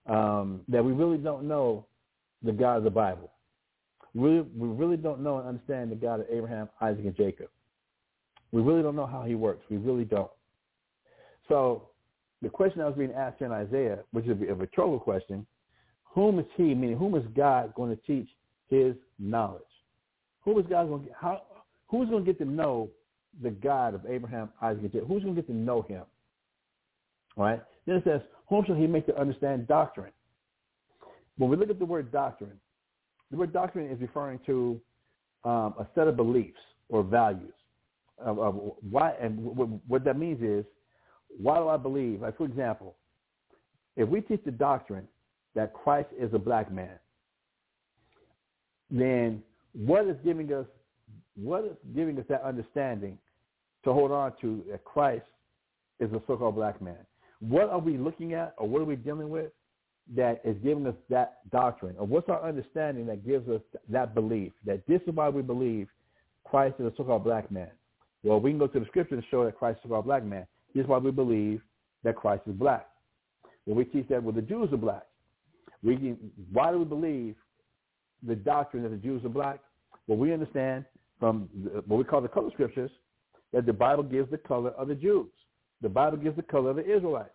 um, 0.08 0.62
that 0.68 0.84
we 0.84 0.92
really 0.92 1.18
don't 1.18 1.48
know 1.48 1.86
the 2.42 2.52
God 2.52 2.78
of 2.78 2.84
the 2.84 2.90
Bible. 2.90 3.32
We, 4.14 4.42
we 4.42 4.68
really 4.70 4.98
don't 4.98 5.22
know 5.22 5.38
and 5.40 5.48
understand 5.48 5.92
the 5.92 5.96
God 5.96 6.22
of 6.22 6.26
Abraham, 6.32 6.70
Isaac, 6.82 7.06
and 7.06 7.16
Jacob. 7.16 7.50
We 8.56 8.62
really 8.62 8.82
don't 8.82 8.96
know 8.96 9.06
how 9.06 9.24
he 9.24 9.36
works. 9.36 9.66
We 9.70 9.76
really 9.76 10.06
don't. 10.06 10.32
So 11.50 11.90
the 12.42 12.48
question 12.48 12.80
that 12.80 12.86
was 12.86 12.96
being 12.98 13.12
asked 13.12 13.42
in 13.42 13.52
Isaiah, 13.52 14.00
which 14.12 14.24
is 14.28 14.32
a 14.32 14.56
rhetorical 14.56 14.98
question, 14.98 15.46
whom 16.06 16.40
is 16.40 16.46
he, 16.56 16.74
meaning 16.74 16.96
whom 16.96 17.16
is 17.16 17.26
God 17.36 17.74
going 17.76 17.94
to 17.94 18.02
teach 18.04 18.30
his 18.70 18.96
knowledge? 19.20 19.62
Who 20.46 20.58
is 20.58 20.66
God 20.70 20.88
going 20.88 21.04
to, 21.04 21.10
how, 21.20 21.42
who's 21.90 22.08
going 22.08 22.24
to 22.24 22.32
get 22.32 22.40
to 22.46 22.50
know 22.50 22.90
the 23.44 23.50
God 23.50 23.94
of 23.94 24.06
Abraham, 24.06 24.48
Isaac, 24.62 24.84
and 24.84 24.92
Jacob? 24.94 25.10
Who's 25.10 25.24
going 25.24 25.36
to 25.36 25.42
get 25.42 25.48
to 25.48 25.54
know 25.54 25.82
him? 25.82 26.04
All 27.36 27.44
right? 27.44 27.62
Then 27.86 27.98
it 27.98 28.06
says, 28.06 28.22
whom 28.48 28.64
shall 28.66 28.76
he 28.76 28.88
make 28.88 29.06
to 29.08 29.20
understand 29.20 29.68
doctrine? 29.68 30.14
When 31.38 31.50
we 31.50 31.58
look 31.58 31.70
at 31.70 31.78
the 31.78 31.86
word 31.86 32.10
doctrine, 32.10 32.58
the 33.32 33.36
word 33.36 33.52
doctrine 33.52 33.92
is 33.92 34.00
referring 34.00 34.40
to 34.46 34.80
um, 35.44 35.74
a 35.78 35.86
set 35.94 36.08
of 36.08 36.16
beliefs 36.16 36.62
or 36.88 37.04
values. 37.04 37.52
Of, 38.18 38.40
of 38.40 38.56
why 38.90 39.12
and 39.22 39.44
w- 39.44 39.80
what 39.88 40.06
that 40.06 40.18
means 40.18 40.42
is, 40.42 40.66
why 41.38 41.58
do 41.58 41.68
I 41.68 41.78
believe? 41.78 42.22
Like 42.22 42.38
for 42.38 42.46
example, 42.46 42.96
if 43.96 44.08
we 44.08 44.22
teach 44.22 44.42
the 44.46 44.52
doctrine 44.52 45.08
that 45.54 45.74
Christ 45.74 46.10
is 46.18 46.34
a 46.34 46.40
black 46.40 46.72
man, 46.72 46.98
then 48.90 49.44
what 49.74 50.08
is 50.08 50.16
giving 50.24 50.54
us 50.54 50.66
what 51.36 51.66
is 51.66 51.76
giving 51.94 52.18
us 52.18 52.26
that 52.30 52.42
understanding 52.44 53.18
to 53.84 53.92
hold 53.92 54.12
on 54.12 54.32
to 54.42 54.64
that 54.72 54.86
Christ 54.86 55.26
is 56.00 56.12
a 56.14 56.22
so-called 56.28 56.56
black 56.56 56.82
man? 56.82 57.06
What 57.40 57.70
are 57.70 57.80
we 57.80 57.98
looking 57.98 58.34
at, 58.34 58.56
or 58.58 58.68
what 58.68 58.82
are 58.82 58.86
we 58.86 58.96
dealing 58.96 59.30
with 59.30 59.52
that 60.16 60.42
is 60.46 60.56
giving 60.64 60.88
us 60.88 60.96
that 61.10 61.40
doctrine, 61.52 61.96
or 61.98 62.08
what's 62.08 62.30
our 62.30 62.42
understanding 62.48 63.06
that 63.08 63.26
gives 63.28 63.50
us 63.50 63.62
that 63.90 64.16
belief 64.16 64.54
that 64.66 64.88
this 64.88 65.02
is 65.06 65.14
why 65.14 65.30
we 65.30 65.42
believe 65.42 65.90
Christ 66.46 66.76
is 66.80 66.86
a 66.86 66.94
so-called 66.96 67.24
black 67.24 67.52
man? 67.52 67.72
Well, 68.26 68.40
we 68.40 68.50
can 68.50 68.58
go 68.58 68.66
to 68.66 68.80
the 68.80 68.88
scripture 68.88 69.14
and 69.14 69.24
show 69.30 69.46
that 69.46 69.56
Christ 69.56 69.82
is 69.86 69.92
a 69.94 70.02
black 70.02 70.26
man. 70.26 70.48
This 70.74 70.84
is 70.84 70.90
why 70.90 70.98
we 70.98 71.12
believe 71.12 71.62
that 72.04 72.16
Christ 72.16 72.42
is 72.48 72.54
black. 72.54 72.88
Well, 73.68 73.76
we 73.76 73.86
teach 73.86 74.08
that 74.10 74.24
well, 74.24 74.34
the 74.34 74.42
Jews 74.42 74.74
are 74.74 74.78
black. 74.78 75.04
We 75.84 76.16
why 76.52 76.72
do 76.72 76.80
we 76.80 76.86
believe 76.86 77.36
the 78.28 78.36
doctrine 78.36 78.82
that 78.82 78.90
the 78.90 78.98
Jews 78.98 79.24
are 79.26 79.30
black? 79.30 79.60
Well, 80.08 80.18
we 80.18 80.34
understand 80.34 80.86
from 81.20 81.48
what 81.86 81.98
we 81.98 82.04
call 82.04 82.22
the 82.22 82.28
color 82.28 82.50
scriptures 82.52 82.90
that 83.54 83.68
the 83.68 83.74
Bible 83.74 84.04
gives 84.04 84.32
the 84.32 84.40
color 84.40 84.72
of 84.72 84.88
the 84.88 84.96
Jews. 84.96 85.30
The 85.82 85.90
Bible 85.90 86.18
gives 86.18 86.36
the 86.36 86.42
color 86.42 86.72
of 86.72 86.78
the 86.78 86.96
Israelites. 86.96 87.30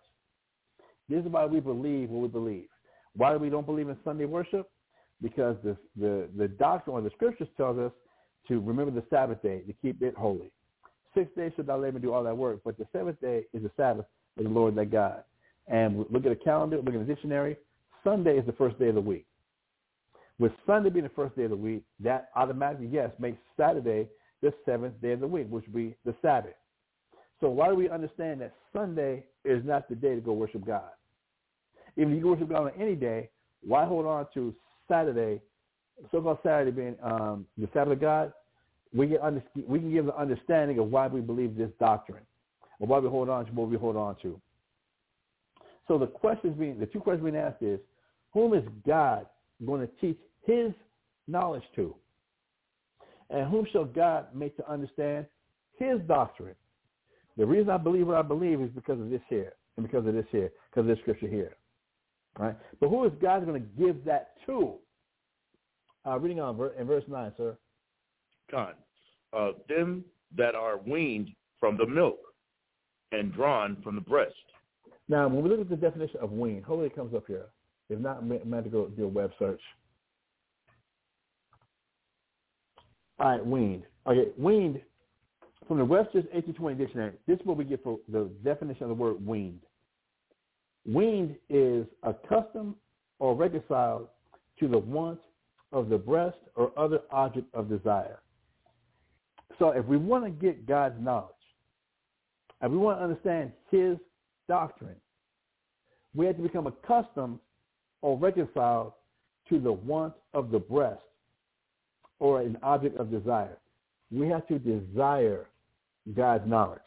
This 1.07 1.23
is 1.23 1.31
why 1.31 1.45
we 1.45 1.61
believe 1.61 2.09
what 2.09 2.21
we 2.21 2.27
believe. 2.27 2.67
Why 3.15 3.31
do 3.31 3.39
we 3.39 3.49
don't 3.49 3.65
believe 3.65 3.87
in 3.87 3.95
Sunday 4.03 4.25
worship? 4.25 4.69
Because 5.21 5.55
the, 5.63 5.77
the, 5.95 6.27
the 6.37 6.49
doctrine 6.49 6.97
or 6.97 7.01
the 7.01 7.11
scriptures 7.11 7.47
tells 7.55 7.77
us 7.77 7.91
to 8.49 8.59
remember 8.59 8.91
the 8.91 9.05
Sabbath 9.09 9.41
day, 9.41 9.61
to 9.61 9.73
keep 9.81 10.01
it 10.01 10.15
holy. 10.15 10.51
Six 11.13 11.29
days 11.35 11.51
should 11.55 11.67
thou 11.67 11.77
labor 11.77 11.97
and 11.97 12.03
do 12.03 12.13
all 12.13 12.23
that 12.23 12.37
work, 12.37 12.61
but 12.63 12.77
the 12.77 12.87
seventh 12.93 13.19
day 13.19 13.45
is 13.53 13.63
the 13.63 13.71
Sabbath 13.75 14.05
of 14.37 14.43
the 14.43 14.49
Lord 14.49 14.75
thy 14.75 14.85
God. 14.85 15.23
And 15.67 16.05
look 16.09 16.25
at 16.25 16.31
a 16.31 16.35
calendar, 16.35 16.77
look 16.77 16.95
at 16.95 17.01
a 17.01 17.05
dictionary. 17.05 17.57
Sunday 18.03 18.37
is 18.37 18.45
the 18.45 18.53
first 18.53 18.79
day 18.79 18.87
of 18.87 18.95
the 18.95 19.01
week. 19.01 19.25
With 20.39 20.53
Sunday 20.65 20.89
being 20.89 21.03
the 21.03 21.09
first 21.09 21.35
day 21.35 21.43
of 21.43 21.51
the 21.51 21.55
week, 21.55 21.83
that 21.99 22.29
automatically, 22.35 22.87
yes, 22.87 23.11
makes 23.19 23.37
Saturday 23.57 24.07
the 24.41 24.53
seventh 24.65 24.99
day 25.01 25.11
of 25.11 25.19
the 25.19 25.27
week, 25.27 25.47
which 25.49 25.65
would 25.65 25.75
be 25.75 25.95
the 26.03 26.15
Sabbath. 26.21 26.55
So 27.39 27.49
why 27.49 27.67
do 27.67 27.75
we 27.75 27.89
understand 27.89 28.41
that 28.41 28.53
Sunday 28.73 29.25
is 29.45 29.63
not 29.65 29.89
the 29.89 29.95
day 29.95 30.15
to 30.15 30.21
go 30.21 30.33
worship 30.33 30.65
God? 30.65 30.89
If 31.97 32.09
you 32.09 32.27
worship 32.27 32.49
God 32.49 32.63
on 32.63 32.71
any 32.79 32.95
day, 32.95 33.29
why 33.63 33.85
hold 33.85 34.05
on 34.05 34.27
to 34.33 34.55
Saturday, 34.87 35.41
so-called 36.11 36.39
Saturday 36.41 36.71
being 36.71 36.95
um, 37.03 37.45
the 37.57 37.67
Sabbath 37.73 37.93
of 37.93 38.01
God? 38.01 38.33
We 38.93 39.07
can, 39.07 39.17
under, 39.21 39.43
we 39.67 39.79
can 39.79 39.91
give 39.91 40.05
the 40.05 40.17
understanding 40.17 40.79
of 40.79 40.91
why 40.91 41.07
we 41.07 41.21
believe 41.21 41.55
this 41.55 41.71
doctrine, 41.79 42.23
or 42.79 42.87
why 42.87 42.99
we 42.99 43.07
hold 43.07 43.29
on 43.29 43.45
to 43.45 43.51
what 43.53 43.69
we 43.69 43.77
hold 43.77 43.95
on 43.95 44.15
to. 44.21 44.39
So 45.87 45.97
the 45.97 46.07
questions 46.07 46.57
being, 46.57 46.79
the 46.79 46.85
two 46.85 46.99
questions 46.99 47.23
being 47.23 47.41
asked 47.41 47.61
is, 47.61 47.79
whom 48.33 48.53
is 48.53 48.63
God 48.85 49.25
going 49.65 49.81
to 49.81 49.93
teach 49.99 50.17
his 50.45 50.71
knowledge 51.27 51.63
to? 51.75 51.95
And 53.29 53.49
whom 53.49 53.65
shall 53.71 53.85
God 53.85 54.27
make 54.33 54.57
to 54.57 54.69
understand 54.69 55.25
his 55.77 55.99
doctrine? 56.07 56.55
The 57.37 57.45
reason 57.45 57.69
I 57.69 57.77
believe 57.77 58.07
what 58.07 58.17
I 58.17 58.21
believe 58.21 58.61
is 58.61 58.69
because 58.69 58.99
of 58.99 59.09
this 59.09 59.21
here, 59.29 59.53
and 59.77 59.85
because 59.85 60.05
of 60.05 60.13
this 60.13 60.25
here, 60.31 60.51
because 60.69 60.81
of 60.81 60.87
this 60.87 60.99
scripture 60.99 61.27
here. 61.27 61.55
Right? 62.37 62.55
But 62.79 62.89
who 62.89 63.05
is 63.05 63.11
God 63.21 63.45
going 63.45 63.61
to 63.61 63.83
give 63.83 64.03
that 64.05 64.33
to? 64.45 64.75
Uh, 66.05 66.19
reading 66.19 66.39
on 66.39 66.59
in 66.77 66.87
verse 66.87 67.03
9, 67.07 67.31
sir. 67.37 67.57
Uh, 68.53 69.51
them 69.69 70.03
that 70.35 70.55
are 70.55 70.77
weaned 70.77 71.29
from 71.59 71.77
the 71.77 71.85
milk 71.85 72.19
and 73.11 73.33
drawn 73.33 73.77
from 73.83 73.95
the 73.95 74.01
breast. 74.01 74.33
Now, 75.07 75.27
when 75.27 75.43
we 75.43 75.49
look 75.49 75.59
at 75.59 75.69
the 75.69 75.75
definition 75.75 76.17
of 76.21 76.31
weaned, 76.31 76.63
hopefully 76.63 76.87
it 76.87 76.95
comes 76.95 77.13
up 77.13 77.25
here. 77.27 77.45
If 77.89 77.99
not, 77.99 78.17
I'm 78.17 78.29
going 78.29 78.63
to 78.63 78.69
go 78.69 78.87
do 78.87 79.05
a 79.05 79.07
web 79.07 79.31
search. 79.37 79.61
All 83.19 83.29
right, 83.29 83.45
weaned. 83.45 83.83
Okay, 84.07 84.31
weaned 84.37 84.81
from 85.67 85.77
the 85.77 85.85
Webster's 85.85 86.25
1820 86.33 86.75
dictionary. 86.75 87.13
This 87.27 87.39
is 87.39 87.45
what 87.45 87.57
we 87.57 87.65
get 87.65 87.83
for 87.83 87.99
the 88.11 88.29
definition 88.43 88.83
of 88.83 88.89
the 88.89 88.95
word 88.95 89.25
weaned. 89.25 89.61
Weaned 90.87 91.35
is 91.49 91.85
accustomed 92.03 92.75
or 93.19 93.35
reconciled 93.35 94.07
to 94.59 94.67
the 94.67 94.77
want 94.77 95.19
of 95.71 95.89
the 95.89 95.97
breast 95.97 96.37
or 96.55 96.71
other 96.77 97.01
object 97.11 97.53
of 97.53 97.69
desire. 97.69 98.19
So 99.61 99.69
if 99.69 99.85
we 99.85 99.95
want 99.95 100.23
to 100.23 100.31
get 100.31 100.65
God's 100.65 100.95
knowledge, 100.99 101.29
and 102.61 102.71
we 102.71 102.79
want 102.79 102.97
to 102.97 103.03
understand 103.03 103.51
his 103.69 103.95
doctrine, 104.47 104.95
we 106.15 106.25
have 106.25 106.35
to 106.37 106.41
become 106.41 106.65
accustomed 106.65 107.37
or 108.01 108.17
reconciled 108.17 108.93
to 109.49 109.59
the 109.59 109.71
want 109.71 110.15
of 110.33 110.49
the 110.49 110.57
breast 110.57 111.03
or 112.17 112.41
an 112.41 112.57
object 112.63 112.97
of 112.97 113.11
desire. 113.11 113.59
We 114.11 114.27
have 114.29 114.47
to 114.47 114.57
desire 114.57 115.45
God's 116.15 116.49
knowledge. 116.49 116.79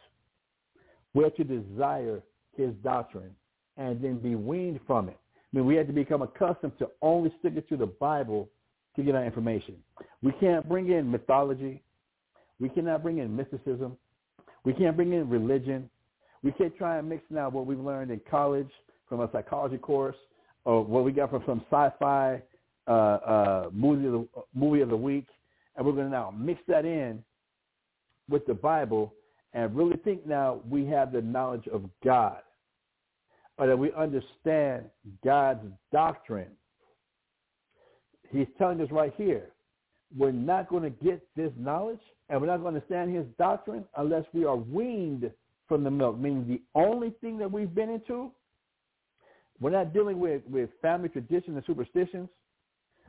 We 1.15 1.23
have 1.23 1.37
to 1.37 1.45
desire 1.45 2.23
his 2.57 2.73
doctrine 2.83 3.37
and 3.77 4.03
then 4.03 4.19
be 4.19 4.35
weaned 4.35 4.81
from 4.85 5.09
it. 5.09 5.17
I 5.37 5.59
mean, 5.59 5.67
we 5.67 5.77
have 5.77 5.87
to 5.87 5.93
become 5.93 6.23
accustomed 6.23 6.77
to 6.81 6.91
only 7.03 7.33
sticking 7.39 7.63
to 7.69 7.77
the 7.77 7.87
Bible 7.87 8.49
to 8.97 9.05
get 9.05 9.15
our 9.15 9.25
information. 9.25 9.77
We 10.25 10.33
can't 10.41 10.69
bring 10.69 10.91
in 10.91 11.09
mythology. 11.09 11.84
We 12.65 12.71
cannot 12.71 13.03
bring 13.03 13.19
in 13.19 13.37
mysticism. 13.37 13.99
We 14.65 14.73
can't 14.73 14.97
bring 14.97 15.13
in 15.13 15.29
religion. 15.29 15.91
We 16.43 16.51
can't 16.51 16.75
try 16.79 16.97
and 16.97 17.07
mix 17.07 17.23
now 17.29 17.51
what 17.51 17.67
we've 17.67 17.79
learned 17.79 18.11
in 18.11 18.23
college 18.31 18.71
from 19.07 19.21
a 19.21 19.29
psychology 19.33 19.77
course 19.77 20.17
or 20.65 20.83
what 20.83 21.05
we 21.05 21.13
got 21.13 21.29
from 21.29 21.43
some 21.45 21.63
sci-fi 21.71 22.41
uh, 22.89 22.91
uh, 22.91 23.69
movie, 23.71 24.07
of 24.07 24.13
the, 24.13 24.29
movie 24.55 24.81
of 24.81 24.89
the 24.89 24.97
week, 24.97 25.27
and 25.77 25.85
we're 25.85 25.93
going 25.93 26.07
to 26.07 26.11
now 26.11 26.33
mix 26.35 26.59
that 26.67 26.87
in 26.87 27.23
with 28.31 28.47
the 28.47 28.55
Bible 28.55 29.13
and 29.53 29.77
really 29.77 29.99
think 29.99 30.27
now 30.27 30.63
we 30.67 30.87
have 30.87 31.13
the 31.13 31.21
knowledge 31.21 31.69
of 31.71 31.83
God 32.03 32.39
or 33.59 33.67
that 33.67 33.79
we 33.79 33.93
understand 33.93 34.87
God's 35.23 35.67
doctrine. 35.93 36.53
He's 38.31 38.49
telling 38.57 38.81
us 38.81 38.91
right 38.91 39.13
here, 39.19 39.51
we're 40.17 40.33
not 40.33 40.71
going 40.71 40.85
to 40.85 41.05
get 41.05 41.21
this 41.37 41.53
knowledge 41.59 42.01
and 42.29 42.41
we're 42.41 42.47
not 42.47 42.63
going 42.63 42.75
to 42.75 42.79
understand 42.79 43.15
his 43.15 43.27
doctrine 43.39 43.85
unless 43.97 44.25
we 44.33 44.45
are 44.45 44.57
weaned 44.57 45.31
from 45.69 45.85
the 45.85 45.91
milk, 45.91 46.19
meaning 46.19 46.47
the 46.47 46.61
only 46.79 47.11
thing 47.21 47.39
that 47.39 47.51
we've 47.51 47.75
been 47.75 47.91
into, 47.91 48.31
we're 49.61 49.71
not 49.71 49.93
dealing 49.93 50.19
with, 50.19 50.43
with 50.49 50.71
family 50.83 51.09
traditions 51.09 51.57
and 51.57 51.65
superstitions. 51.67 52.29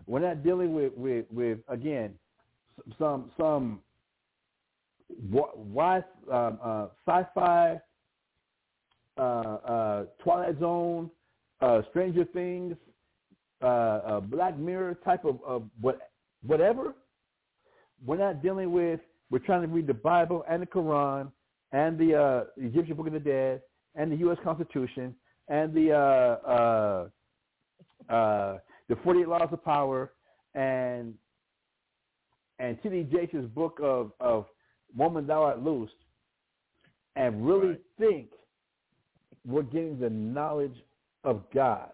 We're 0.07 0.19
not 0.19 0.43
dealing 0.43 0.73
with, 0.73 0.93
with, 0.95 1.25
with 1.31 1.59
again, 1.67 2.13
some 2.99 3.31
some 3.37 3.79
um, 5.33 6.09
uh, 6.31 6.87
sci-fi, 7.07 7.79
uh, 9.17 9.21
uh, 9.21 10.05
Twilight 10.23 10.59
Zone, 10.59 11.09
uh, 11.61 11.81
Stranger 11.89 12.25
Things, 12.25 12.75
uh, 13.61 13.65
uh, 13.65 14.19
Black 14.19 14.57
Mirror 14.57 14.97
type 15.05 15.25
of, 15.25 15.39
of 15.45 15.63
what 15.81 16.11
whatever. 16.45 16.93
We're 18.03 18.17
not 18.17 18.41
dealing 18.41 18.72
with. 18.72 18.99
We're 19.30 19.39
trying 19.39 19.61
to 19.61 19.67
read 19.67 19.88
the 19.88 19.93
Bible 19.93 20.43
and 20.49 20.61
the 20.61 20.67
Quran 20.67 21.31
and 21.72 21.97
the 21.97 22.15
uh, 22.15 22.43
Egyptian 22.57 22.95
Book 22.95 23.07
of 23.07 23.13
the 23.13 23.19
Dead 23.19 23.61
and 23.95 24.11
the 24.11 24.17
U.S. 24.17 24.38
Constitution 24.43 25.15
and 25.47 25.73
the 25.73 25.91
uh, 25.91 27.09
uh, 28.09 28.13
uh, 28.13 28.59
the 28.88 28.95
48 29.03 29.27
Laws 29.27 29.49
of 29.51 29.63
Power 29.63 30.13
and 30.53 31.13
and 32.59 32.81
T.D. 32.81 33.07
Jakes' 33.11 33.45
book 33.53 33.80
of, 33.81 34.11
of 34.19 34.45
Woman 34.95 35.27
Thou 35.27 35.43
Art 35.43 35.61
Loosed 35.63 35.93
and 37.15 37.45
really 37.45 37.69
Right. 37.69 37.81
think 37.99 38.30
we're 39.45 39.63
getting 39.63 39.99
the 39.99 40.09
knowledge 40.09 40.76
of 41.23 41.43
God 41.53 41.91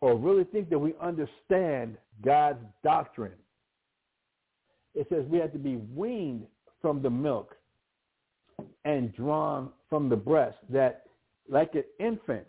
or 0.00 0.16
really 0.16 0.44
think 0.44 0.68
that 0.70 0.78
we 0.78 0.94
understand 1.00 1.96
God's 2.24 2.62
doctrine. 2.84 3.32
It 4.96 5.06
says 5.10 5.26
we 5.28 5.38
have 5.38 5.52
to 5.52 5.58
be 5.58 5.76
weaned 5.94 6.46
from 6.80 7.02
the 7.02 7.10
milk 7.10 7.54
and 8.84 9.14
drawn 9.14 9.70
from 9.90 10.08
the 10.08 10.16
breast 10.16 10.56
that 10.70 11.04
like 11.48 11.74
an 11.74 11.84
infant, 12.00 12.46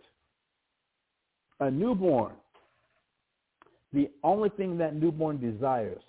a 1.60 1.70
newborn, 1.70 2.34
the 3.92 4.10
only 4.24 4.50
thing 4.50 4.78
that 4.78 4.96
newborn 4.96 5.40
desires 5.40 6.02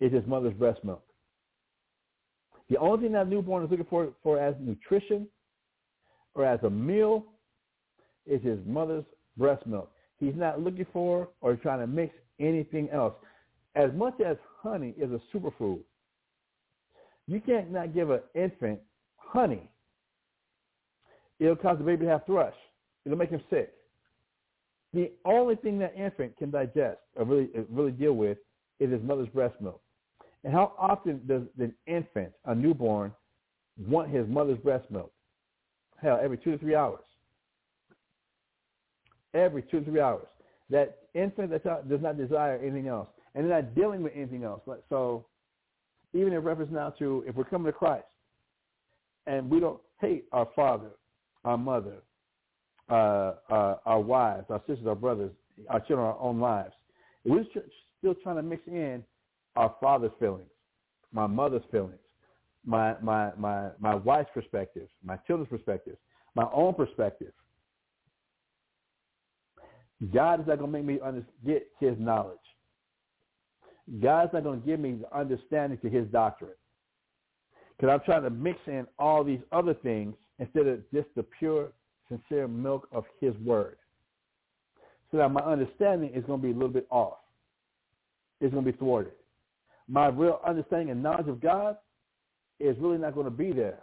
is 0.00 0.12
his 0.12 0.24
mother's 0.26 0.54
breast 0.54 0.82
milk. 0.84 1.02
The 2.70 2.76
only 2.76 3.02
thing 3.02 3.12
that 3.12 3.28
newborn 3.28 3.64
is 3.64 3.70
looking 3.70 3.86
for, 3.88 4.12
for 4.22 4.38
as 4.38 4.54
nutrition 4.60 5.26
or 6.34 6.44
as 6.44 6.60
a 6.62 6.70
meal 6.70 7.24
is 8.26 8.42
his 8.42 8.58
mother's 8.64 9.04
breast 9.36 9.66
milk. 9.66 9.90
He's 10.20 10.34
not 10.36 10.60
looking 10.60 10.86
for 10.92 11.30
or 11.40 11.56
trying 11.56 11.80
to 11.80 11.86
mix 11.86 12.14
anything 12.38 12.90
else. 12.90 13.14
As 13.74 13.90
much 13.94 14.20
as 14.20 14.36
honey 14.62 14.94
is 14.98 15.10
a 15.10 15.20
superfood, 15.36 15.80
you 17.26 17.40
can't 17.40 17.70
not 17.70 17.94
give 17.94 18.10
an 18.10 18.20
infant 18.34 18.80
honey. 19.16 19.68
It'll 21.38 21.56
cause 21.56 21.78
the 21.78 21.84
baby 21.84 22.06
to 22.06 22.10
have 22.10 22.26
thrush. 22.26 22.54
It'll 23.04 23.18
make 23.18 23.30
him 23.30 23.42
sick. 23.50 23.72
The 24.92 25.12
only 25.24 25.56
thing 25.56 25.78
that 25.80 25.94
infant 25.96 26.36
can 26.36 26.50
digest 26.50 26.98
or 27.14 27.24
really 27.24 27.50
uh, 27.56 27.62
really 27.70 27.92
deal 27.92 28.14
with 28.14 28.38
is 28.80 28.90
his 28.90 29.02
mother's 29.02 29.28
breast 29.28 29.54
milk. 29.60 29.80
And 30.44 30.52
how 30.52 30.72
often 30.78 31.20
does 31.26 31.42
an 31.58 31.74
infant, 31.86 32.32
a 32.46 32.54
newborn, 32.54 33.12
want 33.86 34.10
his 34.10 34.26
mother's 34.28 34.58
breast 34.58 34.90
milk? 34.90 35.12
Hell, 36.00 36.18
every 36.22 36.38
two 36.38 36.52
to 36.52 36.58
three 36.58 36.74
hours. 36.74 37.04
Every 39.34 39.62
two 39.62 39.80
to 39.80 39.84
three 39.84 40.00
hours. 40.00 40.26
That 40.70 40.98
infant 41.14 41.50
that 41.50 41.88
does 41.88 42.00
not 42.00 42.16
desire 42.16 42.58
anything 42.62 42.88
else. 42.88 43.08
And 43.34 43.48
they're 43.48 43.62
not 43.62 43.74
dealing 43.74 44.02
with 44.02 44.12
anything 44.14 44.44
else. 44.44 44.62
So 44.88 45.26
even 46.12 46.32
in 46.32 46.40
reference 46.40 46.72
now 46.72 46.90
to 46.98 47.24
if 47.26 47.34
we're 47.34 47.44
coming 47.44 47.66
to 47.66 47.78
Christ 47.78 48.06
and 49.26 49.50
we 49.50 49.60
don't 49.60 49.80
hate 50.00 50.24
our 50.32 50.48
father, 50.56 50.90
our 51.44 51.58
mother, 51.58 52.02
uh, 52.90 53.34
uh, 53.50 53.76
our 53.84 54.00
wives, 54.00 54.46
our 54.50 54.60
sisters, 54.66 54.86
our 54.86 54.94
brothers, 54.94 55.30
our 55.68 55.80
children, 55.80 56.06
our 56.06 56.18
own 56.18 56.40
lives. 56.40 56.72
We're 57.24 57.44
still 57.98 58.14
trying 58.22 58.36
to 58.36 58.42
mix 58.42 58.62
in 58.66 59.04
our 59.56 59.74
father's 59.80 60.12
feelings, 60.18 60.48
my 61.12 61.26
mother's 61.26 61.62
feelings, 61.70 61.98
my 62.64 62.94
my 63.02 63.32
my 63.36 63.68
my 63.78 63.94
wife's 63.94 64.30
perspective, 64.32 64.88
my 65.04 65.16
children's 65.26 65.50
perspective, 65.50 65.96
my 66.34 66.46
own 66.52 66.74
perspective. 66.74 67.32
God 70.12 70.40
is 70.40 70.46
not 70.46 70.58
going 70.58 70.72
to 70.72 70.78
make 70.80 70.84
me 70.84 71.00
get 71.44 71.66
his 71.80 71.94
knowledge. 71.98 72.38
God's 74.02 74.32
not 74.32 74.44
going 74.44 74.60
to 74.60 74.66
give 74.66 74.80
me 74.80 74.92
the 74.92 75.16
understanding 75.16 75.78
to 75.78 75.88
his 75.88 76.06
doctrine. 76.08 76.52
Because 77.76 77.92
I'm 77.92 78.04
trying 78.04 78.22
to 78.24 78.30
mix 78.30 78.58
in 78.66 78.86
all 78.98 79.24
these 79.24 79.40
other 79.52 79.74
things 79.74 80.14
instead 80.38 80.66
of 80.66 80.80
just 80.92 81.08
the 81.16 81.24
pure, 81.38 81.72
sincere 82.08 82.48
milk 82.48 82.88
of 82.92 83.04
his 83.20 83.34
word. 83.44 83.76
So 85.10 85.16
that 85.18 85.30
my 85.30 85.40
understanding 85.40 86.10
is 86.14 86.24
going 86.24 86.40
to 86.40 86.46
be 86.46 86.52
a 86.52 86.54
little 86.54 86.68
bit 86.68 86.86
off. 86.90 87.18
It's 88.40 88.52
going 88.52 88.64
to 88.64 88.72
be 88.72 88.76
thwarted. 88.76 89.12
My 89.88 90.08
real 90.08 90.40
understanding 90.46 90.90
and 90.90 91.02
knowledge 91.02 91.28
of 91.28 91.40
God 91.40 91.76
is 92.60 92.76
really 92.78 92.98
not 92.98 93.14
going 93.14 93.24
to 93.24 93.30
be 93.30 93.52
there. 93.52 93.80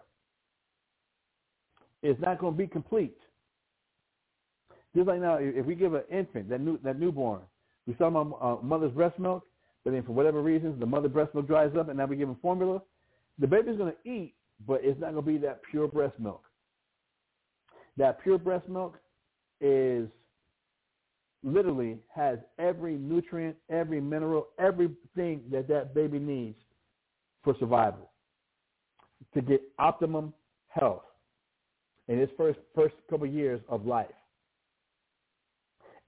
It's 2.04 2.22
not 2.22 2.40
going 2.40 2.54
to 2.54 2.58
be 2.58 2.68
complete. 2.68 3.18
Just 4.96 5.08
like 5.08 5.20
now, 5.20 5.38
if 5.40 5.66
we 5.66 5.76
give 5.76 5.94
an 5.94 6.04
infant, 6.12 6.50
that 6.50 6.62
new 6.62 6.80
that 6.84 7.00
newborn, 7.00 7.42
we 7.86 7.96
saw 7.98 8.10
my 8.10 8.22
uh, 8.22 8.58
mother's 8.62 8.94
breast 8.94 9.18
milk, 9.20 9.44
but 9.86 9.92
then 9.94 10.04
for 10.04 10.14
whatever 10.14 10.42
reasons, 10.42 10.80
the 10.80 10.86
mother 10.86 11.08
breast 11.08 11.34
milk 11.36 11.48
dries 11.48 11.72
up, 11.78 11.88
and 11.88 11.98
now 11.98 12.08
we 12.08 12.18
give 12.18 12.28
him 12.28 12.38
formula. 12.42 12.82
The 13.38 13.46
baby's 13.48 13.78
going 13.78 13.94
to 13.94 14.10
eat, 14.10 14.34
but 14.68 14.82
it's 14.84 15.00
not 15.00 15.14
going 15.14 15.24
to 15.24 15.32
be 15.32 15.38
that 15.38 15.62
pure 15.70 15.88
breast 15.88 16.20
milk. 16.20 16.44
That 17.96 18.22
pure 18.24 18.40
breast 18.40 18.68
milk 18.68 18.98
is 19.62 20.10
literally 21.44 22.00
has 22.14 22.40
every 22.58 22.96
nutrient, 22.98 23.56
every 23.70 24.02
mineral, 24.02 24.48
everything 24.60 25.44
that 25.52 25.68
that 25.68 25.94
baby 25.94 26.18
needs 26.18 26.58
for 27.44 27.56
survival 27.60 28.10
to 29.36 29.42
get 29.42 29.62
optimum 29.78 30.34
health 30.70 31.04
in 32.08 32.18
his 32.18 32.30
first 32.36 32.60
first 32.74 32.96
couple 33.10 33.28
years 33.28 33.62
of 33.70 33.86
life. 33.86 34.08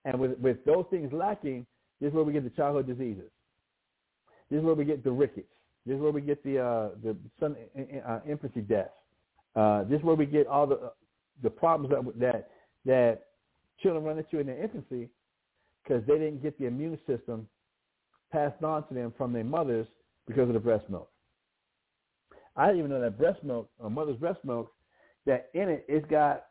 And 0.04 0.20
with, 0.20 0.38
with 0.40 0.64
those 0.66 0.86
things 0.90 1.14
lacking, 1.14 1.66
this 2.02 2.10
is 2.10 2.14
where 2.14 2.24
we 2.24 2.34
get 2.34 2.44
the 2.44 2.49
childhood 2.49 2.88
diseases. 2.88 3.30
This 4.49 4.60
is 4.60 4.64
where 4.64 4.76
we 4.76 4.86
get 4.86 5.03
the 5.03 5.11
rickets. 5.11 5.48
This 5.86 5.95
is 5.95 6.02
where 6.02 6.11
we 6.11 6.22
get 6.22 6.44
the 6.44 6.60
uh, 6.60 6.90
the 7.03 7.15
son, 7.40 7.56
uh, 8.07 8.19
infancy 8.28 8.61
deaths. 8.61 8.90
Uh, 9.56 9.84
this 9.84 9.99
is 9.99 10.03
where 10.03 10.15
we 10.15 10.26
get 10.26 10.48
all 10.48 10.68
the 10.68 10.91
the 11.44 11.49
problems 11.49 11.94
that 11.94 12.19
that 12.19 12.49
that 12.86 13.26
children 13.82 14.03
run 14.03 14.18
into 14.18 14.40
in 14.40 14.48
their 14.48 14.61
infancy 14.61 15.10
because 15.84 16.03
they 16.07 16.14
didn't 16.14 16.41
get 16.41 16.57
the 16.60 16.65
immune 16.65 16.98
system 17.07 17.48
passed 18.32 18.61
on 18.64 18.88
to 18.88 18.94
them 18.94 19.14
from 19.18 19.32
their 19.32 19.44
mothers 19.44 19.88
because 20.28 20.48
of 20.48 20.53
the 20.53 20.60
breast 20.60 20.90
milk. 20.90 21.10
I 22.56 22.68
didn't 22.68 22.80
even 22.80 22.91
know 22.91 23.02
that 23.02 23.18
breast 23.18 23.44
milk, 23.44 23.69
a 23.84 23.90
mother's 23.90 24.18
breast 24.18 24.40
milk, 24.44 24.72
that 25.26 25.49
in 25.53 25.69
it 25.69 25.86
it's 25.88 26.06
got 26.10 26.48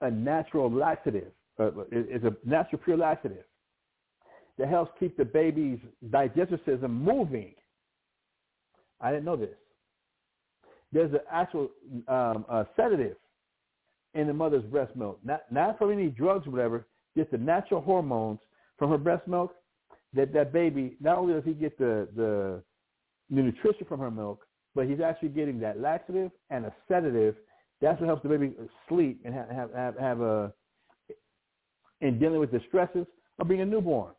a 0.00 0.10
natural 0.10 0.70
laxative. 0.70 1.32
Uh, 1.58 1.70
it's 1.90 2.24
a 2.24 2.34
natural 2.44 2.80
pure 2.84 2.96
laxative 2.96 3.44
that 4.62 4.68
helps 4.68 4.92
keep 5.00 5.16
the 5.16 5.24
baby's 5.24 5.80
digestive 6.12 6.60
system 6.64 7.02
moving. 7.02 7.52
I 9.00 9.10
didn't 9.10 9.24
know 9.24 9.34
this. 9.34 9.56
There's 10.92 11.12
an 11.12 11.18
actual 11.28 11.68
um, 12.06 12.44
sedative 12.76 13.16
in 14.14 14.28
the 14.28 14.32
mother's 14.32 14.62
breast 14.62 14.94
milk, 14.94 15.18
not 15.24 15.50
not 15.50 15.78
from 15.78 15.90
any 15.90 16.10
drugs 16.10 16.46
or 16.46 16.52
whatever, 16.52 16.86
just 17.16 17.32
the 17.32 17.38
natural 17.38 17.80
hormones 17.80 18.38
from 18.78 18.90
her 18.90 18.98
breast 18.98 19.26
milk. 19.26 19.52
That 20.14 20.32
that 20.32 20.52
baby 20.52 20.96
not 21.00 21.18
only 21.18 21.34
does 21.34 21.44
he 21.44 21.54
get 21.54 21.76
the 21.76 22.06
the, 22.14 22.62
the 23.30 23.42
nutrition 23.42 23.84
from 23.88 23.98
her 23.98 24.12
milk, 24.12 24.46
but 24.76 24.86
he's 24.86 25.00
actually 25.00 25.30
getting 25.30 25.58
that 25.58 25.80
laxative 25.80 26.30
and 26.50 26.66
a 26.66 26.72
sedative. 26.86 27.34
That's 27.80 28.00
what 28.00 28.06
helps 28.06 28.22
the 28.22 28.28
baby 28.28 28.52
sleep 28.88 29.22
and 29.24 29.34
have 29.34 29.50
have 29.50 29.72
have, 29.74 29.98
have 29.98 30.20
a 30.20 30.52
in 32.00 32.20
dealing 32.20 32.38
with 32.38 32.52
the 32.52 32.60
stresses 32.68 33.08
of 33.40 33.48
being 33.48 33.62
a 33.62 33.66
newborn. 33.66 34.12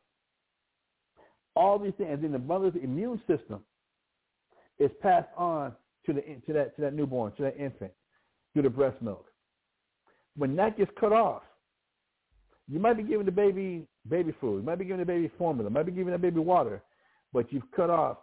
All 1.55 1.77
these 1.77 1.93
things, 1.97 2.09
and 2.11 2.23
then 2.23 2.31
the 2.31 2.39
mother's 2.39 2.73
immune 2.81 3.21
system 3.27 3.61
is 4.80 4.89
passed 5.01 5.30
on 5.38 5.73
to 6.05 6.13
the 6.13 6.21
to 6.47 6.53
that 6.53 6.75
to 6.75 6.81
that 6.81 6.93
newborn, 6.93 7.34
to 7.34 7.43
that 7.43 7.57
infant, 7.57 7.91
through 8.53 8.63
the 8.63 8.69
breast 8.69 9.01
milk. 9.01 9.25
When 10.35 10.55
that 10.55 10.77
gets 10.77 10.91
cut 10.99 11.13
off, 11.13 11.43
you 12.67 12.80
might 12.80 12.97
be 12.97 13.03
giving 13.03 13.25
the 13.25 13.31
baby 13.31 13.88
baby 14.09 14.34
food, 14.41 14.57
you 14.57 14.63
might 14.63 14.80
be 14.80 14.85
giving 14.85 14.99
the 14.99 15.05
baby 15.05 15.31
formula, 15.38 15.69
might 15.69 15.85
be 15.85 15.91
giving 15.91 16.11
that 16.11 16.21
baby 16.21 16.39
water, 16.39 16.81
but 17.31 17.51
you've 17.53 17.69
cut 17.75 17.89
off 17.89 18.17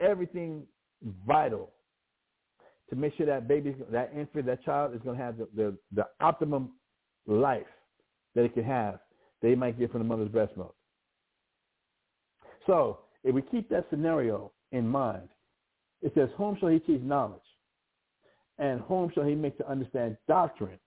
everything 0.00 0.64
vital 1.26 1.70
to 2.90 2.96
make 2.96 3.16
sure 3.16 3.26
that 3.26 3.46
baby, 3.46 3.76
that 3.90 4.12
infant, 4.16 4.46
that 4.46 4.64
child 4.64 4.94
is 4.94 5.00
going 5.02 5.16
to 5.16 5.22
have 5.22 5.36
the, 5.38 5.48
the, 5.54 5.76
the 5.92 6.06
optimum 6.20 6.70
life 7.26 7.66
that 8.34 8.44
it 8.44 8.54
can 8.54 8.64
have 8.64 8.98
it 9.42 9.56
might 9.56 9.78
get 9.78 9.92
from 9.92 10.00
the 10.00 10.04
mother's 10.04 10.28
breast 10.28 10.56
milk. 10.56 10.74
So 12.68 12.98
if 13.24 13.34
we 13.34 13.42
keep 13.42 13.68
that 13.70 13.86
scenario 13.90 14.52
in 14.70 14.86
mind, 14.86 15.28
it 16.02 16.12
says, 16.14 16.28
whom 16.36 16.56
shall 16.60 16.68
he 16.68 16.78
teach 16.78 17.00
knowledge? 17.00 17.40
And 18.58 18.80
whom 18.82 19.10
shall 19.14 19.24
he 19.24 19.34
make 19.34 19.56
to 19.58 19.68
understand 19.68 20.16
doctrine? 20.28 20.78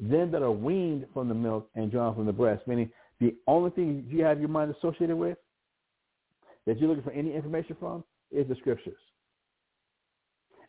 Them 0.00 0.30
that 0.32 0.42
are 0.42 0.50
weaned 0.50 1.06
from 1.12 1.28
the 1.28 1.34
milk 1.34 1.68
and 1.74 1.90
drawn 1.90 2.14
from 2.14 2.26
the 2.26 2.32
breast. 2.32 2.66
Meaning 2.66 2.90
the 3.20 3.34
only 3.46 3.70
thing 3.70 4.06
you 4.08 4.24
have 4.24 4.40
your 4.40 4.48
mind 4.48 4.74
associated 4.76 5.16
with 5.16 5.38
that 6.66 6.80
you're 6.80 6.88
looking 6.88 7.04
for 7.04 7.12
any 7.12 7.34
information 7.34 7.76
from 7.78 8.02
is 8.32 8.48
the 8.48 8.56
scriptures. 8.56 8.98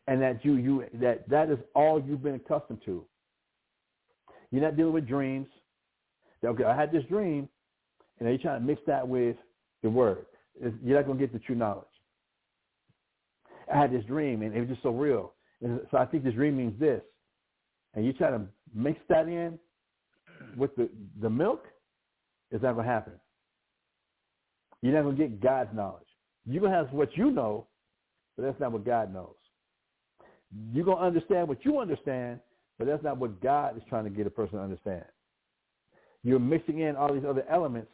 And 0.08 0.22
that 0.22 0.46
you 0.46 0.56
you 0.56 0.86
that 1.02 1.28
that 1.30 1.50
is 1.50 1.58
all 1.74 2.00
you've 2.00 2.22
been 2.22 2.36
accustomed 2.36 2.82
to. 2.86 3.04
You're 4.52 4.62
not 4.62 4.78
dealing 4.78 4.94
with 4.94 5.08
dreams. 5.08 5.48
Okay, 6.44 6.64
I 6.64 6.76
had 6.76 6.92
this 6.92 7.04
dream, 7.06 7.50
and 8.20 8.28
are 8.28 8.32
you're 8.32 8.40
trying 8.40 8.62
to 8.62 8.68
mix 8.68 8.82
that 8.86 9.08
with 9.08 9.36
the 9.86 9.90
word. 9.90 10.26
You're 10.84 10.98
not 10.98 11.06
going 11.06 11.18
to 11.20 11.24
get 11.24 11.32
the 11.32 11.40
true 11.40 11.56
knowledge. 11.56 11.86
I 13.74 13.78
had 13.78 13.92
this 13.92 14.04
dream, 14.06 14.42
and 14.42 14.54
it 14.54 14.60
was 14.60 14.70
just 14.70 14.84
so 14.84 14.90
real. 14.90 15.34
And 15.62 15.80
so 15.92 15.98
I 15.98 16.06
think 16.06 16.24
this 16.24 16.34
dream 16.34 16.58
means 16.58 16.80
this. 16.80 17.02
And 17.94 18.06
you 18.06 18.12
try 18.12 18.32
to 18.32 18.42
mix 18.74 19.00
that 19.10 19.28
in 19.28 19.58
with 20.58 20.76
the, 20.76 20.90
the 21.22 21.30
milk, 21.30 21.66
it's 22.52 22.64
not 22.64 22.74
going 22.74 22.86
to 22.86 22.92
happen. 22.92 23.14
You're 24.82 24.94
not 24.94 25.04
going 25.04 25.18
to 25.18 25.22
get 25.22 25.42
God's 25.42 25.70
knowledge. 25.74 26.04
You're 26.46 26.62
going 26.62 26.72
to 26.72 26.78
have 26.78 26.92
what 26.92 27.16
you 27.16 27.32
know, 27.32 27.68
but 28.36 28.44
that's 28.44 28.60
not 28.60 28.72
what 28.72 28.86
God 28.86 29.14
knows. 29.14 29.36
You're 30.74 30.86
going 30.86 30.98
to 30.98 31.04
understand 31.04 31.48
what 31.48 31.64
you 31.64 31.80
understand, 31.80 32.40
but 32.78 32.88
that's 32.88 33.04
not 33.04 33.18
what 33.18 33.42
God 33.42 33.78
is 33.78 33.84
trying 33.90 34.04
to 34.04 34.10
get 34.10 34.28
a 34.28 34.30
person 34.30 34.58
to 34.58 34.64
understand. 34.64 35.06
You're 36.24 36.40
mixing 36.40 36.80
in 36.80 36.96
all 36.96 37.14
these 37.14 37.24
other 37.28 37.46
elements, 37.50 37.92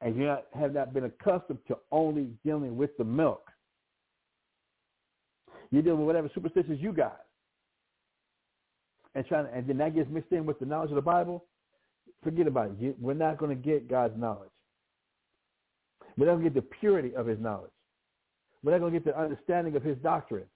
and 0.00 0.16
you 0.16 0.34
have 0.58 0.74
not 0.74 0.94
been 0.94 1.04
accustomed 1.04 1.58
to 1.68 1.76
only 1.90 2.28
dealing 2.44 2.76
with 2.76 2.96
the 2.98 3.04
milk. 3.04 3.50
You're 5.70 5.82
dealing 5.82 5.98
with 5.98 6.06
whatever 6.06 6.30
superstitions 6.34 6.78
you 6.80 6.92
got, 6.92 7.20
and 9.14 9.26
trying, 9.26 9.46
to, 9.46 9.54
and 9.54 9.66
then 9.66 9.78
that 9.78 9.94
gets 9.94 10.08
mixed 10.10 10.32
in 10.32 10.46
with 10.46 10.58
the 10.60 10.66
knowledge 10.66 10.90
of 10.90 10.96
the 10.96 11.02
Bible. 11.02 11.44
Forget 12.22 12.46
about 12.46 12.72
it. 12.80 12.96
we're 13.00 13.14
not 13.14 13.38
going 13.38 13.50
to 13.50 13.62
get 13.62 13.88
God's 13.88 14.18
knowledge. 14.18 14.50
We're 16.16 16.26
not 16.26 16.32
going 16.32 16.44
to 16.44 16.50
get 16.50 16.54
the 16.54 16.76
purity 16.80 17.14
of 17.14 17.26
His 17.26 17.38
knowledge. 17.38 17.70
We're 18.62 18.72
not 18.72 18.80
going 18.80 18.92
to 18.92 18.98
get 18.98 19.04
the 19.04 19.20
understanding 19.20 19.76
of 19.76 19.82
His 19.82 19.96
doctrine. 19.98 20.46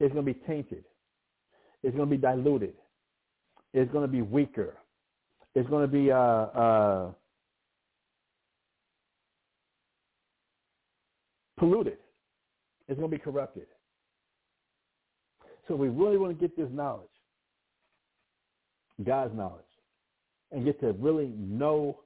it's 0.00 0.12
going 0.12 0.26
to 0.26 0.32
be 0.32 0.40
tainted. 0.46 0.84
It's 1.82 1.96
going 1.96 2.08
to 2.08 2.16
be 2.16 2.20
diluted. 2.20 2.74
It's 3.72 3.90
going 3.92 4.04
to 4.04 4.12
be 4.12 4.22
weaker. 4.22 4.76
It's 5.54 5.68
going 5.68 5.82
to 5.82 5.92
be 5.92 6.10
uh, 6.10 6.16
uh, 6.16 7.10
polluted. 11.60 11.98
It's 12.88 12.98
going 12.98 13.10
to 13.10 13.16
be 13.16 13.22
corrupted. 13.22 13.66
So 15.68 15.76
we 15.76 15.88
really 15.88 16.18
want 16.18 16.36
to 16.36 16.48
get 16.48 16.56
this 16.56 16.68
knowledge, 16.72 17.06
God's 19.04 19.36
knowledge, 19.36 19.62
and 20.50 20.64
get 20.64 20.80
to 20.80 20.92
really 20.94 21.32
know 21.38 22.00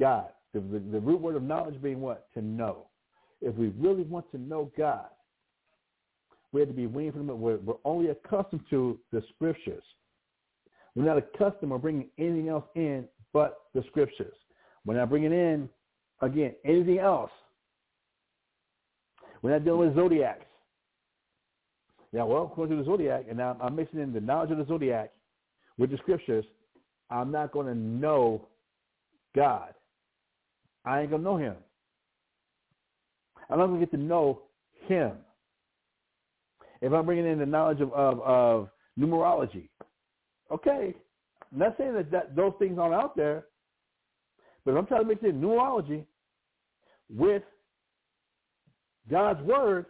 God. 0.00 0.30
The, 0.52 0.60
the, 0.60 0.80
the 0.90 0.98
root 0.98 1.20
word 1.20 1.36
of 1.36 1.44
knowledge 1.44 1.80
being 1.80 2.00
what? 2.00 2.26
To 2.34 2.42
know. 2.42 2.86
If 3.40 3.54
we 3.54 3.68
really 3.78 4.02
want 4.02 4.28
to 4.32 4.38
know 4.38 4.72
God, 4.76 5.06
we 6.50 6.60
have 6.60 6.68
to 6.68 6.74
be 6.74 6.86
weaned 6.86 7.12
from 7.12 7.28
it. 7.30 7.36
We're, 7.36 7.58
we're 7.58 7.74
only 7.84 8.08
accustomed 8.08 8.62
to 8.70 8.98
the 9.12 9.22
scriptures. 9.34 9.84
We're 10.96 11.04
not 11.04 11.18
accustomed 11.18 11.70
to 11.70 11.78
bringing 11.78 12.08
anything 12.18 12.48
else 12.48 12.64
in 12.74 13.06
but 13.32 13.58
the 13.74 13.84
scriptures. 13.88 14.34
We're 14.86 14.96
not 14.96 15.10
bringing 15.10 15.32
in, 15.32 15.68
again, 16.22 16.54
anything 16.64 16.98
else. 16.98 17.30
We're 19.46 19.52
not 19.52 19.64
dealing 19.64 19.86
with 19.86 19.94
zodiacs. 19.94 20.44
Yeah, 22.12 22.24
well, 22.24 22.50
according 22.50 22.76
to 22.76 22.82
the 22.82 22.90
zodiac, 22.90 23.26
and 23.28 23.38
now 23.38 23.56
I'm 23.60 23.76
mixing 23.76 24.00
in 24.00 24.12
the 24.12 24.20
knowledge 24.20 24.50
of 24.50 24.58
the 24.58 24.66
zodiac 24.66 25.12
with 25.78 25.92
the 25.92 25.98
scriptures, 25.98 26.44
I'm 27.10 27.30
not 27.30 27.52
going 27.52 27.68
to 27.68 27.74
know 27.76 28.48
God. 29.36 29.72
I 30.84 31.02
ain't 31.02 31.10
going 31.10 31.22
to 31.22 31.24
know 31.24 31.36
him. 31.36 31.54
I'm 33.48 33.60
not 33.60 33.68
going 33.68 33.78
to 33.78 33.86
get 33.86 33.96
to 33.96 34.02
know 34.02 34.42
him. 34.88 35.12
If 36.80 36.92
I'm 36.92 37.06
bringing 37.06 37.26
in 37.26 37.38
the 37.38 37.46
knowledge 37.46 37.80
of, 37.80 37.92
of, 37.92 38.20
of 38.22 38.68
numerology, 38.98 39.68
okay, 40.50 40.92
I'm 41.52 41.58
not 41.60 41.76
saying 41.78 41.94
that, 41.94 42.10
that 42.10 42.34
those 42.34 42.54
things 42.58 42.80
aren't 42.80 42.94
out 42.94 43.16
there, 43.16 43.44
but 44.64 44.72
if 44.72 44.78
I'm 44.78 44.86
trying 44.86 45.02
to 45.02 45.06
mix 45.06 45.22
in 45.22 45.40
numerology 45.40 46.04
with 47.08 47.44
God's 49.10 49.42
word, 49.42 49.86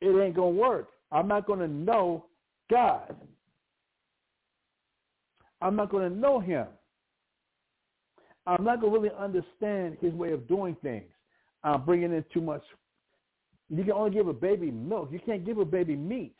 it 0.00 0.08
ain't 0.08 0.36
going 0.36 0.54
to 0.54 0.60
work. 0.60 0.88
I'm 1.10 1.28
not 1.28 1.46
going 1.46 1.60
to 1.60 1.68
know 1.68 2.26
God. 2.70 3.14
I'm 5.60 5.76
not 5.76 5.90
going 5.90 6.10
to 6.10 6.16
know 6.16 6.40
him. 6.40 6.66
I'm 8.46 8.64
not 8.64 8.80
going 8.80 8.92
to 8.92 8.98
really 8.98 9.14
understand 9.16 9.96
his 10.00 10.12
way 10.14 10.32
of 10.32 10.48
doing 10.48 10.76
things. 10.82 11.04
I'm 11.62 11.84
bringing 11.84 12.12
in 12.12 12.24
too 12.34 12.40
much. 12.40 12.62
You 13.68 13.84
can 13.84 13.92
only 13.92 14.10
give 14.10 14.26
a 14.26 14.32
baby 14.32 14.70
milk. 14.70 15.10
You 15.12 15.20
can't 15.24 15.46
give 15.46 15.58
a 15.58 15.64
baby 15.64 15.94
meat. 15.94 16.34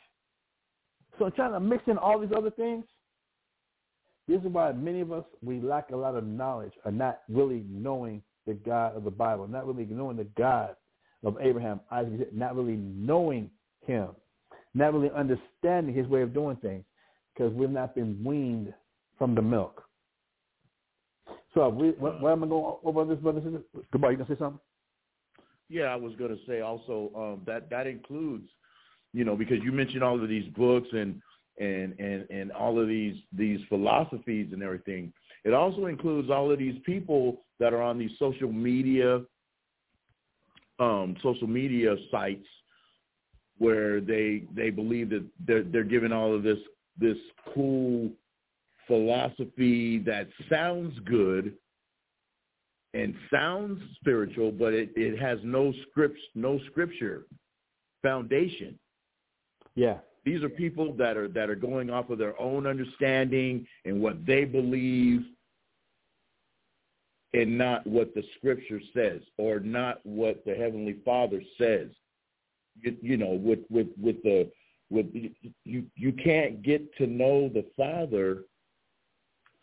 So 1.17 1.25
I'm 1.25 1.31
trying 1.31 1.53
to 1.53 1.59
mix 1.59 1.83
in 1.87 1.97
all 1.97 2.19
these 2.19 2.35
other 2.35 2.51
things. 2.51 2.83
This 4.27 4.41
is 4.41 4.47
why 4.47 4.71
many 4.71 5.01
of 5.01 5.11
us, 5.11 5.25
we 5.41 5.61
lack 5.61 5.91
a 5.91 5.95
lot 5.95 6.15
of 6.15 6.25
knowledge 6.25 6.73
or 6.85 6.91
not 6.91 7.21
really 7.29 7.63
knowing 7.69 8.21
the 8.45 8.53
God 8.53 8.95
of 8.95 9.03
the 9.03 9.11
Bible, 9.11 9.47
not 9.47 9.65
really 9.65 9.85
knowing 9.85 10.17
the 10.17 10.27
God 10.37 10.75
of 11.23 11.37
Abraham, 11.41 11.79
Isaac, 11.91 12.33
not 12.33 12.55
really 12.55 12.75
knowing 12.75 13.49
him, 13.85 14.09
not 14.73 14.93
really 14.93 15.11
understanding 15.15 15.93
his 15.93 16.07
way 16.07 16.21
of 16.21 16.33
doing 16.33 16.57
things 16.57 16.83
because 17.33 17.53
we've 17.53 17.69
not 17.69 17.95
been 17.95 18.21
weaned 18.23 18.73
from 19.17 19.35
the 19.35 19.41
milk. 19.41 19.83
So 21.53 21.69
we, 21.69 21.89
what 21.91 22.31
am 22.31 22.43
I 22.43 22.47
going 22.47 22.75
over 22.83 23.05
this, 23.05 23.19
brother? 23.19 23.41
Goodbye. 23.91 24.11
You 24.11 24.17
gonna 24.17 24.29
say 24.29 24.39
something? 24.39 24.59
Yeah, 25.69 25.85
I 25.85 25.95
was 25.95 26.13
going 26.17 26.31
to 26.31 26.37
say 26.47 26.61
also 26.61 27.11
um, 27.15 27.41
that 27.45 27.69
that 27.69 27.87
includes, 27.87 28.47
you 29.13 29.23
know, 29.23 29.35
because 29.35 29.57
you 29.63 29.71
mentioned 29.71 30.03
all 30.03 30.21
of 30.21 30.29
these 30.29 30.47
books 30.55 30.87
and 30.91 31.21
and 31.59 31.97
and 31.99 32.29
and 32.29 32.51
all 32.51 32.79
of 32.79 32.87
these 32.87 33.15
these 33.31 33.59
philosophies 33.69 34.49
and 34.51 34.63
everything. 34.63 35.13
It 35.43 35.53
also 35.53 35.85
includes 35.87 36.29
all 36.29 36.51
of 36.51 36.59
these 36.59 36.79
people 36.85 37.41
that 37.59 37.73
are 37.73 37.81
on 37.81 37.97
these 37.97 38.11
social 38.19 38.51
media 38.51 39.21
um, 40.79 41.15
social 41.21 41.47
media 41.47 41.95
sites 42.11 42.45
where 43.57 44.01
they 44.01 44.43
they 44.55 44.69
believe 44.69 45.09
that 45.09 45.25
they're 45.45 45.63
they're 45.63 45.83
giving 45.83 46.11
all 46.11 46.33
of 46.33 46.43
this 46.43 46.59
this 46.99 47.17
cool 47.53 48.11
philosophy 48.87 49.99
that 49.99 50.27
sounds 50.49 50.97
good 51.05 51.53
and 52.93 53.15
sounds 53.31 53.81
spiritual, 53.99 54.51
but 54.51 54.73
it, 54.73 54.91
it 54.95 55.19
has 55.19 55.39
no 55.43 55.73
scripts, 55.89 56.21
no 56.35 56.59
scripture 56.69 57.25
foundation. 58.01 58.77
Yeah. 59.75 59.97
These 60.25 60.43
are 60.43 60.49
people 60.49 60.93
that 60.93 61.17
are 61.17 61.27
that 61.29 61.49
are 61.49 61.55
going 61.55 61.89
off 61.89 62.09
of 62.09 62.17
their 62.17 62.39
own 62.39 62.65
understanding 62.65 63.65
and 63.83 64.01
what 64.01 64.25
they 64.25 64.45
believe 64.45 65.21
and 67.33 67.57
not 67.57 67.85
what 67.87 68.13
the 68.13 68.23
scripture 68.37 68.81
says 68.93 69.21
or 69.37 69.59
not 69.59 69.99
what 70.03 70.43
the 70.45 70.53
heavenly 70.53 70.97
father 71.03 71.41
says 71.57 71.89
you, 72.81 72.95
you 73.01 73.17
know 73.17 73.31
with 73.31 73.59
with 73.69 73.87
with 74.01 74.21
the 74.23 74.49
with 74.89 75.07
you 75.63 75.85
you 75.95 76.11
can't 76.11 76.61
get 76.61 76.95
to 76.97 77.07
know 77.07 77.49
the 77.49 77.65
father 77.75 78.43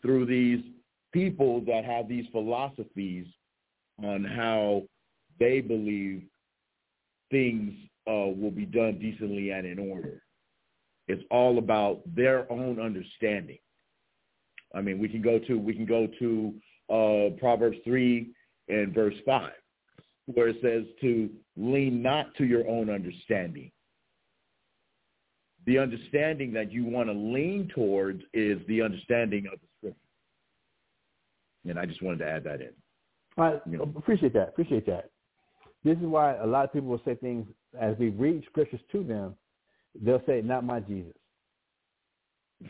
through 0.01 0.25
these 0.25 0.63
people 1.13 1.61
that 1.61 1.85
have 1.85 2.07
these 2.07 2.25
philosophies 2.31 3.27
on 4.03 4.23
how 4.23 4.83
they 5.39 5.61
believe 5.61 6.23
things 7.29 7.73
uh, 8.07 8.27
will 8.27 8.51
be 8.51 8.65
done 8.65 8.99
decently 8.99 9.51
and 9.51 9.65
in 9.65 9.79
order. 9.79 10.21
It's 11.07 11.23
all 11.29 11.57
about 11.57 12.01
their 12.15 12.51
own 12.51 12.79
understanding. 12.79 13.57
I 14.73 14.81
mean, 14.81 14.99
we 14.99 15.09
can 15.09 15.21
go 15.21 15.39
to 15.39 15.59
we 15.59 15.73
can 15.73 15.85
go 15.85 16.07
to 16.19 16.53
uh, 16.91 17.29
Proverbs 17.39 17.77
three 17.83 18.31
and 18.67 18.93
verse 18.93 19.15
five, 19.25 19.53
where 20.25 20.49
it 20.49 20.57
says 20.61 20.83
to 21.01 21.29
lean 21.57 22.01
not 22.01 22.33
to 22.35 22.45
your 22.45 22.67
own 22.67 22.89
understanding. 22.89 23.71
The 25.65 25.77
understanding 25.77 26.51
that 26.53 26.71
you 26.71 26.85
want 26.85 27.07
to 27.07 27.13
lean 27.13 27.69
towards 27.73 28.23
is 28.33 28.59
the 28.67 28.81
understanding 28.81 29.45
of 29.45 29.59
the 29.59 29.67
scripture. 29.77 29.99
And 31.65 31.79
I 31.79 31.85
just 31.85 32.01
wanted 32.01 32.19
to 32.19 32.27
add 32.27 32.43
that 32.45 32.61
in. 32.61 32.71
I 33.37 33.59
appreciate 33.97 34.33
that. 34.33 34.49
Appreciate 34.49 34.85
that. 34.87 35.11
This 35.83 35.97
is 35.97 36.03
why 36.03 36.35
a 36.35 36.45
lot 36.45 36.65
of 36.65 36.73
people 36.73 36.89
will 36.89 37.01
say 37.05 37.15
things 37.15 37.45
as 37.79 37.95
we 37.97 38.09
read 38.09 38.43
scriptures 38.49 38.81
to 38.91 39.03
them. 39.03 39.35
They'll 39.99 40.23
say, 40.25 40.41
"Not 40.41 40.63
my 40.63 40.79
Jesus." 40.79 41.15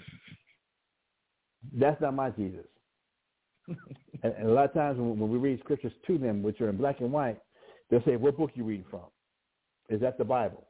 That's 1.74 2.02
not 2.02 2.14
my 2.14 2.32
Jesus. 2.32 2.66
and, 4.24 4.34
and, 4.34 4.50
a 4.50 4.52
lot 4.52 4.66
of 4.66 4.74
times 4.74 4.98
when, 4.98 5.20
when, 5.20 5.30
we 5.30 5.38
read 5.38 5.60
scriptures 5.60 5.94
to 6.08 6.18
them, 6.18 6.42
which 6.42 6.62
are 6.62 6.70
in 6.70 6.78
black 6.78 7.00
and 7.00 7.12
white, 7.12 7.40
they'll 7.90 8.04
say, 8.04 8.16
"What 8.16 8.38
book 8.38 8.52
you 8.56 8.64
reading 8.64 8.86
from? 8.90 9.06
Is 9.90 10.02
that 10.02 10.18
the 10.18 10.26
Bible?" 10.26 10.68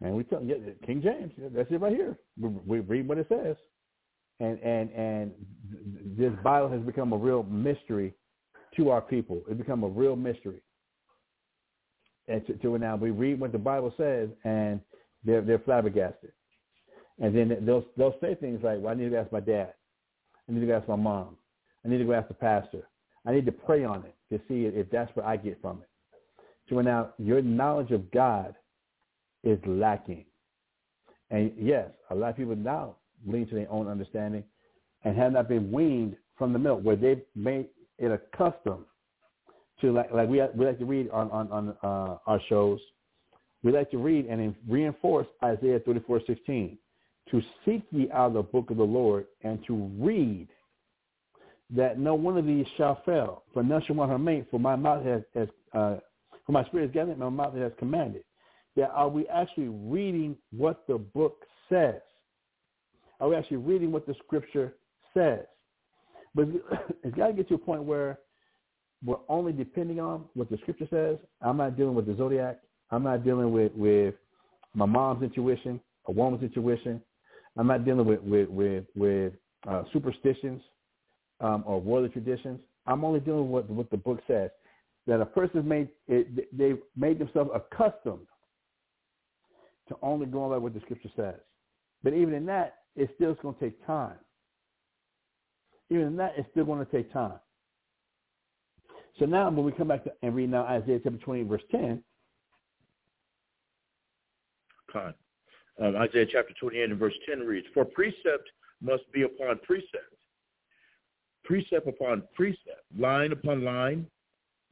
And 0.00 0.14
we 0.14 0.24
tell 0.24 0.42
yeah, 0.42 0.56
King 0.84 1.02
James. 1.02 1.32
That's 1.54 1.70
it 1.70 1.80
right 1.80 1.92
here. 1.92 2.18
We, 2.38 2.48
we 2.48 2.80
read 2.80 3.08
what 3.08 3.18
it 3.18 3.26
says 3.28 3.56
and 4.40 4.58
and 4.62 4.90
and 4.90 5.32
this 6.16 6.32
Bible 6.42 6.68
has 6.68 6.80
become 6.80 7.12
a 7.12 7.16
real 7.16 7.42
mystery 7.42 8.14
to 8.76 8.90
our 8.90 9.00
people. 9.00 9.42
It's 9.48 9.58
become 9.58 9.82
a 9.82 9.88
real 9.88 10.16
mystery. 10.16 10.60
And 12.28 12.44
to, 12.46 12.54
to 12.54 12.78
now 12.78 12.96
we 12.96 13.10
read 13.10 13.40
what 13.40 13.52
the 13.52 13.58
Bible 13.58 13.94
says, 13.96 14.28
and 14.44 14.80
they're 15.24 15.42
they're 15.42 15.60
flabbergasted. 15.60 16.32
And 17.18 17.34
then 17.34 17.64
they'll 17.64 17.84
they'll 17.96 18.16
say 18.20 18.34
things 18.34 18.60
like, 18.62 18.78
"Well, 18.80 18.92
I 18.92 18.94
need 18.94 19.10
to 19.10 19.18
ask 19.18 19.32
my 19.32 19.40
dad. 19.40 19.72
I 20.48 20.52
need 20.52 20.60
to 20.60 20.66
go 20.66 20.76
ask 20.76 20.88
my 20.88 20.96
mom. 20.96 21.36
I 21.84 21.88
need 21.88 21.98
to 21.98 22.04
go 22.04 22.12
ask 22.12 22.28
the 22.28 22.34
pastor. 22.34 22.88
I 23.24 23.32
need 23.32 23.46
to 23.46 23.52
pray 23.52 23.84
on 23.84 24.04
it 24.04 24.14
to 24.30 24.38
see 24.48 24.66
if 24.66 24.90
that's 24.90 25.14
what 25.16 25.26
I 25.26 25.36
get 25.36 25.60
from 25.60 25.82
it." 25.82 25.88
So 26.68 26.80
now 26.80 27.12
your 27.18 27.42
knowledge 27.42 27.90
of 27.90 28.10
God 28.10 28.54
is 29.44 29.58
lacking. 29.66 30.24
And 31.30 31.52
yes, 31.58 31.90
a 32.10 32.14
lot 32.14 32.30
of 32.30 32.36
people 32.36 32.56
now 32.56 32.96
lean 33.26 33.46
to 33.48 33.54
their 33.54 33.70
own 33.70 33.88
understanding 33.88 34.44
and 35.04 35.16
have 35.16 35.32
not 35.32 35.48
been 35.48 35.70
weaned 35.70 36.16
from 36.36 36.52
the 36.52 36.58
milk, 36.58 36.82
where 36.82 36.96
they've 36.96 37.22
made 37.34 37.68
it 37.98 38.10
a 38.10 38.20
custom 38.36 38.84
to 39.80 39.92
like 39.92 40.12
like 40.12 40.28
we 40.28 40.42
we 40.54 40.66
like 40.66 40.78
to 40.78 40.84
read 40.84 41.10
on 41.10 41.30
on 41.30 41.50
on 41.50 41.76
uh, 41.82 42.18
our 42.26 42.40
shows. 42.48 42.80
We 43.62 43.72
like 43.72 43.90
to 43.90 43.98
read 43.98 44.26
and 44.26 44.54
reinforce 44.68 45.26
Isaiah 45.42 45.80
thirty 45.80 46.00
four 46.00 46.20
sixteen 46.26 46.78
to 47.30 47.42
seek 47.64 47.82
ye 47.90 48.10
out 48.12 48.28
of 48.28 48.32
the 48.34 48.42
book 48.42 48.70
of 48.70 48.76
the 48.76 48.84
Lord 48.84 49.26
and 49.42 49.58
to 49.66 49.90
read 49.98 50.48
that 51.74 51.98
no 51.98 52.14
one 52.14 52.36
of 52.38 52.46
these 52.46 52.66
shall 52.76 53.02
fail, 53.04 53.42
for 53.52 53.62
none 53.62 53.82
shall 53.86 53.96
want 53.96 54.10
her 54.10 54.18
mate, 54.18 54.46
for 54.50 54.60
my 54.60 54.76
mouth 54.76 55.04
has, 55.04 55.22
has 55.34 55.48
uh, 55.74 55.96
for 56.44 56.52
my 56.52 56.64
spirit 56.66 56.86
is 56.86 56.90
gathered, 56.92 57.18
my 57.18 57.28
mouth 57.28 57.56
has 57.56 57.72
commanded. 57.78 58.22
That 58.76 58.90
are 58.90 59.08
we 59.08 59.26
actually 59.28 59.68
reading 59.68 60.36
what 60.52 60.86
the 60.86 60.98
book 60.98 61.44
says? 61.68 62.00
Are 63.18 63.28
we 63.28 63.36
actually 63.36 63.56
reading 63.56 63.90
what 63.90 64.06
the 64.06 64.14
scripture 64.24 64.74
says? 65.12 65.40
But 66.34 66.48
it's 67.02 67.16
got 67.16 67.28
to 67.28 67.32
get 67.32 67.48
to 67.48 67.54
a 67.54 67.58
point 67.58 67.82
where 67.82 68.18
we're 69.04 69.16
only 69.28 69.52
depending 69.52 69.98
on 69.98 70.24
what 70.34 70.50
the 70.50 70.58
scripture 70.58 70.86
says. 70.90 71.18
I'm 71.42 71.56
not 71.56 71.76
dealing 71.76 71.94
with 71.94 72.06
the 72.06 72.16
zodiac. 72.16 72.60
I'm 72.90 73.02
not 73.02 73.24
dealing 73.24 73.50
with 73.50 73.72
with 73.74 74.14
my 74.74 74.86
mom's 74.86 75.22
intuition, 75.22 75.80
a 76.06 76.12
woman's 76.12 76.42
intuition. 76.42 77.02
I'm 77.56 77.66
not 77.66 77.84
dealing 77.84 78.06
with 78.06 78.20
with 78.22 78.48
with, 78.48 78.84
with 78.94 79.32
uh, 79.68 79.82
superstitions 79.92 80.62
um, 81.40 81.64
or 81.66 81.80
worldly 81.80 82.10
traditions. 82.10 82.60
I'm 82.86 83.04
only 83.04 83.20
dealing 83.20 83.50
with 83.50 83.66
what 83.66 83.90
the 83.90 83.96
book 83.96 84.20
says. 84.26 84.50
That 85.06 85.20
a 85.20 85.26
person 85.26 85.66
made 85.66 85.88
it, 86.08 86.56
they 86.56 86.74
made 86.96 87.18
themselves 87.18 87.50
accustomed 87.54 88.26
to 89.88 89.96
only 90.02 90.26
going 90.26 90.50
by 90.50 90.58
what 90.58 90.74
the 90.74 90.80
scripture 90.80 91.10
says. 91.16 91.36
But 92.02 92.12
even 92.12 92.34
in 92.34 92.46
that, 92.46 92.78
it's 92.96 93.12
still 93.14 93.34
going 93.34 93.54
to 93.54 93.60
take 93.60 93.86
time. 93.86 94.16
Even 95.90 96.06
in 96.06 96.16
that, 96.16 96.32
it's 96.36 96.48
still 96.50 96.64
going 96.64 96.84
to 96.84 96.90
take 96.90 97.12
time. 97.12 97.38
So 99.18 99.24
now 99.24 99.48
when 99.50 99.64
we 99.64 99.72
come 99.72 99.88
back 99.88 100.04
to, 100.04 100.12
and 100.22 100.34
read 100.34 100.50
now 100.50 100.64
Isaiah 100.64 101.00
chapter 101.02 101.18
20, 101.18 101.44
verse 101.44 101.62
10. 101.70 102.02
Con. 104.92 105.14
Um, 105.78 105.96
Isaiah 105.96 106.26
chapter 106.30 106.54
28 106.58 106.90
and 106.90 106.98
verse 106.98 107.14
10 107.28 107.40
reads, 107.40 107.66
For 107.74 107.84
precept 107.84 108.48
must 108.80 109.10
be 109.12 109.22
upon 109.22 109.58
precept, 109.62 110.14
precept 111.44 111.86
upon 111.86 112.22
precept, 112.34 112.82
line 112.98 113.32
upon 113.32 113.62
line, 113.62 114.06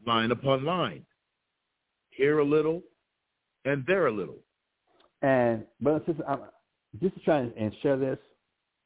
line 0.06 0.30
upon 0.30 0.64
line, 0.64 1.04
here 2.10 2.38
a 2.38 2.44
little 2.44 2.82
and 3.64 3.84
there 3.86 4.06
a 4.06 4.12
little. 4.12 4.38
And 5.22 5.64
brothers 5.80 6.02
and 6.06 6.16
sisters, 6.16 6.26
I'm, 6.28 6.40
just 7.02 7.14
to 7.16 7.20
try 7.22 7.38
and 7.38 7.72
share 7.82 7.96
this, 7.96 8.18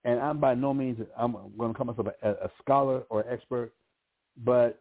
and 0.05 0.21
I'm 0.21 0.39
by 0.39 0.55
no 0.55 0.73
means 0.73 0.99
I'm 1.17 1.37
going 1.57 1.73
to 1.73 1.77
call 1.77 1.87
myself 1.87 2.09
a, 2.23 2.31
a 2.31 2.51
scholar 2.63 3.03
or 3.11 3.29
expert, 3.31 3.73
but 4.45 4.79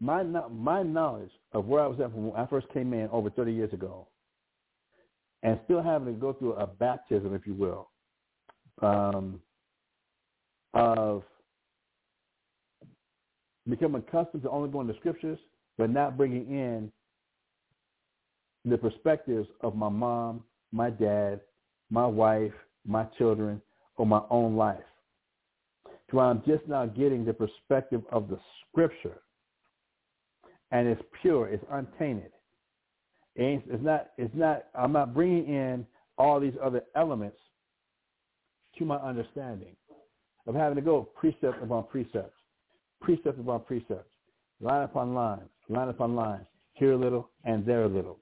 my 0.00 0.22
my 0.22 0.82
knowledge 0.82 1.30
of 1.52 1.66
where 1.66 1.82
I 1.82 1.86
was 1.86 2.00
at 2.00 2.12
when 2.12 2.32
I 2.36 2.46
first 2.46 2.68
came 2.72 2.92
in 2.92 3.08
over 3.10 3.30
30 3.30 3.52
years 3.52 3.72
ago, 3.72 4.08
and 5.46 5.60
still 5.64 5.80
having 5.80 6.12
to 6.12 6.20
go 6.20 6.32
through 6.32 6.54
a 6.54 6.66
baptism, 6.66 7.32
if 7.32 7.46
you 7.46 7.54
will, 7.54 7.88
um, 8.82 9.40
of 10.74 11.22
becoming 13.68 14.02
accustomed 14.06 14.42
to 14.42 14.50
only 14.50 14.68
going 14.68 14.88
to 14.88 14.94
scriptures, 14.96 15.38
but 15.78 15.88
not 15.88 16.16
bringing 16.16 16.50
in 16.50 16.90
the 18.64 18.76
perspectives 18.76 19.46
of 19.60 19.76
my 19.76 19.88
mom, 19.88 20.42
my 20.72 20.90
dad, 20.90 21.40
my 21.90 22.06
wife, 22.06 22.52
my 22.84 23.04
children, 23.16 23.62
or 23.98 24.04
my 24.04 24.22
own 24.30 24.56
life. 24.56 24.82
To 26.10 26.16
where 26.16 26.26
I'm 26.26 26.42
just 26.44 26.66
now 26.66 26.86
getting 26.86 27.24
the 27.24 27.32
perspective 27.32 28.02
of 28.10 28.28
the 28.28 28.38
scripture. 28.68 29.20
And 30.72 30.88
it's 30.88 31.02
pure, 31.22 31.46
it's 31.46 31.64
untainted. 31.70 32.32
It's 33.36 33.82
not, 33.82 34.08
it's 34.16 34.34
not, 34.34 34.64
I'm 34.74 34.92
not 34.92 35.14
bringing 35.14 35.46
in 35.46 35.86
all 36.16 36.40
these 36.40 36.54
other 36.62 36.82
elements 36.94 37.36
to 38.78 38.84
my 38.84 38.96
understanding 38.96 39.76
of 40.46 40.54
having 40.54 40.76
to 40.76 40.82
go 40.82 41.02
precept 41.14 41.62
upon 41.62 41.84
precept, 41.84 42.32
precept 43.00 43.38
upon 43.38 43.60
precept, 43.60 44.06
line 44.60 44.82
upon 44.84 45.14
line, 45.14 45.42
line 45.68 45.88
upon 45.88 46.14
line, 46.14 46.46
here 46.74 46.92
a 46.92 46.96
little 46.96 47.28
and 47.44 47.66
there 47.66 47.84
a 47.84 47.88
little 47.88 48.18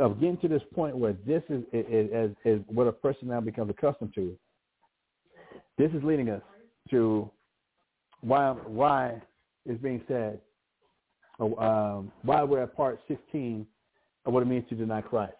of 0.00 0.20
getting 0.20 0.38
to 0.38 0.48
this 0.48 0.62
point 0.74 0.96
where 0.96 1.14
this 1.26 1.42
is, 1.48 1.62
is, 1.72 2.10
is, 2.12 2.30
is 2.44 2.60
what 2.68 2.86
a 2.86 2.92
person 2.92 3.28
now 3.28 3.40
becomes 3.40 3.70
accustomed 3.70 4.12
to. 4.14 4.36
This 5.78 5.90
is 5.92 6.02
leading 6.02 6.30
us 6.30 6.42
to 6.90 7.30
why 8.20 8.50
why 8.50 9.22
is 9.66 9.78
being 9.78 10.02
said 10.08 10.40
um, 11.40 12.12
why 12.22 12.42
we're 12.42 12.62
at 12.62 12.76
part 12.76 13.00
16 13.08 13.66
of 14.26 14.32
what 14.32 14.42
it 14.42 14.46
means 14.46 14.64
to 14.68 14.74
deny 14.74 15.00
Christ. 15.00 15.34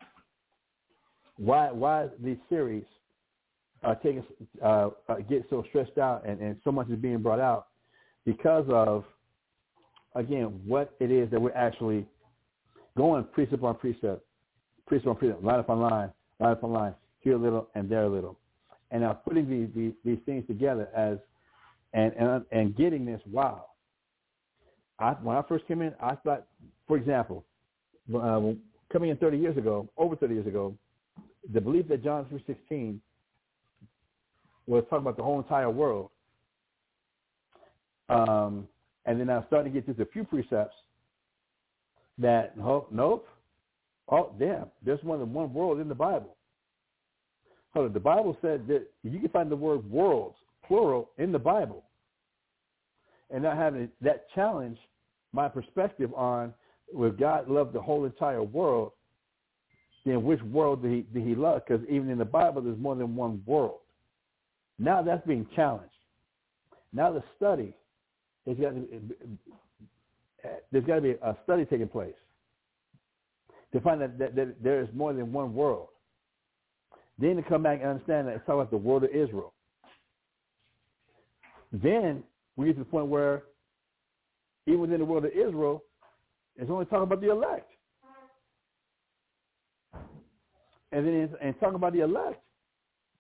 Why 1.36 1.70
why 1.73 2.09
these 2.23 2.36
series 2.48 2.85
are 3.82 3.97
taking 3.97 4.24
uh, 4.62 4.90
uh, 5.09 5.16
get 5.28 5.44
so 5.51 5.65
stressed 5.69 5.98
out 5.98 6.27
and, 6.27 6.40
and 6.40 6.56
so 6.65 6.73
much 6.73 6.89
is 6.89 6.98
being 6.98 7.19
brought 7.19 7.40
out 7.40 7.69
because 8.24 8.66
of 8.69 9.05
again 10.15 10.61
what 10.65 10.94
it 11.01 11.11
is 11.11 11.31
that 11.31 11.40
we're 11.40 11.52
actually 11.52 12.06
going 12.97 13.24
precept 13.24 13.62
on 13.62 13.74
precept 13.74 14.23
precept 14.86 15.09
on 15.09 15.16
precept, 15.16 15.43
line 15.43 15.61
upon 15.61 15.81
line, 15.81 16.11
line 16.40 16.52
upon 16.52 16.73
line, 16.73 16.94
here 17.20 17.35
a 17.35 17.39
little 17.39 17.69
and 17.74 17.89
there 17.89 18.05
a 18.05 18.09
little. 18.09 18.39
And 18.90 19.02
now 19.02 19.12
putting 19.12 19.48
these, 19.48 19.69
these, 19.74 19.93
these 20.05 20.19
things 20.27 20.47
together 20.47 20.89
as 20.94 21.19
and, 21.93 22.12
and 22.15 22.44
and 22.51 22.77
getting 22.77 23.05
this, 23.05 23.20
wow. 23.31 23.66
I, 24.98 25.12
when 25.23 25.36
I 25.36 25.43
first 25.48 25.66
came 25.66 25.82
in, 25.82 25.93
I 26.01 26.15
thought, 26.16 26.47
for 26.86 26.97
example, 26.97 27.44
uh, 28.15 28.40
coming 28.95 29.11
in 29.11 29.16
30 29.19 29.37
years 29.37 29.59
ago, 29.59 29.89
over 29.99 30.16
30 30.16 30.35
years 30.35 30.47
ago, 30.47 30.75
the 31.53 31.61
belief 31.61 31.89
that 31.89 32.03
John 32.03 32.25
3.16 32.33 32.99
was 34.66 34.85
talking 34.85 35.05
about 35.05 35.19
the 35.19 35.23
whole 35.23 35.39
entire 35.39 35.69
world. 35.69 36.09
Um, 38.09 38.66
and 39.05 39.21
then 39.21 39.29
I 39.29 39.45
started 39.47 39.73
to 39.73 39.81
get 39.81 39.87
just 39.87 40.01
a 40.01 40.11
few 40.11 40.25
precepts 40.25 40.77
that, 42.19 42.55
oh, 42.62 42.87
nope, 42.91 43.29
Oh, 44.09 44.33
damn. 44.39 44.66
There's 44.85 45.03
more 45.03 45.19
than 45.19 45.33
one 45.33 45.53
world 45.53 45.81
in 45.81 45.89
the 45.89 45.95
Bible. 45.95 46.37
So 47.73 47.89
the 47.89 48.01
Bible 48.01 48.37
said 48.41 48.66
that 48.69 48.87
you 49.03 49.19
can 49.19 49.29
find 49.31 49.51
the 49.51 49.57
word 49.57 49.89
worlds, 49.91 50.37
plural, 50.66 51.11
in 51.19 51.33
the 51.33 51.39
Bible. 51.39 51.85
And 53.31 53.43
not 53.43 53.57
having 53.57 53.89
that 54.03 54.27
challenge 54.35 54.79
my 55.33 55.49
perspective 55.49 56.12
on 56.15 56.53
if 56.93 57.19
God 57.19 57.48
loved 57.48 57.73
the 57.73 57.81
whole 57.81 58.05
entire 58.05 58.43
world, 58.43 58.93
then 60.05 60.23
which 60.23 60.43
world 60.43 60.82
did 60.82 60.93
he, 60.93 61.01
did 61.12 61.27
he 61.27 61.35
love? 61.35 61.62
Because 61.66 61.85
even 61.89 62.11
in 62.11 62.19
the 62.19 62.24
Bible, 62.24 62.62
there's 62.62 62.78
more 62.78 62.94
than 62.94 63.16
one 63.16 63.43
world. 63.47 63.78
Now 64.78 65.02
that's 65.02 65.27
being 65.27 65.47
challenged. 65.55 65.90
Now 66.93 67.12
the 67.12 67.23
study, 67.36 67.74
there's 68.44 68.59
got 68.59 68.70
to, 68.70 69.02
there's 70.70 70.85
got 70.85 70.97
to 70.97 71.01
be 71.01 71.11
a 71.11 71.36
study 71.44 71.65
taking 71.65 71.89
place 71.89 72.15
to 73.73 73.81
find 73.81 74.01
that, 74.01 74.19
that, 74.19 74.62
there 74.62 74.81
is 74.81 74.89
more 74.94 75.12
than 75.12 75.32
one 75.32 75.55
world. 75.55 75.89
Then 77.19 77.36
to 77.36 77.43
come 77.43 77.62
back 77.62 77.81
and 77.81 77.90
understand 77.90 78.28
that 78.28 78.35
it's 78.35 78.47
talking 78.47 78.61
about 78.61 78.70
the 78.70 78.77
world 78.77 79.05
of 79.05 79.11
Israel. 79.11 79.52
Then 81.73 82.23
we 82.56 82.66
get 82.66 82.74
to 82.74 82.81
the 82.81 82.85
point 82.85 83.06
where 83.06 83.44
even 84.66 84.81
within 84.81 84.98
the 84.98 85.05
world 85.05 85.24
of 85.24 85.32
Israel, 85.32 85.82
it's 86.56 86.70
only 86.70 86.85
talking 86.86 87.05
about 87.05 87.20
the 87.20 87.31
elect. 87.31 87.70
And 90.93 91.06
then 91.06 91.28
and 91.43 91.59
talking 91.59 91.74
about 91.74 91.93
the 91.93 92.01
elect, 92.01 92.40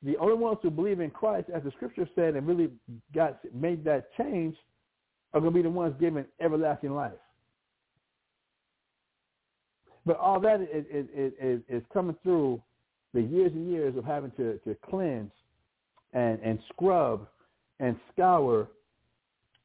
the 0.02 0.16
only 0.18 0.34
ones 0.34 0.58
who 0.62 0.70
believe 0.70 1.00
in 1.00 1.10
Christ, 1.10 1.48
as 1.52 1.64
the 1.64 1.72
scripture 1.72 2.08
said, 2.14 2.36
and 2.36 2.46
really 2.46 2.70
got 3.14 3.40
made 3.52 3.84
that 3.84 4.14
change, 4.16 4.54
are 5.32 5.40
going 5.40 5.52
to 5.52 5.56
be 5.56 5.62
the 5.62 5.70
ones 5.70 5.94
given 5.98 6.24
everlasting 6.40 6.94
life. 6.94 7.12
But 10.06 10.18
all 10.18 10.38
that 10.40 10.60
is, 10.60 10.84
is, 10.92 11.32
is, 11.40 11.60
is 11.68 11.82
coming 11.92 12.14
through 12.22 12.62
the 13.14 13.22
years 13.22 13.52
and 13.52 13.70
years 13.70 13.96
of 13.96 14.04
having 14.04 14.30
to, 14.32 14.58
to 14.58 14.76
cleanse 14.88 15.32
and, 16.12 16.38
and 16.44 16.58
scrub 16.72 17.26
and 17.80 17.96
scour 18.12 18.68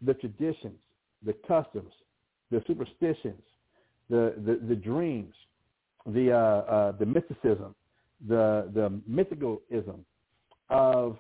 the 0.02 0.14
traditions, 0.16 0.80
the 1.26 1.34
customs, 1.48 1.92
the 2.52 2.64
superstitions, 2.66 3.42
the, 4.10 4.34
the, 4.46 4.60
the 4.68 4.76
dreams, 4.76 5.34
the, 6.06 6.32
uh, 6.32 6.36
uh, 6.36 6.92
the 6.94 7.06
mysticism, 7.06 7.76
the, 8.28 8.70
the 8.74 9.02
mythicalism 9.08 10.06
of 10.70 11.18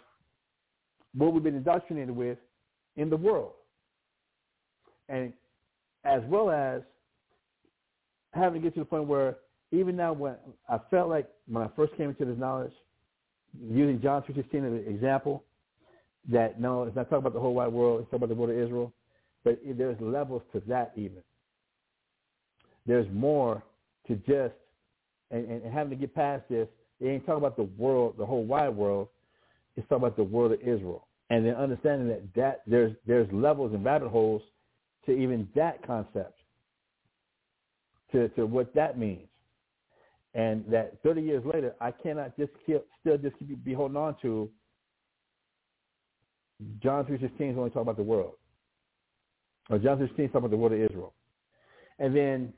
what 1.15 1.33
we've 1.33 1.43
been 1.43 1.55
indoctrinated 1.55 2.15
with 2.15 2.37
in 2.97 3.09
the 3.09 3.17
world. 3.17 3.53
And 5.07 5.33
as 6.03 6.21
well 6.27 6.49
as 6.49 6.81
having 8.33 8.61
to 8.61 8.67
get 8.67 8.73
to 8.75 8.81
the 8.81 8.85
point 8.85 9.07
where 9.07 9.37
even 9.71 9.95
now 9.95 10.13
when 10.13 10.35
I 10.67 10.79
felt 10.89 11.09
like 11.09 11.27
when 11.47 11.63
I 11.63 11.69
first 11.75 11.95
came 11.97 12.09
into 12.09 12.25
this 12.25 12.37
knowledge, 12.37 12.71
using 13.69 14.01
John 14.01 14.23
3.16 14.23 14.39
as 14.39 14.53
an 14.53 14.85
example, 14.87 15.43
that 16.29 16.59
no, 16.59 16.83
it's 16.83 16.95
not 16.95 17.03
talking 17.03 17.19
about 17.19 17.33
the 17.33 17.39
whole 17.39 17.53
wide 17.53 17.71
world, 17.71 18.01
it's 18.01 18.07
talking 18.07 18.23
about 18.23 18.29
the 18.29 18.35
world 18.35 18.51
of 18.51 18.57
Israel, 18.57 18.93
but 19.43 19.59
there's 19.77 19.99
levels 19.99 20.41
to 20.53 20.61
that 20.67 20.91
even. 20.95 21.23
There's 22.89 23.05
more 23.13 23.61
to 24.07 24.15
just, 24.15 24.55
and, 25.29 25.45
and 25.45 25.71
having 25.71 25.91
to 25.91 25.95
get 25.95 26.15
past 26.15 26.41
this, 26.49 26.67
it 26.99 27.07
ain't 27.07 27.23
talking 27.23 27.37
about 27.37 27.55
the 27.55 27.69
world, 27.77 28.15
the 28.17 28.25
whole 28.25 28.43
wide 28.43 28.75
world, 28.75 29.09
it's 29.77 29.87
talking 29.89 30.05
about 30.05 30.17
the 30.17 30.23
world 30.23 30.53
of 30.53 30.59
Israel. 30.61 31.05
And 31.29 31.45
then 31.45 31.53
understanding 31.53 32.07
that, 32.07 32.23
that 32.35 32.61
there's, 32.65 32.95
there's 33.05 33.31
levels 33.31 33.75
and 33.75 33.85
rabbit 33.85 34.09
holes 34.09 34.41
to 35.05 35.11
even 35.11 35.47
that 35.53 35.85
concept 35.85 36.39
to, 38.11 38.27
to 38.29 38.47
what 38.47 38.73
that 38.73 38.97
means. 38.97 39.27
And 40.33 40.65
that 40.71 40.97
30 41.03 41.21
years 41.21 41.43
later, 41.45 41.75
I 41.79 41.91
cannot 41.91 42.35
just 42.39 42.53
keep, 42.65 42.83
still 43.01 43.19
just 43.19 43.37
keep, 43.37 43.63
be 43.63 43.73
holding 43.75 43.97
on 43.97 44.15
to 44.23 44.49
John 46.81 47.05
3.16 47.05 47.51
is 47.51 47.55
only 47.55 47.69
talking 47.69 47.83
about 47.83 47.97
the 47.97 48.03
world. 48.03 48.33
Or 49.69 49.77
John 49.77 49.99
3.16 49.99 50.05
is 50.05 50.15
talking 50.15 50.29
about 50.33 50.49
the 50.49 50.57
world 50.57 50.73
of 50.73 50.81
Israel. 50.81 51.13
And 51.99 52.15
then 52.15 52.53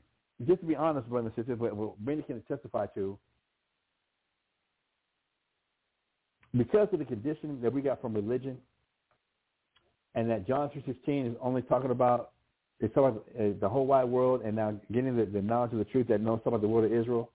just 0.46 0.60
to 0.60 0.66
be 0.66 0.76
honest, 0.76 1.08
brothers 1.08 1.32
and 1.36 1.46
sisters, 1.46 1.58
what 1.58 1.94
many 2.04 2.22
can 2.22 2.40
testify 2.42 2.86
to, 2.94 3.18
because 6.56 6.88
of 6.92 6.98
the 6.98 7.04
conditioning 7.04 7.60
that 7.62 7.72
we 7.72 7.80
got 7.80 8.00
from 8.00 8.14
religion, 8.14 8.58
and 10.14 10.28
that 10.30 10.46
John 10.46 10.70
three 10.70 10.82
sixteen 10.86 11.26
is 11.26 11.36
only 11.40 11.62
talking 11.62 11.90
about 11.90 12.30
it's 12.80 12.94
talking 12.94 13.16
about 13.16 13.26
uh, 13.38 13.52
the 13.60 13.68
whole 13.68 13.86
wide 13.86 14.04
world, 14.04 14.42
and 14.44 14.56
now 14.56 14.74
getting 14.92 15.16
the, 15.16 15.24
the 15.24 15.40
knowledge 15.40 15.72
of 15.72 15.78
the 15.78 15.84
truth 15.86 16.08
that 16.08 16.20
knows 16.20 16.40
about 16.44 16.60
the 16.60 16.68
world 16.68 16.84
of 16.84 16.92
Israel. 16.92 17.30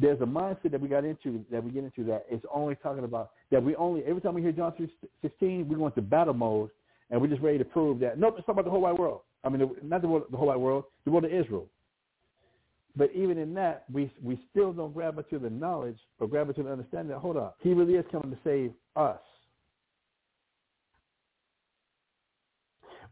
There's 0.00 0.20
a 0.20 0.24
mindset 0.24 0.70
that 0.70 0.80
we 0.80 0.88
got 0.88 1.04
into 1.04 1.44
that 1.50 1.62
we 1.62 1.70
get 1.70 1.84
into 1.84 2.04
that 2.04 2.24
it's 2.30 2.46
only 2.54 2.76
talking 2.76 3.04
about 3.04 3.30
that 3.50 3.62
we 3.62 3.74
only 3.76 4.04
every 4.04 4.22
time 4.22 4.34
we 4.34 4.42
hear 4.42 4.52
John 4.52 4.72
three 4.76 4.90
sixteen, 5.20 5.68
we 5.68 5.76
go 5.76 5.86
into 5.86 6.00
battle 6.00 6.34
mode, 6.34 6.70
and 7.10 7.20
we're 7.20 7.26
just 7.26 7.42
ready 7.42 7.58
to 7.58 7.64
prove 7.64 7.98
that 8.00 8.18
nope, 8.18 8.36
it's 8.38 8.46
talking 8.46 8.60
about 8.60 8.64
the 8.64 8.70
whole 8.70 8.80
wide 8.80 8.98
world. 8.98 9.20
I 9.42 9.48
mean, 9.48 9.70
not 9.82 10.02
the, 10.02 10.08
world, 10.08 10.24
the 10.30 10.36
whole 10.36 10.48
wide 10.48 10.58
world, 10.58 10.84
the 11.04 11.10
world 11.10 11.24
of 11.24 11.32
Israel. 11.32 11.66
But 12.96 13.10
even 13.14 13.38
in 13.38 13.54
that, 13.54 13.84
we 13.92 14.12
we 14.22 14.38
still 14.50 14.72
don't 14.72 14.92
grab 14.92 15.18
into 15.18 15.38
the 15.38 15.50
knowledge 15.50 15.98
or 16.18 16.26
grab 16.26 16.48
into 16.48 16.62
the 16.62 16.72
understanding 16.72 17.08
that 17.08 17.18
hold 17.18 17.36
up, 17.36 17.56
he 17.60 17.72
really 17.72 17.94
is 17.94 18.04
coming 18.10 18.30
to 18.30 18.38
save 18.42 18.72
us. 18.96 19.20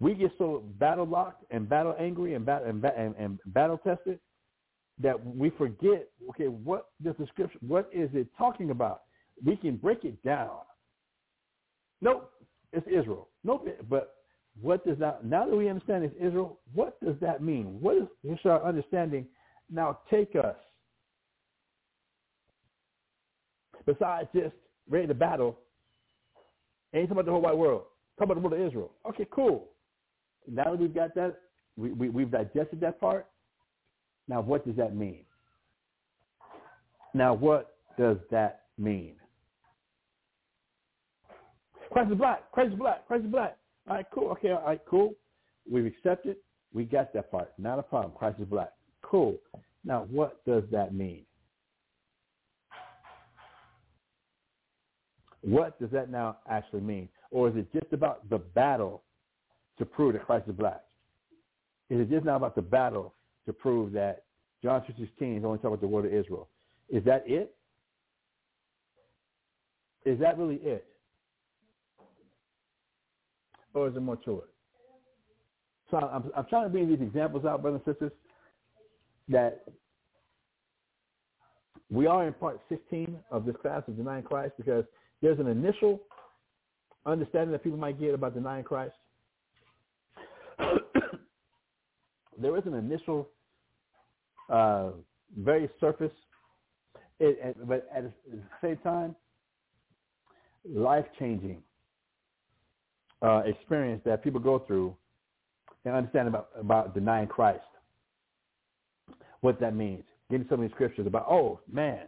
We 0.00 0.14
get 0.14 0.30
so 0.38 0.64
battle 0.78 1.06
locked 1.06 1.44
and 1.50 1.68
battle 1.68 1.94
angry 1.98 2.34
and 2.34 2.46
bat, 2.46 2.62
and, 2.64 2.84
and, 2.84 3.14
and 3.18 3.38
battle 3.46 3.78
tested 3.78 4.20
that 5.00 5.24
we 5.24 5.50
forget. 5.50 6.08
Okay, 6.30 6.46
what 6.46 6.86
does 7.02 7.14
the 7.18 7.26
scripture? 7.26 7.58
What 7.66 7.88
is 7.92 8.10
it 8.14 8.28
talking 8.36 8.70
about? 8.70 9.02
We 9.44 9.56
can 9.56 9.76
break 9.76 10.04
it 10.04 10.22
down. 10.24 10.58
Nope, 12.00 12.30
it's 12.72 12.86
Israel. 12.86 13.28
Nope, 13.44 13.68
but 13.88 14.14
what 14.60 14.84
does 14.86 14.98
that? 14.98 15.24
Now 15.24 15.46
that 15.46 15.56
we 15.56 15.68
understand 15.68 16.04
it's 16.04 16.14
Israel, 16.16 16.60
what 16.74 17.00
does 17.00 17.14
that 17.20 17.42
mean? 17.42 17.78
What 17.80 17.96
is 17.96 18.04
what's 18.22 18.44
our 18.44 18.64
understanding? 18.64 19.26
Now 19.70 19.98
take 20.10 20.34
us. 20.36 20.56
Besides 23.86 24.28
just 24.34 24.54
ready 24.88 25.06
to 25.06 25.14
battle, 25.14 25.58
ain't 26.94 27.08
talking 27.08 27.12
about 27.12 27.24
the 27.26 27.32
whole 27.32 27.40
wide 27.40 27.54
world. 27.54 27.84
Talk 28.18 28.26
about 28.26 28.34
the 28.34 28.40
world 28.40 28.60
of 28.60 28.66
Israel. 28.66 28.90
Okay, 29.08 29.26
cool. 29.30 29.68
Now 30.46 30.64
that 30.64 30.78
we've 30.78 30.94
got 30.94 31.14
that, 31.14 31.36
we, 31.76 31.92
we, 31.92 32.08
we've 32.08 32.30
digested 32.30 32.80
that 32.80 33.00
part. 33.00 33.26
Now, 34.26 34.40
what 34.40 34.66
does 34.66 34.76
that 34.76 34.94
mean? 34.94 35.24
Now, 37.14 37.32
what 37.34 37.76
does 37.98 38.18
that 38.30 38.62
mean? 38.76 39.14
Christ 41.90 42.12
is 42.12 42.18
black. 42.18 42.50
Christ 42.52 42.72
is 42.72 42.78
black. 42.78 43.06
Christ 43.06 43.24
is 43.24 43.30
black. 43.30 43.56
All 43.88 43.96
right, 43.96 44.06
cool. 44.12 44.28
Okay, 44.32 44.50
all 44.50 44.64
right, 44.66 44.80
cool. 44.88 45.14
We've 45.70 45.86
accepted. 45.86 46.36
We 46.72 46.84
got 46.84 47.14
that 47.14 47.30
part. 47.30 47.52
Not 47.58 47.78
a 47.78 47.82
problem. 47.82 48.12
Christ 48.16 48.38
is 48.40 48.46
black. 48.46 48.72
Cool. 49.02 49.36
Now, 49.84 50.06
what 50.10 50.44
does 50.44 50.64
that 50.70 50.94
mean? 50.94 51.24
What 55.42 55.78
does 55.80 55.90
that 55.90 56.10
now 56.10 56.38
actually 56.48 56.80
mean? 56.80 57.08
Or 57.30 57.48
is 57.48 57.56
it 57.56 57.72
just 57.72 57.92
about 57.92 58.28
the 58.28 58.38
battle 58.38 59.02
to 59.78 59.84
prove 59.84 60.14
that 60.14 60.26
Christ 60.26 60.48
is 60.48 60.54
black? 60.54 60.82
Is 61.90 62.00
it 62.00 62.10
just 62.10 62.24
now 62.24 62.36
about 62.36 62.54
the 62.54 62.62
battle 62.62 63.14
to 63.46 63.52
prove 63.52 63.92
that 63.92 64.24
John 64.62 64.82
3.16 64.82 65.38
is 65.38 65.44
only 65.44 65.58
talking 65.58 65.68
about 65.68 65.80
the 65.80 65.86
word 65.86 66.06
of 66.06 66.12
Israel? 66.12 66.48
Is 66.90 67.04
that 67.04 67.24
it? 67.26 67.54
Is 70.04 70.18
that 70.20 70.38
really 70.38 70.56
it? 70.56 70.86
Or 73.74 73.88
is 73.88 73.94
there 73.94 74.02
more 74.02 74.16
to 74.16 74.38
it? 74.38 74.48
So 75.90 75.98
I'm, 75.98 76.30
I'm 76.36 76.46
trying 76.46 76.64
to 76.64 76.68
bring 76.68 76.88
these 76.88 77.00
examples 77.00 77.44
out, 77.44 77.62
brothers 77.62 77.80
and 77.86 77.94
sisters, 77.94 78.12
that 79.28 79.64
we 81.90 82.06
are 82.06 82.26
in 82.26 82.32
part 82.34 82.60
16 82.68 83.18
of 83.30 83.44
this 83.44 83.56
class 83.62 83.82
of 83.88 83.96
denying 83.96 84.22
Christ 84.22 84.52
because 84.56 84.84
there's 85.22 85.38
an 85.38 85.46
initial 85.46 86.00
understanding 87.06 87.52
that 87.52 87.64
people 87.64 87.78
might 87.78 87.98
get 87.98 88.14
about 88.14 88.34
denying 88.34 88.64
Christ. 88.64 88.94
there 92.38 92.56
is 92.56 92.64
an 92.66 92.74
initial, 92.74 93.28
uh, 94.50 94.90
very 95.38 95.68
surface, 95.80 96.12
it, 97.20 97.38
it, 97.42 97.56
but 97.66 97.88
at 97.94 98.04
the 98.04 98.12
same 98.62 98.76
time, 98.78 99.16
life-changing 100.68 101.62
uh, 103.22 103.42
experience 103.46 104.02
that 104.04 104.22
people 104.22 104.40
go 104.40 104.58
through 104.60 104.94
and 105.84 105.94
understand 105.94 106.28
about, 106.28 106.48
about 106.58 106.94
denying 106.94 107.28
Christ. 107.28 107.60
What 109.40 109.60
that 109.60 109.74
means. 109.74 110.04
Getting 110.30 110.46
some 110.48 110.60
of 110.60 110.68
these 110.68 110.74
scriptures 110.74 111.06
about, 111.06 111.26
oh, 111.28 111.60
man. 111.70 112.06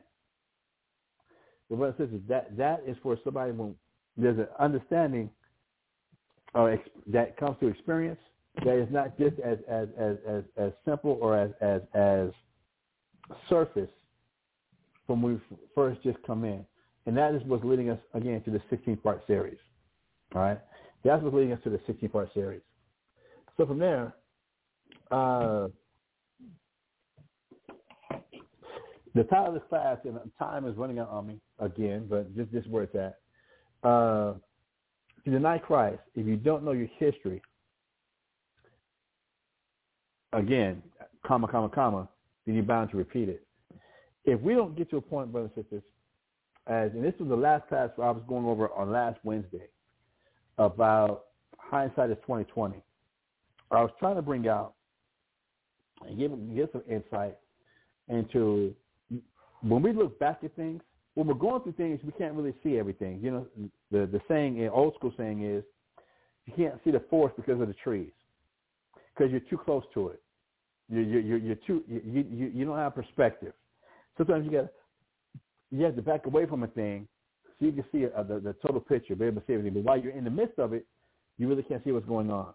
The 1.71 1.77
brother 1.77 1.95
says 1.99 2.09
that 2.29 2.57
that 2.57 2.83
is 2.87 2.97
for 3.03 3.17
somebody 3.23 3.53
when 3.53 3.77
there's 4.17 4.39
an 4.39 4.49
understanding 4.59 5.31
uh, 6.55 6.75
that 7.07 7.37
comes 7.37 7.57
to 7.61 7.69
experience 7.69 8.19
that 8.65 8.77
is 8.77 8.89
not 8.91 9.17
just 9.19 9.39
as 9.41 9.59
as 9.69 9.89
as 9.99 10.17
as, 10.29 10.43
as 10.57 10.73
simple 10.85 11.19
or 11.21 11.39
as 11.39 11.51
as 11.61 11.81
as 11.95 12.31
surface 13.49 13.91
from 15.07 15.23
when 15.23 15.35
we 15.35 15.57
first 15.75 16.03
just 16.03 16.19
come 16.27 16.45
in, 16.45 16.65
and 17.07 17.17
that 17.17 17.35
is 17.35 17.43
what's 17.47 17.65
leading 17.65 17.91
us 17.91 17.99
again 18.15 18.43
to 18.43 18.51
the 18.51 18.61
16 18.69 18.97
part 18.99 19.23
series. 19.27 19.59
All 20.35 20.43
right, 20.43 20.59
that's 21.05 21.23
what's 21.23 21.35
leading 21.35 21.53
us 21.53 21.61
to 21.65 21.71
the 21.71 21.81
16 21.87 22.09
part 22.09 22.33
series. 22.35 22.63
So 23.57 23.67
from 23.67 23.79
there, 23.79 24.13
uh, 25.11 25.69
the 29.15 29.25
title 29.25 29.49
of 29.49 29.55
this 29.55 29.63
class, 29.69 29.99
and 30.05 30.19
time 30.39 30.67
is 30.67 30.77
running 30.77 30.99
out 30.99 31.11
on 31.11 31.27
me 31.27 31.41
again, 31.59 32.07
but 32.09 32.35
just 32.37 32.51
just 32.53 32.69
where 32.69 32.85
it's 32.85 32.95
at. 32.95 33.19
Uh, 33.83 34.35
to 35.25 35.31
deny 35.31 35.59
Christ, 35.59 36.01
if 36.15 36.27
you 36.27 36.37
don't 36.37 36.65
know 36.65 36.73
your 36.73 36.89
history, 36.99 37.43
again, 40.33 40.83
comma, 41.27 41.49
comma, 41.49 41.69
comma, 41.69 42.09
then 42.47 42.55
you're 42.55 42.65
bound 42.65 42.91
to 42.91 42.97
repeat 42.97 43.29
it. 43.29 43.47
If 44.25 44.41
we 44.41 44.55
don't 44.55 44.77
get 44.77 44.91
to 44.91 44.99
a 44.99 45.01
point, 45.01 45.33
brothers 45.33 45.51
and 45.57 45.65
sisters, 45.65 45.83
as 46.67 46.93
and 46.93 47.05
this 47.05 47.15
was 47.19 47.29
the 47.29 47.37
last 47.37 47.69
class 47.69 47.91
I 47.97 48.11
was 48.11 48.23
going 48.29 48.45
over 48.45 48.73
on 48.73 48.93
last 48.93 49.19
Wednesday 49.25 49.67
about 50.59 51.25
hindsight 51.59 52.11
is 52.11 52.19
twenty 52.25 52.45
twenty. 52.45 52.83
I 53.71 53.83
was 53.83 53.91
trying 53.99 54.17
to 54.17 54.23
bring 54.23 54.47
out 54.49 54.75
and 56.07 56.19
give 56.19 56.33
give 56.55 56.69
some 56.73 56.83
insight 56.89 57.37
into 58.09 58.75
when 59.63 59.83
we 59.83 59.93
look 59.93 60.19
back 60.19 60.41
at 60.45 60.55
things. 60.57 60.83
When 61.15 61.27
we're 61.27 61.35
going 61.35 61.61
through 61.63 61.73
things, 61.73 61.99
we 62.05 62.13
can't 62.13 62.35
really 62.35 62.55
see 62.63 62.79
everything. 62.79 63.19
You 63.21 63.31
know, 63.33 63.47
the 63.91 64.07
the 64.07 64.21
saying, 64.29 64.67
old 64.73 64.95
school 64.95 65.13
saying 65.17 65.45
is, 65.45 65.65
you 66.47 66.53
can't 66.57 66.81
see 66.85 66.93
the 66.93 67.03
forest 67.11 67.35
because 67.37 67.61
of 67.61 67.67
the 67.67 67.75
trees 67.75 68.13
because 69.21 69.31
you're 69.31 69.41
too 69.41 69.59
close 69.59 69.85
to 69.95 70.09
it. 70.09 70.23
You 70.89 71.01
you 71.01 71.37
you're 71.37 71.57
too 71.67 71.85
you 71.89 72.25
you 72.31 72.51
you 72.55 72.65
don't 72.65 72.77
have 72.77 72.95
perspective. 72.95 73.53
Sometimes 74.17 74.45
you 74.45 74.51
got 74.51 74.69
you 75.71 75.85
have 75.85 75.95
to 75.97 76.03
back 76.03 76.27
away 76.27 76.47
from 76.47 76.63
a 76.63 76.67
thing 76.69 77.07
so 77.59 77.67
you 77.67 77.73
can 77.73 77.85
see 77.93 78.07
uh, 78.07 78.23
the 78.23 78.41
the 78.41 78.55
total 78.55 78.81
picture, 78.81 79.15
be 79.15 79.27
able 79.27 79.41
to 79.41 79.47
see 79.47 79.53
everything. 79.55 79.75
But 79.75 79.85
while 79.85 80.01
you're 80.01 80.13
in 80.13 80.25
the 80.25 80.31
midst 80.31 80.59
of 80.59 80.73
it, 80.73 80.87
you 81.39 81.49
really 81.49 81.63
can't 81.63 81.83
see 81.85 81.93
what's 81.93 82.07
going 82.07 82.31
on. 82.31 82.55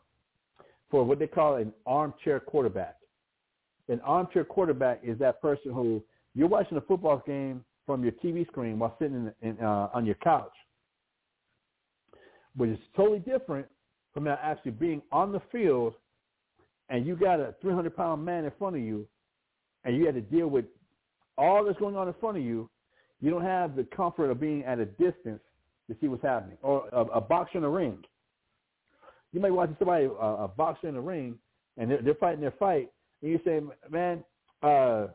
For 0.91 1.03
what 1.03 1.19
they 1.19 1.27
call 1.27 1.55
an 1.55 1.71
armchair 1.85 2.39
quarterback, 2.39 2.97
an 3.87 4.01
armchair 4.01 4.43
quarterback 4.43 5.01
is 5.03 5.17
that 5.19 5.41
person 5.41 5.71
who 5.71 6.03
you're 6.35 6.47
watching 6.47 6.77
a 6.77 6.81
football 6.81 7.23
game 7.25 7.63
from 7.85 8.03
your 8.03 8.13
TV 8.13 8.45
screen 8.47 8.77
while 8.77 8.95
sitting 8.99 9.31
in, 9.41 9.49
in, 9.49 9.59
uh, 9.59 9.89
on 9.93 10.05
your 10.05 10.15
couch, 10.15 10.53
which 12.55 12.69
is 12.69 12.79
totally 12.95 13.19
different 13.19 13.65
from 14.13 14.25
now 14.25 14.37
actually 14.41 14.71
being 14.71 15.01
on 15.11 15.31
the 15.31 15.41
field 15.51 15.93
and 16.89 17.05
you 17.05 17.15
got 17.15 17.39
a 17.39 17.55
300 17.61 17.95
pound 17.95 18.23
man 18.23 18.45
in 18.45 18.51
front 18.57 18.75
of 18.75 18.81
you, 18.81 19.07
and 19.83 19.95
you 19.95 20.05
had 20.05 20.15
to 20.15 20.21
deal 20.21 20.47
with 20.47 20.65
all 21.37 21.63
that's 21.63 21.79
going 21.79 21.95
on 21.95 22.07
in 22.07 22.13
front 22.19 22.37
of 22.37 22.43
you, 22.43 22.69
you 23.21 23.31
don't 23.31 23.43
have 23.43 23.75
the 23.75 23.83
comfort 23.95 24.29
of 24.29 24.39
being 24.39 24.63
at 24.63 24.79
a 24.79 24.85
distance 24.85 25.41
to 25.89 25.95
see 25.99 26.07
what's 26.07 26.23
happening. 26.23 26.57
Or 26.61 26.87
a, 26.91 27.01
a 27.01 27.21
boxer 27.21 27.57
in 27.57 27.63
a 27.63 27.69
ring. 27.69 27.99
You 29.31 29.39
might 29.39 29.51
watch 29.51 29.69
somebody, 29.79 30.05
uh, 30.05 30.09
a 30.09 30.47
boxer 30.47 30.87
in 30.87 30.95
a 30.95 31.01
ring, 31.01 31.35
and 31.77 31.89
they're, 31.89 32.01
they're 32.01 32.15
fighting 32.15 32.41
their 32.41 32.53
fight, 32.57 32.89
and 33.21 33.31
you 33.31 33.39
say, 33.43 33.59
man, 33.89 34.23
uh, 34.63 35.07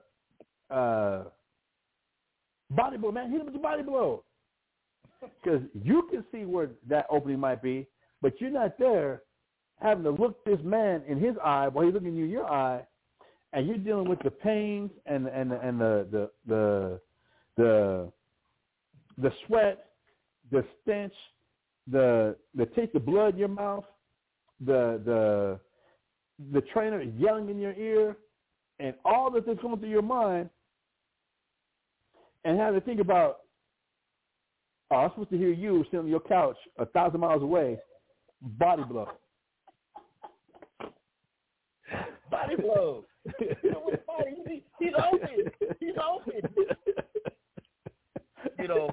uh, 0.71 1.25
body 2.71 2.97
blow, 2.97 3.13
man, 3.13 3.31
hit 3.31 3.41
him 3.41 3.47
with 3.47 3.55
the 3.55 3.61
body 3.61 3.83
blow. 3.83 4.25
Because 5.43 5.61
you 5.75 6.09
can 6.11 6.25
see 6.33 6.47
where 6.47 6.71
that 6.89 7.05
opening 7.11 7.39
might 7.39 7.63
be, 7.63 7.87
but 8.23 8.41
you're 8.41 8.51
not 8.51 8.79
there 8.79 9.21
having 9.81 10.05
to 10.05 10.11
look 10.11 10.43
this 10.45 10.59
man 10.65 11.03
in 11.07 11.19
his 11.19 11.35
eye 11.45 11.69
while 11.69 11.85
he's 11.85 11.93
looking 11.93 12.15
you 12.15 12.25
in 12.25 12.31
your 12.31 12.51
eye, 12.51 12.83
and 13.53 13.67
you're 13.67 13.77
dealing 13.77 14.09
with 14.09 14.19
the 14.21 14.31
pains 14.31 14.91
and 15.07 15.27
and 15.27 15.53
and 15.53 15.81
the 15.81 16.07
the 16.11 16.31
the 16.47 17.01
the, 17.57 18.13
the 19.19 19.33
sweat, 19.47 19.91
the 20.51 20.65
stench, 20.83 21.13
the 21.91 22.37
the 22.55 22.67
taste 22.67 22.95
of 22.95 23.05
blood 23.05 23.35
in 23.35 23.41
your 23.41 23.49
mouth, 23.49 23.85
the 24.65 25.01
the 25.05 25.61
the 26.53 26.63
trainer 26.73 27.03
yelling 27.03 27.51
in 27.51 27.59
your 27.59 27.75
ear, 27.75 28.17
and 28.79 28.95
all 29.05 29.31
this 29.31 29.45
is 29.47 29.59
going 29.61 29.79
through 29.79 29.91
your 29.91 30.03
mind, 30.03 30.49
and 32.45 32.59
having 32.59 32.81
to 32.81 32.87
think 32.87 33.01
about, 33.01 33.41
oh, 34.91 34.97
I'm 34.97 35.11
supposed 35.11 35.31
to 35.31 35.39
hear 35.39 35.51
you 35.51 35.85
sitting 35.85 36.01
on 36.01 36.09
your 36.09 36.21
couch 36.21 36.57
a 36.79 36.87
thousand 36.87 37.21
miles 37.21 37.43
away, 37.43 37.79
body 38.41 38.83
blow. 38.85 39.09
Body 42.31 42.57
blow. 42.57 43.05
You 43.41 43.71
know 43.71 43.91
body? 44.07 44.37
He, 44.47 44.65
he's 44.79 44.95
open. 44.97 45.51
He's 45.81 45.95
open. 46.03 46.51
You 48.59 48.69
know, 48.69 48.91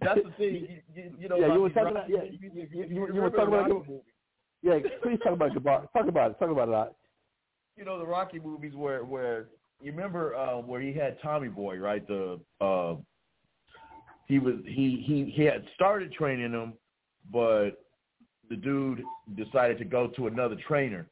that's 0.00 0.20
the 0.24 0.30
thing. 0.36 0.54
You, 0.54 0.78
you, 0.94 1.14
you 1.20 1.28
know, 1.28 1.36
Yeah, 1.38 1.52
you 1.54 1.60
were 1.60 1.68
talking 1.70 1.90
about- 1.90 2.08
yeah, 2.08 2.22
you- 2.24 2.50
you- 2.52 2.86
you 2.88 3.00
were- 3.00 3.12
you 3.12 3.20
were 3.20 3.30
talking 3.30 3.54
about 3.54 3.68
movie, 3.68 4.00
Yeah, 4.62 4.78
please 5.02 5.18
talk 5.22 5.34
about 5.34 5.54
it. 5.56 5.62
Talk 5.62 6.06
about 6.08 6.30
it. 6.32 6.38
Talk 6.38 6.50
about 6.50 6.68
it. 6.68 6.74
Art. 6.74 6.94
you 7.76 7.84
know 7.84 7.98
the 7.98 8.06
Rocky 8.06 8.38
movies 8.40 8.74
where 8.74 9.04
where 9.04 9.48
you 9.84 9.92
remember 9.92 10.34
uh, 10.34 10.56
where 10.56 10.80
he 10.80 10.94
had 10.94 11.20
Tommy 11.20 11.48
Boy, 11.48 11.76
right? 11.76 12.06
The 12.08 12.40
uh, 12.58 12.94
he 14.26 14.38
was 14.38 14.54
he 14.64 15.04
he 15.06 15.30
he 15.34 15.44
had 15.44 15.62
started 15.74 16.10
training 16.12 16.52
him, 16.52 16.72
but 17.30 17.72
the 18.48 18.56
dude 18.56 19.02
decided 19.36 19.76
to 19.78 19.84
go 19.84 20.06
to 20.08 20.26
another 20.26 20.56
trainer, 20.66 21.06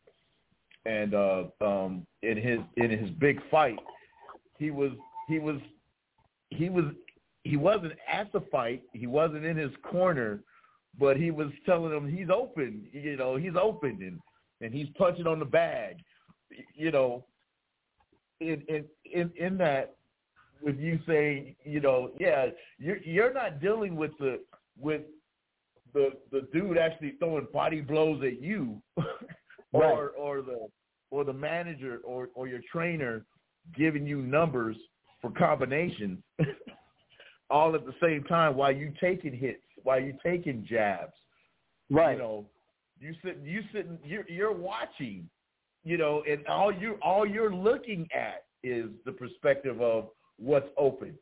and 0.86 1.14
uh, 1.14 1.44
um, 1.60 2.06
in 2.22 2.38
his 2.38 2.60
in 2.78 2.90
his 2.90 3.10
big 3.10 3.40
fight, 3.50 3.78
he 4.58 4.70
was 4.70 4.92
he 5.28 5.38
was 5.38 5.56
he 6.48 6.70
was 6.70 6.86
he 7.44 7.58
wasn't 7.58 7.92
at 8.10 8.32
the 8.32 8.40
fight, 8.50 8.82
he 8.94 9.06
wasn't 9.06 9.44
in 9.44 9.56
his 9.58 9.72
corner, 9.82 10.40
but 10.98 11.18
he 11.18 11.30
was 11.30 11.48
telling 11.66 11.92
him 11.92 12.08
he's 12.08 12.30
open, 12.30 12.86
you 12.90 13.18
know, 13.18 13.36
he's 13.36 13.56
open 13.60 13.98
and 14.00 14.18
and 14.62 14.72
he's 14.72 14.88
punching 14.96 15.26
on 15.26 15.38
the 15.38 15.44
bag, 15.44 15.96
you 16.74 16.90
know. 16.90 17.26
In 18.42 18.62
in 18.68 18.84
in 19.04 19.32
in 19.36 19.56
that, 19.58 19.96
with 20.62 20.78
you 20.78 20.98
saying, 21.06 21.56
you 21.64 21.80
know, 21.80 22.10
yeah, 22.18 22.46
you're 22.78 22.98
you're 22.98 23.32
not 23.32 23.60
dealing 23.60 23.96
with 23.96 24.12
the 24.18 24.40
with 24.78 25.02
the 25.94 26.10
the 26.30 26.48
dude 26.52 26.78
actually 26.78 27.14
throwing 27.18 27.46
body 27.52 27.80
blows 27.80 28.22
at 28.24 28.40
you, 28.40 28.80
or 28.96 29.02
Right. 29.72 30.08
or 30.18 30.42
the 30.42 30.68
or 31.10 31.24
the 31.24 31.32
manager 31.32 32.00
or 32.04 32.28
or 32.34 32.48
your 32.48 32.60
trainer 32.70 33.24
giving 33.76 34.06
you 34.06 34.22
numbers 34.22 34.76
for 35.20 35.30
combinations, 35.30 36.18
all 37.50 37.74
at 37.74 37.86
the 37.86 37.94
same 38.02 38.24
time 38.24 38.56
while 38.56 38.72
you 38.72 38.92
taking 39.00 39.32
hits, 39.36 39.62
while 39.84 40.00
you 40.00 40.14
taking 40.24 40.66
jabs 40.68 41.12
Right. 41.92 42.16
you 42.16 42.22
know, 42.22 42.46
you 42.98 43.14
sit, 43.24 43.38
you 43.44 43.62
sitting, 43.72 43.98
you're 44.04 44.28
you're 44.28 44.52
watching, 44.52 45.28
you 45.84 45.96
know, 45.98 46.22
and 46.28 46.46
all 46.46 46.72
you 46.72 46.98
all 47.02 47.26
you're 47.26 47.54
looking 47.54 48.08
at 48.14 48.44
is 48.62 48.86
the 49.04 49.12
perspective 49.12 49.80
of 49.80 50.08
what's 50.38 50.68
open, 50.76 51.14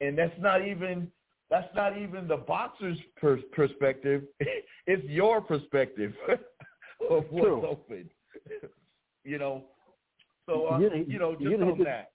and 0.00 0.16
that's 0.18 0.34
not 0.40 0.66
even 0.66 1.10
that's 1.50 1.72
not 1.74 1.96
even 1.98 2.26
the 2.26 2.36
boxer's 2.38 2.98
per- 3.16 3.40
perspective. 3.52 4.22
it's 4.86 5.04
your 5.04 5.40
perspective 5.40 6.12
of 6.28 7.24
what's 7.30 7.46
True. 7.46 7.66
open. 7.66 8.10
you 9.24 9.38
know, 9.38 9.64
so 10.46 10.66
uh, 10.66 10.78
You- 10.78 11.04
you, 11.06 11.18
know, 11.18 11.32
just 11.32 11.42
you 11.42 11.50
didn't 11.50 11.68
on 11.68 11.76
hit 11.76 11.84
that. 11.86 12.10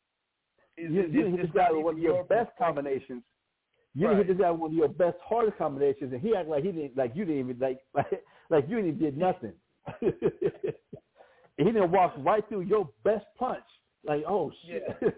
You, 0.77 0.99
it's- 0.99 1.13
you 1.13 1.25
hit 1.27 1.41
this 1.41 1.51
guy 1.55 1.71
with 1.71 1.83
one 1.85 1.93
of 1.95 1.99
your 1.99 2.23
best 2.25 2.49
combinations. 2.57 3.23
You 3.95 4.07
Right. 4.07 4.17
hit 4.17 4.27
this 4.27 4.37
guy 4.37 4.51
with 4.51 4.59
one 4.61 4.71
of 4.71 4.77
your 4.77 4.89
best 4.89 5.17
hardest 5.23 5.57
combinations, 5.57 6.11
and 6.13 6.21
he 6.21 6.35
acted 6.35 6.49
like 6.51 6.63
he 6.63 6.71
didn't, 6.71 6.97
like 6.97 7.15
you 7.15 7.25
didn't 7.25 7.39
even, 7.39 7.59
like, 7.59 7.79
like, 7.95 8.23
like 8.49 8.67
you 8.69 8.75
didn't 8.75 8.89
even 8.95 8.99
did 8.99 9.17
nothing. 9.17 9.53
And 11.57 11.67
he 11.67 11.73
didn't 11.73 11.91
walk 11.91 12.13
right 12.17 12.47
through 12.47 12.61
your 12.61 12.89
best 13.03 13.25
punch. 13.37 13.63
Like, 14.05 14.23
oh 14.27 14.51
shit. 14.65 14.83
hit 14.99 15.13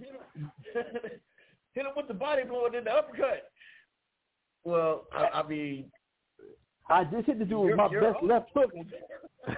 him, 0.00 0.18
hit 1.72 1.86
him 1.86 1.92
with 1.96 2.08
the 2.08 2.14
body 2.14 2.44
blow 2.44 2.66
and 2.66 2.74
then 2.74 2.84
the 2.84 2.90
uppercut. 2.90 3.50
Well, 4.64 5.06
I, 5.12 5.40
I 5.40 5.48
mean, 5.48 5.90
I 6.88 7.04
just 7.04 7.26
hit 7.26 7.38
the 7.38 7.44
dude 7.44 7.66
with 7.66 7.76
my 7.76 7.88
best 7.88 8.16
off. 8.16 8.22
left 8.22 8.50
hook. 8.54 8.70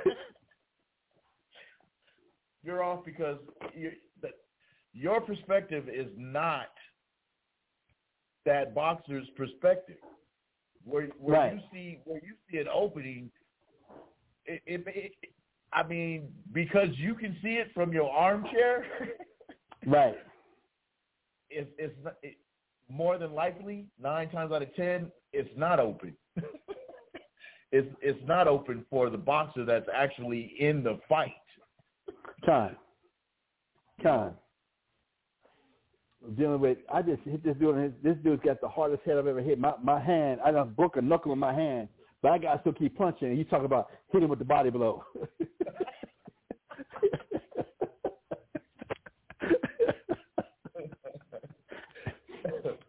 you're 2.63 2.83
off 2.83 3.05
because 3.05 3.39
you 3.75 3.93
that 4.23 4.33
your 4.93 5.21
perspective 5.21 5.89
is 5.89 6.09
not 6.17 6.69
that 8.45 8.75
boxer's 8.75 9.27
perspective. 9.37 9.97
Where 10.85 11.07
where 11.19 11.37
Right. 11.39 11.55
you 11.55 11.61
see 11.73 11.99
where 12.05 12.21
you 12.25 12.35
see 12.51 12.59
an 12.59 12.67
opening, 12.73 13.31
it, 14.51 14.63
it, 14.67 14.85
it 14.87 15.13
I 15.73 15.87
mean 15.87 16.29
because 16.53 16.89
you 16.97 17.15
can 17.15 17.37
see 17.43 17.55
it 17.55 17.69
from 17.75 17.93
your 17.93 18.11
armchair. 18.11 18.85
right. 19.87 20.17
it's 21.51 21.71
it's 21.79 21.95
it, 22.23 22.37
more 22.89 23.19
than 23.19 23.33
likely 23.33 23.87
nine 24.01 24.31
times 24.31 24.53
out 24.53 24.63
of 24.63 24.75
ten 24.75 25.11
it's 25.33 25.51
not 25.57 25.79
open. 25.79 26.15
it's 27.73 27.89
it's 28.01 28.21
not 28.27 28.49
open 28.49 28.85
for 28.91 29.11
the 29.11 29.19
boxer 29.19 29.65
that's 29.65 29.89
actually 29.95 30.55
in 30.59 30.83
the 30.83 30.99
fight. 31.09 31.33
Time. 32.45 32.77
Time. 34.03 34.33
Dealing 36.37 36.61
with, 36.61 36.79
I 36.93 37.01
just 37.01 37.23
hit 37.23 37.43
this 37.43 37.57
dude. 37.59 37.77
And 37.77 37.85
his, 37.85 37.93
this 38.03 38.17
dude's 38.23 38.43
got 38.45 38.61
the 38.61 38.69
hardest 38.69 39.03
head 39.05 39.17
I've 39.17 39.27
ever 39.27 39.41
hit. 39.41 39.59
My 39.59 39.73
my 39.83 40.01
hand, 40.01 40.41
I 40.45 40.51
done 40.51 40.75
broke 40.77 40.97
a 40.97 41.03
knuckle 41.03 41.33
in 41.33 41.39
my 41.39 41.55
hand, 41.55 41.89
but 42.23 42.33
I 42.33 42.39
got 42.39 42.55
to 42.55 42.61
still 42.61 42.73
keep 42.73 42.97
punching. 42.97 43.29
And 43.29 43.39
you 43.39 43.45
talk 43.45 43.65
about 43.65 43.89
hitting 44.13 44.29
with 44.29 44.39
the 44.39 44.45
body 44.45 44.71
blow. 44.71 45.05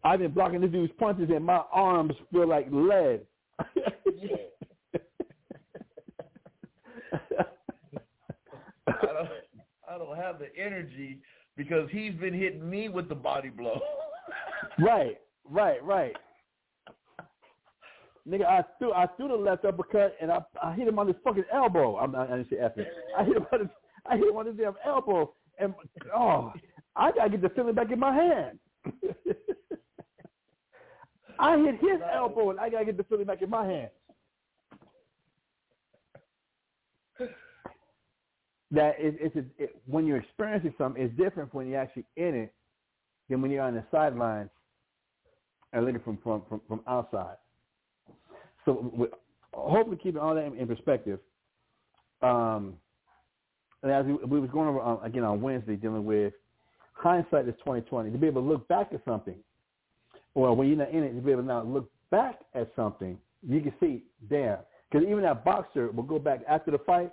I've 0.04 0.20
been 0.20 0.32
blocking 0.32 0.62
this 0.62 0.72
dude's 0.72 0.92
punches, 1.00 1.30
and 1.30 1.46
my 1.46 1.62
arms 1.72 2.14
feel 2.32 2.48
like 2.48 2.68
lead. 2.72 3.22
I 3.60 3.66
don't 8.88 9.30
I 9.88 9.98
don't 9.98 10.18
have 10.18 10.40
the 10.40 10.48
energy 10.58 11.20
because 11.56 11.88
he's 11.92 12.14
been 12.16 12.34
hitting 12.34 12.68
me 12.68 12.90
with 12.90 13.10
the 13.10 13.16
body 13.16 13.50
blow. 13.50 13.80
Right, 14.80 15.20
right, 15.46 15.84
right. 15.84 16.16
Nigga, 18.28 18.46
I 18.46 18.64
threw 18.78 18.94
I 18.94 19.08
threw 19.18 19.30
the 19.30 19.36
left 19.36 19.66
uppercut 19.66 20.16
and 20.22 20.32
I 20.32 20.40
I 20.62 20.74
hit 20.74 20.88
him 20.88 21.00
on 21.00 21.08
his 21.08 21.16
fucking 21.24 21.46
elbow. 21.52 21.98
I'm 21.98 22.12
not, 22.12 22.30
I 22.32 22.38
didn't 22.38 22.50
say 22.52 22.58
effing. 22.58 22.86
I 23.18 23.24
hit 23.24 23.36
him 23.36 23.48
on 23.52 23.60
his 23.62 23.70
I 24.06 24.18
hit 24.18 24.28
him 24.28 24.36
on 24.36 24.46
his 24.46 24.56
damn 24.56 24.76
elbow 24.86 25.34
and 25.60 25.74
oh 26.16 26.54
I 26.96 27.12
gotta 27.12 27.30
get 27.32 27.42
the 27.42 27.50
feeling 27.50 27.74
back 27.74 27.92
in 27.92 28.00
my 28.00 28.14
hand. 28.14 28.60
I 31.40 31.58
hit 31.58 31.80
his 31.80 32.00
elbow 32.14 32.52
and 32.52 32.60
I 32.60 32.70
gotta 32.70 32.86
get 32.86 32.98
the 32.98 33.04
feeling 33.06 33.26
back 33.26 33.42
in 33.42 33.50
my 33.50 33.66
hand. 33.66 33.90
That 38.74 38.96
it, 39.00 39.18
it's 39.20 39.36
a, 39.36 39.44
it, 39.58 39.82
when 39.86 40.06
you're 40.06 40.18
experiencing 40.18 40.74
something, 40.78 41.02
it's 41.02 41.18
different 41.18 41.54
when 41.54 41.68
you're 41.68 41.82
actually 41.82 42.06
in 42.16 42.36
it 42.36 42.54
than 43.30 43.42
when 43.42 43.50
you're 43.52 43.64
on 43.64 43.74
the 43.74 43.84
sidelines 43.92 44.50
and 45.74 45.86
looking 45.86 46.02
from 46.02 46.20
from 46.24 46.44
from, 46.48 46.62
from 46.68 46.82
outside. 46.88 47.38
So 48.66 48.92
we, 48.96 49.08
hopefully 49.54 49.98
keeping 50.02 50.22
all 50.22 50.36
that 50.36 50.46
in, 50.46 50.58
in 50.58 50.68
perspective. 50.68 51.20
Um, 52.22 52.76
and 53.84 53.92
as 53.92 54.06
we, 54.06 54.14
we 54.14 54.40
was 54.40 54.50
going 54.52 54.68
over 54.70 54.80
um, 54.80 55.00
again 55.04 55.24
on 55.24 55.42
Wednesday, 55.42 55.76
dealing 55.76 56.06
with 56.06 56.34
hindsight 56.94 57.48
is 57.48 57.56
twenty 57.64 57.82
twenty 57.82 58.12
to 58.12 58.18
be 58.18 58.28
able 58.28 58.44
to 58.44 58.48
look 58.48 58.68
back 58.68 58.90
at 58.94 59.04
something, 59.06 59.38
or 60.36 60.56
when 60.56 60.68
you're 60.68 60.78
not 60.78 60.92
in 60.92 61.04
it, 61.04 61.14
to 61.14 61.22
be 61.22 61.32
able 61.32 61.42
to 61.42 61.48
now 61.48 61.64
look 61.64 61.90
back 62.12 62.42
at 62.54 62.72
something, 62.76 63.18
you 63.48 63.62
can 63.62 63.74
see, 63.80 64.04
damn, 64.30 64.60
because 64.90 65.08
even 65.08 65.24
that 65.24 65.44
boxer 65.44 65.90
will 65.92 66.04
go 66.04 66.20
back 66.20 66.42
after 66.48 66.70
the 66.70 66.78
fight, 66.80 67.12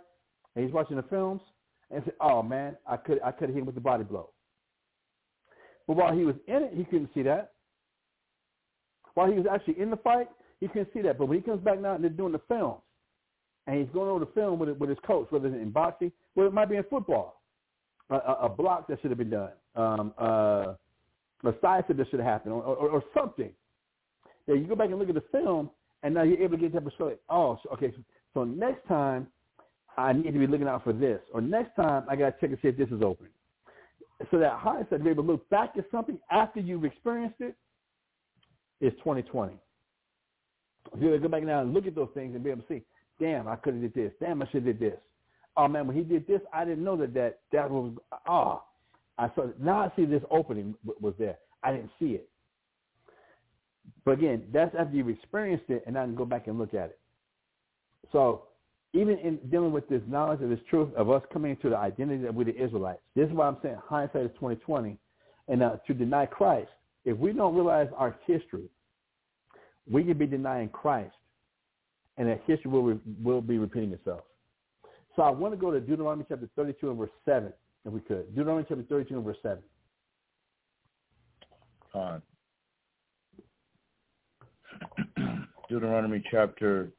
and 0.54 0.64
he's 0.64 0.74
watching 0.74 0.96
the 0.96 1.02
films 1.04 1.40
and 1.90 2.02
say, 2.04 2.12
oh 2.20 2.42
man, 2.42 2.76
I 2.86 2.98
could 2.98 3.18
I 3.24 3.32
could 3.32 3.48
hit 3.48 3.58
him 3.58 3.64
with 3.64 3.74
the 3.74 3.80
body 3.80 4.04
blow. 4.04 4.28
But 5.86 5.96
while 5.96 6.14
he 6.14 6.26
was 6.26 6.34
in 6.46 6.64
it, 6.64 6.72
he 6.76 6.84
couldn't 6.84 7.08
see 7.14 7.22
that. 7.22 7.52
While 9.14 9.32
he 9.32 9.38
was 9.38 9.46
actually 9.50 9.80
in 9.80 9.88
the 9.88 9.96
fight, 9.96 10.28
he 10.60 10.68
couldn't 10.68 10.92
see 10.92 11.02
that. 11.02 11.18
But 11.18 11.26
when 11.26 11.38
he 11.38 11.42
comes 11.44 11.62
back 11.62 11.80
now 11.80 11.94
and 11.94 12.02
they're 12.04 12.10
doing 12.10 12.32
the 12.32 12.40
films, 12.48 12.80
and 13.66 13.78
he's 13.78 13.92
going 13.92 14.08
over 14.08 14.20
the 14.20 14.30
film 14.32 14.58
with 14.58 14.70
with 14.78 14.88
his 14.88 14.98
coach, 15.06 15.26
whether 15.30 15.46
it's 15.48 15.56
in 15.56 15.70
boxing, 15.70 16.10
well, 16.34 16.46
it 16.46 16.54
might 16.54 16.70
be 16.70 16.76
in 16.76 16.84
football, 16.84 17.42
a, 18.10 18.14
a, 18.14 18.32
a 18.44 18.48
block 18.48 18.88
that 18.88 19.00
should 19.00 19.10
have 19.10 19.18
been 19.18 19.30
done, 19.30 19.50
um, 19.76 20.14
uh, 20.18 20.74
a 21.44 21.54
side 21.60 21.84
that 21.88 21.96
should 22.10 22.20
have 22.20 22.28
happened, 22.28 22.54
or, 22.54 22.62
or, 22.62 22.88
or 22.88 23.04
something. 23.14 23.50
Yeah, 24.46 24.54
you 24.54 24.66
go 24.66 24.74
back 24.74 24.88
and 24.88 24.98
look 24.98 25.10
at 25.10 25.14
the 25.14 25.24
film, 25.30 25.70
and 26.02 26.14
now 26.14 26.22
you're 26.22 26.42
able 26.42 26.56
to 26.56 26.62
get 26.62 26.72
that 26.72 26.84
perspective. 26.84 27.18
Oh, 27.28 27.58
so, 27.62 27.70
okay. 27.74 27.92
So, 27.94 28.02
so 28.34 28.44
next 28.44 28.86
time, 28.88 29.26
I 29.98 30.12
need 30.12 30.32
to 30.32 30.38
be 30.38 30.46
looking 30.46 30.68
out 30.68 30.84
for 30.84 30.92
this, 30.92 31.20
or 31.34 31.40
next 31.40 31.76
time 31.76 32.04
I 32.08 32.16
got 32.16 32.30
to 32.30 32.40
check 32.40 32.50
and 32.50 32.58
see 32.62 32.68
if 32.68 32.78
this 32.78 32.88
is 32.88 33.02
open. 33.02 33.28
So 34.30 34.38
that 34.38 34.54
hindsight, 34.58 34.98
to 34.98 35.04
be 35.04 35.10
able 35.10 35.24
to 35.24 35.32
look 35.32 35.48
back 35.50 35.74
at 35.76 35.84
something 35.90 36.18
after 36.30 36.60
you've 36.60 36.84
experienced 36.84 37.40
it, 37.40 37.54
is 38.80 38.92
2020. 38.98 39.54
You 40.98 41.18
go 41.18 41.28
back 41.28 41.42
now 41.42 41.60
and 41.60 41.74
look 41.74 41.86
at 41.86 41.94
those 41.94 42.10
things 42.14 42.34
and 42.34 42.44
be 42.44 42.50
able 42.50 42.62
to 42.62 42.68
see, 42.68 42.82
damn, 43.20 43.48
I 43.48 43.56
could 43.56 43.74
have 43.74 43.82
did 43.82 43.94
this. 43.94 44.12
Damn, 44.20 44.42
I 44.42 44.46
should 44.46 44.66
have 44.66 44.78
did 44.78 44.92
this. 44.92 44.98
oh 45.56 45.68
man, 45.68 45.86
when 45.86 45.96
he 45.96 46.02
did 46.02 46.26
this, 46.26 46.40
I 46.52 46.64
didn't 46.64 46.84
know 46.84 46.96
that 46.96 47.14
that 47.14 47.40
that 47.52 47.70
was 47.70 47.92
ah. 48.26 48.62
I 49.18 49.30
saw 49.34 49.48
now 49.60 49.80
I 49.80 49.92
see 49.96 50.04
this 50.04 50.22
opening 50.30 50.74
was 51.00 51.14
there. 51.18 51.38
I 51.62 51.72
didn't 51.72 51.90
see 51.98 52.12
it. 52.12 52.28
But 54.04 54.12
again, 54.12 54.44
that's 54.52 54.74
after 54.78 54.96
you've 54.96 55.08
experienced 55.08 55.68
it, 55.68 55.82
and 55.86 55.98
I 55.98 56.04
can 56.04 56.14
go 56.14 56.24
back 56.24 56.46
and 56.46 56.58
look 56.58 56.74
at 56.74 56.90
it. 56.90 56.98
So 58.12 58.44
even 58.94 59.18
in 59.18 59.38
dealing 59.50 59.72
with 59.72 59.88
this 59.88 60.02
knowledge 60.06 60.40
of 60.40 60.48
this 60.48 60.60
truth 60.70 60.88
of 60.96 61.10
us 61.10 61.22
coming 61.32 61.52
into 61.52 61.68
the 61.68 61.76
identity 61.76 62.22
that 62.22 62.34
we're 62.34 62.44
the 62.44 62.56
Israelites, 62.56 63.00
this 63.14 63.28
is 63.28 63.32
why 63.32 63.46
I'm 63.46 63.58
saying 63.62 63.76
hindsight 63.84 64.22
is 64.22 64.30
2020. 64.34 64.96
And 65.48 65.62
uh, 65.62 65.76
to 65.86 65.94
deny 65.94 66.26
Christ, 66.26 66.70
if 67.04 67.16
we 67.16 67.32
don't 67.32 67.54
realize 67.54 67.88
our 67.96 68.18
history, 68.26 68.68
we 69.90 70.04
can 70.04 70.18
be 70.18 70.26
denying 70.26 70.68
Christ, 70.68 71.14
and 72.16 72.28
that 72.28 72.40
history 72.46 72.70
will 72.70 72.98
will 73.22 73.40
be 73.40 73.58
repeating 73.58 73.92
itself. 73.92 74.22
So 75.16 75.22
I 75.22 75.30
want 75.30 75.52
to 75.52 75.58
go 75.58 75.70
to 75.70 75.80
Deuteronomy 75.80 76.24
chapter 76.28 76.48
32 76.54 76.90
and 76.90 76.98
verse 76.98 77.10
7, 77.24 77.52
if 77.84 77.92
we 77.92 78.00
could. 78.00 78.34
Deuteronomy 78.36 78.64
chapter 78.68 78.84
32 78.84 79.16
and 79.16 79.24
verse 79.24 79.36
7. 79.42 79.58
On. 81.94 82.22
Deuteronomy 85.68 86.22
chapter. 86.30 86.90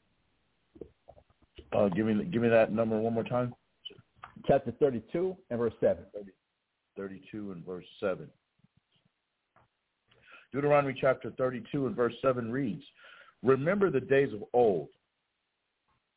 Uh, 1.71 1.87
give 1.89 2.07
me 2.07 2.25
give 2.25 2.41
me 2.41 2.49
that 2.49 2.73
number 2.73 2.99
one 2.99 3.13
more 3.13 3.23
time. 3.23 3.53
Chapter 4.47 4.73
32 4.79 5.37
and 5.49 5.59
verse 5.59 5.73
7. 5.79 6.03
32 6.97 7.51
and 7.51 7.65
verse 7.65 7.85
7. 8.01 8.27
Deuteronomy 10.51 10.95
chapter 10.99 11.31
32 11.37 11.87
and 11.87 11.95
verse 11.95 12.13
7 12.21 12.51
reads, 12.51 12.83
Remember 13.43 13.89
the 13.89 13.99
days 13.99 14.33
of 14.33 14.43
old. 14.53 14.89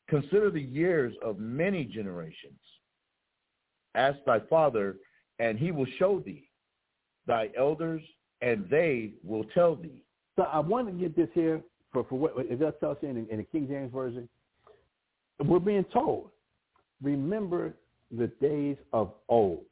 Consider 0.08 0.50
the 0.50 0.60
years 0.60 1.14
of 1.22 1.38
many 1.38 1.84
generations. 1.84 2.58
Ask 3.94 4.18
thy 4.26 4.40
father, 4.40 4.96
and 5.38 5.58
he 5.58 5.70
will 5.70 5.86
show 5.98 6.20
thee, 6.20 6.48
thy 7.26 7.50
elders, 7.56 8.02
and 8.40 8.66
they 8.70 9.12
will 9.22 9.44
tell 9.54 9.76
thee. 9.76 10.02
So 10.36 10.42
I 10.42 10.58
want 10.58 10.88
to 10.88 10.92
get 10.92 11.14
this 11.14 11.28
here 11.34 11.60
for, 11.92 12.04
for 12.04 12.18
what 12.18 12.32
it 12.38 12.58
does 12.58 12.72
tell 12.80 12.92
us 12.92 12.96
in, 13.02 13.26
in 13.30 13.38
the 13.38 13.44
King 13.44 13.68
James 13.68 13.92
Version. 13.92 14.28
We're 15.44 15.60
being 15.60 15.84
told, 15.84 16.30
remember 17.02 17.74
the 18.16 18.28
days 18.40 18.76
of 18.92 19.12
old. 19.28 19.64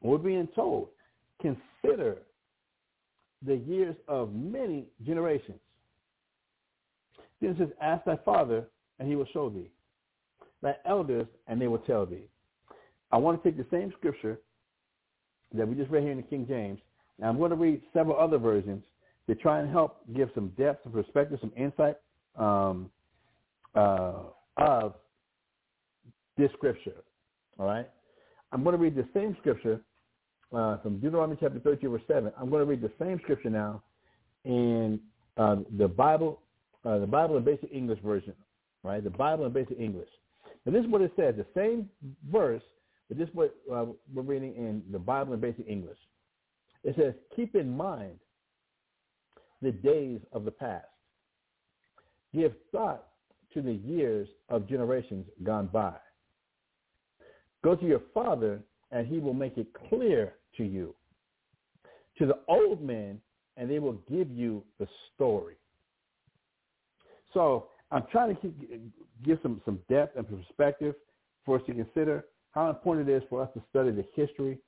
We're 0.00 0.18
being 0.18 0.48
told, 0.54 0.88
consider 1.40 2.18
the 3.44 3.56
years 3.56 3.96
of 4.08 4.34
many 4.34 4.86
generations. 5.04 5.58
Then 7.40 7.56
says, 7.58 7.68
ask 7.80 8.04
thy 8.04 8.16
father, 8.24 8.68
and 8.98 9.08
he 9.08 9.16
will 9.16 9.26
show 9.32 9.50
thee. 9.50 9.70
Thy 10.62 10.76
elders, 10.86 11.26
and 11.48 11.60
they 11.60 11.66
will 11.66 11.78
tell 11.78 12.06
thee. 12.06 12.28
I 13.10 13.16
want 13.16 13.42
to 13.42 13.48
take 13.48 13.58
the 13.58 13.76
same 13.76 13.92
scripture 13.98 14.38
that 15.54 15.66
we 15.66 15.74
just 15.74 15.90
read 15.90 16.02
here 16.02 16.12
in 16.12 16.18
the 16.18 16.22
King 16.22 16.46
James, 16.48 16.78
and 17.18 17.28
I'm 17.28 17.38
going 17.38 17.50
to 17.50 17.56
read 17.56 17.82
several 17.92 18.18
other 18.18 18.38
versions 18.38 18.82
to 19.26 19.34
try 19.34 19.60
and 19.60 19.70
help 19.70 20.00
give 20.14 20.30
some 20.34 20.48
depth, 20.58 20.84
some 20.84 20.92
perspective, 20.92 21.38
some 21.40 21.52
insight 21.56 21.96
um, 22.36 22.90
uh, 23.74 24.14
of 24.56 24.94
this 26.36 26.50
scripture. 26.56 27.02
All 27.58 27.66
right? 27.66 27.88
I'm 28.52 28.62
going 28.62 28.76
to 28.76 28.82
read 28.82 28.94
the 28.94 29.06
same 29.14 29.36
scripture 29.40 29.80
uh, 30.54 30.78
from 30.78 30.98
Deuteronomy 30.98 31.36
chapter 31.40 31.58
32, 31.58 31.90
verse 31.90 32.02
7. 32.06 32.32
I'm 32.38 32.50
going 32.50 32.60
to 32.60 32.66
read 32.66 32.82
the 32.82 32.92
same 32.98 33.18
scripture 33.22 33.50
now 33.50 33.82
in 34.44 35.00
uh, 35.36 35.56
the 35.78 35.88
Bible, 35.88 36.40
uh, 36.84 36.98
the 36.98 37.06
Bible 37.06 37.36
in 37.36 37.44
Basic 37.44 37.70
English 37.72 38.00
version, 38.04 38.34
right? 38.82 39.02
The 39.02 39.10
Bible 39.10 39.46
in 39.46 39.52
Basic 39.52 39.78
English. 39.78 40.08
And 40.66 40.74
this 40.74 40.84
is 40.84 40.90
what 40.90 41.00
it 41.00 41.12
says, 41.16 41.34
the 41.36 41.46
same 41.56 41.88
verse, 42.30 42.62
but 43.08 43.18
this 43.18 43.28
is 43.28 43.34
what 43.34 43.54
uh, 43.72 43.86
we're 44.12 44.22
reading 44.22 44.54
in 44.54 44.82
the 44.90 44.98
Bible 44.98 45.32
in 45.32 45.40
Basic 45.40 45.66
English. 45.68 45.98
It 46.84 46.94
says, 46.96 47.14
keep 47.34 47.54
in 47.54 47.74
mind 47.74 48.18
the 49.60 49.72
days 49.72 50.20
of 50.32 50.44
the 50.44 50.50
past. 50.50 50.86
Give 52.34 52.52
thought 52.72 53.06
to 53.54 53.62
the 53.62 53.72
years 53.72 54.28
of 54.48 54.68
generations 54.68 55.26
gone 55.42 55.68
by. 55.72 55.94
Go 57.62 57.76
to 57.76 57.86
your 57.86 58.02
father, 58.12 58.60
and 58.90 59.06
he 59.06 59.18
will 59.18 59.34
make 59.34 59.56
it 59.56 59.68
clear 59.88 60.34
to 60.56 60.64
you. 60.64 60.94
To 62.18 62.26
the 62.26 62.38
old 62.48 62.82
men, 62.82 63.20
and 63.56 63.70
they 63.70 63.78
will 63.78 63.98
give 64.10 64.30
you 64.30 64.62
the 64.78 64.86
story. 65.14 65.56
So 67.34 67.68
I'm 67.90 68.04
trying 68.10 68.34
to 68.34 68.40
keep, 68.40 68.92
give 69.24 69.38
some, 69.42 69.60
some 69.64 69.78
depth 69.88 70.16
and 70.16 70.26
perspective 70.28 70.94
for 71.44 71.56
us 71.56 71.62
to 71.66 71.74
consider 71.74 72.24
how 72.52 72.68
important 72.70 73.08
it 73.08 73.14
is 73.14 73.22
for 73.28 73.42
us 73.42 73.48
to 73.54 73.62
study 73.70 73.90
the 73.90 74.04
history 74.14 74.58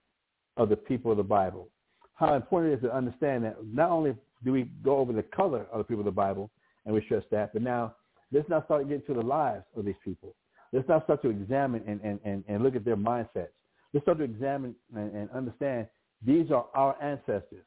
of 0.57 0.69
the 0.69 0.77
people 0.77 1.11
of 1.11 1.17
the 1.17 1.23
Bible. 1.23 1.69
How 2.15 2.35
important 2.35 2.73
it 2.73 2.77
is 2.77 2.83
to 2.83 2.95
understand 2.95 3.45
that 3.45 3.57
not 3.65 3.91
only 3.91 4.15
do 4.45 4.53
we 4.53 4.71
go 4.83 4.99
over 4.99 5.13
the 5.13 5.23
color 5.23 5.67
of 5.73 5.79
the 5.79 5.85
people 5.85 6.01
of 6.01 6.07
the 6.07 6.11
Bible, 6.11 6.51
and 6.85 6.95
we 6.95 7.03
stress 7.03 7.25
that, 7.31 7.53
but 7.53 7.63
now 7.63 7.95
let's 8.33 8.49
not 8.49 8.67
start 8.67 8.89
getting 8.89 9.07
to 9.07 9.15
the 9.15 9.27
lives 9.27 9.65
of 9.77 9.85
these 9.85 9.95
people. 10.05 10.35
Let's 10.73 10.89
not 10.89 11.05
start 11.05 11.23
to 11.23 11.31
examine 11.31 11.83
and, 11.87 12.01
and, 12.03 12.21
and, 12.25 12.45
and 12.49 12.63
look 12.63 12.77
at 12.77 12.85
their 12.85 12.97
mindsets. 12.97 13.49
Let's 13.95 14.05
start 14.05 14.19
to 14.19 14.25
examine 14.25 14.75
and, 14.95 15.15
and 15.15 15.31
understand 15.31 15.87
these 16.27 16.51
are 16.51 16.67
our 16.75 17.01
ancestors. 17.01 17.65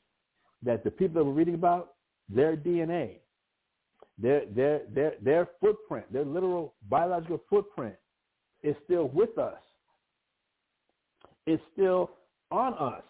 That 0.61 0.83
the 0.83 0.91
people 0.91 1.15
that 1.15 1.23
we're 1.23 1.31
reading 1.33 1.53
about, 1.53 1.93
their 2.29 2.57
DNA, 2.57 3.19
their 4.17 4.45
their 4.53 4.81
their 4.93 5.13
their 5.21 5.47
footprint, 5.61 6.11
their 6.11 6.25
literal 6.25 6.73
biological 6.89 7.41
footprint 7.49 7.95
is 8.61 8.75
still 8.83 9.07
with 9.07 9.37
us. 9.37 9.59
It's 11.45 11.63
still 11.71 12.11
on 12.51 12.73
us. 12.73 13.03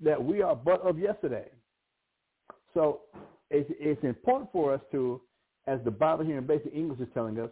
That 0.00 0.22
we 0.22 0.42
are 0.42 0.56
but 0.56 0.80
of 0.82 0.98
yesterday. 0.98 1.48
So 2.74 3.02
it's, 3.50 3.68
it's 3.78 4.02
important 4.04 4.50
for 4.52 4.74
us 4.74 4.80
to, 4.92 5.20
as 5.66 5.80
the 5.84 5.90
Bible 5.90 6.24
here 6.24 6.38
in 6.38 6.46
basic 6.46 6.72
English 6.74 7.00
is 7.00 7.08
telling 7.14 7.38
us, 7.38 7.50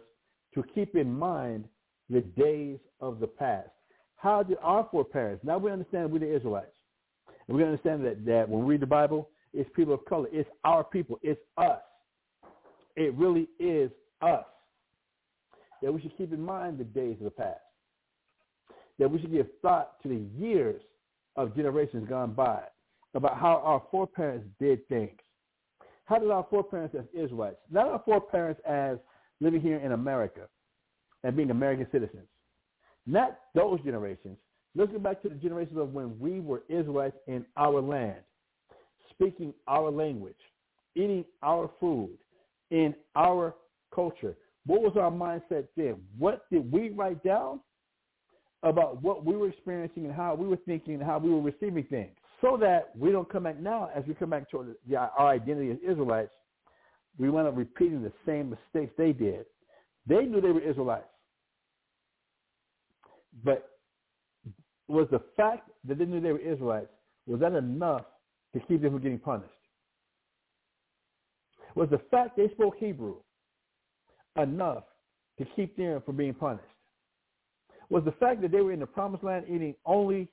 to 0.53 0.63
keep 0.73 0.95
in 0.95 1.11
mind 1.13 1.65
the 2.09 2.21
days 2.21 2.79
of 2.99 3.19
the 3.19 3.27
past. 3.27 3.69
How 4.17 4.43
did 4.43 4.57
our 4.61 4.87
foreparents, 4.91 5.43
now 5.45 5.57
we 5.57 5.71
understand 5.71 6.11
we're 6.11 6.19
the 6.19 6.35
Israelites. 6.35 6.73
And 7.47 7.55
we 7.55 7.63
understand 7.63 8.03
that, 8.05 8.25
that 8.25 8.49
when 8.49 8.65
we 8.65 8.73
read 8.73 8.81
the 8.81 8.87
Bible, 8.87 9.29
it's 9.53 9.69
people 9.75 9.93
of 9.93 10.03
color. 10.05 10.27
It's 10.31 10.49
our 10.63 10.83
people. 10.83 11.19
It's 11.21 11.39
us. 11.57 11.79
It 12.95 13.13
really 13.13 13.47
is 13.59 13.91
us. 14.21 14.43
That 15.81 15.93
we 15.93 16.01
should 16.01 16.17
keep 16.17 16.33
in 16.33 16.41
mind 16.41 16.79
the 16.79 16.83
days 16.83 17.17
of 17.19 17.25
the 17.25 17.31
past. 17.31 17.59
That 18.99 19.09
we 19.09 19.21
should 19.21 19.31
give 19.31 19.47
thought 19.61 20.01
to 20.01 20.09
the 20.09 20.25
years 20.37 20.81
of 21.35 21.55
generations 21.55 22.09
gone 22.09 22.33
by 22.33 22.61
about 23.13 23.37
how 23.37 23.61
our 23.63 23.83
foreparents 23.91 24.45
did 24.59 24.87
things. 24.89 25.17
How 26.05 26.17
did 26.17 26.31
our 26.31 26.45
foreparents 26.49 26.95
as 26.97 27.05
Israelites, 27.13 27.57
not 27.69 27.87
our 27.87 28.01
foreparents 28.03 28.61
as 28.67 28.97
living 29.39 29.61
here 29.61 29.77
in 29.77 29.91
America 29.91 30.47
and 31.23 31.35
being 31.35 31.51
American 31.51 31.85
citizens, 31.91 32.27
not 33.07 33.39
those 33.55 33.79
generations. 33.81 34.37
Looking 34.75 34.99
back 34.99 35.21
to 35.23 35.29
the 35.29 35.35
generations 35.35 35.79
of 35.79 35.93
when 35.93 36.19
we 36.19 36.39
were 36.39 36.61
Israelites 36.69 37.15
in 37.25 37.45
our 37.55 37.81
land, 37.81 38.19
speaking 39.11 39.53
our 39.67 39.89
language, 39.89 40.35
eating 40.95 41.25
our 41.41 41.71
food, 41.79 42.17
in 42.69 42.93
our 43.15 43.55
culture. 43.95 44.35
What 44.65 44.81
was 44.81 44.93
our 44.97 45.09
mindset 45.09 45.67
then? 45.77 45.95
What 46.17 46.45
did 46.51 46.69
we 46.71 46.89
write 46.89 47.23
down 47.23 47.61
about 48.63 49.01
what 49.01 49.23
we 49.25 49.35
were 49.37 49.47
experiencing 49.47 50.05
and 50.05 50.13
how 50.13 50.35
we 50.35 50.47
were 50.47 50.57
thinking 50.57 50.95
and 50.95 51.03
how 51.03 51.17
we 51.17 51.31
were 51.31 51.41
receiving 51.41 51.85
things? 51.85 52.11
So 52.41 52.57
that 52.57 52.91
we 52.95 53.11
don't 53.11 53.31
come 53.31 53.43
back 53.43 53.59
now, 53.59 53.89
as 53.95 54.03
we 54.05 54.13
come 54.13 54.29
back 54.29 54.51
to 54.51 54.75
our 54.95 55.29
identity 55.29 55.71
as 55.71 55.77
Israelites, 55.89 56.31
we 57.17 57.29
wind 57.29 57.47
up 57.47 57.57
repeating 57.57 58.03
the 58.03 58.11
same 58.25 58.49
mistakes 58.49 58.93
they 58.97 59.13
did. 59.13 59.45
They 60.05 60.25
knew 60.25 60.41
they 60.41 60.51
were 60.51 60.61
Israelites. 60.61 61.07
But 63.43 63.69
was 64.87 65.07
the 65.11 65.21
fact 65.35 65.69
that 65.87 65.97
they 65.97 66.05
knew 66.05 66.19
they 66.19 66.31
were 66.31 66.39
Israelites, 66.39 66.91
was 67.25 67.39
that 67.41 67.53
enough 67.53 68.05
to 68.53 68.59
keep 68.67 68.81
them 68.81 68.91
from 68.91 69.01
getting 69.01 69.19
punished? 69.19 69.51
Was 71.75 71.89
the 71.89 72.01
fact 72.09 72.37
they 72.37 72.49
spoke 72.49 72.75
Hebrew 72.77 73.15
enough 74.41 74.83
to 75.37 75.45
keep 75.55 75.77
them 75.77 76.01
from 76.05 76.17
being 76.17 76.33
punished? 76.33 76.63
Was 77.89 78.03
the 78.03 78.13
fact 78.13 78.41
that 78.41 78.51
they 78.51 78.61
were 78.61 78.71
in 78.71 78.79
the 78.79 78.85
promised 78.85 79.23
land 79.23 79.45
eating 79.47 79.75
only 79.85 80.27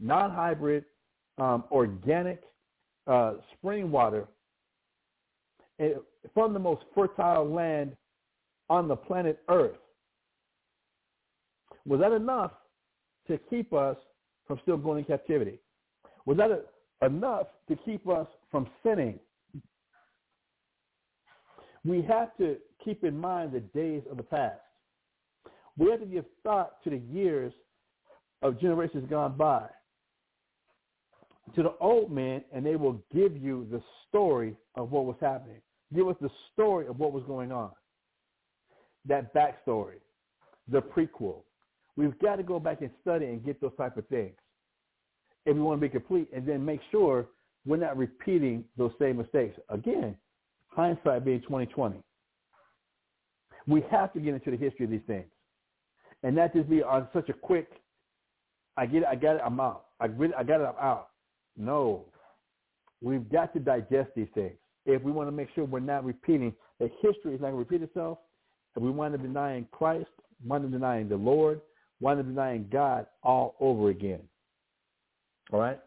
non-hybrid, 0.00 0.84
um, 1.38 1.64
organic 1.70 2.42
uh, 3.06 3.34
spring 3.56 3.90
water 3.90 4.26
eh, 5.78 5.92
from 6.34 6.52
the 6.52 6.58
most 6.58 6.82
fertile 6.94 7.48
land 7.48 7.96
on 8.68 8.88
the 8.88 8.96
planet 8.96 9.40
Earth 9.48 9.79
was 11.86 12.00
that 12.00 12.12
enough 12.12 12.52
to 13.28 13.38
keep 13.48 13.72
us 13.72 13.96
from 14.46 14.58
still 14.62 14.76
going 14.76 14.98
in 14.98 15.04
captivity? 15.04 15.58
Was 16.26 16.36
that 16.38 16.50
a, 16.50 17.06
enough 17.06 17.46
to 17.68 17.76
keep 17.76 18.08
us 18.08 18.26
from 18.50 18.68
sinning? 18.82 19.18
We 21.84 22.02
have 22.02 22.36
to 22.38 22.56
keep 22.84 23.04
in 23.04 23.18
mind 23.18 23.52
the 23.52 23.60
days 23.60 24.02
of 24.10 24.16
the 24.16 24.22
past. 24.22 24.60
We 25.78 25.90
have 25.90 26.00
to 26.00 26.06
give 26.06 26.24
thought 26.42 26.82
to 26.84 26.90
the 26.90 26.98
years 26.98 27.52
of 28.42 28.60
generations 28.60 29.08
gone 29.08 29.36
by. 29.36 29.66
To 31.54 31.62
the 31.62 31.74
old 31.80 32.12
men, 32.12 32.44
and 32.52 32.64
they 32.64 32.76
will 32.76 33.02
give 33.12 33.36
you 33.36 33.66
the 33.70 33.82
story 34.08 34.56
of 34.74 34.92
what 34.92 35.06
was 35.06 35.16
happening. 35.20 35.60
Give 35.94 36.06
us 36.06 36.16
the 36.20 36.30
story 36.52 36.86
of 36.86 36.98
what 36.98 37.12
was 37.12 37.24
going 37.24 37.50
on. 37.50 37.70
That 39.06 39.34
backstory, 39.34 40.00
the 40.68 40.80
prequel. 40.80 41.42
We've 42.00 42.18
got 42.18 42.36
to 42.36 42.42
go 42.42 42.58
back 42.58 42.80
and 42.80 42.88
study 43.02 43.26
and 43.26 43.44
get 43.44 43.60
those 43.60 43.76
type 43.76 43.98
of 43.98 44.06
things 44.08 44.32
if 45.44 45.54
we 45.54 45.60
want 45.60 45.82
to 45.82 45.86
be 45.86 45.90
complete, 45.90 46.28
and 46.34 46.46
then 46.46 46.64
make 46.64 46.80
sure 46.90 47.26
we're 47.66 47.76
not 47.76 47.98
repeating 47.98 48.64
those 48.78 48.92
same 48.98 49.18
mistakes. 49.18 49.58
Again, 49.68 50.16
hindsight 50.68 51.26
being 51.26 51.42
2020. 51.42 51.96
We 53.68 53.84
have 53.90 54.14
to 54.14 54.20
get 54.20 54.32
into 54.32 54.50
the 54.50 54.56
history 54.56 54.86
of 54.86 54.90
these 54.90 55.02
things, 55.06 55.26
and 56.22 56.34
not 56.34 56.54
just 56.54 56.70
be 56.70 56.82
on 56.82 57.06
such 57.12 57.28
a 57.28 57.34
quick. 57.34 57.68
I 58.78 58.86
get 58.86 59.02
it. 59.02 59.08
I 59.10 59.14
got 59.14 59.36
it. 59.36 59.42
I'm 59.44 59.60
out. 59.60 59.84
I 60.00 60.06
really, 60.06 60.32
I 60.32 60.42
got 60.42 60.62
it. 60.62 60.64
I'm 60.64 60.82
out. 60.82 61.08
No, 61.58 62.06
we've 63.02 63.30
got 63.30 63.52
to 63.52 63.60
digest 63.60 64.08
these 64.16 64.28
things 64.34 64.56
if 64.86 65.02
we 65.02 65.12
want 65.12 65.28
to 65.28 65.32
make 65.32 65.48
sure 65.54 65.66
we're 65.66 65.80
not 65.80 66.06
repeating 66.06 66.54
that 66.78 66.90
history 67.02 67.34
is 67.34 67.42
not 67.42 67.50
going 67.50 67.62
to 67.62 67.70
repeat 67.70 67.82
itself. 67.82 68.20
If 68.74 68.82
we 68.82 68.90
want 68.90 69.12
to 69.12 69.18
denying 69.18 69.68
Christ, 69.70 70.08
want 70.46 70.64
to 70.64 70.70
denying 70.70 71.06
the 71.06 71.16
Lord, 71.16 71.60
want 72.00 72.18
to 72.18 72.22
denying 72.22 72.68
God 72.70 73.06
all 73.22 73.56
over 73.60 73.90
again. 73.90 74.20
All 75.52 75.60
right? 75.60 75.78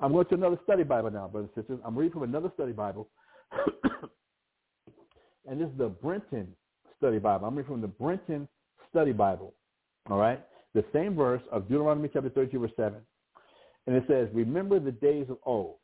I'm 0.00 0.12
going 0.12 0.26
to 0.26 0.34
another 0.34 0.58
study 0.64 0.82
Bible 0.82 1.10
now, 1.10 1.28
brothers 1.28 1.50
and 1.54 1.64
sisters. 1.64 1.80
I'm 1.84 1.96
reading 1.96 2.12
from 2.12 2.24
another 2.24 2.50
study 2.54 2.72
Bible. 2.72 3.08
and 5.48 5.60
this 5.60 5.68
is 5.68 5.78
the 5.78 5.88
Brenton 5.88 6.48
Study 6.98 7.18
Bible. 7.18 7.46
I'm 7.46 7.54
reading 7.54 7.70
from 7.70 7.80
the 7.80 7.88
Brenton 7.88 8.48
Study 8.90 9.12
Bible. 9.12 9.54
All 10.10 10.18
right? 10.18 10.44
The 10.74 10.84
same 10.92 11.14
verse 11.14 11.42
of 11.52 11.68
Deuteronomy 11.68 12.10
chapter 12.12 12.30
32, 12.30 12.58
verse 12.58 12.72
7. 12.76 12.98
And 13.86 13.96
it 13.96 14.04
says, 14.08 14.28
Remember 14.32 14.80
the 14.80 14.92
days 14.92 15.26
of 15.28 15.38
old. 15.44 15.76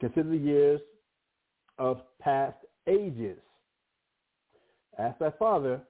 Consider 0.00 0.30
the 0.30 0.36
years 0.36 0.80
of 1.78 2.00
past 2.20 2.56
ages. 2.86 3.38
Ask 4.98 5.18
thy 5.18 5.30
father, 5.38 5.80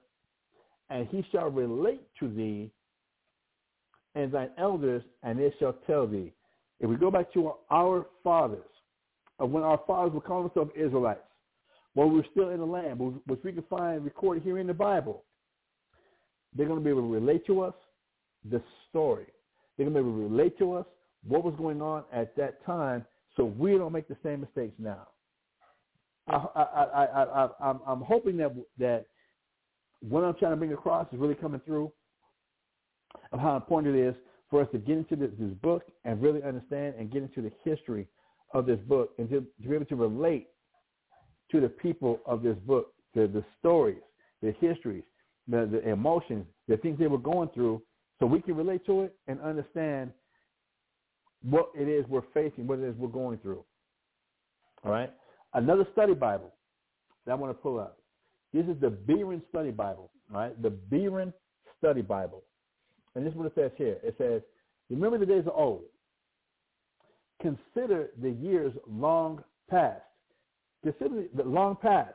and 0.89 1.07
he 1.07 1.25
shall 1.31 1.49
relate 1.49 2.01
to 2.19 2.29
thee, 2.29 2.71
and 4.15 4.31
thine 4.31 4.49
elders, 4.57 5.03
and 5.23 5.39
they 5.39 5.53
shall 5.59 5.73
tell 5.87 6.07
thee. 6.07 6.31
If 6.79 6.89
we 6.89 6.95
go 6.95 7.09
back 7.09 7.31
to 7.33 7.53
our 7.71 8.07
fathers, 8.23 8.59
of 9.39 9.49
when 9.49 9.63
our 9.63 9.79
fathers 9.87 10.13
were 10.13 10.21
calling 10.21 10.47
themselves 10.47 10.71
Israelites, 10.75 11.21
when 11.93 12.09
we 12.09 12.17
were 12.17 12.25
still 12.31 12.49
in 12.49 12.59
the 12.59 12.65
land, 12.65 12.99
which 12.99 13.39
we 13.43 13.51
can 13.51 13.63
find 13.69 14.03
recorded 14.03 14.43
here 14.43 14.57
in 14.59 14.67
the 14.67 14.73
Bible, 14.73 15.23
they're 16.55 16.67
going 16.67 16.79
to 16.79 16.83
be 16.83 16.89
able 16.89 17.01
to 17.01 17.13
relate 17.13 17.45
to 17.47 17.61
us 17.61 17.73
the 18.49 18.61
story. 18.89 19.25
They're 19.77 19.87
going 19.87 19.95
to 19.95 20.03
be 20.03 20.09
able 20.09 20.19
to 20.19 20.35
relate 20.35 20.57
to 20.59 20.73
us 20.73 20.85
what 21.27 21.43
was 21.43 21.55
going 21.57 21.81
on 21.81 22.03
at 22.11 22.35
that 22.35 22.63
time 22.65 23.05
so 23.35 23.45
we 23.45 23.77
don't 23.77 23.93
make 23.93 24.07
the 24.07 24.17
same 24.23 24.41
mistakes 24.41 24.73
now. 24.77 25.07
I, 26.27 26.35
I, 26.35 26.63
I, 26.63 27.23
I, 27.23 27.49
I'm, 27.59 27.79
I'm 27.85 28.01
hoping 28.01 28.37
that 28.37 28.55
that 28.77 29.05
what 30.07 30.23
I'm 30.23 30.35
trying 30.35 30.51
to 30.51 30.57
bring 30.57 30.73
across 30.73 31.07
is 31.11 31.19
really 31.19 31.35
coming 31.35 31.61
through 31.65 31.91
of 33.31 33.39
how 33.39 33.55
important 33.55 33.95
it 33.95 33.99
is 33.99 34.15
for 34.49 34.61
us 34.61 34.67
to 34.71 34.77
get 34.77 34.97
into 34.97 35.15
this, 35.15 35.31
this 35.39 35.53
book 35.61 35.83
and 36.05 36.21
really 36.21 36.43
understand 36.43 36.95
and 36.97 37.11
get 37.11 37.23
into 37.23 37.41
the 37.41 37.51
history 37.63 38.07
of 38.53 38.65
this 38.65 38.79
book 38.87 39.11
and 39.17 39.29
to, 39.29 39.45
to 39.61 39.67
be 39.67 39.75
able 39.75 39.85
to 39.85 39.95
relate 39.95 40.47
to 41.51 41.59
the 41.59 41.69
people 41.69 42.19
of 42.25 42.43
this 42.43 42.57
book, 42.65 42.93
the, 43.15 43.27
the 43.27 43.43
stories, 43.59 44.01
the 44.41 44.53
histories, 44.59 45.03
the, 45.47 45.67
the 45.71 45.89
emotions, 45.89 46.45
the 46.67 46.77
things 46.77 46.97
they 46.99 47.07
were 47.07 47.17
going 47.17 47.49
through, 47.49 47.81
so 48.19 48.25
we 48.25 48.41
can 48.41 48.55
relate 48.55 48.85
to 48.85 49.01
it 49.01 49.15
and 49.27 49.41
understand 49.41 50.11
what 51.41 51.69
it 51.75 51.87
is 51.87 52.05
we're 52.07 52.21
facing, 52.33 52.67
what 52.67 52.79
it 52.79 52.87
is 52.87 52.95
we're 52.97 53.07
going 53.07 53.37
through. 53.39 53.63
All 54.85 54.91
right? 54.91 55.11
Another 55.53 55.85
study 55.91 56.13
Bible 56.13 56.53
that 57.25 57.33
I 57.33 57.35
want 57.35 57.51
to 57.51 57.61
pull 57.61 57.79
up. 57.79 57.97
This 58.53 58.65
is 58.65 58.79
the 58.79 58.89
Berean 58.89 59.41
Study 59.49 59.71
Bible, 59.71 60.11
right? 60.29 60.59
The 60.61 60.69
Berean 60.69 61.33
Study 61.79 62.01
Bible. 62.01 62.43
And 63.15 63.25
this 63.25 63.31
is 63.31 63.37
what 63.37 63.47
it 63.47 63.53
says 63.55 63.71
here. 63.77 63.97
It 64.03 64.15
says, 64.17 64.41
remember 64.89 65.17
the 65.17 65.25
days 65.25 65.45
of 65.45 65.53
old. 65.55 65.83
Consider 67.41 68.09
the 68.21 68.29
years 68.29 68.73
long 68.87 69.43
past. 69.69 70.01
Consider 70.83 71.25
the 71.35 71.43
long 71.43 71.75
past. 71.81 72.13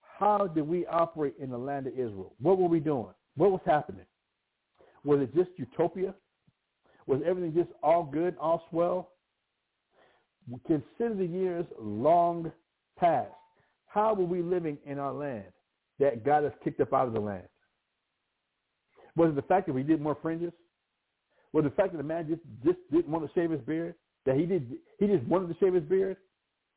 How 0.00 0.46
did 0.46 0.66
we 0.66 0.86
operate 0.86 1.34
in 1.40 1.50
the 1.50 1.58
land 1.58 1.86
of 1.86 1.94
Israel? 1.94 2.34
What 2.40 2.58
were 2.58 2.68
we 2.68 2.80
doing? 2.80 3.14
What 3.36 3.50
was 3.50 3.60
happening? 3.66 4.06
Was 5.04 5.20
it 5.20 5.34
just 5.34 5.50
utopia? 5.56 6.14
Was 7.06 7.20
everything 7.26 7.54
just 7.54 7.70
all 7.82 8.04
good, 8.04 8.36
all 8.40 8.64
swell? 8.70 9.10
Consider 10.66 11.14
the 11.14 11.26
years 11.26 11.66
long 11.80 12.52
past. 12.98 13.30
How 13.86 14.14
were 14.14 14.24
we 14.24 14.42
living 14.42 14.78
in 14.86 14.98
our 14.98 15.12
land 15.12 15.44
that 15.98 16.24
got 16.24 16.44
us 16.44 16.52
kicked 16.64 16.80
up 16.80 16.92
out 16.92 17.08
of 17.08 17.12
the 17.12 17.20
land? 17.20 17.44
Was 19.16 19.30
it 19.30 19.36
the 19.36 19.42
fact 19.42 19.66
that 19.66 19.72
we 19.72 19.82
did 19.82 20.00
more 20.00 20.16
fringes? 20.20 20.52
Was 21.52 21.64
it 21.64 21.70
the 21.70 21.76
fact 21.76 21.92
that 21.92 21.98
the 21.98 22.04
man 22.04 22.26
just, 22.28 22.40
just 22.64 22.78
didn't 22.90 23.12
want 23.12 23.26
to 23.26 23.32
shave 23.38 23.50
his 23.50 23.60
beard? 23.60 23.94
That 24.24 24.36
he 24.36 24.46
did 24.46 24.70
he 24.98 25.06
just 25.06 25.24
wanted 25.24 25.48
to 25.48 25.56
shave 25.60 25.74
his 25.74 25.84
beard? 25.84 26.16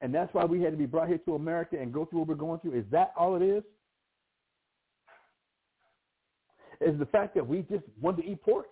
And 0.01 0.13
that's 0.13 0.33
why 0.33 0.43
we 0.45 0.61
had 0.61 0.71
to 0.71 0.77
be 0.77 0.85
brought 0.85 1.07
here 1.07 1.19
to 1.19 1.35
America 1.35 1.77
and 1.79 1.93
go 1.93 2.05
through 2.05 2.19
what 2.19 2.27
we're 2.27 2.35
going 2.35 2.59
through? 2.59 2.77
Is 2.77 2.85
that 2.91 3.13
all 3.17 3.35
it 3.35 3.41
is? 3.41 3.63
Is 6.81 6.99
the 6.99 7.05
fact 7.05 7.35
that 7.35 7.47
we 7.47 7.61
just 7.61 7.83
wanted 8.01 8.23
to 8.23 8.29
eat 8.29 8.43
pork? 8.43 8.67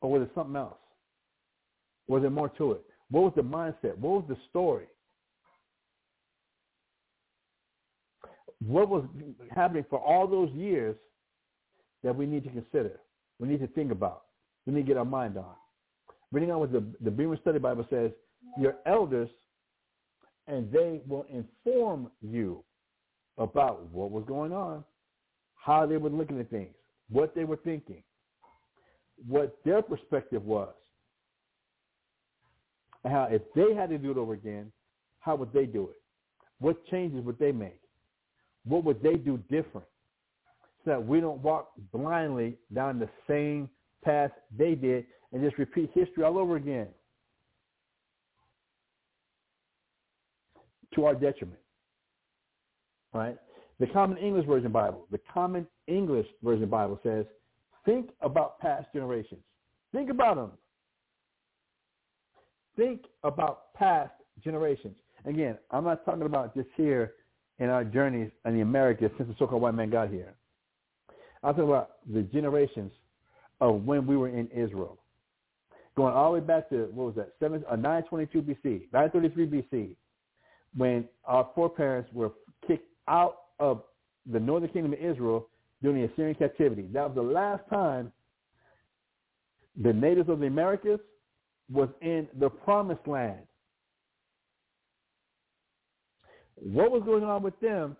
Or 0.00 0.12
was 0.12 0.22
it 0.22 0.30
something 0.34 0.54
else? 0.54 0.78
Was 2.06 2.22
there 2.22 2.30
more 2.30 2.48
to 2.50 2.72
it? 2.72 2.84
What 3.10 3.22
was 3.24 3.32
the 3.34 3.42
mindset? 3.42 3.98
What 3.98 4.12
was 4.12 4.24
the 4.28 4.36
story? 4.48 4.86
What 8.64 8.88
was 8.88 9.04
happening 9.54 9.84
for 9.88 10.00
all 10.00 10.26
those 10.26 10.50
years 10.50 10.96
that 12.02 12.14
we 12.14 12.26
need 12.26 12.44
to 12.44 12.50
consider? 12.50 13.00
We 13.38 13.48
need 13.48 13.60
to 13.60 13.68
think 13.68 13.92
about. 13.92 14.24
We 14.66 14.72
need 14.72 14.82
to 14.82 14.86
get 14.86 14.96
our 14.96 15.04
mind 15.04 15.36
on. 15.36 15.54
Reading 16.32 16.50
on 16.50 16.60
what 16.60 16.72
the, 16.72 16.84
the 17.00 17.10
Berean 17.10 17.40
Study 17.40 17.58
Bible 17.58 17.86
says, 17.88 18.10
your 18.58 18.74
elders, 18.86 19.30
and 20.46 20.70
they 20.72 21.00
will 21.06 21.26
inform 21.30 22.10
you 22.20 22.62
about 23.38 23.86
what 23.90 24.10
was 24.10 24.24
going 24.26 24.52
on, 24.52 24.84
how 25.54 25.86
they 25.86 25.96
were 25.96 26.10
looking 26.10 26.40
at 26.40 26.50
things, 26.50 26.74
what 27.10 27.34
they 27.34 27.44
were 27.44 27.56
thinking, 27.56 28.02
what 29.26 29.56
their 29.64 29.82
perspective 29.82 30.44
was, 30.44 30.74
and 33.04 33.12
how 33.12 33.28
if 33.30 33.42
they 33.54 33.74
had 33.74 33.90
to 33.90 33.98
do 33.98 34.10
it 34.10 34.16
over 34.16 34.32
again, 34.32 34.72
how 35.20 35.36
would 35.36 35.52
they 35.52 35.66
do 35.66 35.84
it? 35.84 36.00
What 36.58 36.84
changes 36.86 37.24
would 37.24 37.38
they 37.38 37.52
make? 37.52 37.80
What 38.64 38.84
would 38.84 39.02
they 39.02 39.14
do 39.14 39.38
different? 39.50 39.86
So 40.84 40.90
that 40.92 41.06
we 41.06 41.20
don't 41.20 41.40
walk 41.42 41.72
blindly 41.92 42.56
down 42.72 42.98
the 42.98 43.08
same 43.26 43.68
path 44.04 44.30
they 44.56 44.74
did 44.74 45.06
and 45.32 45.42
just 45.42 45.58
repeat 45.58 45.90
history 45.94 46.24
all 46.24 46.38
over 46.38 46.56
again 46.56 46.88
to 50.94 51.04
our 51.04 51.14
detriment. 51.14 51.60
Right? 53.12 53.36
The 53.80 53.86
Common 53.86 54.18
English 54.18 54.46
Version 54.46 54.72
Bible, 54.72 55.06
the 55.10 55.20
Common 55.32 55.66
English 55.86 56.26
Version 56.42 56.68
Bible 56.68 56.98
says, 57.02 57.24
think 57.84 58.10
about 58.20 58.58
past 58.58 58.86
generations. 58.92 59.40
Think 59.92 60.10
about 60.10 60.36
them. 60.36 60.50
Think 62.76 63.02
about 63.24 63.72
past 63.74 64.12
generations. 64.42 64.96
Again, 65.24 65.58
I'm 65.70 65.84
not 65.84 66.04
talking 66.04 66.22
about 66.22 66.54
just 66.54 66.68
here 66.76 67.14
in 67.58 67.68
our 67.68 67.84
journeys 67.84 68.30
in 68.44 68.54
the 68.54 68.60
Americas 68.60 69.10
since 69.16 69.28
the 69.28 69.34
so-called 69.38 69.62
white 69.62 69.74
man 69.74 69.90
got 69.90 70.10
here. 70.10 70.34
I'm 71.42 71.54
talking 71.54 71.68
about 71.68 71.90
the 72.12 72.22
generations 72.22 72.92
of 73.60 73.84
when 73.84 74.06
we 74.06 74.16
were 74.16 74.28
in 74.28 74.48
Israel. 74.48 74.98
Going 75.96 76.14
all 76.14 76.32
the 76.32 76.40
way 76.40 76.46
back 76.46 76.68
to, 76.70 76.88
what 76.94 77.06
was 77.06 77.14
that, 77.16 77.32
Seven, 77.40 77.64
uh, 77.68 77.76
922 77.76 78.42
BC, 78.42 78.92
933 78.92 79.46
BC, 79.46 79.96
when 80.76 81.08
our 81.24 81.48
foreparents 81.54 82.08
were 82.12 82.30
kicked 82.66 82.88
out 83.08 83.38
of 83.58 83.82
the 84.30 84.38
northern 84.38 84.68
kingdom 84.68 84.92
of 84.92 84.98
Israel 84.98 85.48
during 85.82 86.02
the 86.02 86.12
Assyrian 86.12 86.36
captivity. 86.36 86.86
That 86.92 87.06
was 87.08 87.14
the 87.14 87.22
last 87.22 87.62
time 87.68 88.12
the 89.80 89.92
natives 89.92 90.28
of 90.28 90.40
the 90.40 90.46
Americas 90.46 91.00
was 91.72 91.88
in 92.00 92.28
the 92.38 92.48
promised 92.48 93.06
land. 93.06 93.40
What 96.60 96.90
was 96.90 97.02
going 97.04 97.24
on 97.24 97.42
with 97.42 97.58
them 97.60 97.96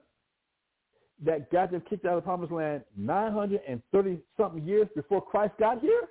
that 1.25 1.51
got 1.51 1.71
them 1.71 1.83
kicked 1.89 2.05
out 2.05 2.17
of 2.17 2.23
the 2.23 2.27
promised 2.27 2.53
land 2.53 2.83
930 2.97 4.19
something 4.37 4.63
years 4.65 4.89
before 4.95 5.23
Christ 5.23 5.55
got 5.59 5.81
here? 5.81 6.09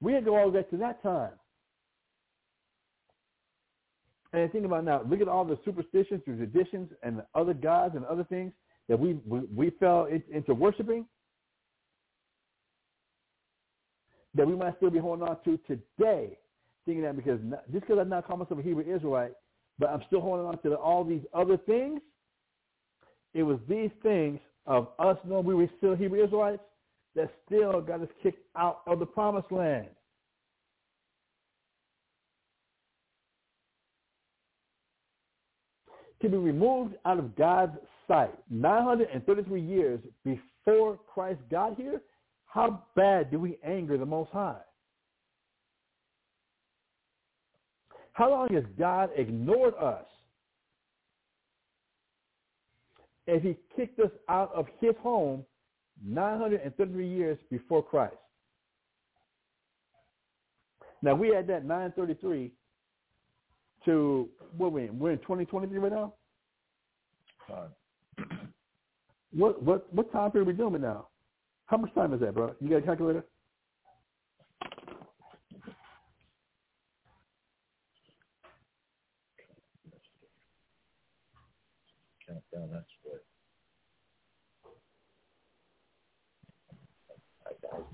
We 0.00 0.12
had 0.12 0.24
to 0.24 0.30
go 0.30 0.36
all 0.36 0.50
the 0.50 0.52
way 0.52 0.60
back 0.60 0.70
to 0.70 0.76
that 0.78 1.02
time. 1.02 1.32
And 4.32 4.52
think 4.52 4.66
about 4.66 4.84
now, 4.84 5.02
look 5.08 5.20
at 5.20 5.28
all 5.28 5.44
the 5.44 5.58
superstitions, 5.64 6.22
traditions, 6.24 6.90
and 7.02 7.18
the 7.18 7.26
other 7.34 7.54
gods 7.54 7.96
and 7.96 8.04
other 8.04 8.24
things 8.24 8.52
that 8.88 8.98
we 8.98 9.14
we, 9.26 9.40
we 9.54 9.70
fell 9.80 10.04
in, 10.06 10.22
into 10.30 10.52
worshiping 10.52 11.06
that 14.34 14.46
we 14.46 14.54
might 14.54 14.76
still 14.76 14.90
be 14.90 14.98
holding 14.98 15.26
on 15.26 15.38
to 15.44 15.58
today, 15.66 16.36
thinking 16.84 17.02
that 17.02 17.16
because 17.16 17.40
just 17.72 17.86
because 17.86 17.98
I'm 17.98 18.10
not 18.10 18.26
calling 18.26 18.40
myself 18.40 18.60
a 18.60 18.62
Hebrew 18.62 18.82
Israelite, 18.82 19.32
but 19.78 19.90
I'm 19.90 20.02
still 20.06 20.20
holding 20.20 20.46
on 20.46 20.60
to 20.62 20.70
the, 20.70 20.76
all 20.76 21.04
these 21.04 21.22
other 21.34 21.56
things. 21.56 22.00
It 23.34 23.42
was 23.42 23.58
these 23.68 23.90
things 24.02 24.40
of 24.66 24.88
us 24.98 25.16
knowing 25.24 25.44
we 25.44 25.54
were 25.54 25.70
still 25.78 25.94
Hebrew 25.94 26.24
Israelites 26.24 26.62
that 27.14 27.30
still 27.46 27.80
got 27.80 28.00
us 28.00 28.08
kicked 28.22 28.44
out 28.56 28.80
of 28.86 28.98
the 28.98 29.06
promised 29.06 29.50
land. 29.52 29.88
To 36.22 36.28
be 36.30 36.36
removed 36.36 36.94
out 37.04 37.18
of 37.18 37.36
God's 37.36 37.76
sight 38.08 38.34
933 38.50 39.60
years 39.60 40.00
before 40.24 40.98
Christ 41.12 41.40
got 41.50 41.76
here, 41.76 42.00
how 42.46 42.82
bad 42.94 43.30
do 43.30 43.38
we 43.38 43.58
anger 43.62 43.98
the 43.98 44.06
Most 44.06 44.30
High? 44.30 44.60
How 48.16 48.30
long 48.30 48.48
has 48.54 48.64
God 48.78 49.10
ignored 49.14 49.74
us? 49.74 50.06
If 53.26 53.42
he 53.42 53.58
kicked 53.76 54.00
us 54.00 54.10
out 54.30 54.50
of 54.54 54.66
his 54.80 54.94
home 55.02 55.44
933 56.02 57.06
years 57.06 57.36
before 57.50 57.82
Christ. 57.82 58.16
Now 61.02 61.14
we 61.14 61.28
had 61.28 61.46
that 61.48 61.66
933 61.66 62.52
to 63.84 64.30
what 64.56 64.72
we 64.72 64.84
in? 64.84 64.98
we're 64.98 65.12
in 65.12 65.18
2023 65.18 65.78
right 65.78 65.92
now. 65.92 66.14
What 69.32 69.62
what 69.62 69.92
what 69.92 70.10
time 70.10 70.30
period 70.30 70.48
are 70.48 70.52
we 70.52 70.56
doing 70.56 70.74
it 70.76 70.80
now? 70.80 71.08
How 71.66 71.76
much 71.76 71.94
time 71.94 72.14
is 72.14 72.20
that, 72.20 72.34
bro? 72.34 72.54
You 72.60 72.70
got 72.70 72.76
a 72.76 72.82
calculator? 72.82 73.24
Count 82.26 82.42
down 82.56 82.70
that 82.72 82.84
split. 83.00 83.24
I 87.46 87.50
it. 87.78 87.86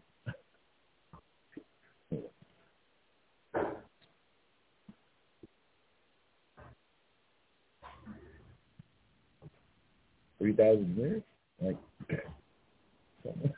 Three 10.38 10.54
thousand 10.54 10.96
years? 10.96 11.22
Like 11.62 11.76
something. 13.24 13.52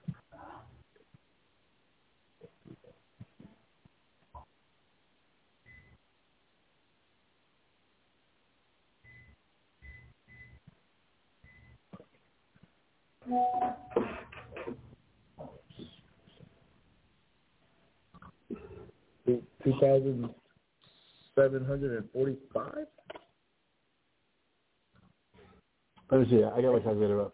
Two 19.26 19.42
thousand 19.80 20.28
seven 21.34 21.64
hundred 21.64 21.96
and 21.96 22.06
forty-five. 22.12 22.86
Let 26.10 26.20
me 26.20 26.26
see. 26.30 26.44
I 26.44 26.60
got 26.60 26.74
my 26.74 26.80
calculator 26.80 27.22
up. 27.22 27.32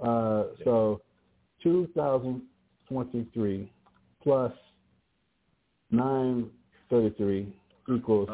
Uh, 0.00 0.44
so 0.64 1.02
2023 1.62 3.70
plus 4.22 4.52
933 5.90 7.54
equals 7.94 8.28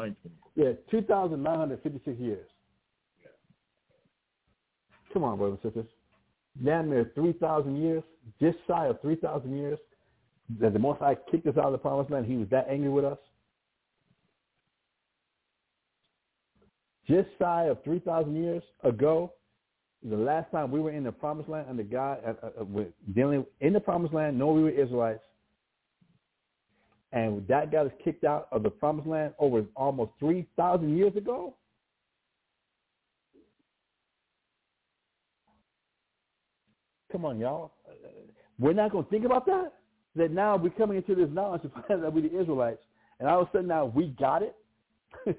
yeah 0.55 0.71
2,956 0.89 2.19
years. 2.19 2.47
Come 5.13 5.23
on, 5.23 5.37
brothers 5.37 5.59
and 5.63 5.73
sisters. 5.73 5.91
Damn 6.61 6.89
near 6.89 7.11
3,000 7.15 7.81
years, 7.81 8.03
just 8.39 8.57
shy 8.67 8.87
of 8.87 9.01
3,000 9.01 9.57
years, 9.57 9.79
that 10.59 10.73
the 10.73 10.79
Most 10.79 10.99
High 10.99 11.15
kicked 11.31 11.47
us 11.47 11.57
out 11.57 11.65
of 11.65 11.71
the 11.71 11.77
promised 11.77 12.11
land. 12.11 12.25
He 12.25 12.37
was 12.37 12.47
that 12.49 12.67
angry 12.69 12.89
with 12.89 13.05
us. 13.05 13.17
Just 17.07 17.29
shy 17.39 17.63
of 17.65 17.83
3,000 17.83 18.35
years 18.35 18.63
ago, 18.83 19.33
the 20.03 20.15
last 20.15 20.51
time 20.51 20.71
we 20.71 20.79
were 20.79 20.91
in 20.91 21.03
the 21.03 21.11
promised 21.11 21.49
land 21.49 21.67
under 21.69 21.83
God, 21.83 22.19
uh, 22.25 22.33
uh, 22.45 22.63
uh, 22.63 22.83
dealing 23.13 23.45
in 23.61 23.73
the 23.73 23.79
promised 23.79 24.13
land, 24.13 24.37
knowing 24.37 24.57
we 24.57 24.63
were 24.63 24.69
Israelites, 24.69 25.23
and 27.11 27.47
that 27.47 27.71
got 27.71 27.85
us 27.85 27.91
kicked 28.03 28.23
out 28.23 28.47
of 28.51 28.63
the 28.63 28.69
promised 28.69 29.07
land 29.07 29.33
over 29.37 29.65
almost 29.75 30.11
3,000 30.19 30.97
years 30.97 31.15
ago. 31.15 31.55
Come 37.13 37.23
on, 37.25 37.39
y'all. 37.39 37.71
We're 38.57 38.73
not 38.73 38.91
going 38.91 39.05
to 39.05 39.09
think 39.11 39.23
about 39.23 39.45
that? 39.45 39.73
That 40.15 40.31
now 40.31 40.57
we're 40.57 40.71
coming 40.71 40.97
into 40.97 41.13
this 41.13 41.29
knowledge 41.31 41.61
to 41.61 41.69
find 41.69 41.85
out 41.91 42.01
that 42.01 42.11
we're 42.11 42.27
the 42.27 42.39
Israelites, 42.39 42.81
and 43.19 43.29
all 43.29 43.43
of 43.43 43.49
a 43.49 43.51
sudden 43.51 43.67
now 43.67 43.85
we 43.85 44.07
got 44.19 44.41
it? 44.41 44.55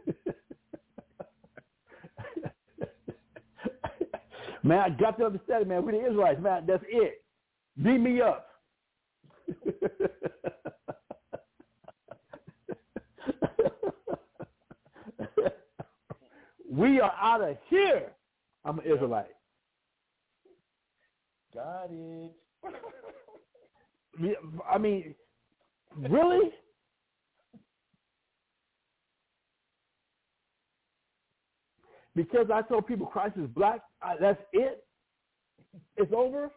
man, 4.62 4.78
I 4.78 4.90
got 4.90 5.18
to 5.18 5.26
understand 5.26 5.62
it, 5.62 5.68
man. 5.68 5.84
We're 5.84 5.92
the 5.92 6.06
Israelites, 6.06 6.40
man. 6.40 6.64
That's 6.64 6.84
it. 6.88 7.24
Beat 7.82 7.98
me 7.98 8.20
up. 8.20 8.46
we 16.70 17.00
are 17.00 17.14
out 17.20 17.42
of 17.42 17.56
here. 17.68 18.12
I'm 18.64 18.78
an 18.78 18.84
Israelite. 18.84 19.34
Got 21.54 21.90
it. 21.92 22.32
I 24.70 24.78
mean, 24.78 25.14
really? 25.96 26.50
Because 32.16 32.46
I 32.52 32.62
told 32.62 32.86
people 32.86 33.06
Christ 33.06 33.36
is 33.38 33.48
black, 33.48 33.80
I, 34.02 34.14
that's 34.20 34.40
it? 34.52 34.84
It's 35.96 36.12
over? 36.12 36.50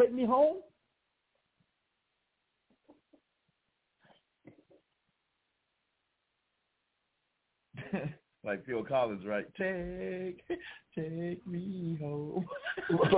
Take 0.00 0.12
me 0.12 0.24
home? 0.26 0.58
like 8.46 8.64
Phil 8.64 8.84
Collins, 8.84 9.26
right? 9.26 9.44
Take, 9.58 10.42
take 10.94 11.46
me 11.46 11.98
home. 12.00 12.46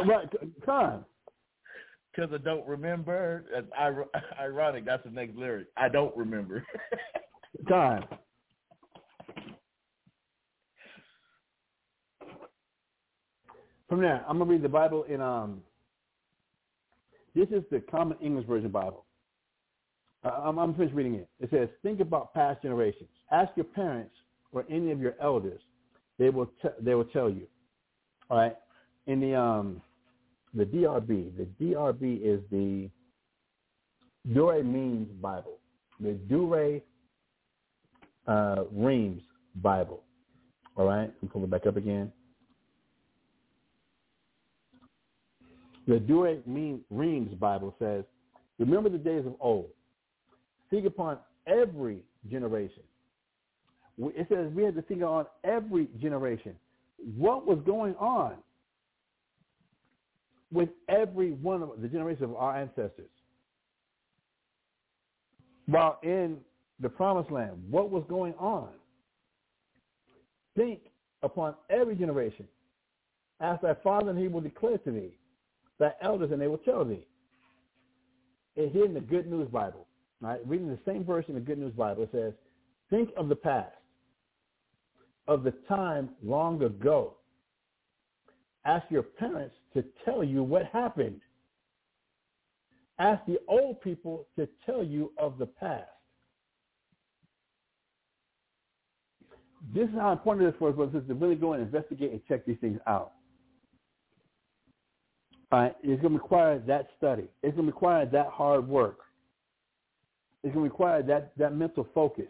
right, 0.06 0.28
time. 0.64 1.04
Because 2.10 2.30
I 2.34 2.38
don't 2.38 2.66
remember. 2.66 3.44
That's 3.52 3.66
ironic. 4.40 4.84
That's 4.86 5.04
the 5.04 5.10
next 5.10 5.36
lyric. 5.36 5.68
I 5.76 5.88
don't 5.88 6.16
remember. 6.16 6.64
Time. 7.68 8.04
From 13.88 14.00
there, 14.00 14.24
I'm 14.28 14.38
gonna 14.38 14.50
read 14.50 14.62
the 14.62 14.68
Bible 14.68 15.04
in 15.04 15.20
um. 15.20 15.62
This 17.34 17.48
is 17.48 17.62
the 17.70 17.80
Common 17.80 18.18
English 18.20 18.46
Version 18.46 18.70
Bible. 18.70 19.04
Uh, 20.24 20.40
I'm, 20.44 20.58
I'm 20.58 20.74
finished 20.74 20.94
reading 20.94 21.14
it. 21.14 21.28
It 21.40 21.50
says, 21.50 21.68
"Think 21.82 22.00
about 22.00 22.34
past 22.34 22.62
generations. 22.62 23.08
Ask 23.32 23.50
your 23.56 23.64
parents 23.64 24.14
or 24.52 24.64
any 24.70 24.90
of 24.90 25.00
your 25.00 25.14
elders. 25.20 25.60
They 26.18 26.30
will 26.30 26.46
t- 26.62 26.68
they 26.80 26.94
will 26.94 27.04
tell 27.06 27.30
you." 27.30 27.46
All 28.30 28.38
right. 28.38 28.56
In 29.06 29.20
the 29.20 29.34
um, 29.34 29.80
the 30.54 30.64
DRB, 30.64 31.36
the 31.36 31.46
DRB 31.64 32.20
is 32.22 32.40
the 32.50 32.90
Douay-Rheims 34.32 35.08
Bible, 35.20 35.58
the 36.00 36.18
Douay 36.28 36.82
uh, 38.26 38.64
Rheims 38.72 39.22
Bible. 39.56 40.02
All 40.76 40.86
right. 40.86 41.12
I'm 41.22 41.28
pulling 41.28 41.48
it 41.48 41.50
back 41.50 41.66
up 41.66 41.76
again. 41.76 42.12
The 45.86 45.98
Douay 45.98 46.46
means 46.46 46.80
Rheims 46.90 47.34
Bible 47.34 47.74
says, 47.78 48.04
remember 48.58 48.90
the 48.90 48.98
days 48.98 49.24
of 49.24 49.34
old. 49.40 49.70
Think 50.70 50.84
upon 50.84 51.18
every 51.46 52.02
generation. 52.30 52.82
It 53.98 54.26
says 54.28 54.52
we 54.54 54.62
had 54.62 54.74
to 54.76 54.82
think 54.82 55.02
on 55.02 55.26
every 55.44 55.88
generation. 56.00 56.54
What 57.16 57.46
was 57.46 57.58
going 57.66 57.94
on 57.96 58.34
with 60.52 60.68
every 60.88 61.32
one 61.32 61.62
of 61.62 61.80
the 61.80 61.88
generations 61.88 62.30
of 62.30 62.36
our 62.36 62.56
ancestors? 62.56 63.10
While 65.66 65.98
in 66.02 66.38
the 66.80 66.88
promised 66.88 67.30
land, 67.30 67.62
what 67.70 67.90
was 67.90 68.04
going 68.08 68.34
on? 68.34 68.68
Think 70.56 70.80
upon 71.22 71.54
every 71.68 71.94
generation. 71.94 72.46
Ask 73.40 73.62
thy 73.62 73.74
father, 73.82 74.10
and 74.10 74.18
he 74.18 74.28
will 74.28 74.40
declare 74.40 74.78
to 74.78 74.90
thee. 74.90 75.12
Thy 75.78 75.92
elders, 76.02 76.30
and 76.32 76.40
they 76.40 76.48
will 76.48 76.58
tell 76.58 76.84
thee. 76.84 77.04
It's 78.56 78.72
here 78.72 78.86
in 78.86 78.94
the 78.94 79.00
Good 79.00 79.30
News 79.30 79.48
Bible, 79.48 79.86
right, 80.20 80.40
reading 80.44 80.68
the 80.68 80.78
same 80.84 81.04
verse 81.04 81.24
in 81.28 81.34
the 81.34 81.40
Good 81.40 81.58
News 81.58 81.72
Bible, 81.72 82.04
it 82.04 82.10
says, 82.10 82.32
think 82.90 83.10
of 83.16 83.28
the 83.28 83.36
past, 83.36 83.70
of 85.28 85.44
the 85.44 85.52
time 85.68 86.08
long 86.24 86.62
ago. 86.62 87.14
Ask 88.64 88.90
your 88.90 89.02
parents 89.02 89.54
to 89.74 89.84
tell 90.04 90.24
you 90.24 90.42
what 90.42 90.64
happened. 90.72 91.20
Ask 92.98 93.24
the 93.26 93.38
old 93.46 93.80
people 93.80 94.26
to 94.36 94.48
tell 94.66 94.82
you 94.82 95.12
of 95.18 95.38
the 95.38 95.46
past. 95.46 95.84
This 99.72 99.88
is 99.88 99.94
how 99.94 100.12
important 100.12 100.46
it 100.46 100.50
is 100.50 100.54
for 100.58 100.70
us 100.70 100.74
brothers, 100.74 101.06
to 101.06 101.14
really 101.14 101.34
go 101.34 101.52
and 101.52 101.62
investigate 101.62 102.10
and 102.10 102.20
check 102.26 102.44
these 102.46 102.56
things 102.60 102.80
out. 102.86 103.12
All 105.52 105.60
right, 105.60 105.76
it's 105.82 106.00
going 106.00 106.14
to 106.14 106.18
require 106.18 106.58
that 106.66 106.88
study. 106.96 107.24
It's 107.42 107.54
going 107.54 107.66
to 107.66 107.72
require 107.72 108.06
that 108.06 108.28
hard 108.28 108.66
work. 108.66 108.98
It's 110.42 110.54
going 110.54 110.64
to 110.64 110.70
require 110.70 111.02
that, 111.02 111.32
that 111.36 111.54
mental 111.54 111.86
focus 111.94 112.26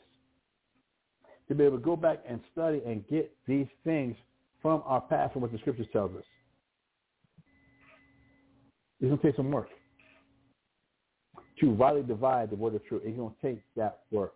to 1.48 1.54
be 1.54 1.64
able 1.64 1.78
to 1.78 1.84
go 1.84 1.96
back 1.96 2.18
and 2.28 2.40
study 2.52 2.82
and 2.86 3.06
get 3.08 3.32
these 3.46 3.66
things 3.84 4.16
from 4.60 4.82
our 4.84 5.00
past 5.00 5.34
and 5.34 5.42
what 5.42 5.52
the 5.52 5.58
scriptures 5.58 5.86
tells 5.92 6.14
us. 6.14 6.24
It's 9.00 9.08
going 9.08 9.18
to 9.18 9.26
take 9.26 9.36
some 9.36 9.50
work 9.50 9.68
to 11.60 11.70
rightly 11.72 12.02
divide 12.02 12.50
the 12.50 12.56
word 12.56 12.74
of 12.74 12.84
truth. 12.86 13.02
It's 13.04 13.16
going 13.16 13.34
to 13.40 13.46
take 13.46 13.62
that 13.76 14.00
work 14.10 14.34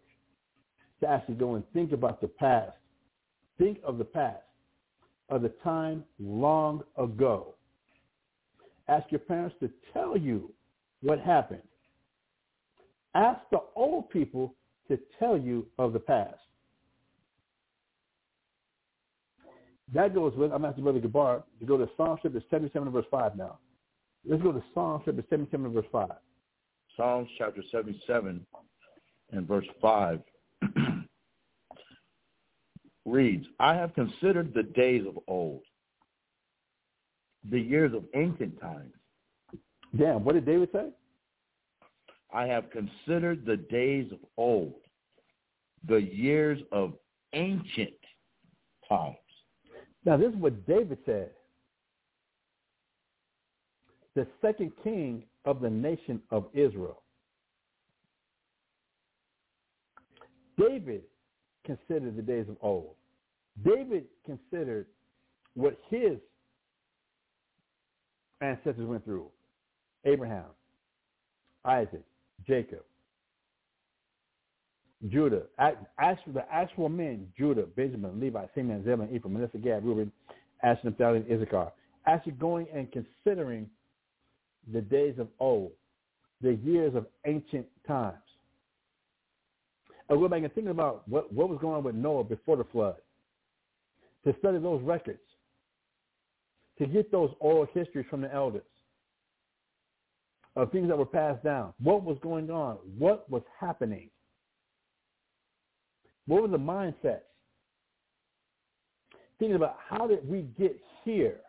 to 1.00 1.08
actually 1.08 1.34
go 1.34 1.54
and 1.54 1.64
think 1.72 1.92
about 1.92 2.20
the 2.20 2.28
past. 2.28 2.72
Think 3.58 3.78
of 3.84 3.98
the 3.98 4.04
past, 4.04 4.42
of 5.28 5.42
the 5.42 5.50
time 5.62 6.04
long 6.18 6.82
ago. 6.96 7.54
Ask 8.88 9.10
your 9.10 9.20
parents 9.20 9.54
to 9.60 9.70
tell 9.92 10.16
you 10.16 10.52
what 11.02 11.20
happened. 11.20 11.62
Ask 13.14 13.40
the 13.50 13.60
old 13.76 14.10
people 14.10 14.54
to 14.88 14.98
tell 15.18 15.36
you 15.36 15.66
of 15.78 15.92
the 15.92 15.98
past. 15.98 16.38
That 19.94 20.14
goes 20.14 20.34
with, 20.36 20.52
I'm 20.52 20.64
asking 20.64 20.84
Brother 20.84 21.00
Gabar 21.00 21.42
to 21.60 21.66
go 21.66 21.76
to 21.76 21.88
Psalm 21.96 22.18
chapter 22.22 22.42
77 22.50 22.90
verse 22.90 23.04
5 23.10 23.36
now. 23.36 23.58
Let's 24.26 24.42
go 24.42 24.52
to 24.52 24.62
Psalm 24.72 25.02
chapter 25.04 25.22
77 25.28 25.72
verse 25.72 25.84
5. 25.92 26.08
Psalms 26.96 27.28
chapter 27.38 27.62
77 27.70 28.46
and 29.32 29.48
verse 29.48 29.66
5 29.80 30.20
reads, 33.06 33.46
I 33.58 33.74
have 33.74 33.94
considered 33.94 34.52
the 34.54 34.62
days 34.62 35.04
of 35.06 35.18
old, 35.26 35.62
the 37.50 37.58
years 37.58 37.92
of 37.94 38.04
ancient 38.14 38.60
times. 38.60 38.92
Damn, 39.96 40.24
what 40.24 40.34
did 40.34 40.46
David 40.46 40.70
say? 40.72 40.88
I 42.32 42.46
have 42.46 42.64
considered 42.70 43.44
the 43.44 43.56
days 43.56 44.10
of 44.10 44.18
old, 44.38 44.74
the 45.86 46.00
years 46.00 46.60
of 46.70 46.94
ancient 47.34 47.90
times. 48.88 49.16
Now, 50.04 50.16
this 50.16 50.30
is 50.30 50.36
what 50.36 50.66
David 50.66 50.98
said. 51.06 51.30
The 54.14 54.26
second 54.40 54.72
king 54.82 55.24
of 55.44 55.60
the 55.60 55.70
nation 55.70 56.20
of 56.30 56.46
Israel. 56.52 57.02
David 60.58 61.02
considered 61.64 62.16
the 62.16 62.22
days 62.22 62.46
of 62.48 62.56
old. 62.60 62.94
David 63.64 64.04
considered 64.26 64.86
what 65.54 65.78
his 65.88 66.18
ancestors 68.40 68.86
went 68.86 69.04
through. 69.04 69.28
Abraham, 70.04 70.46
Isaac, 71.64 72.02
Jacob, 72.46 72.82
Judah, 75.08 75.42
actually 75.58 76.32
the 76.32 76.44
actual 76.52 76.88
men, 76.88 77.26
Judah, 77.36 77.64
Benjamin, 77.76 78.20
Levi, 78.20 78.46
Simeon, 78.54 78.84
Zebulun, 78.84 79.14
Ephraim, 79.14 79.34
Manasseh, 79.34 79.58
Gad, 79.58 79.84
Reuben, 79.84 80.12
Asher, 80.62 80.80
Naphtali, 80.84 81.18
and 81.18 81.32
Issachar. 81.32 81.72
Actually 82.06 82.32
going 82.32 82.66
and 82.72 82.88
considering 82.92 83.68
the 84.72 84.80
days 84.80 85.14
of 85.18 85.28
old, 85.40 85.72
the 86.40 86.54
years 86.54 86.94
of 86.94 87.06
ancient 87.26 87.66
times. 87.86 88.16
I 90.08 90.14
go 90.14 90.28
back 90.28 90.42
and 90.42 90.52
think 90.52 90.68
about 90.68 91.08
what, 91.08 91.32
what 91.32 91.48
was 91.48 91.58
going 91.60 91.76
on 91.76 91.84
with 91.84 91.94
Noah 91.94 92.24
before 92.24 92.56
the 92.56 92.64
flood. 92.64 92.96
To 94.24 94.34
study 94.38 94.58
those 94.58 94.82
records. 94.82 95.18
To 96.78 96.86
get 96.86 97.10
those 97.10 97.30
oral 97.40 97.66
histories 97.74 98.06
from 98.08 98.20
the 98.20 98.32
elders 98.32 98.62
of 100.54 100.70
things 100.70 100.88
that 100.88 100.98
were 100.98 101.06
passed 101.06 101.42
down. 101.42 101.72
What 101.82 102.04
was 102.04 102.18
going 102.22 102.50
on? 102.50 102.76
What 102.98 103.28
was 103.30 103.42
happening? 103.58 104.10
What 106.26 106.42
were 106.42 106.48
the 106.48 106.58
mindsets? 106.58 107.20
Thinking 109.38 109.56
about 109.56 109.76
how 109.88 110.06
did 110.06 110.28
we 110.28 110.42
get 110.58 110.76
here? 111.04 111.40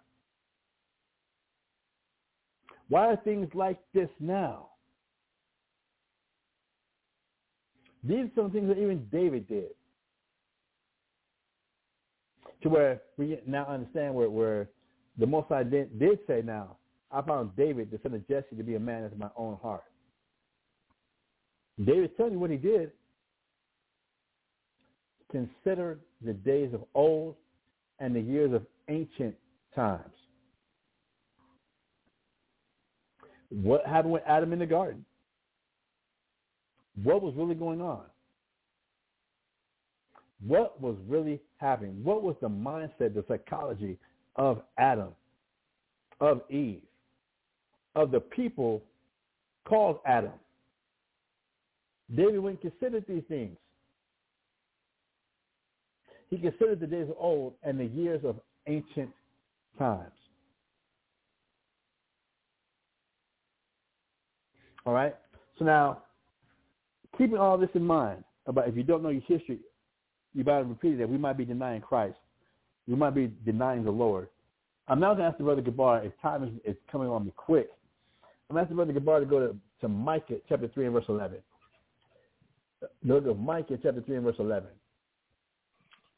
Why 2.89 3.07
are 3.07 3.17
things 3.17 3.49
like 3.53 3.79
this 3.93 4.09
now? 4.19 4.69
These 8.03 8.25
are 8.25 8.31
some 8.35 8.51
things 8.51 8.67
that 8.67 8.77
even 8.77 9.07
David 9.11 9.47
did. 9.47 9.69
To 12.63 12.69
where 12.69 13.01
we 13.17 13.39
now 13.45 13.65
understand 13.65 14.13
where, 14.15 14.29
where 14.29 14.69
the 15.17 15.27
Most 15.27 15.49
High 15.49 15.63
did, 15.63 15.99
did 15.99 16.19
say 16.27 16.41
now, 16.43 16.77
I 17.11 17.21
found 17.21 17.55
David, 17.55 17.91
the 17.91 17.99
son 18.01 18.13
of 18.15 18.27
Jesse, 18.27 18.55
to 18.57 18.63
be 18.63 18.75
a 18.75 18.79
man 18.79 19.03
after 19.03 19.17
my 19.17 19.29
own 19.37 19.57
heart. 19.61 19.83
David's 21.83 22.13
telling 22.17 22.33
you 22.33 22.39
what 22.39 22.49
he 22.49 22.57
did. 22.57 22.91
Consider 25.33 25.97
the 26.23 26.33
days 26.33 26.73
of 26.75 26.83
old 26.93 27.35
and 27.97 28.15
the 28.15 28.19
years 28.19 28.53
of 28.53 28.63
ancient 28.87 29.35
times. 29.75 30.13
What 33.49 33.83
happened 33.87 34.13
with 34.13 34.21
Adam 34.27 34.53
in 34.53 34.59
the 34.59 34.67
garden? 34.67 35.03
What 37.01 37.23
was 37.23 37.33
really 37.35 37.55
going 37.55 37.81
on? 37.81 38.03
What 40.45 40.79
was 40.79 40.95
really 41.07 41.41
happening? 41.57 42.03
What 42.03 42.21
was 42.21 42.35
the 42.39 42.49
mindset, 42.49 43.15
the 43.15 43.25
psychology 43.27 43.97
of 44.35 44.61
Adam, 44.77 45.09
of 46.19 46.41
Eve, 46.51 46.83
of 47.95 48.11
the 48.11 48.19
people 48.19 48.83
called 49.67 49.97
Adam? 50.05 50.33
David 52.15 52.39
went 52.39 52.61
and 52.61 52.71
considered 52.71 53.05
these 53.07 53.23
things. 53.27 53.57
He 56.33 56.39
considered 56.39 56.79
the 56.79 56.87
days 56.87 57.07
of 57.07 57.15
old 57.19 57.53
and 57.61 57.79
the 57.79 57.85
years 57.85 58.25
of 58.25 58.37
ancient 58.65 59.11
times. 59.77 60.09
All 64.83 64.93
right? 64.93 65.15
So 65.59 65.65
now, 65.65 66.01
keeping 67.19 67.37
all 67.37 67.55
this 67.55 67.69
in 67.75 67.85
mind 67.85 68.23
about 68.47 68.67
if 68.67 68.75
you 68.75 68.81
don't 68.81 69.03
know 69.03 69.09
your 69.09 69.21
history, 69.27 69.59
you 70.33 70.43
better 70.43 70.63
repeat 70.63 70.97
that 70.97 71.07
we 71.07 71.19
might 71.19 71.37
be 71.37 71.45
denying 71.45 71.81
Christ. 71.81 72.17
We 72.87 72.95
might 72.95 73.13
be 73.13 73.31
denying 73.45 73.83
the 73.83 73.91
Lord. 73.91 74.27
I'm 74.87 74.99
now 74.99 75.09
going 75.09 75.19
to 75.19 75.25
ask 75.25 75.37
the 75.37 75.43
Brother 75.43 75.61
Gabar, 75.61 76.03
if 76.03 76.13
time 76.19 76.43
is, 76.45 76.49
is 76.65 76.75
coming 76.91 77.09
on 77.09 77.25
me 77.25 77.33
quick, 77.37 77.69
I'm 78.49 78.57
asking 78.57 78.77
Brother 78.77 78.93
Gabar 78.93 79.19
to 79.19 79.25
go 79.27 79.39
to, 79.39 79.55
to 79.81 79.87
Micah 79.87 80.37
chapter 80.49 80.67
3 80.67 80.85
and 80.85 80.93
verse 80.95 81.05
11. 81.07 81.37
Look 83.03 83.27
at 83.27 83.37
Micah 83.37 83.77
chapter 83.83 84.01
3 84.01 84.15
and 84.15 84.25
verse 84.25 84.35
11. 84.39 84.67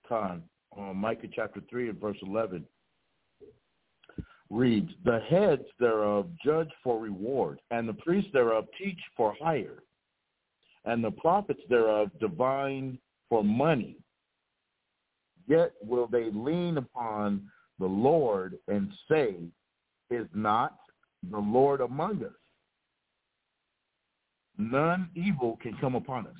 Time. 0.09 0.43
Uh, 0.77 0.93
Micah 0.93 1.27
chapter 1.33 1.61
3 1.69 1.89
and 1.89 1.99
verse 1.99 2.17
11 2.21 2.65
reads, 4.49 4.91
The 5.03 5.19
heads 5.29 5.65
thereof 5.79 6.27
judge 6.43 6.69
for 6.83 6.99
reward, 6.99 7.59
and 7.71 7.87
the 7.87 7.93
priests 7.93 8.29
thereof 8.33 8.65
teach 8.77 8.99
for 9.15 9.35
hire, 9.41 9.83
and 10.85 11.03
the 11.03 11.11
prophets 11.11 11.61
thereof 11.69 12.09
divine 12.19 12.99
for 13.29 13.43
money. 13.43 13.97
Yet 15.47 15.73
will 15.81 16.07
they 16.07 16.29
lean 16.31 16.77
upon 16.77 17.47
the 17.79 17.85
Lord 17.85 18.57
and 18.67 18.91
say, 19.09 19.35
Is 20.09 20.27
not 20.33 20.75
the 21.31 21.39
Lord 21.39 21.81
among 21.81 22.23
us? 22.23 22.31
None 24.57 25.09
evil 25.15 25.57
can 25.61 25.75
come 25.77 25.95
upon 25.95 26.27
us. 26.27 26.33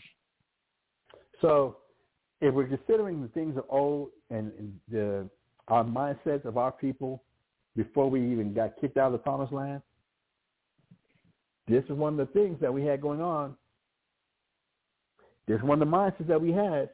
So 1.42 1.78
if 2.46 2.54
we're 2.54 2.68
considering 2.68 3.22
the 3.22 3.28
things 3.30 3.58
of 3.58 3.64
old 3.70 4.10
and 4.30 4.52
the 4.92 5.28
our 5.68 5.84
mindsets 5.84 6.46
of 6.46 6.58
our 6.58 6.72
people 6.72 7.24
before 7.76 8.08
we 8.08 8.32
even 8.32 8.54
got 8.54 8.80
kicked 8.80 8.98
out 8.98 9.08
of 9.08 9.14
the 9.14 9.18
promised 9.18 9.52
land, 9.52 9.82
this 11.68 11.84
is 11.86 11.92
one 11.92 12.20
of 12.20 12.28
the 12.28 12.34
things 12.34 12.58
that 12.62 12.72
we 12.72 12.86
had 12.86 13.02
going 13.02 13.20
on. 13.20 13.56
This 15.48 15.58
is 15.58 15.64
one 15.64 15.82
of 15.82 15.90
the 15.90 15.96
mindsets 15.96 16.28
that 16.28 16.40
we 16.40 16.52
had. 16.52 16.90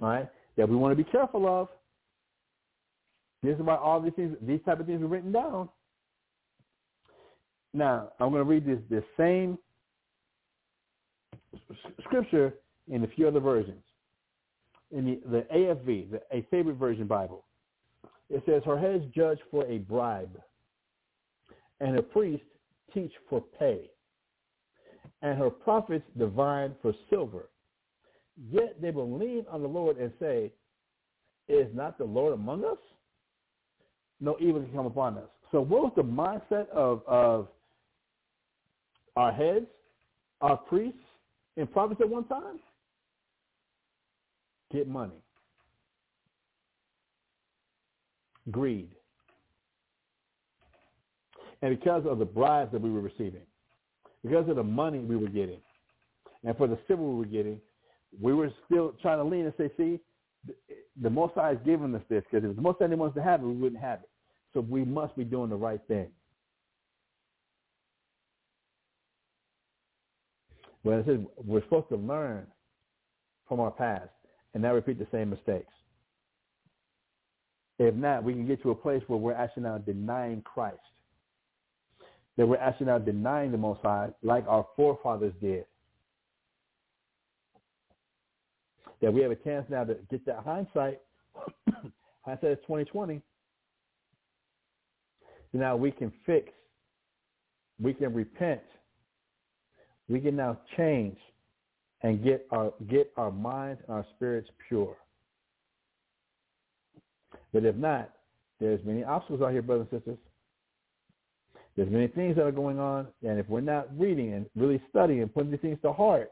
All 0.00 0.08
right, 0.08 0.28
that 0.56 0.68
we 0.68 0.76
want 0.76 0.96
to 0.96 1.04
be 1.04 1.08
careful 1.10 1.46
of. 1.46 1.68
This 3.42 3.56
is 3.56 3.62
why 3.62 3.76
all 3.76 4.00
these 4.00 4.14
things, 4.16 4.36
these 4.40 4.60
type 4.64 4.80
of 4.80 4.86
things 4.86 5.02
were 5.02 5.08
written 5.08 5.32
down. 5.32 5.68
Now, 7.74 8.12
I'm 8.18 8.30
going 8.30 8.40
to 8.40 8.48
read 8.48 8.66
this, 8.66 8.78
this 8.88 9.04
same 9.18 9.58
scripture 12.04 12.54
in 12.88 13.04
a 13.04 13.08
few 13.08 13.28
other 13.28 13.40
versions. 13.40 13.82
In 14.90 15.04
the, 15.04 15.20
the 15.30 15.46
AFV, 15.54 16.10
the, 16.10 16.20
A 16.32 16.46
Faithful 16.50 16.74
Version 16.74 17.06
Bible, 17.06 17.44
it 18.30 18.42
says, 18.46 18.62
her 18.64 18.78
heads 18.78 19.04
judge 19.14 19.38
for 19.50 19.66
a 19.66 19.78
bribe, 19.78 20.40
and 21.80 21.94
her 21.94 22.02
priests 22.02 22.46
teach 22.92 23.12
for 23.28 23.42
pay, 23.58 23.90
and 25.22 25.38
her 25.38 25.50
prophets 25.50 26.04
divine 26.18 26.74
for 26.80 26.92
silver. 27.10 27.48
Yet 28.50 28.80
they 28.80 28.90
will 28.90 29.18
lean 29.18 29.46
on 29.50 29.62
the 29.62 29.68
Lord 29.68 29.98
and 29.98 30.12
say, 30.20 30.52
Is 31.48 31.68
not 31.74 31.98
the 31.98 32.04
Lord 32.04 32.34
among 32.34 32.64
us? 32.64 32.78
No 34.20 34.36
evil 34.40 34.62
can 34.62 34.72
come 34.72 34.86
upon 34.86 35.18
us. 35.18 35.28
So 35.52 35.60
what 35.60 35.82
was 35.82 35.92
the 35.96 36.02
mindset 36.02 36.68
of, 36.70 37.02
of 37.06 37.48
our 39.16 39.32
heads, 39.32 39.66
our 40.40 40.56
priests, 40.56 40.98
and 41.56 41.70
prophets 41.70 42.00
at 42.00 42.08
one 42.08 42.24
time? 42.24 42.58
Get 44.74 44.88
money. 44.88 45.22
Greed. 48.50 48.90
And 51.62 51.78
because 51.78 52.02
of 52.06 52.18
the 52.18 52.24
bribes 52.24 52.72
that 52.72 52.80
we 52.82 52.90
were 52.90 53.00
receiving, 53.00 53.46
because 54.24 54.48
of 54.48 54.56
the 54.56 54.64
money 54.64 54.98
we 54.98 55.16
were 55.16 55.28
getting, 55.28 55.60
and 56.42 56.56
for 56.56 56.66
the 56.66 56.76
civil 56.88 57.12
we 57.12 57.18
were 57.18 57.24
getting, 57.24 57.60
we 58.20 58.34
were 58.34 58.50
still 58.66 58.94
trying 59.00 59.18
to 59.18 59.24
lean 59.24 59.44
and 59.44 59.54
say, 59.56 59.70
see, 59.76 60.00
the 61.00 61.08
Most 61.08 61.34
High 61.34 61.52
is 61.52 61.58
given 61.64 61.94
us 61.94 62.02
this 62.10 62.24
because 62.30 62.48
if 62.48 62.56
the 62.56 62.62
Most 62.62 62.80
High 62.80 62.86
didn't 62.86 62.98
want 62.98 63.14
to 63.14 63.22
have 63.22 63.40
it, 63.42 63.46
we 63.46 63.54
wouldn't 63.54 63.80
have 63.80 64.00
it. 64.00 64.10
So 64.52 64.60
we 64.60 64.84
must 64.84 65.16
be 65.16 65.24
doing 65.24 65.50
the 65.50 65.56
right 65.56 65.80
thing. 65.86 66.08
Well, 70.82 70.98
it 70.98 71.06
says 71.06 71.20
we're 71.36 71.62
supposed 71.62 71.88
to 71.90 71.96
learn 71.96 72.46
from 73.48 73.60
our 73.60 73.70
past 73.70 74.10
and 74.54 74.62
not 74.62 74.70
repeat 74.70 74.98
the 74.98 75.06
same 75.12 75.30
mistakes. 75.30 75.72
If 77.78 77.94
not, 77.94 78.22
we 78.22 78.32
can 78.32 78.46
get 78.46 78.62
to 78.62 78.70
a 78.70 78.74
place 78.74 79.02
where 79.08 79.18
we're 79.18 79.34
actually 79.34 79.64
now 79.64 79.78
denying 79.78 80.42
Christ. 80.42 80.78
That 82.36 82.46
we're 82.46 82.56
actually 82.56 82.86
now 82.86 82.98
denying 82.98 83.52
the 83.52 83.58
Most 83.58 83.80
High 83.82 84.10
like 84.22 84.44
our 84.48 84.66
forefathers 84.76 85.34
did. 85.40 85.64
That 89.02 89.12
we 89.12 89.22
have 89.22 89.32
a 89.32 89.36
chance 89.36 89.66
now 89.68 89.84
to 89.84 89.96
get 90.10 90.24
that 90.26 90.44
hindsight. 90.44 91.00
hindsight 92.24 92.50
is 92.50 92.58
2020. 92.62 93.20
So 95.52 95.58
now 95.58 95.76
we 95.76 95.90
can 95.90 96.12
fix. 96.24 96.50
We 97.80 97.92
can 97.92 98.14
repent. 98.14 98.62
We 100.08 100.20
can 100.20 100.36
now 100.36 100.58
change 100.76 101.18
and 102.04 102.22
get 102.22 102.46
our 102.50 102.72
get 102.88 103.10
our 103.16 103.32
minds 103.32 103.80
and 103.88 103.96
our 103.96 104.06
spirits 104.14 104.48
pure. 104.68 104.94
But 107.52 107.64
if 107.64 107.74
not, 107.74 108.10
there's 108.60 108.78
many 108.84 109.02
obstacles 109.02 109.40
out 109.42 109.52
here, 109.52 109.62
brothers 109.62 109.88
and 109.90 110.00
sisters. 110.00 110.18
There's 111.76 111.90
many 111.90 112.06
things 112.06 112.36
that 112.36 112.44
are 112.44 112.52
going 112.52 112.78
on, 112.78 113.08
and 113.26 113.40
if 113.40 113.48
we're 113.48 113.60
not 113.60 113.88
reading 113.98 114.34
and 114.34 114.46
really 114.54 114.80
studying 114.90 115.22
and 115.22 115.34
putting 115.34 115.50
these 115.50 115.60
things 115.60 115.78
to 115.82 115.92
heart, 115.92 116.30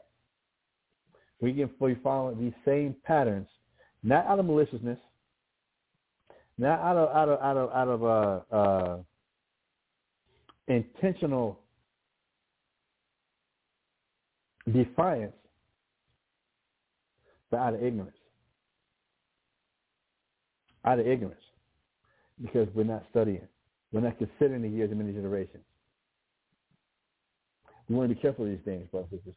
we 1.41 1.53
can 1.53 1.69
be 1.81 1.99
following 2.01 2.39
these 2.39 2.53
same 2.63 2.95
patterns, 3.03 3.47
not 4.03 4.25
out 4.27 4.39
of 4.39 4.45
maliciousness, 4.45 4.99
not 6.57 6.79
out 6.79 6.97
of 6.97 7.09
out 7.15 7.29
of 7.29 7.41
out 7.41 7.57
of 7.57 7.69
out 7.71 7.87
of 7.87 8.03
uh, 8.53 8.55
uh, 8.55 8.97
intentional 10.67 11.59
defiance, 14.71 15.33
but 17.53 17.59
out 17.59 17.75
of 17.75 17.83
ignorance. 17.83 18.17
Out 20.83 20.97
of 20.97 21.05
ignorance. 21.05 21.39
Because 22.41 22.67
we're 22.73 22.83
not 22.83 23.03
studying. 23.11 23.47
We're 23.91 24.01
not 24.01 24.17
considering 24.17 24.63
the 24.63 24.69
years 24.69 24.91
of 24.91 24.97
many 24.97 25.13
generations. 25.13 25.63
We 27.87 27.95
want 27.95 28.09
to 28.09 28.15
be 28.15 28.19
careful 28.19 28.45
of 28.45 28.51
these 28.51 28.65
things, 28.65 28.87
brothers 28.89 29.09
and 29.11 29.19
sisters. 29.19 29.35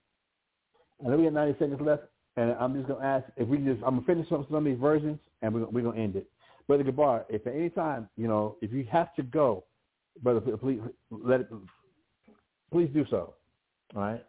I 1.05 1.11
know 1.11 1.19
we 1.19 1.25
have 1.25 1.35
90 1.35 1.59
seconds 1.59 1.81
left, 1.83 2.05
and 2.39 2.53
I'm 2.53 2.75
just 2.75 2.89
going 2.89 3.01
to 3.01 3.07
ask 3.07 3.27
if 3.37 3.47
we 3.49 3.59
just, 3.59 3.83
I'm 3.85 3.97
going 3.97 4.01
to 4.01 4.07
finish 4.07 4.29
some, 4.31 4.47
some 4.49 4.57
of 4.57 4.65
these 4.65 4.81
versions, 4.81 5.19
and 5.43 5.53
we're, 5.53 5.67
we're 5.67 5.83
going 5.83 5.97
to 5.97 6.03
end 6.03 6.17
it. 6.17 6.27
Brother 6.67 6.85
Gabar, 6.85 7.25
if 7.29 7.47
at 7.47 7.55
any 7.55 7.69
time, 7.69 8.09
you 8.17 8.29
know, 8.29 8.57
if 8.63 8.73
you 8.73 8.87
have 8.91 9.15
to 9.17 9.23
go, 9.23 9.65
brother, 10.23 10.41
please 10.41 10.81
let 11.11 11.41
it, 11.43 11.49
please 12.73 12.89
do 12.95 13.05
so. 13.11 13.35
All 13.95 14.01
right. 14.01 14.25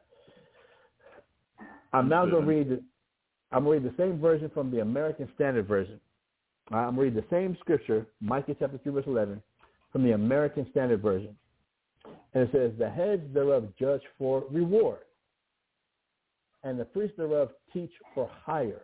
I'm 1.94 2.10
now 2.10 2.26
going 2.26 2.44
to 2.44 2.50
read. 2.50 2.70
The, 2.70 2.84
I'm 3.52 3.64
going 3.64 3.82
to 3.82 3.88
read 3.88 3.98
the 3.98 4.02
same 4.02 4.20
version 4.20 4.52
from 4.54 4.72
the 4.72 4.82
American 4.82 5.30
Standard 5.36 5.68
Version. 5.68 6.00
I'm 6.72 7.00
reading 7.00 7.22
the 7.22 7.36
same 7.36 7.56
scripture, 7.62 8.06
Micah 8.20 8.56
chapter 8.60 8.78
3, 8.84 8.92
verse 8.92 9.06
11, 9.08 9.42
from 9.92 10.04
the 10.04 10.12
American 10.12 10.68
Standard 10.72 11.02
Version. 11.02 11.36
And 12.34 12.44
it 12.44 12.50
says, 12.52 12.72
The 12.78 12.90
heads 12.90 13.24
thereof 13.34 13.66
judge 13.80 14.02
for 14.18 14.44
reward, 14.52 15.00
and 16.64 16.78
the 16.78 16.86
priests 16.86 17.16
thereof 17.18 17.50
teach 17.72 17.92
for 18.14 18.30
hire, 18.46 18.84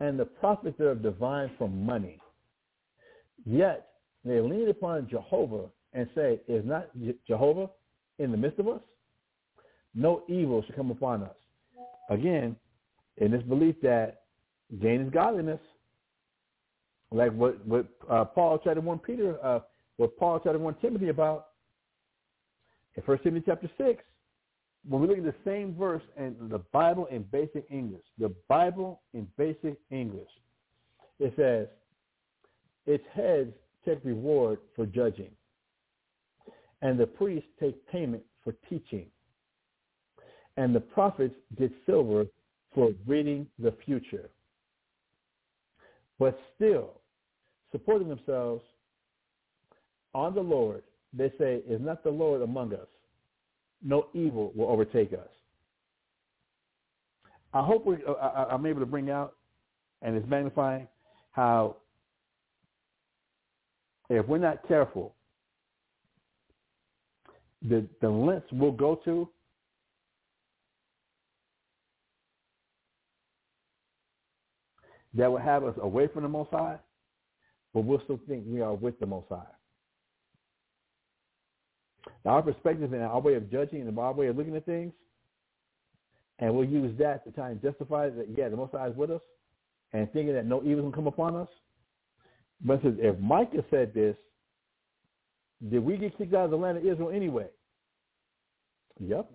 and 0.00 0.18
the 0.18 0.24
prophets 0.24 0.76
thereof 0.76 1.02
divine 1.02 1.50
for 1.56 1.68
money. 1.68 2.20
Yet 3.46 3.88
they 4.24 4.40
lean 4.40 4.68
upon 4.68 5.08
Jehovah 5.08 5.66
and 5.92 6.08
say, 6.16 6.40
Is 6.48 6.64
not 6.66 6.88
Jehovah 7.28 7.70
in 8.18 8.32
the 8.32 8.36
midst 8.36 8.58
of 8.58 8.66
us? 8.66 8.80
No 9.94 10.24
evil 10.28 10.64
shall 10.66 10.76
come 10.76 10.90
upon 10.90 11.22
us. 11.22 11.36
Again, 12.10 12.56
in 13.20 13.30
this 13.30 13.42
belief 13.42 13.76
that 13.82 14.22
gain 14.80 15.02
is 15.02 15.10
godliness, 15.10 15.60
like 17.10 17.32
what 17.32 17.64
what 17.66 17.86
uh, 18.10 18.24
Paul 18.24 18.58
tried 18.58 18.74
to 18.74 18.80
warn 18.80 18.98
Peter, 18.98 19.44
uh, 19.44 19.60
what 19.96 20.16
Paul 20.18 20.40
tried 20.40 20.52
to 20.52 20.58
warn 20.58 20.76
Timothy 20.80 21.08
about 21.08 21.48
in 22.96 23.02
First 23.02 23.22
Timothy 23.22 23.44
chapter 23.46 23.70
six. 23.78 24.02
When 24.88 25.02
we 25.02 25.08
look 25.08 25.18
at 25.18 25.24
the 25.24 25.34
same 25.44 25.74
verse 25.74 26.02
in 26.16 26.36
the 26.48 26.60
Bible 26.72 27.06
in 27.06 27.22
basic 27.24 27.64
English, 27.70 28.04
the 28.18 28.32
Bible 28.48 29.02
in 29.12 29.26
basic 29.36 29.76
English, 29.90 30.30
it 31.18 31.32
says, 31.36 31.66
"Its 32.86 33.04
heads 33.12 33.52
take 33.84 34.04
reward 34.04 34.60
for 34.76 34.86
judging, 34.86 35.30
and 36.82 36.98
the 36.98 37.06
priests 37.06 37.48
take 37.58 37.86
payment 37.88 38.22
for 38.44 38.54
teaching, 38.68 39.06
and 40.56 40.74
the 40.74 40.80
prophets 40.80 41.34
get 41.56 41.72
silver 41.84 42.26
for 42.78 42.92
reading 43.08 43.48
the 43.58 43.72
future." 43.84 44.30
But 46.20 46.38
still, 46.54 47.00
supporting 47.72 48.08
themselves 48.08 48.62
on 50.14 50.34
the 50.34 50.40
Lord, 50.40 50.84
they 51.12 51.32
say, 51.38 51.62
is 51.68 51.80
not 51.80 52.04
the 52.04 52.10
Lord 52.10 52.40
among 52.42 52.72
us. 52.72 52.86
No 53.82 54.06
evil 54.14 54.52
will 54.54 54.68
overtake 54.68 55.12
us. 55.12 55.28
I 57.52 57.62
hope 57.62 57.84
we, 57.84 57.96
uh, 58.06 58.12
I, 58.12 58.54
I'm 58.54 58.64
able 58.66 58.80
to 58.80 58.86
bring 58.86 59.10
out, 59.10 59.34
and 60.02 60.16
it's 60.16 60.28
magnifying, 60.28 60.86
how 61.32 61.76
if 64.10 64.26
we're 64.26 64.38
not 64.38 64.66
careful, 64.68 65.14
the, 67.68 67.86
the 68.00 68.08
lengths 68.08 68.48
we'll 68.52 68.72
go 68.72 69.00
to 69.04 69.28
that 75.14 75.30
will 75.30 75.38
have 75.38 75.64
us 75.64 75.74
away 75.80 76.08
from 76.08 76.22
the 76.22 76.28
Most 76.28 76.50
High, 76.50 76.76
but 77.74 77.84
we'll 77.84 78.02
still 78.04 78.20
think 78.28 78.44
we 78.46 78.60
are 78.60 78.74
with 78.74 78.98
the 79.00 79.06
Most 79.06 79.26
High. 79.28 79.42
Now, 82.24 82.32
our 82.32 82.42
perspective 82.42 82.92
and 82.92 83.02
our 83.02 83.20
way 83.20 83.34
of 83.34 83.50
judging 83.50 83.82
and 83.82 83.98
our 83.98 84.12
way 84.12 84.28
of 84.28 84.36
looking 84.36 84.56
at 84.56 84.66
things, 84.66 84.92
and 86.38 86.54
we'll 86.54 86.68
use 86.68 86.96
that 86.98 87.24
to 87.24 87.32
try 87.32 87.50
and 87.50 87.60
justify 87.60 88.10
that, 88.10 88.26
yeah, 88.36 88.48
the 88.48 88.56
Most 88.56 88.72
High 88.72 88.88
is 88.88 88.96
with 88.96 89.10
us, 89.10 89.20
and 89.92 90.10
thinking 90.12 90.34
that 90.34 90.46
no 90.46 90.62
evil 90.62 90.84
can 90.84 90.92
come 90.92 91.06
upon 91.06 91.36
us. 91.36 91.48
But 92.60 92.82
says, 92.82 92.94
if 92.98 93.18
Micah 93.18 93.64
said 93.70 93.94
this, 93.94 94.16
did 95.70 95.82
we 95.84 95.96
get 95.96 96.16
kicked 96.18 96.34
out 96.34 96.44
of 96.46 96.50
the 96.50 96.56
land 96.56 96.78
of 96.78 96.84
Israel 96.84 97.10
anyway? 97.10 97.46
Yep. 99.00 99.30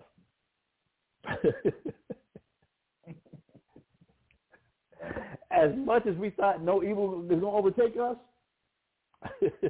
as 5.54 5.70
much 5.76 6.06
as 6.06 6.16
we 6.16 6.30
thought 6.30 6.62
no 6.62 6.82
evil 6.82 7.08
was 7.08 7.28
going 7.28 7.40
to 7.40 7.46
overtake 7.46 7.96
us, 7.96 8.16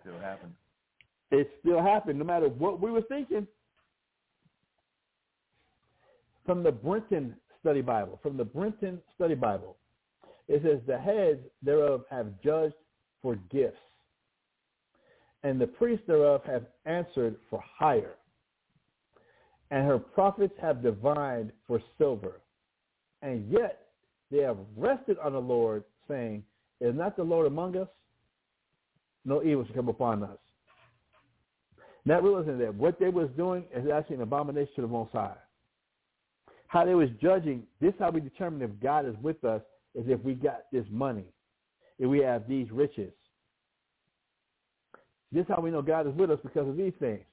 Still 0.00 0.18
happened. 0.20 0.52
it 1.30 1.50
still 1.60 1.80
happened 1.82 2.18
no 2.18 2.24
matter 2.24 2.48
what 2.48 2.80
we 2.80 2.90
were 2.90 3.02
thinking. 3.02 3.46
From 6.44 6.62
the 6.64 6.72
Brenton 6.72 7.36
Study 7.60 7.82
Bible, 7.82 8.18
from 8.22 8.36
the 8.36 8.44
Brenton 8.44 9.00
Study 9.14 9.36
Bible, 9.36 9.76
It 10.48 10.62
says, 10.64 10.80
the 10.86 10.98
heads 10.98 11.40
thereof 11.62 12.04
have 12.10 12.26
judged 12.42 12.74
for 13.22 13.36
gifts, 13.50 13.78
and 15.44 15.60
the 15.60 15.66
priests 15.68 16.04
thereof 16.08 16.42
have 16.44 16.66
answered 16.84 17.36
for 17.48 17.62
hire, 17.62 18.14
and 19.72 19.86
her 19.86 19.98
prophets 19.98 20.52
have 20.60 20.82
divined 20.82 21.50
for 21.66 21.80
silver. 21.96 22.42
And 23.22 23.50
yet 23.50 23.86
they 24.30 24.42
have 24.42 24.58
rested 24.76 25.16
on 25.18 25.32
the 25.32 25.40
Lord, 25.40 25.82
saying, 26.06 26.44
Is 26.82 26.94
not 26.94 27.16
the 27.16 27.22
Lord 27.22 27.46
among 27.46 27.78
us? 27.78 27.88
No 29.24 29.42
evil 29.42 29.64
shall 29.64 29.74
come 29.74 29.88
upon 29.88 30.24
us. 30.24 30.36
Not 32.04 32.22
realizing 32.22 32.58
that 32.58 32.74
what 32.74 33.00
they 33.00 33.08
was 33.08 33.30
doing 33.34 33.64
is 33.74 33.88
actually 33.90 34.16
an 34.16 34.22
abomination 34.22 34.74
to 34.76 34.82
the 34.82 34.88
Most 34.88 35.12
High. 35.12 35.36
How 36.66 36.84
they 36.84 36.94
was 36.94 37.08
judging, 37.22 37.62
this 37.80 37.94
how 37.98 38.10
we 38.10 38.20
determine 38.20 38.60
if 38.60 38.78
God 38.82 39.06
is 39.06 39.14
with 39.22 39.42
us, 39.42 39.62
is 39.94 40.04
if 40.06 40.20
we 40.22 40.34
got 40.34 40.64
this 40.70 40.84
money, 40.90 41.24
if 41.98 42.10
we 42.10 42.18
have 42.18 42.46
these 42.46 42.70
riches. 42.70 43.12
This 45.30 45.46
how 45.48 45.62
we 45.62 45.70
know 45.70 45.80
God 45.80 46.06
is 46.06 46.14
with 46.14 46.30
us 46.30 46.40
because 46.42 46.68
of 46.68 46.76
these 46.76 46.92
things. 46.98 47.24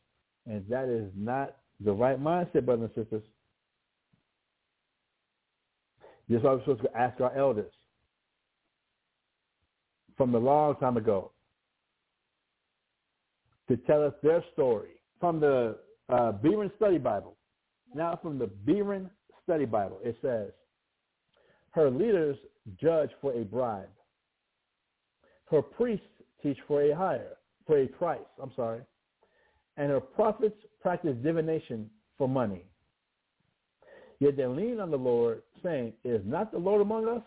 And 0.46 0.66
that 0.70 0.88
is 0.88 1.12
not 1.18 1.59
the 1.84 1.92
right 1.92 2.22
mindset, 2.22 2.66
brothers 2.66 2.90
and 2.96 3.06
sisters. 3.06 3.24
This 6.28 6.38
is 6.38 6.44
why 6.44 6.54
we're 6.54 6.60
supposed 6.60 6.84
to 6.84 6.98
ask 6.98 7.20
our 7.22 7.36
elders 7.36 7.72
from 10.16 10.36
a 10.36 10.38
long 10.38 10.76
time 10.76 10.98
ago 10.98 11.32
to 13.68 13.78
tell 13.78 14.06
us 14.06 14.14
their 14.22 14.44
story 14.54 14.90
from 15.20 15.40
the 15.40 15.78
uh, 16.10 16.34
Study 16.76 16.98
Bible. 16.98 17.36
Now 17.96 18.20
from 18.22 18.38
the 18.38 18.48
Berean 18.68 19.10
Study 19.44 19.66
Bible, 19.66 20.00
it 20.04 20.18
says, 20.22 20.52
her 21.72 21.90
leaders 21.90 22.38
judge 22.82 23.10
for 23.22 23.34
a 23.34 23.44
bribe. 23.44 23.90
Her 25.50 25.62
priests 25.62 26.06
teach 26.44 26.58
for 26.68 26.82
a 26.84 26.96
hire, 26.96 27.38
for 27.66 27.80
a 27.80 27.88
price, 27.88 28.20
I'm 28.42 28.52
sorry. 28.56 28.82
And 29.80 29.90
her 29.90 30.02
prophets 30.02 30.58
practice 30.82 31.16
divination 31.24 31.90
for 32.18 32.28
money. 32.28 32.66
Yet 34.20 34.36
they 34.36 34.46
lean 34.46 34.82
on 34.82 34.92
the 34.92 34.98
Lord, 34.98 35.42
saying, 35.64 35.94
Is 36.04 36.22
not 36.26 36.52
the 36.52 36.58
Lord 36.58 36.82
among 36.82 37.08
us? 37.08 37.24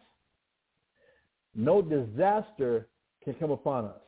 No 1.54 1.80
disaster 1.80 2.88
can 3.24 3.34
come 3.34 3.50
upon 3.50 3.86
us. 3.86 4.00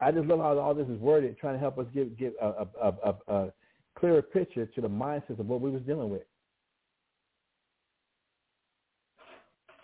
I 0.00 0.12
just 0.12 0.26
love 0.26 0.38
how 0.38 0.56
all 0.58 0.74
this 0.74 0.88
is 0.88 0.98
worded, 1.00 1.36
trying 1.38 1.54
to 1.54 1.60
help 1.60 1.78
us 1.78 1.86
give, 1.92 2.16
give 2.16 2.32
a, 2.40 2.46
a, 2.80 2.94
a, 3.04 3.34
a 3.34 3.52
clearer 3.98 4.22
picture 4.22 4.64
to 4.64 4.80
the 4.80 4.88
mindset 4.88 5.40
of 5.40 5.46
what 5.48 5.60
we 5.60 5.70
was 5.70 5.82
dealing 5.82 6.08
with. 6.08 6.22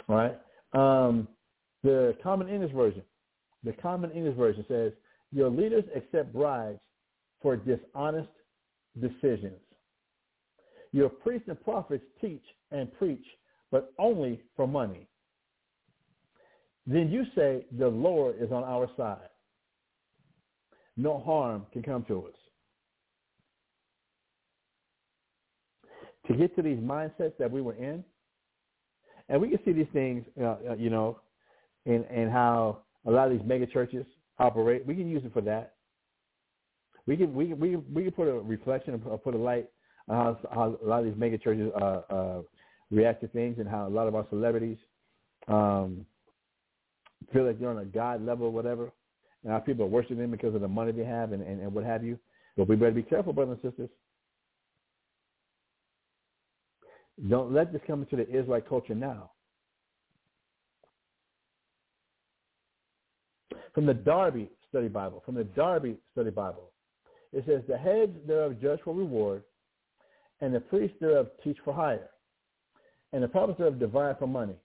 All 0.09 0.16
right. 0.16 0.39
Um, 0.73 1.27
the 1.82 2.16
Common 2.23 2.48
English 2.48 2.73
Version. 2.73 3.02
The 3.66 3.72
Common 3.72 4.12
English 4.12 4.36
Version 4.36 4.64
says, 4.68 4.93
your 5.32 5.51
leaders 5.51 5.82
accept 5.94 6.32
bribes 6.32 6.78
for 7.43 7.56
dishonest 7.56 8.30
decisions. 9.01 9.59
Your 10.93 11.09
priests 11.09 11.48
and 11.48 11.60
prophets 11.62 12.05
teach 12.20 12.44
and 12.70 12.97
preach, 12.97 13.24
but 13.72 13.93
only 13.98 14.40
for 14.55 14.68
money. 14.68 15.09
Then 16.86 17.10
you 17.10 17.24
say, 17.34 17.66
the 17.76 17.88
Lord 17.88 18.36
is 18.40 18.52
on 18.52 18.62
our 18.62 18.88
side. 18.97 19.28
No 20.97 21.18
harm 21.18 21.66
can 21.72 21.82
come 21.82 22.05
to 22.05 22.26
us. 22.26 22.34
To 26.28 26.34
get 26.34 26.55
to 26.55 26.62
these 26.62 26.78
mindsets 26.78 27.36
that 27.38 27.51
we 27.51 27.62
were 27.62 27.74
in, 27.74 28.05
and 29.28 29.40
we 29.40 29.48
can 29.48 29.59
see 29.64 29.72
these 29.72 29.86
things, 29.93 30.24
uh, 30.40 30.74
you 30.78 30.88
know, 30.88 31.18
and 31.84 32.05
and 32.05 32.30
how 32.30 32.86
a 33.07 33.11
lot 33.11 33.31
of 33.31 33.39
these 33.39 33.47
mega 33.47 33.66
churches 33.66 34.05
operate. 34.39 34.87
We 34.87 34.95
can 34.95 35.09
use 35.09 35.24
it 35.24 35.33
for 35.33 35.41
that. 35.43 35.74
We 37.07 37.16
can 37.16 37.35
we 37.35 37.55
we 37.55 37.77
we 37.77 38.03
can 38.03 38.12
put 38.12 38.28
a 38.28 38.33
reflection 38.41 39.01
or 39.07 39.19
put 39.19 39.35
a 39.35 39.39
light 39.39 39.69
on 40.09 40.16
how, 40.16 40.39
how 40.53 40.78
a 40.85 40.87
lot 40.87 41.01
of 41.01 41.05
these 41.07 41.16
mega 41.16 41.39
churches 41.39 41.73
uh, 41.81 42.01
uh, 42.11 42.43
react 42.91 43.20
to 43.23 43.28
things, 43.28 43.59
and 43.59 43.69
how 43.69 43.87
a 43.87 43.89
lot 43.89 44.09
of 44.09 44.15
our 44.15 44.27
celebrities 44.28 44.78
um, 45.49 46.05
feel 47.33 47.47
like 47.47 47.61
they're 47.61 47.70
on 47.70 47.78
a 47.78 47.85
god 47.85 48.24
level 48.24 48.47
or 48.47 48.53
whatever, 48.53 48.91
and 49.45 49.53
how 49.53 49.59
people 49.61 49.85
are 49.85 49.89
worshiping 49.89 50.19
them 50.19 50.31
because 50.33 50.55
of 50.55 50.61
the 50.61 50.69
money 50.69 50.93
they 50.93 51.05
have 51.05 51.33
and, 51.33 51.43
and, 51.43 51.61
and 51.61 51.73
what 51.73 51.85
have 51.85 52.03
you. 52.05 52.19
But 52.57 52.69
we 52.69 52.77
better 52.77 52.91
be 52.91 53.03
careful, 53.03 53.33
brothers 53.33 53.59
and 53.62 53.73
sisters. 53.73 53.91
Don't 57.28 57.53
let 57.53 57.73
this 57.73 57.83
come 57.87 58.03
into 58.03 58.16
the 58.16 58.28
Israelite 58.28 58.69
culture 58.69 58.95
now. 58.95 59.31
From 63.77 63.85
the 63.85 63.93
Darby 63.93 64.48
Study 64.70 64.89
Bible, 64.89 65.23
from 65.27 65.35
the 65.35 65.44
Darby 65.44 65.98
Study 66.12 66.31
Bible, 66.31 66.70
it 67.35 67.44
says, 67.47 67.61
The 67.69 67.77
heads 67.77 68.16
thereof 68.27 68.59
judge 68.59 68.81
for 68.82 68.94
reward, 68.94 69.43
and 70.40 70.55
the 70.55 70.61
priests 70.61 70.97
thereof 70.98 71.28
teach 71.44 71.59
for 71.62 71.74
hire, 71.74 72.09
and 73.12 73.23
the 73.23 73.28
prophets 73.28 73.59
thereof 73.59 73.78
divide 73.78 74.19
for 74.19 74.27
money. 74.27 74.57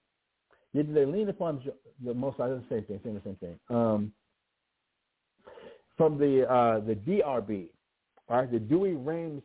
Yet 0.72 0.94
they 0.94 1.06
lean 1.06 1.28
upon 1.28 1.62
the 2.02 2.14
Most 2.14 2.38
High. 2.38 2.48
The 2.48 2.64
same 2.70 2.86
thing, 2.86 3.02
saying 3.04 3.16
the 3.16 3.22
same 3.26 3.36
thing. 3.36 3.60
Um, 3.70 4.14
from 5.98 6.18
the 6.18 6.50
uh, 6.50 6.80
the 6.80 6.96
DRB, 6.96 7.68
all 8.30 8.38
right, 8.38 8.50
the 8.50 8.60
Douay-Rheims 8.60 9.42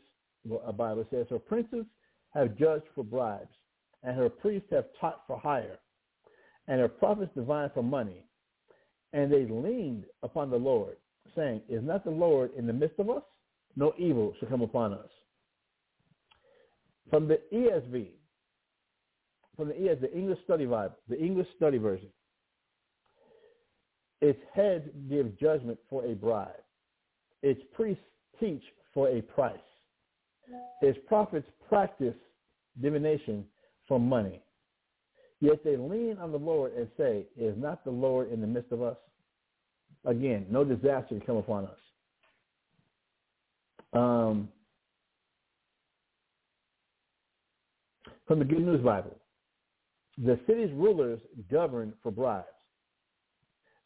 Bible 0.77 1.05
says, 1.11 1.27
"Her 1.29 1.41
princes 1.41 1.87
have 2.35 2.57
judged 2.57 2.87
for 2.95 3.03
bribes, 3.03 3.51
and 4.05 4.17
her 4.17 4.29
priests 4.29 4.69
have 4.71 4.85
taught 5.01 5.23
for 5.27 5.37
hire, 5.37 5.81
and 6.69 6.79
her 6.79 6.89
prophets 6.89 7.33
divine 7.35 7.71
for 7.75 7.83
money. 7.83 8.26
And 9.13 9.33
they 9.33 9.47
leaned 9.47 10.05
upon 10.23 10.51
the 10.51 10.57
Lord, 10.57 10.97
saying, 11.35 11.63
Is 11.69 11.83
not 11.83 12.05
the 12.05 12.11
Lord 12.11 12.51
in 12.57 12.67
the 12.67 12.73
midst 12.73 12.99
of 12.99 13.11
us? 13.11 13.23
No 13.77 13.93
evil 13.99 14.35
shall 14.39 14.49
come 14.49 14.63
upon 14.63 14.95
us. 14.95 15.09
From 17.11 17.29
the 17.29 17.41
ESV, 17.53 18.09
from 19.57 19.69
the 19.69 19.75
ESV, 19.75 20.01
the 20.01 20.15
English 20.17 20.39
Study 20.45 20.67
Bible, 20.67 20.97
the 21.09 21.19
English 21.19 21.47
Study 21.57 21.79
Version, 21.79 22.09
its 24.21 24.39
heads 24.55 24.85
give 25.09 25.39
judgment 25.39 25.79
for 25.89 26.05
a 26.05 26.15
bribe. 26.15 26.51
Its 27.43 27.61
priests 27.75 28.03
teach 28.41 28.63
for 28.93 29.09
a 29.09 29.21
price. 29.21 29.57
Its 30.81 30.99
prophets 31.07 31.47
practice 31.69 32.15
divination 32.81 33.45
for 33.87 34.01
money. 34.01 34.41
Yet 35.41 35.63
they 35.65 35.77
lean 35.77 36.17
on 36.21 36.33
the 36.33 36.39
Lord 36.39 36.73
and 36.75 36.89
say, 36.97 37.27
Is 37.37 37.55
not 37.59 37.85
the 37.85 37.91
Lord 37.91 38.33
in 38.33 38.41
the 38.41 38.47
midst 38.47 38.73
of 38.73 38.83
us? 38.83 38.97
Again, 40.05 40.47
no 40.51 40.65
disaster 40.65 41.21
come 41.27 41.37
upon 41.37 41.65
us. 41.65 41.79
Um, 43.93 44.49
from 48.27 48.39
the 48.39 48.45
Good 48.45 48.65
News 48.65 48.83
Bible, 48.83 49.17
the 50.19 50.39
city's 50.47 50.73
rulers 50.73 51.21
govern 51.51 51.93
for 52.03 52.11
bribes. 52.11 52.47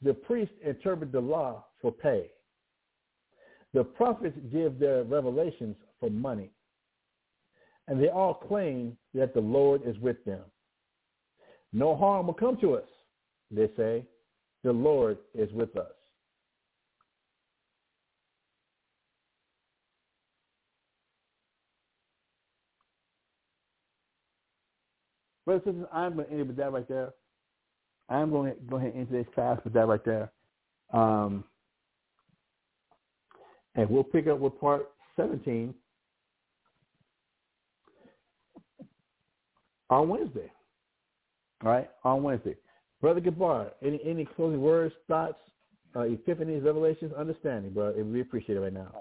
The 0.02 0.14
priests 0.14 0.54
interpret 0.64 1.12
the 1.12 1.20
law 1.20 1.64
for 1.82 1.90
pay. 1.90 2.30
The 3.74 3.84
prophets 3.84 4.36
give 4.52 4.78
their 4.78 5.04
revelations 5.04 5.76
for 5.98 6.10
money 6.10 6.50
and 7.90 8.00
they 8.00 8.08
all 8.08 8.34
claim 8.34 8.96
that 9.14 9.34
the 9.34 9.40
Lord 9.40 9.82
is 9.84 9.98
with 9.98 10.24
them. 10.24 10.42
No 11.72 11.96
harm 11.96 12.26
will 12.26 12.34
come 12.34 12.56
to 12.60 12.74
us, 12.76 12.88
they 13.50 13.68
say. 13.76 14.04
The 14.62 14.72
Lord 14.72 15.18
is 15.34 15.50
with 15.52 15.76
us. 15.76 15.86
Brothers 25.46 25.62
and 25.66 25.74
sisters, 25.76 25.88
I'm 25.92 26.14
going 26.14 26.26
to 26.26 26.32
end 26.32 26.48
with 26.48 26.56
that 26.58 26.72
right 26.72 26.86
there. 26.88 27.10
I'm 28.08 28.30
going 28.30 28.52
to 28.52 28.60
go 28.68 28.76
ahead 28.76 28.90
and 28.90 28.98
end 29.00 29.08
today's 29.08 29.32
class 29.34 29.58
with 29.64 29.72
that 29.72 29.86
right 29.86 30.04
there. 30.04 30.30
Um, 30.92 31.44
and 33.74 33.88
we'll 33.88 34.04
pick 34.04 34.26
up 34.26 34.38
with 34.38 34.60
part 34.60 34.90
17 35.16 35.74
on 39.88 40.08
Wednesday. 40.08 40.50
All 41.64 41.70
right, 41.70 41.90
on 42.04 42.22
Wednesday. 42.22 42.56
Brother 43.00 43.20
Gabar, 43.20 43.70
any 43.82 44.00
any 44.04 44.24
closing 44.24 44.60
words, 44.60 44.94
thoughts, 45.08 45.38
uh, 45.94 46.00
epiphanies, 46.00 46.64
revelations, 46.64 47.12
understanding, 47.12 47.72
bro? 47.72 47.92
We 47.92 48.20
appreciate 48.20 48.56
it 48.56 48.60
right 48.60 48.72
now. 48.72 48.92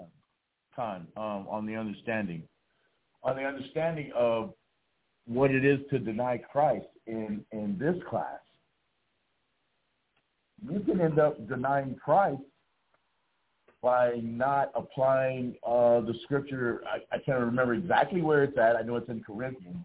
Con, 0.74 1.06
um, 1.16 1.46
on 1.48 1.66
the 1.66 1.74
understanding, 1.74 2.42
on 3.22 3.36
the 3.36 3.42
understanding 3.42 4.12
of 4.14 4.54
what 5.26 5.50
it 5.50 5.64
is 5.64 5.80
to 5.90 5.98
deny 5.98 6.38
Christ 6.38 6.86
in 7.06 7.44
in 7.52 7.76
this 7.78 7.96
class. 8.08 8.40
You 10.70 10.80
can 10.80 11.00
end 11.00 11.18
up 11.18 11.48
denying 11.48 11.96
Christ 12.02 12.42
by 13.82 14.20
not 14.22 14.70
applying 14.74 15.54
uh, 15.66 16.00
the 16.00 16.14
scripture. 16.24 16.82
I, 16.86 17.16
I 17.16 17.18
can't 17.18 17.40
remember 17.40 17.74
exactly 17.74 18.20
where 18.20 18.44
it's 18.44 18.58
at. 18.58 18.76
I 18.76 18.82
know 18.82 18.96
it's 18.96 19.08
in 19.08 19.22
Corinthians 19.22 19.84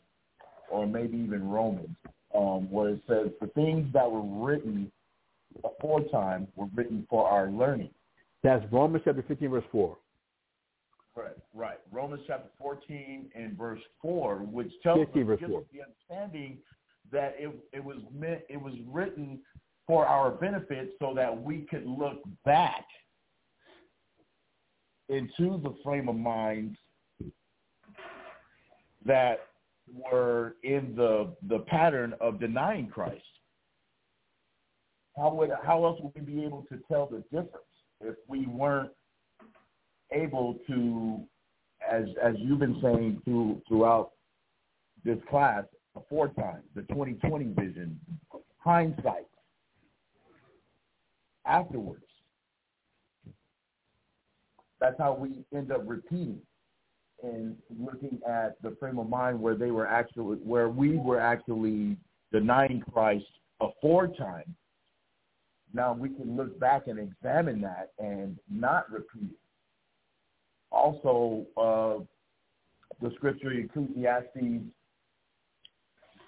or 0.70 0.86
maybe 0.86 1.18
even 1.18 1.48
Romans, 1.48 1.96
um, 2.36 2.70
where 2.72 2.90
it 2.90 3.02
says 3.08 3.28
the 3.40 3.48
things 3.48 3.88
that 3.94 4.10
were 4.10 4.22
written 4.22 4.92
aforetime 5.64 6.48
were 6.56 6.68
written 6.76 7.06
for 7.10 7.28
our 7.28 7.50
learning. 7.50 7.90
That's 8.44 8.64
Romans 8.72 9.04
chapter 9.06 9.24
15, 9.28 9.50
verse 9.50 9.64
4. 9.72 9.98
Right, 11.16 11.28
right. 11.54 11.80
Romans 11.92 12.24
chapter 12.28 12.50
14 12.58 13.30
and 13.34 13.58
verse 13.58 13.80
4, 14.02 14.36
which 14.40 14.72
tells 14.84 15.00
15 15.00 15.22
us, 15.22 15.28
verse 15.28 15.40
gives 15.40 15.52
4. 15.52 15.62
us 15.62 15.66
the 15.72 15.82
understanding 15.82 16.58
that 17.12 17.36
it, 17.40 17.50
it 17.72 17.84
was 17.84 17.98
meant, 18.14 18.42
it 18.50 18.62
was 18.62 18.74
written 18.88 19.40
for 19.88 20.06
our 20.06 20.32
benefit 20.32 20.96
so 21.00 21.14
that 21.16 21.42
we 21.42 21.66
could 21.70 21.86
look 21.86 22.22
back 22.44 22.86
into 25.10 25.62
the 25.64 25.74
frame 25.84 26.10
of 26.10 26.16
mind 26.16 26.76
that 29.06 29.40
were 29.94 30.56
in 30.64 30.94
the 30.96 31.36
the 31.48 31.60
pattern 31.60 32.14
of 32.20 32.40
denying 32.40 32.88
Christ. 32.88 33.24
How 35.16 35.34
would 35.34 35.52
how 35.64 35.86
else 35.86 36.00
would 36.02 36.14
we 36.16 36.22
be 36.22 36.44
able 36.44 36.66
to 36.72 36.80
tell 36.90 37.08
the 37.08 37.24
difference 37.32 37.66
if 38.02 38.16
we 38.28 38.46
weren't 38.48 38.92
able 40.12 40.58
to, 40.68 41.22
as 41.90 42.06
as 42.22 42.36
you've 42.40 42.60
been 42.60 42.80
saying 42.82 43.22
through 43.24 43.62
throughout 43.68 44.12
this 45.04 45.20
class, 45.30 45.64
aforetime, 45.96 46.64
the 46.76 46.82
2020 46.84 47.46
vision, 47.54 48.00
hindsight, 48.58 49.28
afterwards. 51.46 52.02
That's 54.80 55.00
how 55.00 55.14
we 55.14 55.46
end 55.56 55.72
up 55.72 55.84
repeating 55.86 56.42
and 57.26 57.56
looking 57.80 58.20
at 58.28 58.62
the 58.62 58.76
frame 58.80 59.00
of 59.00 59.10
mind 59.10 59.40
where 59.40 59.56
they 59.56 59.72
were 59.72 59.88
actually, 59.88 60.38
where 60.38 60.70
we 60.70 60.98
were 60.98 61.20
actually 61.20 61.98
denying 62.32 62.84
Christ 62.92 63.26
aforetime. 63.62 64.56
Now 65.74 65.94
we 65.94 66.10
can 66.10 66.36
look 66.36 66.60
back 66.60 66.88
and 66.88 67.00
examine 67.00 67.62
that 67.62 67.92
and 68.00 68.38
not 68.50 68.90
repeat 68.92 69.32
it. 69.32 69.40
Also, 70.72 71.46
uh, 71.58 72.04
the 73.02 73.14
scripture 73.16 73.52
Ecclesiastes 73.52 74.64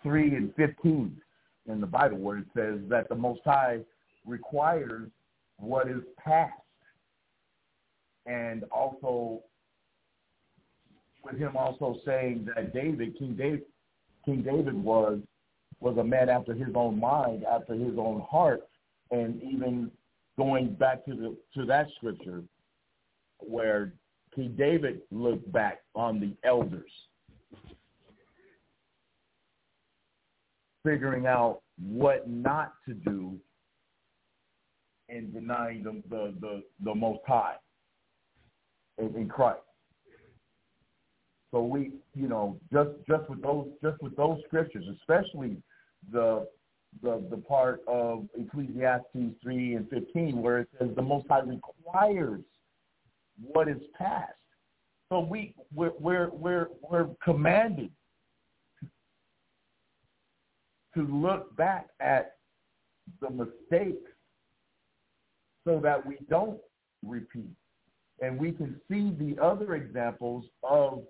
3 0.03 0.35
and 0.35 0.53
15 0.55 1.17
in 1.67 1.81
the 1.81 1.87
Bible 1.87 2.17
where 2.17 2.37
it 2.37 2.45
says 2.55 2.79
that 2.89 3.09
the 3.09 3.15
Most 3.15 3.41
High 3.45 3.79
requires 4.25 5.09
what 5.57 5.87
is 5.87 6.01
past. 6.23 6.53
And 8.25 8.63
also 8.65 9.41
with 11.29 11.39
him 11.39 11.55
also 11.55 11.99
saying 12.05 12.47
that 12.55 12.73
David, 12.73 13.17
King 13.17 13.35
David, 13.35 13.63
King 14.25 14.43
David 14.43 14.75
was 14.75 15.19
was 15.79 15.97
a 15.97 16.03
man 16.03 16.27
after 16.29 16.53
his 16.53 16.69
own 16.75 16.99
mind, 16.99 17.43
after 17.43 17.73
his 17.73 17.97
own 17.97 18.21
heart, 18.29 18.61
and 19.11 19.41
even 19.43 19.91
going 20.37 20.73
back 20.73 21.05
to 21.05 21.15
the 21.15 21.37
to 21.55 21.65
that 21.65 21.87
scripture 21.97 22.43
where 23.39 23.93
King 24.35 24.55
David 24.57 25.01
looked 25.11 25.51
back 25.51 25.81
on 25.95 26.19
the 26.19 26.35
elders, 26.47 26.91
figuring 30.83 31.27
out 31.27 31.61
what 31.79 32.27
not 32.29 32.73
to 32.87 32.93
do 32.93 33.37
and 35.09 35.33
denying 35.33 35.83
the 35.83 36.01
the 36.09 36.33
the, 36.39 36.63
the 36.83 36.95
Most 36.95 37.21
High 37.27 37.55
in, 38.97 39.15
in 39.15 39.29
Christ. 39.29 39.61
So 41.51 41.61
we, 41.63 41.91
you 42.13 42.27
know, 42.27 42.59
just 42.71 42.89
just 43.07 43.29
with 43.29 43.41
those 43.41 43.67
just 43.81 44.01
with 44.01 44.15
those 44.15 44.39
scriptures, 44.45 44.85
especially 44.99 45.57
the 46.11 46.47
the 47.01 47.25
the 47.29 47.37
part 47.37 47.81
of 47.87 48.27
Ecclesiastes 48.37 49.35
three 49.41 49.75
and 49.75 49.89
fifteen 49.89 50.41
where 50.41 50.59
it 50.59 50.69
says 50.77 50.89
the 50.95 51.01
Most 51.01 51.27
High 51.29 51.39
requires 51.39 52.41
what 53.41 53.67
is 53.67 53.81
past. 53.97 54.33
So 55.09 55.19
we 55.19 55.53
we're 55.73 55.93
we're 55.99 56.29
we're, 56.31 56.67
we're 56.81 57.07
commanded 57.23 57.91
to 60.95 61.03
look 61.03 61.55
back 61.55 61.87
at 62.01 62.35
the 63.21 63.29
mistakes 63.29 64.11
so 65.65 65.79
that 65.81 66.05
we 66.05 66.17
don't 66.29 66.59
repeat, 67.05 67.51
and 68.21 68.37
we 68.37 68.51
can 68.51 68.81
see 68.89 69.11
the 69.17 69.41
other 69.41 69.75
examples 69.75 70.45
of 70.63 71.03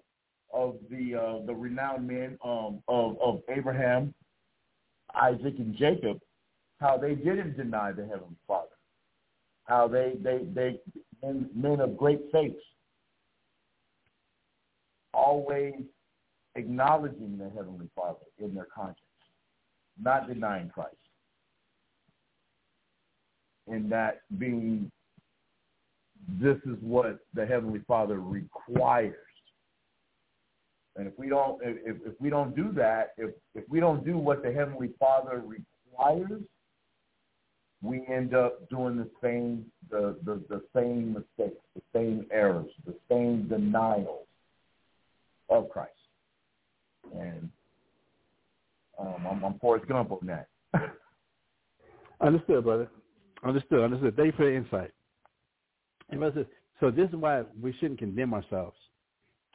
of 0.58 0.76
the 0.90 1.16
uh, 1.16 1.46
the 1.46 1.54
renowned 1.54 2.08
men 2.08 2.38
um, 2.44 2.82
of 2.88 3.18
of 3.22 3.42
Abraham, 3.56 4.14
Isaac, 5.14 5.54
and 5.60 5.76
Jacob, 5.78 6.20
how 6.80 6.98
they 6.98 7.14
didn't 7.14 7.56
deny 7.56 7.92
the 7.92 8.04
heavenly 8.04 8.36
Father, 8.48 8.76
how 9.66 9.88
they 9.88 10.16
they 10.22 10.40
they 10.54 10.80
men, 11.22 11.50
men 11.54 11.80
of 11.80 11.96
great 11.96 12.22
faith, 12.32 12.56
always 15.14 15.76
acknowledging 16.56 17.38
the 17.38 17.52
heavenly 17.56 17.90
Father 17.96 18.26
in 18.40 18.56
their 18.56 18.68
conscience, 18.76 18.98
not 20.02 20.28
denying 20.28 20.70
Christ, 20.70 20.96
and 23.68 23.92
that 23.92 24.22
being 24.40 24.92
this 26.42 26.58
is 26.66 26.78
what 26.82 27.20
the 27.36 27.46
heavenly 27.46 27.82
Father 27.88 28.20
requires 28.20 29.14
and 30.98 31.08
if 31.08 31.14
we 31.18 31.30
don't, 31.30 31.62
if, 31.64 31.98
if 32.06 32.14
we 32.20 32.30
don't 32.30 32.56
do 32.56 32.72
that, 32.74 33.14
if 33.18 33.32
if 33.54 33.64
we 33.70 33.80
don't 33.80 34.04
do 34.04 34.18
what 34.18 34.42
the 34.44 34.52
Heavenly 34.52 34.90
Father 35.00 35.44
requires, 35.46 36.42
we 37.84 38.04
end 38.08 38.34
up 38.34 38.68
doing 38.70 38.98
the 38.98 39.10
same 39.22 39.66
the 39.90 40.18
the, 40.24 40.42
the 40.50 40.62
same 40.76 41.14
mistakes, 41.14 41.62
the 41.76 41.82
same 41.94 42.26
errors, 42.32 42.70
the 42.86 42.96
same 43.10 43.48
denials 43.48 44.26
of 45.50 45.70
Christ. 45.70 45.92
And 47.14 47.50
um, 49.00 49.28
I'm, 49.30 49.44
I'm 49.46 49.60
Forrest 49.60 49.88
Gump 49.88 50.12
on 50.12 50.28
that. 50.28 50.48
Understood, 52.22 52.64
brother. 52.64 52.90
Understood. 53.46 53.84
Understood. 53.84 54.16
Thank 54.16 54.34
you 54.34 54.38
for 54.38 54.46
the 54.46 54.56
insight. 54.56 54.92
And 56.10 56.22
so 56.80 56.90
this 56.90 57.10
is 57.10 57.16
why 57.16 57.44
we 57.62 57.74
shouldn't 57.74 58.00
condemn 58.00 58.34
ourselves. 58.34 58.78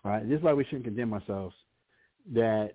Right, 0.05 0.29
this 0.29 0.39
is 0.39 0.43
why 0.43 0.53
we 0.53 0.65
shouldn't 0.65 0.85
condemn 0.85 1.12
ourselves. 1.12 1.55
That 2.33 2.73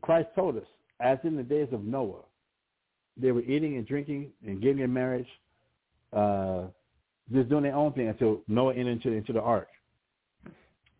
Christ 0.00 0.28
told 0.34 0.56
us, 0.56 0.66
as 1.00 1.18
in 1.22 1.36
the 1.36 1.42
days 1.42 1.68
of 1.72 1.84
Noah, 1.84 2.22
they 3.16 3.30
were 3.30 3.42
eating 3.42 3.76
and 3.76 3.86
drinking 3.86 4.30
and 4.44 4.60
getting 4.60 4.80
in 4.80 4.92
marriage, 4.92 5.28
uh, 6.12 6.64
just 7.32 7.48
doing 7.48 7.62
their 7.62 7.74
own 7.74 7.92
thing 7.92 8.08
until 8.08 8.42
Noah 8.48 8.74
entered 8.74 8.92
into, 8.92 9.12
into 9.12 9.32
the 9.32 9.40
ark. 9.40 9.68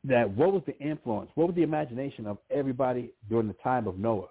That 0.04 0.30
what 0.30 0.52
was 0.52 0.62
the 0.66 0.78
influence? 0.78 1.30
What 1.34 1.48
was 1.48 1.56
the 1.56 1.62
imagination 1.62 2.26
of 2.26 2.38
everybody 2.50 3.12
during 3.28 3.48
the 3.48 3.54
time 3.54 3.88
of 3.88 3.98
Noah 3.98 4.28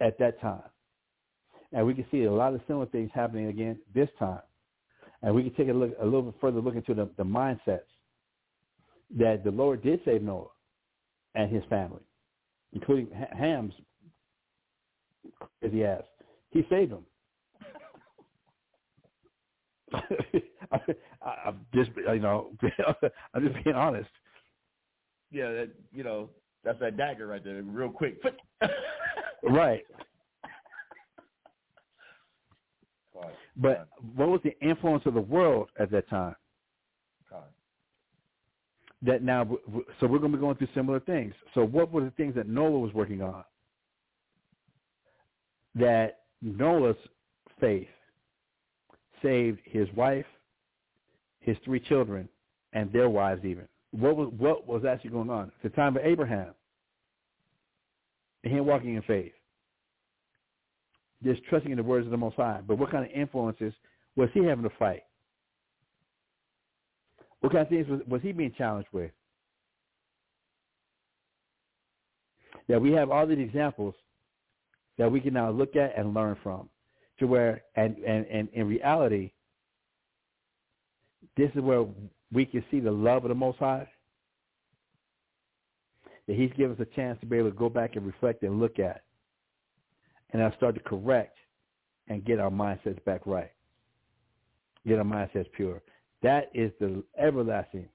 at 0.00 0.18
that 0.18 0.40
time? 0.40 0.62
And 1.72 1.86
we 1.86 1.94
can 1.94 2.06
see 2.10 2.24
a 2.24 2.32
lot 2.32 2.54
of 2.54 2.60
similar 2.66 2.86
things 2.86 3.10
happening 3.14 3.46
again 3.46 3.78
this 3.94 4.08
time. 4.18 4.40
And 5.22 5.34
we 5.34 5.42
can 5.42 5.54
take 5.54 5.68
a 5.68 5.76
look 5.76 5.92
a 6.00 6.04
little 6.04 6.22
bit 6.22 6.34
further 6.40 6.60
look 6.60 6.74
into 6.76 6.94
the, 6.94 7.10
the 7.16 7.24
mindsets 7.24 7.80
that 9.18 9.44
the 9.44 9.50
Lord 9.50 9.82
did 9.82 10.00
save 10.04 10.22
Noah 10.22 10.46
and 11.34 11.52
his 11.52 11.62
family, 11.68 12.00
including 12.72 13.08
Ham's 13.36 13.74
as 15.62 15.72
he 15.72 15.84
asked. 15.84 16.04
He 16.50 16.64
saved 16.70 16.92
them. 16.92 17.04
I, 20.72 20.78
I'm 21.46 21.66
just, 21.74 21.90
you 21.96 22.20
know, 22.20 22.52
I'm 23.34 23.44
just 23.48 23.64
being 23.64 23.76
honest. 23.76 24.10
Yeah, 25.30 25.50
that, 25.52 25.70
you 25.92 26.02
know, 26.04 26.30
that's 26.64 26.80
that 26.80 26.96
dagger 26.96 27.26
right 27.26 27.42
there, 27.42 27.62
real 27.62 27.90
quick. 27.90 28.20
right. 29.42 29.82
But 33.56 33.88
what 34.14 34.28
was 34.28 34.40
the 34.42 34.58
influence 34.60 35.04
of 35.06 35.14
the 35.14 35.20
world 35.20 35.68
at 35.78 35.90
that 35.90 36.08
time? 36.08 36.36
That 39.02 39.22
now, 39.22 39.48
so 39.98 40.06
we're 40.06 40.18
going 40.18 40.32
to 40.32 40.36
be 40.36 40.42
going 40.42 40.56
through 40.56 40.68
similar 40.74 41.00
things. 41.00 41.32
So 41.54 41.64
what 41.64 41.90
were 41.90 42.04
the 42.04 42.10
things 42.12 42.34
that 42.34 42.48
Noah 42.48 42.78
was 42.78 42.92
working 42.92 43.22
on? 43.22 43.44
That 45.74 46.18
Noah's 46.42 46.96
faith 47.60 47.88
saved 49.22 49.60
his 49.64 49.88
wife, 49.94 50.26
his 51.40 51.56
three 51.64 51.80
children, 51.80 52.28
and 52.74 52.92
their 52.92 53.08
wives 53.08 53.42
even. 53.44 53.66
What 53.92 54.16
was 54.16 54.32
what 54.36 54.66
was 54.66 54.84
actually 54.84 55.10
going 55.10 55.30
on? 55.30 55.46
At 55.46 55.62
the 55.62 55.70
time 55.70 55.96
of 55.96 56.04
Abraham, 56.04 56.54
and 58.44 58.52
him 58.52 58.66
walking 58.66 58.96
in 58.96 59.02
faith 59.02 59.32
just 61.24 61.42
trusting 61.44 61.70
in 61.70 61.76
the 61.76 61.82
words 61.82 62.06
of 62.06 62.10
the 62.10 62.16
Most 62.16 62.36
High. 62.36 62.60
But 62.66 62.78
what 62.78 62.90
kind 62.90 63.04
of 63.04 63.10
influences 63.10 63.74
was 64.16 64.28
he 64.32 64.44
having 64.44 64.64
to 64.64 64.76
fight? 64.78 65.02
What 67.40 67.52
kind 67.52 67.62
of 67.62 67.68
things 67.68 67.88
was, 67.88 68.00
was 68.06 68.22
he 68.22 68.32
being 68.32 68.54
challenged 68.56 68.88
with? 68.92 69.10
that 72.70 72.80
we 72.80 72.92
have 72.92 73.10
all 73.10 73.26
these 73.26 73.38
examples 73.40 73.94
that 74.96 75.10
we 75.10 75.20
can 75.20 75.34
now 75.34 75.50
look 75.50 75.74
at 75.74 75.98
and 75.98 76.14
learn 76.14 76.36
from 76.40 76.68
to 77.18 77.26
where 77.26 77.62
and, 77.74 77.96
and, 77.98 78.24
and 78.26 78.48
in 78.52 78.68
reality 78.68 79.32
this 81.36 81.50
is 81.56 81.62
where 81.62 81.84
we 82.32 82.46
can 82.46 82.64
see 82.70 82.78
the 82.78 82.90
love 82.90 83.24
of 83.24 83.28
the 83.28 83.34
most 83.34 83.58
high 83.58 83.88
that 86.28 86.36
he's 86.36 86.52
given 86.56 86.76
us 86.76 86.80
a 86.80 86.94
chance 86.94 87.18
to 87.18 87.26
be 87.26 87.38
able 87.38 87.50
to 87.50 87.56
go 87.56 87.68
back 87.68 87.96
and 87.96 88.06
reflect 88.06 88.44
and 88.44 88.60
look 88.60 88.78
at 88.78 89.02
and 90.32 90.40
now 90.42 90.52
start 90.56 90.74
to 90.74 90.80
correct 90.80 91.36
and 92.08 92.24
get 92.24 92.38
our 92.38 92.50
mindsets 92.50 93.02
back 93.04 93.26
right 93.26 93.52
get 94.86 94.98
our 94.98 95.04
mindsets 95.04 95.50
pure 95.52 95.82
that 96.22 96.50
is 96.54 96.72
the 96.80 97.02
everlasting 97.18 97.88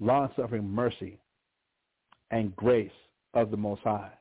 long-suffering 0.00 0.68
mercy 0.68 1.18
and 2.30 2.54
grace 2.56 2.90
of 3.34 3.50
the 3.50 3.56
most 3.56 3.82
high 3.82 4.12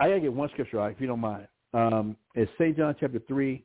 I 0.00 0.08
gotta 0.08 0.20
get 0.20 0.32
one 0.32 0.48
scripture 0.50 0.80
out, 0.80 0.92
if 0.92 1.00
you 1.00 1.06
don't 1.06 1.20
mind. 1.20 1.46
Um, 1.74 2.16
it's 2.34 2.50
St. 2.58 2.76
John 2.76 2.94
chapter 2.98 3.20
three 3.26 3.64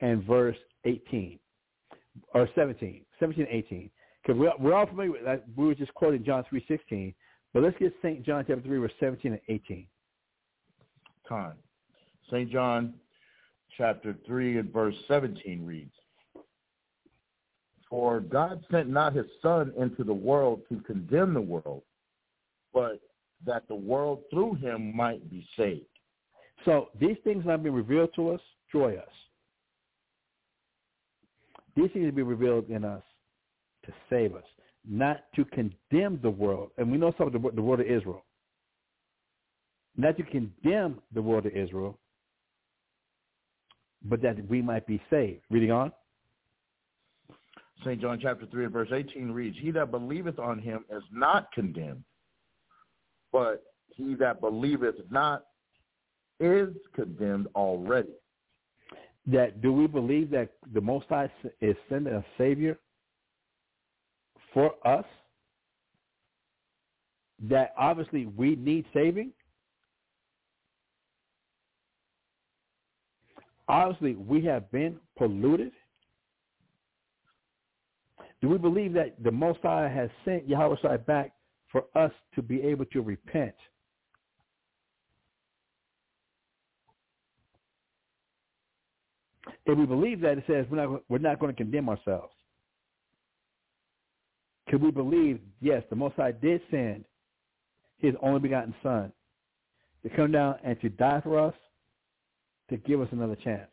and 0.00 0.24
verse 0.24 0.56
eighteen 0.84 1.38
or 2.34 2.48
17, 2.54 3.04
17 3.20 3.46
18. 3.50 3.90
Because 4.22 4.40
we're, 4.40 4.52
we're 4.58 4.74
all 4.74 4.86
familiar 4.86 5.12
with 5.12 5.24
that. 5.24 5.44
We 5.56 5.66
were 5.66 5.74
just 5.74 5.92
quoting 5.94 6.24
John 6.24 6.44
three 6.48 6.64
sixteen, 6.66 7.14
but 7.54 7.62
let's 7.62 7.76
get 7.78 7.94
St. 8.02 8.24
John 8.24 8.44
chapter 8.46 8.62
three, 8.62 8.78
verse 8.78 8.92
seventeen 9.00 9.32
and 9.32 9.40
eighteen. 9.48 9.86
Time. 11.28 11.54
St. 12.30 12.50
John 12.50 12.94
chapter 13.76 14.16
3 14.26 14.58
and 14.58 14.72
verse 14.72 14.94
17 15.08 15.64
reads, 15.64 15.94
For 17.88 18.20
God 18.20 18.64
sent 18.70 18.88
not 18.88 19.14
his 19.14 19.26
Son 19.42 19.72
into 19.78 20.04
the 20.04 20.14
world 20.14 20.62
to 20.68 20.80
condemn 20.80 21.34
the 21.34 21.40
world, 21.40 21.82
but 22.72 23.00
that 23.44 23.68
the 23.68 23.74
world 23.74 24.22
through 24.30 24.54
him 24.54 24.96
might 24.96 25.28
be 25.30 25.46
saved. 25.56 25.86
So 26.64 26.88
these 26.98 27.16
things 27.22 27.44
have 27.44 27.62
been 27.62 27.74
revealed 27.74 28.10
to 28.16 28.30
us, 28.30 28.40
joy 28.72 28.96
us. 28.96 29.08
These 31.76 31.90
things 31.92 32.06
have 32.06 32.14
been 32.14 32.26
revealed 32.26 32.70
in 32.70 32.84
us 32.84 33.02
to 33.84 33.92
save 34.08 34.34
us, 34.34 34.44
not 34.88 35.24
to 35.34 35.44
condemn 35.46 36.20
the 36.22 36.30
world. 36.30 36.70
And 36.78 36.90
we 36.90 36.98
know 36.98 37.12
some 37.18 37.26
of 37.26 37.32
the, 37.32 37.50
the 37.54 37.62
world 37.62 37.80
of 37.80 37.86
Israel. 37.86 38.24
Not 39.96 40.16
to 40.18 40.22
condemn 40.22 41.00
the 41.12 41.22
world 41.22 41.46
of 41.46 41.52
Israel, 41.52 41.98
but 44.04 44.22
that 44.22 44.48
we 44.48 44.62
might 44.62 44.86
be 44.86 45.00
saved. 45.10 45.42
Reading 45.50 45.72
on. 45.72 45.92
St. 47.84 48.00
John 48.00 48.18
chapter 48.20 48.46
3 48.46 48.64
and 48.64 48.72
verse 48.72 48.88
18 48.92 49.30
reads, 49.30 49.56
He 49.60 49.70
that 49.72 49.90
believeth 49.90 50.38
on 50.38 50.58
him 50.58 50.84
is 50.90 51.02
not 51.12 51.52
condemned, 51.52 52.04
but 53.32 53.62
he 53.88 54.14
that 54.14 54.40
believeth 54.40 54.96
not 55.10 55.44
is 56.40 56.68
condemned 56.94 57.48
already. 57.54 58.14
That 59.26 59.60
do 59.60 59.72
we 59.72 59.86
believe 59.86 60.30
that 60.30 60.50
the 60.72 60.80
Most 60.80 61.06
High 61.08 61.30
is 61.60 61.76
sending 61.88 62.14
a 62.14 62.24
Savior 62.38 62.78
for 64.56 64.72
us? 64.88 65.04
That 67.50 67.74
obviously 67.76 68.24
we 68.24 68.56
need 68.56 68.86
saving? 68.94 69.32
Obviously 73.68 74.14
we 74.14 74.42
have 74.46 74.70
been 74.70 74.96
polluted? 75.18 75.72
Do 78.40 78.48
we 78.48 78.56
believe 78.56 78.94
that 78.94 79.22
the 79.22 79.30
Most 79.30 79.58
High 79.62 79.88
has 79.88 80.08
sent 80.24 80.48
Yahweh 80.48 80.96
back 81.06 81.32
for 81.76 81.84
us 81.94 82.12
to 82.34 82.42
be 82.42 82.62
able 82.62 82.84
to 82.86 83.02
repent. 83.02 83.54
If 89.64 89.76
we 89.76 89.84
believe 89.84 90.20
that, 90.20 90.38
it 90.38 90.44
says 90.46 90.64
we're 90.70 90.86
not, 90.86 91.02
we're 91.08 91.18
not 91.18 91.38
going 91.38 91.52
to 91.52 91.56
condemn 91.56 91.88
ourselves. 91.88 92.32
Could 94.68 94.82
we 94.82 94.90
believe, 94.90 95.40
yes, 95.60 95.82
the 95.90 95.96
Most 95.96 96.16
High 96.16 96.32
did 96.32 96.60
send 96.70 97.04
his 97.98 98.14
only 98.20 98.40
begotten 98.40 98.74
Son 98.82 99.12
to 100.02 100.08
come 100.10 100.32
down 100.32 100.56
and 100.64 100.80
to 100.80 100.88
die 100.88 101.20
for 101.22 101.38
us, 101.38 101.54
to 102.70 102.76
give 102.76 103.00
us 103.00 103.08
another 103.12 103.36
chance. 103.36 103.70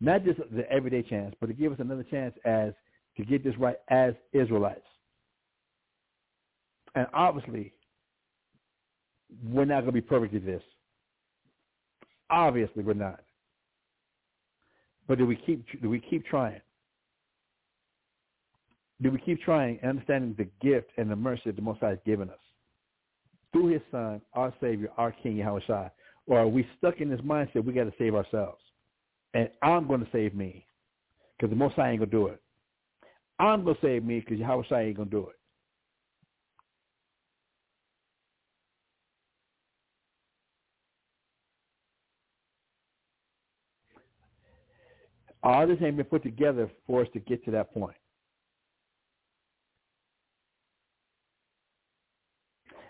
Not 0.00 0.24
just 0.24 0.40
the 0.54 0.68
everyday 0.70 1.02
chance, 1.02 1.34
but 1.40 1.46
to 1.46 1.52
give 1.52 1.72
us 1.72 1.78
another 1.80 2.04
chance 2.04 2.34
as 2.44 2.72
to 3.16 3.24
get 3.24 3.44
this 3.44 3.56
right 3.58 3.76
as 3.88 4.14
Israelites. 4.32 4.80
And 6.94 7.06
obviously, 7.14 7.72
we're 9.42 9.64
not 9.64 9.80
going 9.80 9.86
to 9.86 9.92
be 9.92 10.00
perfect 10.00 10.34
at 10.34 10.44
this. 10.44 10.62
Obviously, 12.30 12.82
we're 12.82 12.94
not. 12.94 13.20
But 15.06 15.18
do 15.18 15.26
we 15.26 15.36
keep 15.36 15.64
do 15.82 15.90
we 15.90 16.00
keep 16.00 16.24
trying? 16.26 16.60
Do 19.04 19.10
we 19.10 19.18
keep 19.18 19.42
trying 19.42 19.78
and 19.82 19.90
understanding 19.90 20.34
the 20.38 20.48
gift 20.66 20.90
and 20.96 21.10
the 21.10 21.16
mercy 21.16 21.42
that 21.44 21.56
the 21.56 21.62
Most 21.62 21.80
High 21.80 21.90
has 21.90 21.98
given 22.06 22.30
us 22.30 22.38
through 23.52 23.66
His 23.74 23.82
Son, 23.90 24.22
our 24.32 24.52
Savior, 24.62 24.88
our 24.96 25.12
King 25.12 25.36
Yahweh 25.36 25.60
Or 26.26 26.38
are 26.38 26.48
we 26.48 26.66
stuck 26.78 27.02
in 27.02 27.10
this 27.10 27.20
mindset 27.20 27.66
we 27.66 27.74
got 27.74 27.84
to 27.84 27.92
save 27.98 28.14
ourselves, 28.14 28.62
and 29.34 29.50
I'm 29.62 29.86
going 29.86 30.00
to 30.00 30.08
save 30.10 30.34
me 30.34 30.66
because 31.36 31.50
the 31.50 31.56
Most 31.56 31.74
High 31.74 31.90
ain't 31.90 31.98
going 31.98 32.10
to 32.10 32.16
do 32.16 32.26
it. 32.28 32.40
I'm 33.38 33.62
going 33.62 33.76
to 33.76 33.82
save 33.82 34.04
me 34.04 34.20
because 34.20 34.38
Yahweh 34.38 34.62
ain't 34.72 34.96
going 34.96 35.10
to 35.10 35.16
do 35.16 35.28
it. 35.28 35.36
All 45.42 45.66
this 45.66 45.76
ain't 45.82 45.98
been 45.98 46.06
put 46.06 46.22
together 46.22 46.70
for 46.86 47.02
us 47.02 47.08
to 47.12 47.20
get 47.20 47.44
to 47.44 47.50
that 47.50 47.74
point. 47.74 47.94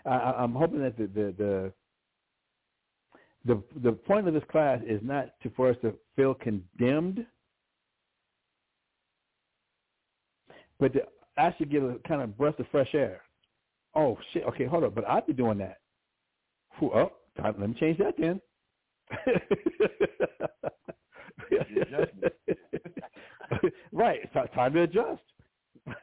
I, 0.05 0.43
am 0.43 0.53
hoping 0.53 0.81
that 0.81 0.97
the, 0.97 1.07
the 1.07 1.33
the, 1.37 1.73
the 3.45 3.63
the 3.83 3.91
point 3.91 4.27
of 4.27 4.33
this 4.33 4.43
class 4.51 4.79
is 4.85 4.99
not 5.03 5.29
to 5.43 5.51
for 5.55 5.69
us 5.69 5.77
to 5.81 5.93
feel 6.15 6.33
condemned, 6.33 7.25
but 10.79 10.93
to 10.93 11.01
actually 11.37 11.67
get 11.67 11.83
a 11.83 11.97
kind 12.07 12.21
of 12.21 12.37
breath 12.37 12.59
of 12.59 12.67
fresh 12.71 12.93
air. 12.93 13.21
Oh 13.95 14.17
shit! 14.33 14.43
Okay, 14.43 14.65
hold 14.65 14.83
up. 14.83 14.95
But 14.95 15.07
I'd 15.07 15.25
be 15.25 15.33
doing 15.33 15.57
that. 15.59 15.77
Oh, 16.81 17.11
time, 17.37 17.55
let 17.59 17.69
me 17.69 17.75
change 17.79 17.97
that 17.99 18.15
then. 18.17 18.41
right. 23.91 24.19
It's 24.23 24.33
time 24.53 24.73
to 24.73 24.81
adjust. 24.81 25.21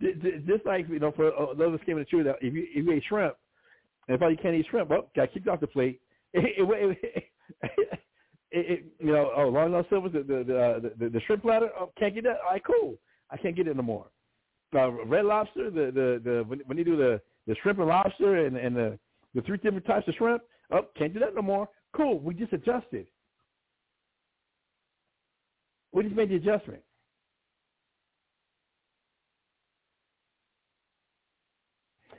Just 0.00 0.66
like 0.66 0.88
you 0.88 0.98
know, 0.98 1.12
for 1.12 1.28
uh, 1.28 1.54
those 1.54 1.74
of 1.74 1.80
the 1.86 2.04
truth, 2.04 2.26
if 2.42 2.54
you 2.54 2.66
if 2.74 2.84
you 2.84 2.92
ate 2.92 3.04
shrimp, 3.08 3.34
and 4.08 4.20
if 4.20 4.30
you 4.30 4.36
can't 4.40 4.54
eat 4.54 4.66
shrimp, 4.70 4.90
well, 4.90 5.08
got 5.16 5.32
kicked 5.32 5.48
off 5.48 5.60
the 5.60 5.66
plate. 5.66 6.00
It, 6.38 6.54
it, 6.58 7.92
it, 8.50 8.70
it, 8.70 8.84
you 9.00 9.12
know, 9.12 9.30
oh, 9.36 9.48
Long 9.48 9.72
John 9.72 9.84
Silver, 9.88 10.08
the 10.08 10.18
the, 10.18 10.44
the 10.44 10.92
the 10.98 11.08
the 11.10 11.20
shrimp 11.26 11.42
platter, 11.42 11.70
oh, 11.78 11.90
can't 11.98 12.14
get 12.14 12.24
that. 12.24 12.38
All 12.44 12.52
right, 12.52 12.62
cool. 12.64 12.96
I 13.30 13.36
can't 13.36 13.56
get 13.56 13.66
it 13.66 13.76
no 13.76 13.82
more. 13.82 14.06
Uh, 14.74 14.90
red 15.04 15.24
lobster, 15.24 15.70
the 15.70 15.90
the 15.92 16.20
the 16.24 16.44
when, 16.46 16.60
when 16.66 16.78
you 16.78 16.84
do 16.84 16.96
the 16.96 17.20
the 17.46 17.56
shrimp 17.62 17.78
and 17.78 17.88
lobster 17.88 18.46
and 18.46 18.56
and 18.56 18.76
the 18.76 18.98
the 19.34 19.42
three 19.42 19.58
different 19.58 19.86
types 19.86 20.06
of 20.08 20.14
shrimp, 20.14 20.42
oh, 20.72 20.86
can't 20.96 21.12
do 21.12 21.20
that 21.20 21.34
no 21.34 21.42
more. 21.42 21.68
Cool, 21.94 22.18
we 22.20 22.34
just 22.34 22.52
adjusted. 22.52 23.06
We 25.92 26.04
just 26.04 26.16
made 26.16 26.30
the 26.30 26.36
adjustment. 26.36 26.82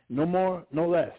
No 0.10 0.26
more, 0.26 0.66
no 0.72 0.88
less. 0.88 1.16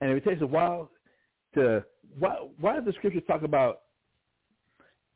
And 0.00 0.10
if 0.10 0.18
it 0.18 0.28
takes 0.28 0.42
a 0.42 0.46
while 0.46 0.90
to 1.54 1.84
why 2.18 2.36
why 2.58 2.76
does 2.76 2.84
the 2.84 2.92
scripture 2.94 3.20
talk 3.22 3.42
about 3.42 3.82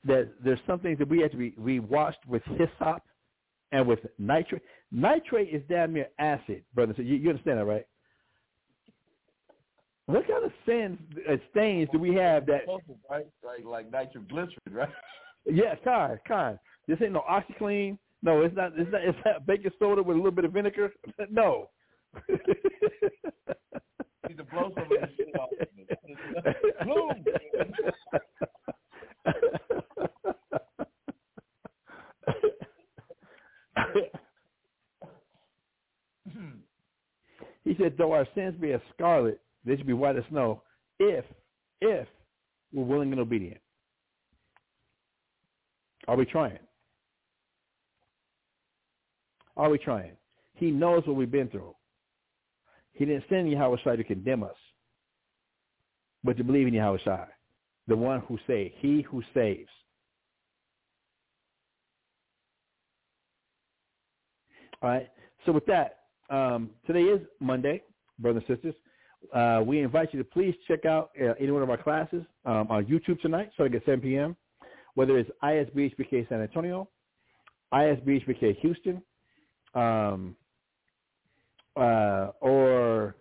that 0.04 0.32
there's 0.44 0.60
some 0.66 0.80
things 0.80 0.98
that 0.98 1.08
we 1.08 1.20
have 1.20 1.30
to 1.32 1.36
be 1.36 1.54
we 1.58 1.80
washed 1.80 2.24
with 2.28 2.42
hyssop 2.44 3.02
and 3.72 3.86
with 3.86 4.00
nitrate. 4.18 4.62
Nitrate 4.92 5.52
is 5.52 5.62
damn 5.68 5.92
near 5.92 6.08
acid, 6.18 6.64
brother. 6.74 6.94
So 6.96 7.02
you, 7.02 7.16
you 7.16 7.30
understand 7.30 7.58
that, 7.58 7.64
right? 7.64 7.86
What 10.06 10.28
kind 10.28 10.44
of 10.44 10.52
sins, 10.66 10.98
uh, 11.28 11.36
stains 11.50 11.88
do 11.90 11.98
we 11.98 12.14
have 12.14 12.46
that? 12.46 12.62
Right, 13.10 13.26
right, 13.42 13.64
like 13.64 13.90
nitroglycerin, 13.90 14.58
right? 14.70 14.88
Yeah, 15.46 15.74
kind, 15.84 16.18
kind. 16.28 16.58
This 16.86 16.98
ain't 17.02 17.12
no 17.12 17.24
OxiClean. 17.28 17.98
No, 18.22 18.42
it's 18.42 18.56
not. 18.56 18.72
It's 18.76 18.90
not. 18.90 19.02
It's 19.02 19.18
not 19.24 19.46
baking 19.46 19.70
soda 19.78 20.02
with 20.02 20.16
a 20.16 20.18
little 20.18 20.32
bit 20.32 20.44
of 20.44 20.52
vinegar. 20.52 20.92
No. 21.30 21.70
Need 24.28 24.38
to 24.38 24.44
blow 24.44 24.70
some 24.74 24.84
of 24.84 24.88
this 24.88 25.10
shit 25.16 25.36
off. 25.36 25.50
He 37.64 37.74
said, 37.82 37.94
though 37.96 38.12
our 38.12 38.28
sins 38.34 38.54
be 38.60 38.72
as 38.72 38.80
scarlet, 38.92 39.40
they 39.64 39.76
should 39.76 39.86
be 39.86 39.94
white 39.94 40.16
as 40.16 40.24
snow 40.28 40.62
if, 40.98 41.24
if 41.80 42.06
we're 42.72 42.84
willing 42.84 43.10
and 43.10 43.20
obedient. 43.20 43.60
Are 46.06 46.16
we 46.16 46.26
trying? 46.26 46.58
Are 49.56 49.70
we 49.70 49.78
trying? 49.78 50.12
He 50.54 50.70
knows 50.70 51.06
what 51.06 51.16
we've 51.16 51.30
been 51.30 51.48
through. 51.48 51.74
He 52.92 53.04
didn't 53.04 53.24
send 53.28 53.48
Yahawashi 53.48 53.96
to 53.96 54.04
condemn 54.04 54.42
us, 54.42 54.56
but 56.22 56.36
to 56.36 56.44
believe 56.44 56.66
in 56.66 56.74
Yahawashi, 56.74 57.26
the 57.86 57.96
one 57.96 58.20
who 58.20 58.38
saves, 58.46 58.74
he 58.78 59.02
who 59.02 59.22
saves. 59.34 59.68
All 64.82 64.90
right. 64.90 65.08
So 65.46 65.52
with 65.52 65.66
that, 65.66 66.00
um, 66.30 66.70
today 66.86 67.02
is 67.02 67.20
Monday, 67.40 67.82
brothers 68.18 68.42
and 68.48 68.56
sisters. 68.56 68.74
Uh, 69.32 69.62
we 69.64 69.80
invite 69.80 70.12
you 70.12 70.18
to 70.18 70.24
please 70.24 70.54
check 70.68 70.84
out 70.84 71.10
uh, 71.20 71.32
any 71.40 71.50
one 71.50 71.62
of 71.62 71.70
our 71.70 71.82
classes 71.82 72.22
um, 72.44 72.66
on 72.70 72.84
YouTube 72.84 73.20
tonight, 73.20 73.50
starting 73.54 73.76
at 73.76 73.84
7 73.84 74.00
p.m., 74.00 74.36
whether 74.94 75.18
it's 75.18 75.30
ISBHPK 75.42 76.28
San 76.28 76.40
Antonio, 76.40 76.88
ISBHPK 77.72 78.58
Houston, 78.60 79.02
um, 79.74 80.36
uh, 81.76 82.28
or 82.40 83.16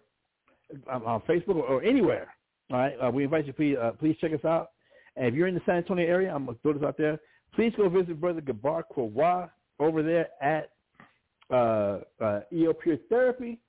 um, 0.92 1.04
on 1.06 1.22
Facebook 1.22 1.56
or, 1.56 1.84
anywhere. 1.84 2.34
All 2.72 2.78
right, 2.78 2.94
uh, 3.04 3.12
we 3.12 3.24
invite 3.24 3.46
you 3.46 3.54
please 3.54 3.76
uh, 3.82 3.92
please 4.00 4.16
check 4.20 4.34
us 4.34 4.46
out. 4.46 4.70
And 5.16 5.28
if 5.28 5.34
you're 5.34 5.48
in 5.48 5.56
the 5.56 5.62
San 5.66 5.76
Antonio 5.76 6.08
area, 6.08 6.34
I'm 6.34 6.46
gonna 6.46 6.58
throw 6.62 6.74
this 6.74 6.84
out 6.84 6.98
there. 6.98 7.20
Please 7.56 7.74
go 7.78 7.88
visit 7.90 8.20
Brother 8.20 8.42
Gabar 8.42 8.84
Kwawa 8.96 9.50
over 9.80 10.02
there 10.02 10.30
at 10.42 10.70
uh, 11.52 12.00
uh, 12.24 12.40
EO 12.52 12.74
Pure 12.74 12.98
Therapy, 13.10 13.60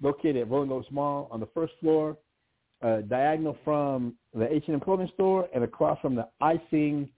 located 0.00 0.36
at 0.36 0.50
Rolling 0.50 0.70
Oaks 0.70 0.86
Mall 0.90 1.28
on 1.30 1.40
the 1.40 1.48
first 1.54 1.72
floor, 1.80 2.16
uh, 2.82 3.00
diagonal 3.02 3.56
from 3.64 4.14
the 4.34 4.52
H&M 4.52 4.78
clothing 4.80 5.10
store 5.14 5.48
and 5.54 5.64
across 5.64 5.98
from 6.00 6.14
the 6.14 6.28
Icing 6.40 7.08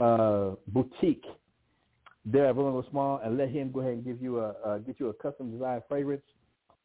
uh, 0.00 0.50
Boutique 0.68 1.24
there 2.24 2.46
at 2.46 2.56
Rolling 2.56 2.76
Oaks 2.76 2.88
Mall, 2.92 3.20
and 3.22 3.36
let 3.36 3.50
him 3.50 3.70
go 3.70 3.80
ahead 3.80 3.92
and 3.92 4.04
give 4.04 4.20
you 4.22 4.40
a 4.40 4.50
uh, 4.64 4.78
get 4.78 4.98
you 4.98 5.08
a 5.08 5.14
custom 5.14 5.52
designed 5.52 5.82
fragrance 5.88 6.22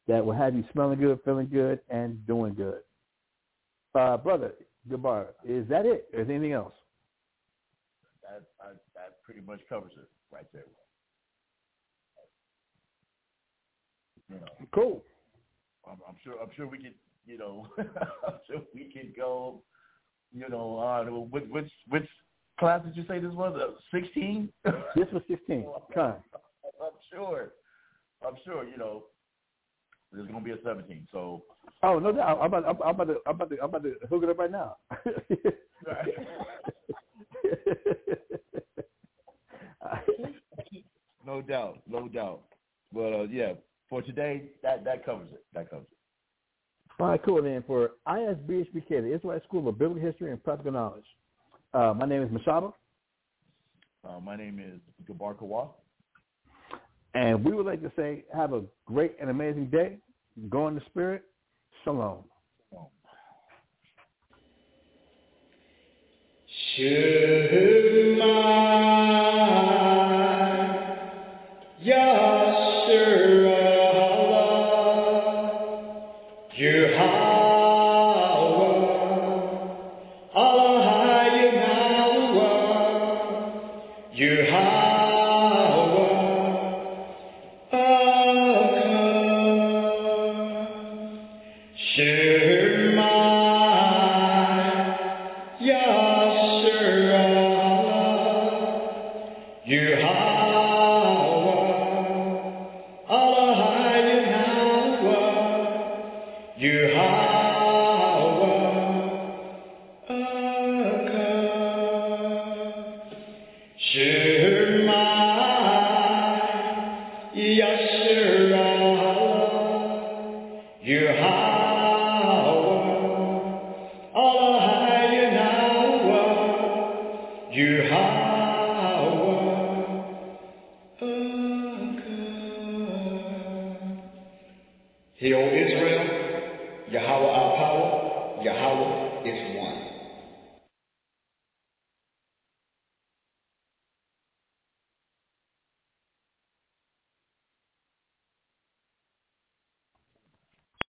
that 0.08 0.26
will 0.26 0.34
have 0.34 0.56
you 0.56 0.64
smelling 0.74 1.00
good, 1.00 1.20
feeling 1.24 1.48
good, 1.48 1.80
and 1.90 2.26
doing 2.28 2.54
good. 2.54 2.80
Uh, 3.96 4.18
brother 4.18 4.54
Gabar, 4.90 5.28
is 5.48 5.68
that 5.70 5.86
it? 5.86 6.08
Is 6.14 6.28
there 6.28 6.36
anything 6.36 6.54
else? 6.54 6.74
That 8.22 8.44
I, 8.62 8.72
that 8.96 9.24
pretty 9.24 9.42
much 9.42 9.62
covers 9.70 9.92
it 9.96 10.10
right 10.32 10.46
there. 10.54 10.64
You 14.30 14.36
know, 14.36 14.48
Cool. 14.74 15.04
I'm, 15.88 15.98
I'm 16.08 16.16
sure. 16.24 16.36
I'm 16.42 16.50
sure 16.56 16.68
we 16.68 16.78
can. 16.78 16.94
You 17.26 17.38
know, 17.38 17.68
I'm 17.78 18.40
sure 18.48 18.62
we 18.74 18.92
can 18.92 19.14
go. 19.16 19.62
You 20.32 20.48
know, 20.50 20.78
on 20.78 21.08
which 21.32 21.46
which 21.50 21.72
which 21.88 22.08
class 22.60 22.84
did 22.86 22.96
you 22.96 23.06
say 23.08 23.20
this 23.20 23.34
was? 23.34 23.60
Uh, 23.60 23.74
Sixteen. 23.94 24.50
This 24.96 25.08
was 25.14 25.24
16. 25.28 25.66
Come. 25.94 26.16
I'm 26.82 26.92
sure. 27.12 27.54
I'm 28.26 28.36
sure. 28.46 28.64
You 28.66 28.78
know, 28.78 29.04
there's 30.12 30.28
gonna 30.28 30.44
be 30.44 30.52
a 30.52 30.58
17. 30.64 31.08
So. 31.12 31.44
Oh 31.84 32.00
no 32.00 32.12
doubt. 32.12 32.40
I'm 32.42 32.54
about, 32.54 32.66
I'm 32.84 32.96
about 32.96 33.08
to 33.08 33.18
I'm 33.26 33.36
about 33.36 33.50
to 33.50 33.58
I'm 33.62 33.70
about 33.70 33.84
to 33.84 33.96
hook 34.10 34.24
it 34.24 34.30
up 34.30 34.38
right 34.38 34.52
now. 34.52 34.78
No 41.30 41.44
doubt. 41.44 41.80
No 41.88 42.08
doubt. 42.08 42.42
But 42.92 43.14
uh, 43.14 43.24
yeah, 43.30 43.54
for 43.88 44.02
today, 44.02 44.46
that 44.64 44.84
that 44.84 45.06
covers 45.06 45.30
it. 45.32 45.46
That 45.54 45.70
covers 45.70 45.86
it. 45.92 45.98
All 47.00 47.10
right, 47.10 47.22
cool. 47.24 47.42
Then 47.44 47.64
for 47.68 47.92
ISBHPK, 48.08 48.90
the 48.90 49.14
Israelite 49.14 49.44
School 49.44 49.68
of 49.68 49.78
Biblical 49.78 50.04
History 50.04 50.32
and 50.32 50.44
Practical 50.44 50.72
Knowledge. 50.72 51.06
Uh, 51.74 51.94
my 51.96 52.06
name 52.08 52.24
is 52.24 52.30
Mashahba, 52.30 52.74
Uh, 54.04 54.20
my 54.20 54.36
name 54.36 54.60
is 54.60 54.80
Gabar 55.08 55.38
Kawa. 55.38 55.70
and 57.14 57.44
we 57.44 57.54
would 57.54 57.66
like 57.66 57.82
to 57.82 57.92
say 57.96 58.24
have 58.34 58.54
a 58.54 58.64
great 58.86 59.16
and 59.20 59.30
amazing 59.30 59.68
day. 59.70 59.98
Go 60.50 60.68
in 60.68 60.76
the 60.76 60.82
spirit. 60.88 61.24
Shalom. 61.84 62.24
Hear, 66.76 68.20
O 72.16 72.19